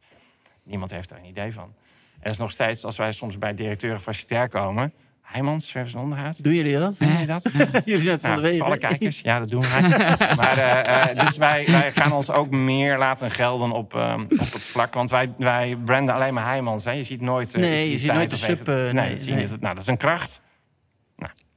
Niemand 0.63 0.91
heeft 0.91 1.09
daar 1.09 1.20
een 1.20 1.26
idee 1.26 1.53
van. 1.53 1.74
En 2.13 2.24
dat 2.24 2.32
is 2.32 2.38
nog 2.38 2.51
steeds, 2.51 2.84
als 2.84 2.97
wij 2.97 3.11
soms 3.11 3.38
bij 3.38 3.53
directeuren 3.53 4.01
facilitair 4.01 4.47
komen, 4.47 4.93
Heimans, 5.32 5.67
service 5.69 5.95
en 5.97 6.03
onderhoud. 6.03 6.43
Doen 6.43 6.53
jullie 6.53 6.78
dat? 6.80 6.95
Je 6.99 7.25
dat? 7.25 7.43
Jullie 7.86 7.99
zijn 7.99 8.11
het 8.13 8.21
van 8.21 8.30
Ja, 8.30 8.36
de 8.36 8.41
week. 8.41 8.57
voor 8.57 8.65
alle 8.65 8.78
kijkers, 8.78 9.19
ja, 9.19 9.39
dat 9.39 9.49
doen 9.49 9.61
wij. 9.61 9.82
maar, 10.39 10.57
eh, 10.57 11.09
eh, 11.11 11.25
dus 11.25 11.38
wij, 11.38 11.65
wij 11.67 11.91
gaan 11.91 12.11
ons 12.11 12.30
ook 12.30 12.49
meer 12.49 12.97
laten 12.97 13.32
gelden 13.32 13.71
op, 13.71 13.95
ehm, 13.95 14.21
op 14.21 14.30
dat 14.51 14.59
vlak. 14.61 14.93
Want 14.93 15.09
wij, 15.09 15.34
wij 15.38 15.78
branden 15.86 16.15
alleen 16.15 16.34
maar 16.34 16.45
Heijmans. 16.45 16.84
Hè. 16.86 16.91
Je 16.91 17.03
ziet 17.03 17.21
nooit... 17.21 17.53
eh, 17.53 17.61
Nee, 17.61 17.91
je 17.91 17.97
ziet 17.97 18.13
nooit 18.13 18.30
de 18.30 18.36
sub, 18.36 18.65
nee, 18.67 18.93
nee, 18.93 19.19
je 19.25 19.32
nee. 19.34 19.36
niet. 19.47 19.49
nou, 19.61 19.73
dat 19.73 19.84
is 19.84 19.88
een 19.89 19.97
kracht. 19.97 20.41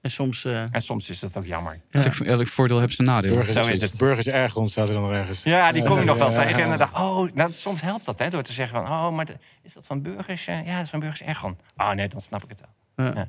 En 0.00 0.10
soms... 0.10 0.44
eh, 0.44 0.62
En 0.70 0.82
soms 0.82 1.10
is 1.10 1.18
dat 1.20 1.36
ook 1.36 1.46
jammer. 1.46 1.80
Elk, 1.90 2.14
elk 2.14 2.46
voordeel 2.46 2.80
heeft 2.80 2.94
zijn 2.94 3.08
nadeel. 3.08 3.34
Burgers, 3.34 3.56
Zo 3.56 3.66
is 3.72 3.80
het. 3.80 3.98
Burgers 3.98 4.26
ergens 4.26 4.72
staat 4.72 4.88
er 4.88 4.94
dan 4.94 5.02
nog 5.02 5.12
ergens. 5.12 5.42
Ja, 5.42 5.72
die 5.72 5.82
kom 5.82 5.98
je 5.98 6.04
nog 6.04 6.18
wel 6.18 6.30
Ja, 6.30 6.42
tegen. 6.42 6.56
ja. 6.56 6.62
En 6.62 6.68
dan 6.68 6.78
dacht 6.78 6.94
oh, 6.94 7.28
nou, 7.34 7.52
soms 7.52 7.80
helpt 7.80 8.04
dat, 8.04 8.18
hè, 8.18 8.30
door 8.30 8.42
te 8.42 8.52
zeggen 8.52 8.86
van... 8.86 8.94
Oh, 8.96 9.10
maar 9.12 9.24
de- 9.24 9.36
is 9.62 9.72
dat 9.72 9.84
van 9.86 10.02
burgers? 10.02 10.46
eh, 10.46 10.66
ja, 10.66 10.74
dat 10.76 10.84
is 10.84 10.90
van 10.90 11.00
burgers 11.00 11.22
Ergon. 11.22 11.58
Oh, 11.76 11.90
nee, 11.92 12.08
dan 12.08 12.20
snap 12.20 12.42
ik 12.44 12.48
het 12.48 12.62
wel. 12.96 13.06
ja. 13.14 13.28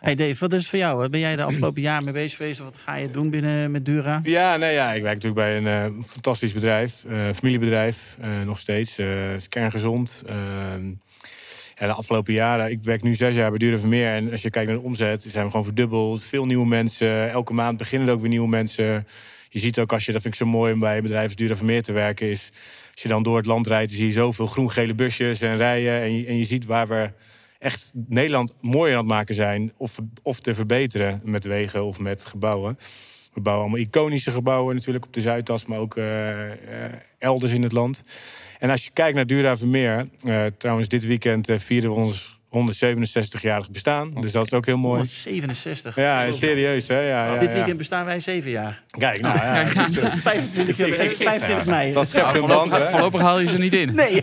Hey 0.00 0.14
Dave, 0.14 0.38
wat 0.38 0.52
is 0.52 0.68
voor 0.68 0.78
jou? 0.78 1.08
Ben 1.08 1.20
jij 1.20 1.36
de 1.36 1.42
afgelopen 1.42 1.82
jaar 1.82 2.04
mee 2.04 2.12
bezig 2.12 2.36
geweest? 2.36 2.60
Wat 2.60 2.76
ga 2.76 2.94
je 2.94 3.10
doen 3.10 3.30
binnen 3.30 3.70
met 3.70 3.84
Dura? 3.84 4.20
Ja, 4.22 4.56
nee, 4.56 4.72
ja, 4.72 4.92
ik 4.92 5.02
werk 5.02 5.22
natuurlijk 5.22 5.34
bij 5.34 5.56
een 5.56 5.66
eh, 5.66 6.04
fantastisch 6.06 6.52
bedrijf, 6.52 7.04
eh, 7.04 7.28
familiebedrijf, 7.34 8.16
eh, 8.20 8.40
nog 8.40 8.58
steeds, 8.58 8.98
kerngezond. 9.48 10.22
Ehm, 10.26 10.92
de 11.78 11.92
afgelopen 11.92 12.32
jaren, 12.32 12.70
ik 12.70 12.78
werk 12.82 13.02
nu 13.02 13.14
zes 13.14 13.34
jaar 13.34 13.50
bij 13.50 13.58
Dura 13.58 13.78
Vermeer 13.78 14.14
en 14.14 14.30
als 14.30 14.42
je 14.42 14.50
kijkt 14.50 14.68
naar 14.68 14.78
de 14.78 14.84
omzet, 14.84 15.22
zijn 15.22 15.44
we 15.44 15.50
gewoon 15.50 15.66
verdubbeld. 15.66 16.22
Veel 16.22 16.46
nieuwe 16.46 16.66
mensen, 16.66 17.30
elke 17.30 17.52
maand 17.52 17.78
beginnen 17.78 18.08
er 18.08 18.14
ook 18.14 18.20
weer 18.20 18.30
nieuwe 18.30 18.48
mensen. 18.48 19.06
Je 19.48 19.58
ziet 19.58 19.78
ook 19.78 19.92
als 19.92 20.04
je, 20.04 20.12
dat 20.12 20.22
vind 20.22 20.34
ik 20.34 20.40
zo 20.40 20.46
mooi 20.46 20.72
om 20.72 20.78
bij 20.78 20.96
een 20.96 21.02
bedrijf 21.02 21.24
als 21.24 21.36
Dura 21.36 21.56
Vermeer 21.56 21.82
te 21.82 21.92
werken, 21.92 22.30
is 22.30 22.50
als 22.92 23.02
je 23.02 23.08
dan 23.08 23.22
door 23.22 23.36
het 23.36 23.46
land 23.46 23.66
rijdt, 23.66 23.92
zie 23.92 24.06
je 24.06 24.12
zoveel 24.12 24.46
groen-gele 24.46 24.94
busjes 24.94 25.40
en 25.40 25.56
rijen 25.56 26.02
en 26.02 26.26
en 26.26 26.36
je 26.36 26.44
ziet 26.44 26.64
waar 26.64 26.88
we 26.88 27.10
echt 27.60 27.90
Nederland 27.94 28.56
mooier 28.60 28.92
aan 28.92 29.04
het 29.04 29.12
maken 29.12 29.34
zijn 29.34 29.72
of, 29.76 29.98
of 30.22 30.40
te 30.40 30.54
verbeteren 30.54 31.20
met 31.24 31.44
wegen 31.44 31.84
of 31.84 31.98
met 31.98 32.24
gebouwen. 32.24 32.78
We 33.32 33.40
bouwen 33.40 33.66
allemaal 33.66 33.86
iconische 33.86 34.30
gebouwen 34.30 34.74
natuurlijk 34.74 35.04
op 35.04 35.12
de 35.12 35.20
Zuidas, 35.20 35.66
maar 35.66 35.78
ook 35.78 35.96
eh, 35.96 36.84
eh, 36.84 36.92
elders 37.18 37.52
in 37.52 37.62
het 37.62 37.72
land. 37.72 38.02
En 38.58 38.70
als 38.70 38.84
je 38.84 38.90
kijkt 38.92 39.14
naar 39.16 39.26
Dura 39.26 39.56
Vermeer, 39.56 40.08
eh, 40.22 40.46
trouwens 40.58 40.88
dit 40.88 41.06
weekend 41.06 41.48
vieren 41.56 41.90
we 41.90 41.96
ons 41.96 42.39
167-jarig 42.50 43.70
bestaan. 43.70 44.14
Dus 44.20 44.32
dat 44.32 44.46
is 44.46 44.52
ook 44.52 44.66
heel 44.66 44.76
mooi. 44.76 44.96
167. 44.96 45.96
Ja, 45.96 46.30
serieus 46.30 46.88
hè? 46.88 47.00
Ja, 47.00 47.32
ja, 47.32 47.38
Dit 47.38 47.52
weekend 47.52 47.76
bestaan 47.76 48.04
wij 48.04 48.20
zeven 48.20 48.50
jaar. 48.50 48.82
Kijk, 48.90 49.20
nou 49.20 49.34
ja, 49.36 49.66
25, 49.66 50.78
Ik- 50.78 50.86
ik- 50.98 51.10
25 51.16 51.66
mei. 51.66 51.92
dat 51.92 52.08
schept 52.08 52.34
een 52.34 52.46
band. 52.46 52.74
Voorlopig, 52.74 53.20
haal 53.20 53.40
je 53.40 53.48
ze 53.48 53.58
niet 53.58 53.72
in. 53.72 53.94
Nee, 54.00 54.22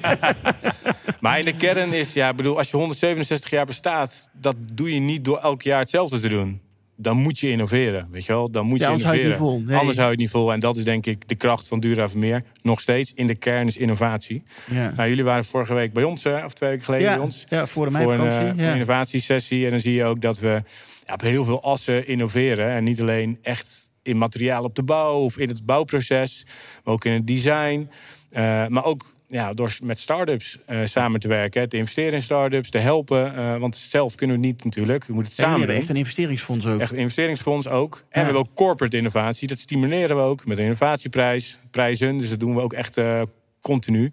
Maar 1.20 1.40
in 1.40 1.46
de 1.46 1.56
kern 1.56 1.94
is, 1.94 2.14
ja, 2.14 2.30
ik 2.30 2.36
bedoel, 2.36 2.58
als 2.58 2.70
je 2.70 2.78
167 2.78 3.50
jaar 3.50 3.66
bestaat, 3.66 4.30
dat 4.34 4.56
doe 4.74 4.94
je 4.94 5.00
niet 5.00 5.26
door 5.26 5.38
elk 5.38 5.62
jaar 5.62 5.80
hetzelfde 5.80 6.20
te 6.20 6.28
doen. 6.30 6.62
Dan 7.00 7.18
moet 7.18 7.40
je 7.40 7.50
innoveren, 7.50 8.08
weet 8.12 8.26
je 8.26 8.32
wel? 8.34 8.52
Dan 8.52 8.66
moet 8.66 8.78
Ja, 8.80 8.84
je 8.86 8.90
anders 8.92 9.04
hou 9.10 9.18
je 9.18 9.24
het 9.24 9.32
innoveren. 9.32 9.56
niet 9.58 9.66
vol. 9.66 9.70
Nee. 9.72 9.80
Anders 9.80 9.98
hou 9.98 10.08
je 10.10 10.14
het 10.14 10.22
niet 10.24 10.32
vol. 10.32 10.54
En 10.54 10.60
dat 10.60 10.78
is 10.78 10.84
denk 10.84 11.06
ik 11.06 11.28
de 11.28 11.36
kracht 11.36 11.68
van 11.68 11.80
Dura 11.80 12.10
Vermeer. 12.10 12.44
Nog 12.62 12.82
steeds 12.82 13.14
in 13.14 13.28
de 13.28 13.36
kern 13.36 13.68
is 13.68 13.78
innovatie. 13.78 14.44
Ja. 14.72 14.94
Nou, 14.96 15.10
jullie 15.10 15.24
waren 15.24 15.46
vorige 15.46 15.74
week 15.74 15.94
bij 15.94 16.04
ons, 16.04 16.24
hè, 16.24 16.46
of 16.46 16.54
twee 16.54 16.70
weken 16.70 16.86
geleden 16.86 17.08
Ja, 17.08 17.14
bij 17.16 17.24
ons. 17.24 17.44
ja, 17.48 17.68
voor 17.68 17.86
de 17.86 17.92
voor 17.92 18.14
een, 18.14 18.28
eh, 18.30 18.38
voor 18.40 18.48
een 18.48 18.74
innovatiesessie. 18.74 19.66
En 19.66 19.72
dan 19.72 19.80
zie 19.80 19.94
je 19.94 20.04
ook 20.04 20.22
dat 20.22 20.40
we 20.40 20.62
ja, 21.06 21.14
op 21.14 21.22
heel 21.22 21.46
veel 21.46 21.64
assen 21.64 22.08
innoveren. 22.08 22.70
En 22.70 22.84
niet 22.84 23.02
alleen 23.02 23.38
echt 23.42 23.90
in 24.04 24.18
materiaal 24.18 24.64
op 24.64 24.76
de 24.76 24.84
bouw 24.84 25.20
of 25.20 25.38
in 25.38 25.48
het 25.48 25.66
bouwproces, 25.66 26.46
maar 26.84 26.94
ook 26.94 27.06
in 27.06 27.12
het 27.12 27.28
design. 27.28 27.90
Eh, 28.30 28.68
maar 28.68 28.84
ook 28.86 29.06
ja, 29.28 29.54
door 29.54 29.76
met 29.84 30.00
start-ups 30.00 30.58
eh, 30.66 30.80
samen 30.84 31.20
te 31.20 31.28
werken. 31.28 31.70
Te 31.70 31.78
investeren 31.78 32.14
in 32.14 32.22
start-ups, 32.22 32.70
te 32.70 32.78
helpen. 32.78 33.36
eh, 33.36 33.58
want 33.58 33.76
zelf 33.76 34.16
kunnen 34.16 34.40
we 34.40 34.46
niet 34.46 34.64
natuurlijk. 34.64 35.06
We 35.06 35.14
moeten 35.14 35.32
het 35.32 35.42
samen 35.42 35.58
hebben 35.58 35.76
doen. 35.76 35.84
echt 35.84 35.92
een 35.94 35.98
investeringsfonds 36.00 36.66
ook. 36.66 36.80
Echt 36.80 36.92
een 36.92 36.98
investeringsfonds 36.98 37.68
ook. 37.68 37.96
En 37.96 38.04
we 38.10 38.20
hebben 38.20 38.40
ook 38.42 38.54
corporate 38.56 38.98
innovatie. 38.98 39.48
Dat 39.48 39.58
stimuleren 39.58 40.16
we 40.16 40.22
ook 40.22 40.46
met 40.46 40.58
een 40.58 40.64
innovatieprijs, 40.64 41.58
prijzen. 41.72 42.18
Dus 42.18 42.30
dat 42.30 42.40
doen 42.40 42.56
we 42.56 42.62
ook 42.62 42.74
echt 42.74 42.98
eh, 42.98 43.22
continu. 43.62 44.12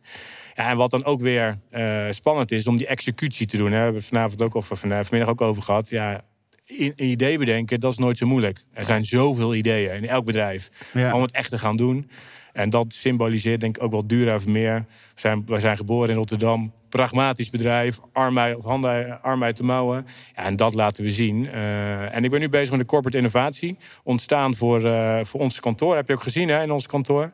Ja, 0.54 0.70
en 0.70 0.76
wat 0.76 0.90
dan 0.90 1.04
ook 1.04 1.20
weer 1.20 1.58
spannend 2.10 2.52
is, 2.52 2.66
om 2.66 2.76
die 2.76 2.86
executie 2.86 3.46
te 3.46 3.56
doen. 3.56 3.66
Hè. 3.72 3.76
We 3.76 3.82
hebben 3.82 4.00
het 4.00 4.08
vanavond 4.10 4.42
ook 4.42 4.64
van, 4.64 4.76
vanmiddag 5.04 5.28
ook 5.28 5.40
over 5.40 5.62
gehad. 5.62 5.88
Ja, 5.88 6.24
een 6.66 6.92
idee 6.96 7.38
bedenken, 7.38 7.80
dat 7.80 7.92
is 7.92 7.98
nooit 7.98 8.18
zo 8.18 8.26
moeilijk. 8.26 8.60
Er 8.72 8.84
zijn 8.84 9.04
zoveel 9.04 9.54
ideeën 9.54 9.92
in 9.94 10.08
elk 10.08 10.24
bedrijf 10.24 10.68
Ja. 10.92 11.14
om 11.14 11.22
het 11.22 11.30
echt 11.32 11.50
te 11.50 11.58
gaan 11.58 11.76
doen. 11.76 12.10
En 12.54 12.70
dat 12.70 12.92
symboliseert 12.92 13.60
denk 13.60 13.76
ik 13.76 13.82
ook 13.82 13.90
wel 13.90 14.06
Dura 14.06 14.40
Vermeer. 14.40 14.84
We 15.14 15.20
zijn, 15.20 15.42
we 15.46 15.58
zijn 15.58 15.76
geboren 15.76 16.08
in 16.08 16.16
Rotterdam. 16.16 16.72
pragmatisch 16.88 17.50
bedrijf, 17.50 17.98
arm 18.12 18.38
uit, 18.38 18.64
arm 19.22 19.44
uit 19.44 19.56
de 19.56 19.62
mouwen. 19.62 20.06
Ja, 20.36 20.42
en 20.42 20.56
dat 20.56 20.74
laten 20.74 21.04
we 21.04 21.10
zien. 21.10 21.50
Eh, 21.50 22.14
en 22.14 22.24
ik 22.24 22.30
ben 22.30 22.40
nu 22.40 22.48
bezig 22.48 22.70
met 22.70 22.80
de 22.80 22.86
corporate 22.86 23.16
innovatie. 23.16 23.76
Ontstaan 24.02 24.54
voor, 24.54 24.84
eh, 24.84 25.24
voor 25.24 25.40
ons 25.40 25.60
kantoor. 25.60 25.96
Heb 25.96 26.08
je 26.08 26.14
ook 26.14 26.22
gezien 26.22 26.48
hè, 26.48 26.62
in 26.62 26.70
ons 26.70 26.86
kantoor. 26.86 27.32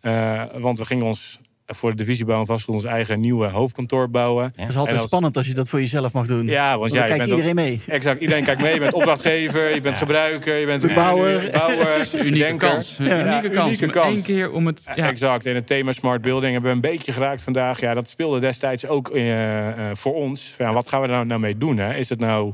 Eh, 0.00 0.44
want 0.54 0.78
we 0.78 0.84
gingen 0.84 1.06
ons 1.06 1.40
voor 1.74 1.90
de 1.90 1.96
divisiebouw 1.96 2.40
en 2.40 2.46
vastgoed 2.46 2.74
ons 2.74 2.84
eigen 2.84 3.20
nieuwe 3.20 3.46
hoofdkantoor 3.46 4.10
bouwen. 4.10 4.52
Dat 4.56 4.68
is 4.68 4.76
altijd 4.76 4.96
als- 4.96 5.06
spannend 5.06 5.36
als 5.36 5.46
je 5.46 5.54
dat 5.54 5.68
voor 5.68 5.80
jezelf 5.80 6.12
mag 6.12 6.26
doen. 6.26 6.46
Ja, 6.46 6.68
want, 6.68 6.80
Want 6.80 6.92
ja, 6.92 6.98
dan 6.98 7.06
kijkt 7.08 7.24
bent 7.24 7.30
iedereen 7.46 7.58
ook- 7.72 7.84
mee. 7.86 7.96
Exact, 7.96 8.20
iedereen 8.20 8.44
kijkt 8.44 8.62
mee. 8.62 8.74
Je 8.74 8.80
bent 8.80 8.92
opdrachtgever, 9.00 9.74
je 9.74 9.80
bent 9.80 9.94
gebruiker, 9.96 10.56
je 10.56 10.66
bent 10.66 10.94
Bouwer. 10.94 11.50
bouwer 11.52 12.08
Unieke 12.26 12.38
denker. 12.38 12.68
kans. 12.68 12.96
Een 12.98 13.06
Ja, 13.06 13.26
unieke 13.26 13.50
kans. 13.50 13.66
unieke 13.66 13.90
kans. 13.98 14.14
één 14.14 14.22
keer 14.22 14.50
om 14.52 14.66
het... 14.66 14.82
Ja. 14.94 15.08
Exact. 15.08 15.46
En 15.46 15.54
het 15.54 15.66
thema 15.66 15.92
smart 15.92 16.22
building 16.22 16.52
hebben 16.52 16.70
we 16.70 16.76
een 16.76 16.94
beetje 16.94 17.12
geraakt 17.12 17.42
vandaag. 17.42 17.80
Ja, 17.80 17.94
dat 17.94 18.08
speelde 18.08 18.40
destijds 18.40 18.86
ook 18.86 19.10
eh, 19.10 19.68
eh, 19.68 19.96
voor 19.96 20.14
ons. 20.14 20.54
Ja, 20.58 20.72
wat 20.72 20.88
gaan 20.88 21.00
we 21.00 21.06
daar 21.08 21.26
nou 21.26 21.40
mee 21.40 21.58
doen? 21.58 21.76
Hè? 21.78 21.94
Is 21.94 22.08
het 22.08 22.20
nou, 22.20 22.52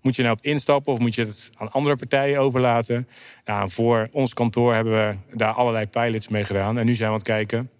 moet 0.00 0.16
je 0.16 0.22
nou 0.22 0.34
op 0.38 0.44
instappen 0.44 0.92
of 0.92 0.98
moet 0.98 1.14
je 1.14 1.22
het 1.24 1.50
aan 1.56 1.70
andere 1.72 1.96
partijen 1.96 2.38
overlaten? 2.40 3.08
Nou, 3.44 3.70
voor 3.70 4.08
ons 4.12 4.34
kantoor 4.34 4.74
hebben 4.74 4.92
we 4.92 5.36
daar 5.36 5.52
allerlei 5.52 5.86
pilots 5.86 6.28
mee 6.28 6.44
gedaan. 6.44 6.78
En 6.78 6.86
nu 6.86 6.94
zijn 6.94 7.08
we 7.08 7.14
aan 7.14 7.20
het 7.20 7.28
kijken 7.28 7.70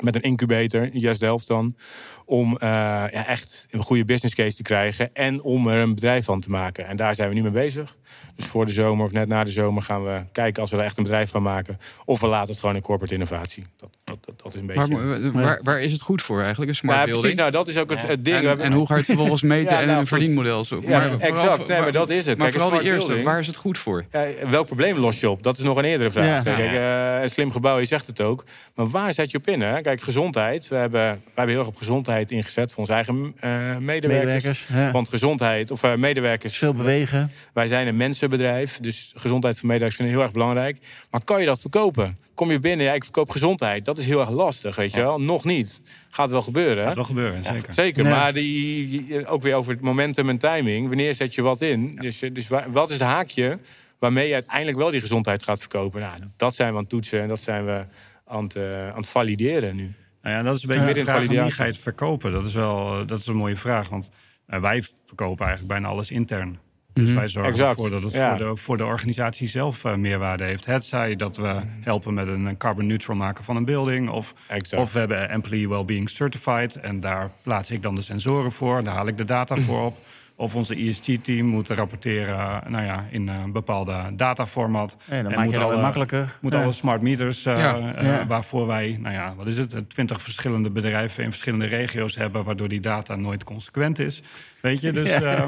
met 0.00 0.14
een 0.14 0.22
incubator, 0.22 0.88
Yes 0.88 1.18
de 1.18 1.24
helft 1.24 1.46
dan, 1.46 1.76
om 2.24 2.56
eh, 2.56 2.68
ja, 2.68 3.26
echt 3.26 3.66
een 3.70 3.82
goede 3.82 4.04
business 4.04 4.34
case 4.34 4.56
te 4.56 4.62
krijgen 4.62 5.14
en 5.14 5.42
om 5.42 5.68
er 5.68 5.82
een 5.82 5.94
bedrijf 5.94 6.24
van 6.24 6.40
te 6.40 6.50
maken. 6.50 6.86
En 6.86 6.96
daar 6.96 7.14
zijn 7.14 7.28
we 7.28 7.34
nu 7.34 7.42
mee 7.42 7.50
bezig. 7.50 7.96
Dus 8.36 8.46
voor 8.46 8.66
de 8.66 8.72
zomer 8.72 9.06
of 9.06 9.12
net 9.12 9.28
na 9.28 9.44
de 9.44 9.50
zomer 9.50 9.82
gaan 9.82 10.04
we 10.04 10.24
kijken 10.32 10.62
als 10.62 10.70
we 10.70 10.76
er 10.76 10.84
echt 10.84 10.96
een 10.96 11.02
bedrijf 11.02 11.30
van 11.30 11.42
maken. 11.42 11.78
Of 12.04 12.20
we 12.20 12.26
laten 12.26 12.50
het 12.50 12.60
gewoon 12.60 12.76
in 12.76 12.82
corporate 12.82 13.14
innovatie. 13.14 13.64
Dat, 13.76 13.98
dat, 14.20 14.24
dat, 14.36 14.42
dat 14.44 14.54
is 14.54 14.60
een 14.60 14.66
beetje... 14.66 15.30
Waar, 15.32 15.42
waar, 15.42 15.60
waar 15.62 15.80
is 15.80 15.92
het 15.92 16.00
goed 16.00 16.22
voor 16.22 16.40
eigenlijk, 16.40 16.70
een 16.70 16.76
smart 16.76 16.98
ja, 16.98 17.04
building? 17.04 17.22
precies. 17.22 17.38
Nou, 17.40 17.50
dat 17.50 17.68
is 17.68 17.78
ook 17.78 17.90
het, 17.90 18.06
het 18.06 18.24
ding. 18.24 18.36
We 18.36 18.42
En, 18.42 18.48
hebben- 18.48 18.66
en 18.66 18.72
hoe 18.72 18.86
ga 18.86 18.92
je 18.94 18.98
het 19.00 19.08
vervolgens 19.08 19.42
meten 19.54 19.74
Ja, 19.74 19.80
en 19.80 19.86
nou, 19.86 20.00
een 20.00 20.06
verdienmodel 20.06 20.64
zoeken? 20.64 20.88
Ja, 20.90 20.98
Maar 20.98 21.10
vooral- 21.10 21.28
exact. 21.28 21.66
Nee, 21.68 21.80
maar 21.80 21.92
dat 21.92 22.10
is 22.10 22.26
het. 22.26 22.38
Maar 22.38 22.46
Kijk, 22.50 22.52
vooral 22.52 22.70
smart 22.70 22.84
eerste, 22.84 23.06
building- 23.06 23.26
waar 23.28 23.38
is 23.38 23.46
het 23.46 23.56
goed 23.56 23.78
voor? 23.78 24.04
Ja, 24.12 24.26
welk 24.50 24.66
probleem 24.66 24.96
los 24.98 25.20
je 25.20 25.30
op? 25.30 25.42
Dat 25.42 25.58
is 25.58 25.64
nog 25.64 25.76
een 25.76 25.84
eerdere 25.84 26.10
vraag. 26.10 26.44
Ja. 26.44 26.54
Kijk, 26.54 26.72
eh, 26.72 27.22
een 27.22 27.30
slim 27.30 27.50
gebouw, 27.52 27.78
je 27.78 27.84
zegt 27.84 28.06
het 28.06 28.22
ook. 28.22 28.44
Maar 28.74 28.88
waar 28.88 29.14
zet 29.14 29.30
je 29.30 29.38
op 29.38 29.48
in? 29.48 29.60
Hè? 29.60 29.80
Kijk, 29.80 30.02
gezondheid. 30.02 30.68
We 30.68 30.76
hebben, 30.76 31.10
we 31.12 31.18
hebben 31.34 31.48
heel 31.54 31.58
erg 31.58 31.68
op 31.68 31.76
gezondheid 31.76 32.30
ingezet 32.30 32.70
voor 32.70 32.78
onze 32.80 32.92
eigen 32.92 33.32
eh, 33.40 33.50
medewerkers. 33.78 34.08
Medewerkers. 34.08 34.66
Ja. 34.72 34.90
Want 34.90 35.08
gezondheid, 35.08 35.70
of 35.70 35.82
eh, 35.82 35.94
medewerkers, 35.94 36.58
Veel 36.58 36.74
bewegen. 36.74 37.30
wij 37.52 37.66
zijn 37.66 37.86
een 37.86 37.96
mensenbedrijf. 37.96 38.78
Dus 38.80 39.12
gezondheid 39.16 39.58
van 39.58 39.68
medewerkers 39.68 39.96
vind 40.00 40.08
ik 40.08 40.14
heel 40.14 40.24
erg 40.24 40.32
belangrijk. 40.32 40.76
Maar 41.10 41.24
kan 41.24 41.40
je 41.40 41.46
dat 41.46 41.60
verkopen? 41.60 42.18
Kom 42.34 42.50
je 42.50 42.58
binnen, 42.58 42.86
ja, 42.86 42.92
ik 42.92 43.04
verkoop 43.04 43.30
gezondheid. 43.30 43.84
Dat 43.84 43.98
is 43.98 44.04
heel 44.06 44.20
erg 44.20 44.30
lastig, 44.30 44.76
weet 44.76 44.92
je 44.92 45.00
wel. 45.00 45.20
Nog 45.20 45.44
niet. 45.44 45.80
Gaat 46.10 46.30
wel 46.30 46.42
gebeuren. 46.42 46.84
Gaat 46.86 46.94
wel 46.94 47.04
gebeuren, 47.04 47.44
zeker. 47.44 47.74
Zeker, 47.74 48.04
maar 48.04 48.32
die, 48.32 49.26
ook 49.26 49.42
weer 49.42 49.54
over 49.54 49.72
het 49.72 49.80
momentum 49.80 50.28
en 50.28 50.38
timing. 50.38 50.88
Wanneer 50.88 51.14
zet 51.14 51.34
je 51.34 51.42
wat 51.42 51.60
in? 51.60 51.96
Dus, 51.96 52.22
eh, 52.22 52.34
dus 52.34 52.48
wa- 52.48 52.70
wat 52.70 52.88
is 52.90 52.94
het 52.98 53.02
haakje 53.06 53.58
waarmee 53.98 54.26
je 54.28 54.34
uiteindelijk 54.34 54.78
wel 54.78 54.90
die 54.90 55.00
gezondheid 55.00 55.42
gaat 55.42 55.58
verkopen? 55.60 56.00
Nou, 56.00 56.12
dat 56.36 56.54
zijn 56.54 56.68
we 56.70 56.74
aan 56.74 56.80
het 56.80 56.90
toetsen 56.90 57.20
en 57.20 57.28
dat 57.28 57.40
zijn 57.40 57.64
we 57.64 57.84
aan 58.26 58.42
het, 58.44 58.56
eh, 58.56 58.88
aan 58.88 58.96
het 58.96 59.08
valideren 59.08 59.76
nu. 59.76 59.92
Nou 60.22 60.36
ja, 60.36 60.42
dat 60.42 60.56
is 60.56 60.62
een 60.62 60.68
beetje 60.68 60.86
Ja. 60.86 60.92
de 60.94 61.00
vraag 61.04 61.24
van 61.24 61.36
wie 61.36 61.50
ga 61.50 61.64
je 61.64 61.70
het 61.70 61.80
verkopen. 61.80 62.32
Dat 62.32 62.46
is 62.46 62.54
wel 62.54 63.00
eh, 63.00 63.06
dat 63.06 63.18
is 63.18 63.26
een 63.26 63.36
mooie 63.36 63.56
vraag. 63.56 63.88
Want 63.88 64.10
wij 64.46 64.82
verkopen 65.06 65.46
eigenlijk 65.46 65.74
bijna 65.74 65.88
alles 65.88 66.10
intern. 66.10 66.58
Dus 66.94 67.12
wij 67.12 67.28
zorgen 67.28 67.52
Exact. 67.52 67.70
ervoor 67.70 67.90
dat 67.90 68.02
het 68.02 68.12
Ja. 68.12 68.36
voor, 68.36 68.46
de, 68.46 68.56
voor 68.56 68.76
de 68.76 68.84
organisatie 68.84 69.48
zelf 69.48 69.84
eh, 69.84 69.94
meerwaarde 69.94 70.44
heeft. 70.44 70.66
Het 70.66 70.84
zij 70.84 71.16
dat 71.16 71.36
we 71.36 71.54
helpen 71.80 72.14
met 72.14 72.28
een 72.28 72.56
carbon 72.56 72.86
neutral 72.86 73.16
maken 73.16 73.44
van 73.44 73.56
een 73.56 73.64
building. 73.64 74.10
Of, 74.10 74.34
Exact. 74.46 74.82
of 74.82 74.92
we 74.92 74.98
hebben 74.98 75.28
Employee 75.30 75.68
Wellbeing 75.68 76.10
Certified. 76.10 76.76
En 76.76 77.00
daar 77.00 77.30
plaats 77.42 77.70
ik 77.70 77.82
dan 77.82 77.94
de 77.94 78.02
sensoren 78.02 78.52
voor. 78.52 78.82
Daar 78.84 78.94
haal 78.94 79.06
ik 79.06 79.16
de 79.16 79.24
data 79.24 79.56
voor 79.56 79.84
op. 79.84 79.98
Of 80.42 80.54
onze 80.54 80.74
ESG-team 80.74 81.46
moet 81.46 81.68
rapporteren 81.68 82.34
eh, 82.38 82.56
nou 82.68 82.84
ja, 82.84 83.06
in 83.10 83.28
een 83.28 83.52
bepaalde 83.52 84.10
dataformat. 84.16 84.96
Ja, 85.04 85.16
dan 85.22 85.30
En 85.32 85.36
maak 85.36 85.44
moet 85.44 85.54
je 85.54 85.60
dat 85.60 85.70
alle- 85.70 85.80
makkelijker. 85.82 86.38
moet 86.40 86.52
Ja. 86.52 86.62
alle 86.62 86.72
smart 86.72 87.02
meters, 87.02 87.44
eh, 87.46 87.56
Ja. 87.58 87.94
eh, 87.94 88.04
Ja. 88.04 88.26
waarvoor 88.26 88.66
wij, 88.66 88.96
nou 89.00 89.14
ja, 89.14 89.34
wat 89.36 89.46
is 89.46 89.58
het, 89.58 89.90
twintig 89.90 90.22
verschillende 90.22 90.70
bedrijven 90.70 91.24
in 91.24 91.30
verschillende 91.30 91.66
regio's 91.66 92.16
hebben, 92.16 92.44
waardoor 92.44 92.68
die 92.68 92.80
data 92.80 93.16
nooit 93.16 93.44
consequent 93.44 93.98
is. 93.98 94.22
Weet 94.60 94.80
je, 94.80 94.92
dus, 94.92 95.10
eh, 95.10 95.44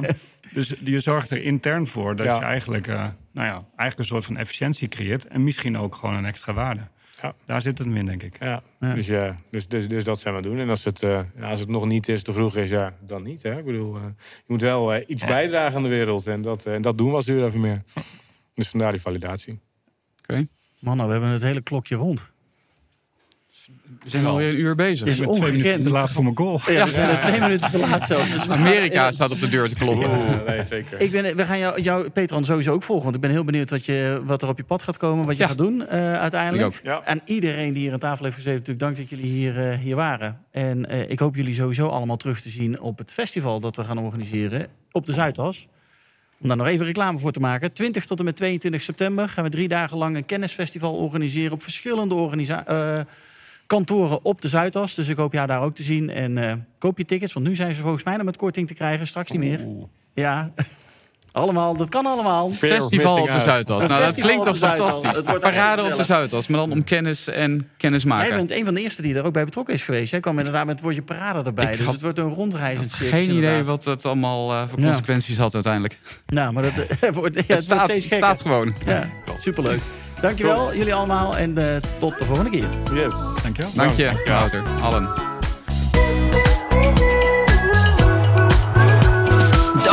dus 0.51 0.75
je 0.85 1.01
zorgt 1.01 1.31
er 1.31 1.43
intern 1.43 1.87
voor 1.87 2.17
dat 2.17 2.27
je 2.27 2.45
eigenlijk, 2.45 2.87
eh, 2.87 2.95
nou 3.33 3.47
ja, 3.47 3.65
eigenlijk 3.77 3.99
een 3.99 4.05
soort 4.05 4.25
van 4.25 4.37
efficiëntie 4.37 4.89
creëert 4.89 5.27
en 5.27 5.45
misschien 5.45 5.79
ook 5.79 5.95
gewoon 5.95 6.15
een 6.15 6.27
extra 6.27 6.53
waarde. 6.53 6.81
Ja. 7.25 7.35
Daar 7.47 7.63
zit 7.63 7.79
het 7.79 7.87
hem 7.87 7.97
in, 7.97 8.07
denk 8.07 8.23
ik. 8.23 8.37
Ja, 8.41 8.63
Ja. 8.81 8.95
Dus, 8.95 9.07
ja 9.07 9.37
dus, 9.51 9.69
dus, 9.69 9.89
dus 9.89 10.05
dat 10.05 10.21
zijn 10.21 10.35
we 10.35 10.41
aan 10.41 10.47
het 10.47 10.53
doen. 10.53 10.63
En 10.63 10.71
als 10.71 10.85
het, 10.85 11.03
eh, 11.03 11.21
ja, 11.37 11.49
als 11.51 11.61
het 11.61 11.69
nog 11.69 11.87
niet 11.87 12.09
is, 12.09 12.23
te 12.23 12.33
vroeg 12.33 12.57
is, 12.57 12.71
ja, 12.71 12.95
dan 13.01 13.23
niet. 13.23 13.43
Hè? 13.43 13.59
Ik 13.59 13.65
bedoel, 13.65 13.97
eh, 13.97 14.03
je 14.17 14.45
moet 14.47 14.61
wel 14.61 14.95
eh, 14.95 15.05
iets 15.07 15.25
bijdragen 15.25 15.77
aan 15.77 15.83
de 15.83 15.89
wereld. 15.89 16.27
En 16.27 16.43
dat, 16.43 16.67
en 16.67 16.83
dat 16.83 16.99
doen 16.99 17.09
we 17.09 17.15
als 17.15 17.25
duur 17.25 17.45
even 17.45 17.61
meer. 17.61 17.83
Dus 18.55 18.69
vandaar 18.69 18.93
die 18.93 19.01
validatie. 19.01 19.61
Oké. 20.23 20.47
Mannen, 20.79 21.07
we 21.07 21.13
hebben 21.13 21.31
het 21.31 21.43
hele 21.43 21.63
klokje 21.63 21.97
rond. 21.97 22.33
We 24.03 24.11
zijn 24.11 24.27
alweer 24.27 24.49
een 24.49 24.61
uur 24.61 24.75
bezig. 24.75 25.07
Dit 25.07 25.21
is 25.21 25.27
ongekend. 25.27 25.83
te 25.83 25.91
laat 25.91 26.11
voor 26.11 26.23
mijn 26.23 26.37
goal. 26.37 26.61
Ja, 26.67 26.85
we 26.87 26.93
zijn 26.93 27.11
er 27.11 27.21
twee 27.21 27.41
minuten 27.41 27.71
te 27.71 27.79
laat 27.79 28.07
zelfs. 28.07 28.31
Dus 28.33 28.41
gaan- 28.43 28.57
Amerika 28.59 29.13
staat 29.13 29.31
op 29.31 29.41
de 29.41 29.49
deur 29.49 29.69
te 29.69 29.75
kloppen. 29.75 30.11
nee, 30.47 30.63
zeker. 30.63 31.01
Ik 31.01 31.11
ben, 31.11 31.37
we 31.37 31.45
gaan 31.45 31.59
jou, 31.59 31.81
jou, 31.83 32.09
Petran, 32.11 32.45
sowieso 32.45 32.73
ook 32.73 32.83
volgen. 32.83 33.05
Want 33.05 33.15
ik 33.15 33.21
ben 33.21 33.31
heel 33.31 33.45
benieuwd 33.45 33.71
wat, 33.71 33.85
je, 33.85 34.23
wat 34.25 34.43
er 34.43 34.49
op 34.49 34.57
je 34.57 34.65
pad 34.65 34.83
gaat 34.83 34.97
komen. 34.97 35.27
Wat 35.27 35.37
je 35.37 35.43
Ja. 35.43 35.49
gaat 35.49 35.59
doen 35.59 35.87
eh, 35.89 36.15
uiteindelijk. 36.21 36.63
Ik 36.63 36.75
ook. 36.79 36.81
Ja. 36.85 37.03
En 37.05 37.21
iedereen 37.25 37.73
die 37.73 37.83
hier 37.83 37.93
aan 37.93 37.99
tafel 37.99 38.25
heeft 38.25 38.37
gezeten, 38.37 38.59
natuurlijk 38.59 38.85
dank 38.85 38.97
dat 38.97 39.09
jullie 39.09 39.31
hier, 39.33 39.71
eh, 39.71 39.79
hier 39.79 39.97
waren. 39.97 40.39
En 40.51 40.89
eh, 40.89 41.11
ik 41.11 41.19
hoop 41.19 41.35
jullie 41.37 41.55
sowieso 41.55 41.87
allemaal 41.89 42.17
terug 42.17 42.41
te 42.41 42.49
zien 42.49 42.81
op 42.81 42.99
het 42.99 43.13
festival 43.13 43.61
dat 43.61 43.77
we 43.77 43.85
gaan 43.85 43.99
organiseren 43.99 44.67
op 44.93 45.07
de 45.07 45.13
Zuidas. 45.13 45.67
Om 46.41 46.49
daar 46.49 46.57
nog 46.57 46.67
even 46.67 46.87
reclame 46.87 47.19
voor 47.19 47.33
te 47.33 47.41
maken. 47.41 47.73
20 47.73 48.05
tot 48.07 48.19
en 48.19 48.25
met 48.25 48.37
22 48.37 48.83
september 48.83 49.29
gaan 49.29 49.45
we 49.45 49.51
drie 49.51 49.69
dagen 49.69 49.99
lang 49.99 50.17
een 50.17 50.25
kennisfestival 50.27 50.95
organiseren 50.95 51.53
op 51.53 51.63
verschillende 51.63 52.15
organisa- 52.15 52.67
eh, 52.67 53.01
kantoren 53.67 54.25
op 54.25 54.41
de 54.41 54.49
Zuidas. 54.49 54.95
Dus 54.95 55.09
ik 55.09 55.17
hoop 55.17 55.33
jou 55.33 55.47
daar 55.47 55.63
ook 55.63 55.75
te 55.75 55.83
zien. 55.83 56.11
En 56.11 56.39
eh, 56.39 56.53
koop 56.79 56.99
je 56.99 57.05
tickets, 57.05 57.33
want 57.33 57.47
nu 57.47 57.55
zijn 57.55 57.75
ze 57.75 57.83
volgens 57.83 58.03
mij 58.03 58.17
nog 58.17 58.25
met 58.25 58.37
korting 58.37 58.67
te 58.67 58.75
krijgen. 58.75 59.07
Straks 59.07 59.31
niet 59.31 59.41
meer. 59.41 59.67
Ja, 60.15 60.53
allemaal. 61.35 61.77
Dat 61.77 61.89
kan 61.89 62.07
allemaal. 62.07 62.51
Festival 62.51 63.21
op 63.21 63.31
de 63.31 63.41
Zuidas. 63.41 63.83
Een 63.83 63.89
Nou, 63.89 64.03
dat 64.03 64.15
klinkt 64.15 64.45
toch 64.45 64.57
fantastisch. 64.57 65.17
Het 65.17 65.27
wordt 65.27 65.41
Parade 65.41 65.85
op 65.85 65.97
de 65.97 66.05
Zuidas, 66.05 66.47
maar 66.47 66.61
dan 66.61 66.73
om 66.73 66.85
kennis 66.85 67.29
en 67.29 67.71
kennis 67.77 68.03
Jij 68.03 68.31
bent 68.31 68.51
een 68.51 68.65
van 68.65 68.75
de 68.75 68.81
eerste 68.81 69.03
die 69.03 69.15
er 69.15 69.25
ook 69.25 69.33
bij 69.33 69.45
betrokken 69.45 69.75
is 69.75 69.83
geweest. 69.83 70.11
Jij 70.11 70.21
kwam 70.21 70.39
inderdaad 70.39 70.65
met 70.65 70.75
het 70.75 70.83
woordje 70.83 71.03
parade 71.03 71.43
erbij. 71.43 71.65
Ik 71.65 71.77
dus 71.77 71.85
had 71.85 71.95
het 71.95 72.03
wordt 72.03 72.19
een 72.19 72.29
rondreizend 72.33 72.91
circus. 72.91 73.09
Geen 73.11 73.23
idee 73.23 73.35
inderdaad. 73.37 73.67
wat 73.67 73.85
het 73.85 74.07
allemaal 74.07 74.53
eh, 74.53 74.63
voor 74.69 74.81
Ja. 74.81 74.85
consequenties 74.87 75.39
had 75.39 75.55
uiteindelijk. 75.55 75.99
Nou, 76.27 76.53
maar 76.53 76.63
dat 76.63 76.73
wordt, 77.15 77.35
ja, 77.35 77.41
het 77.41 77.49
het 77.49 77.49
wordt 77.49 77.65
staat, 77.65 77.85
steeds 77.85 78.07
gekker. 78.07 78.27
staat 78.27 78.41
gewoon. 78.41 78.75
Ja, 78.87 79.09
superleuk. 79.41 79.81
Dankjewel, 80.21 80.75
jullie 80.77 80.95
allemaal. 80.95 81.37
En 81.37 81.59
eh, 81.59 81.65
tot 81.99 82.19
de 82.19 82.25
volgende 82.25 82.51
keer. 82.51 82.69
Yes. 82.95 83.13
Dankjewel. 83.43 83.71
Dank 83.75 83.97
je, 83.97 84.23
Wouter. 84.27 84.63
Allen. 84.83 85.34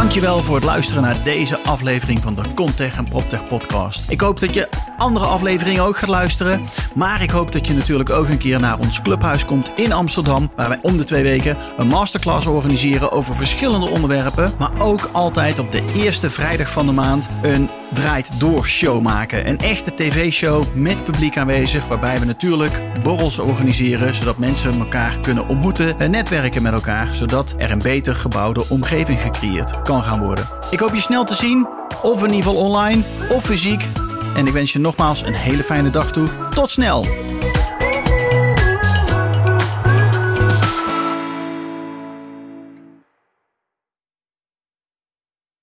Dankjewel 0.02 0.44
voor 0.44 0.56
het 0.56 0.64
luisteren 0.64 1.02
naar 1.02 1.24
deze 1.24 1.64
aflevering 1.64 2.20
van 2.20 2.36
de 2.36 2.54
Contech 2.54 2.98
en 2.98 3.04
PropTech 3.04 3.44
podcast. 3.44 4.10
Ik 4.10 4.22
hoop 4.22 4.40
dat 4.40 4.54
je 4.54 4.70
andere 4.98 5.26
afleveringen 5.26 5.84
ook 5.84 5.98
gaat 5.98 6.10
luisteren. 6.10 6.62
Maar 6.96 7.22
ik 7.22 7.30
hoop 7.30 7.52
dat 7.52 7.68
je 7.68 7.74
natuurlijk 7.74 8.10
ook 8.10 8.28
een 8.28 8.38
keer 8.38 8.60
naar 8.60 8.80
ons 8.80 9.02
clubhuis 9.02 9.46
komt 9.46 9.72
in 9.76 9.92
Amsterdam. 9.92 10.52
Waar 10.56 10.70
wij 10.70 10.80
om 10.82 10.98
de 10.98 11.04
twee 11.04 11.24
weken 11.24 11.58
een 11.78 11.88
masterclass 11.88 12.46
organiseren 12.46 13.12
over 13.12 13.36
verschillende 13.36 13.90
onderwerpen. 13.90 14.54
Maar 14.60 14.82
ook 14.82 15.10
altijd 15.12 15.60
op 15.60 15.72
de 15.72 15.84
eerste 15.96 16.30
vrijdag 16.30 16.72
van 16.72 16.86
de 16.86 16.92
maand 16.92 17.28
een 17.42 17.70
draait 17.94 18.40
door 18.40 18.68
show 18.68 19.02
maken. 19.02 19.48
Een 19.48 19.58
echte 19.58 19.94
tv-show 19.96 20.64
met 20.74 21.04
publiek 21.04 21.38
aanwezig. 21.38 21.88
Waarbij 21.88 22.20
we 22.20 22.26
natuurlijk 22.26 22.82
borrels 23.04 23.40
organiseren. 23.40 24.16
Zodat 24.16 24.38
mensen 24.38 24.80
elkaar 24.80 25.20
kunnen 25.20 25.48
ontmoeten 25.48 26.00
en 26.00 26.12
netwerken 26.12 26.62
met 26.62 26.74
elkaar. 26.74 27.16
Zodat 27.16 27.56
er 27.58 27.72
een 27.72 27.82
beter 27.82 28.16
gebouwde 28.16 28.64
omgeving 28.70 29.20
gecreëerd 29.20 29.82
gaan 30.00 30.20
worden. 30.20 30.48
Ik 30.70 30.80
hoop 30.80 30.94
je 30.94 31.02
snel 31.02 31.24
te 31.24 31.36
zien. 31.36 31.68
Of 32.02 32.18
in 32.24 32.34
ieder 32.34 32.36
geval 32.36 32.56
online 32.56 33.04
of 33.30 33.44
fysiek. 33.44 33.88
En 34.36 34.48
ik 34.48 34.54
wens 34.54 34.74
je 34.74 34.80
nogmaals 34.80 35.22
een 35.26 35.34
hele 35.34 35.64
fijne 35.64 35.90
dag 35.90 36.12
toe. 36.12 36.30
Tot 36.50 36.72
snel! 36.72 37.06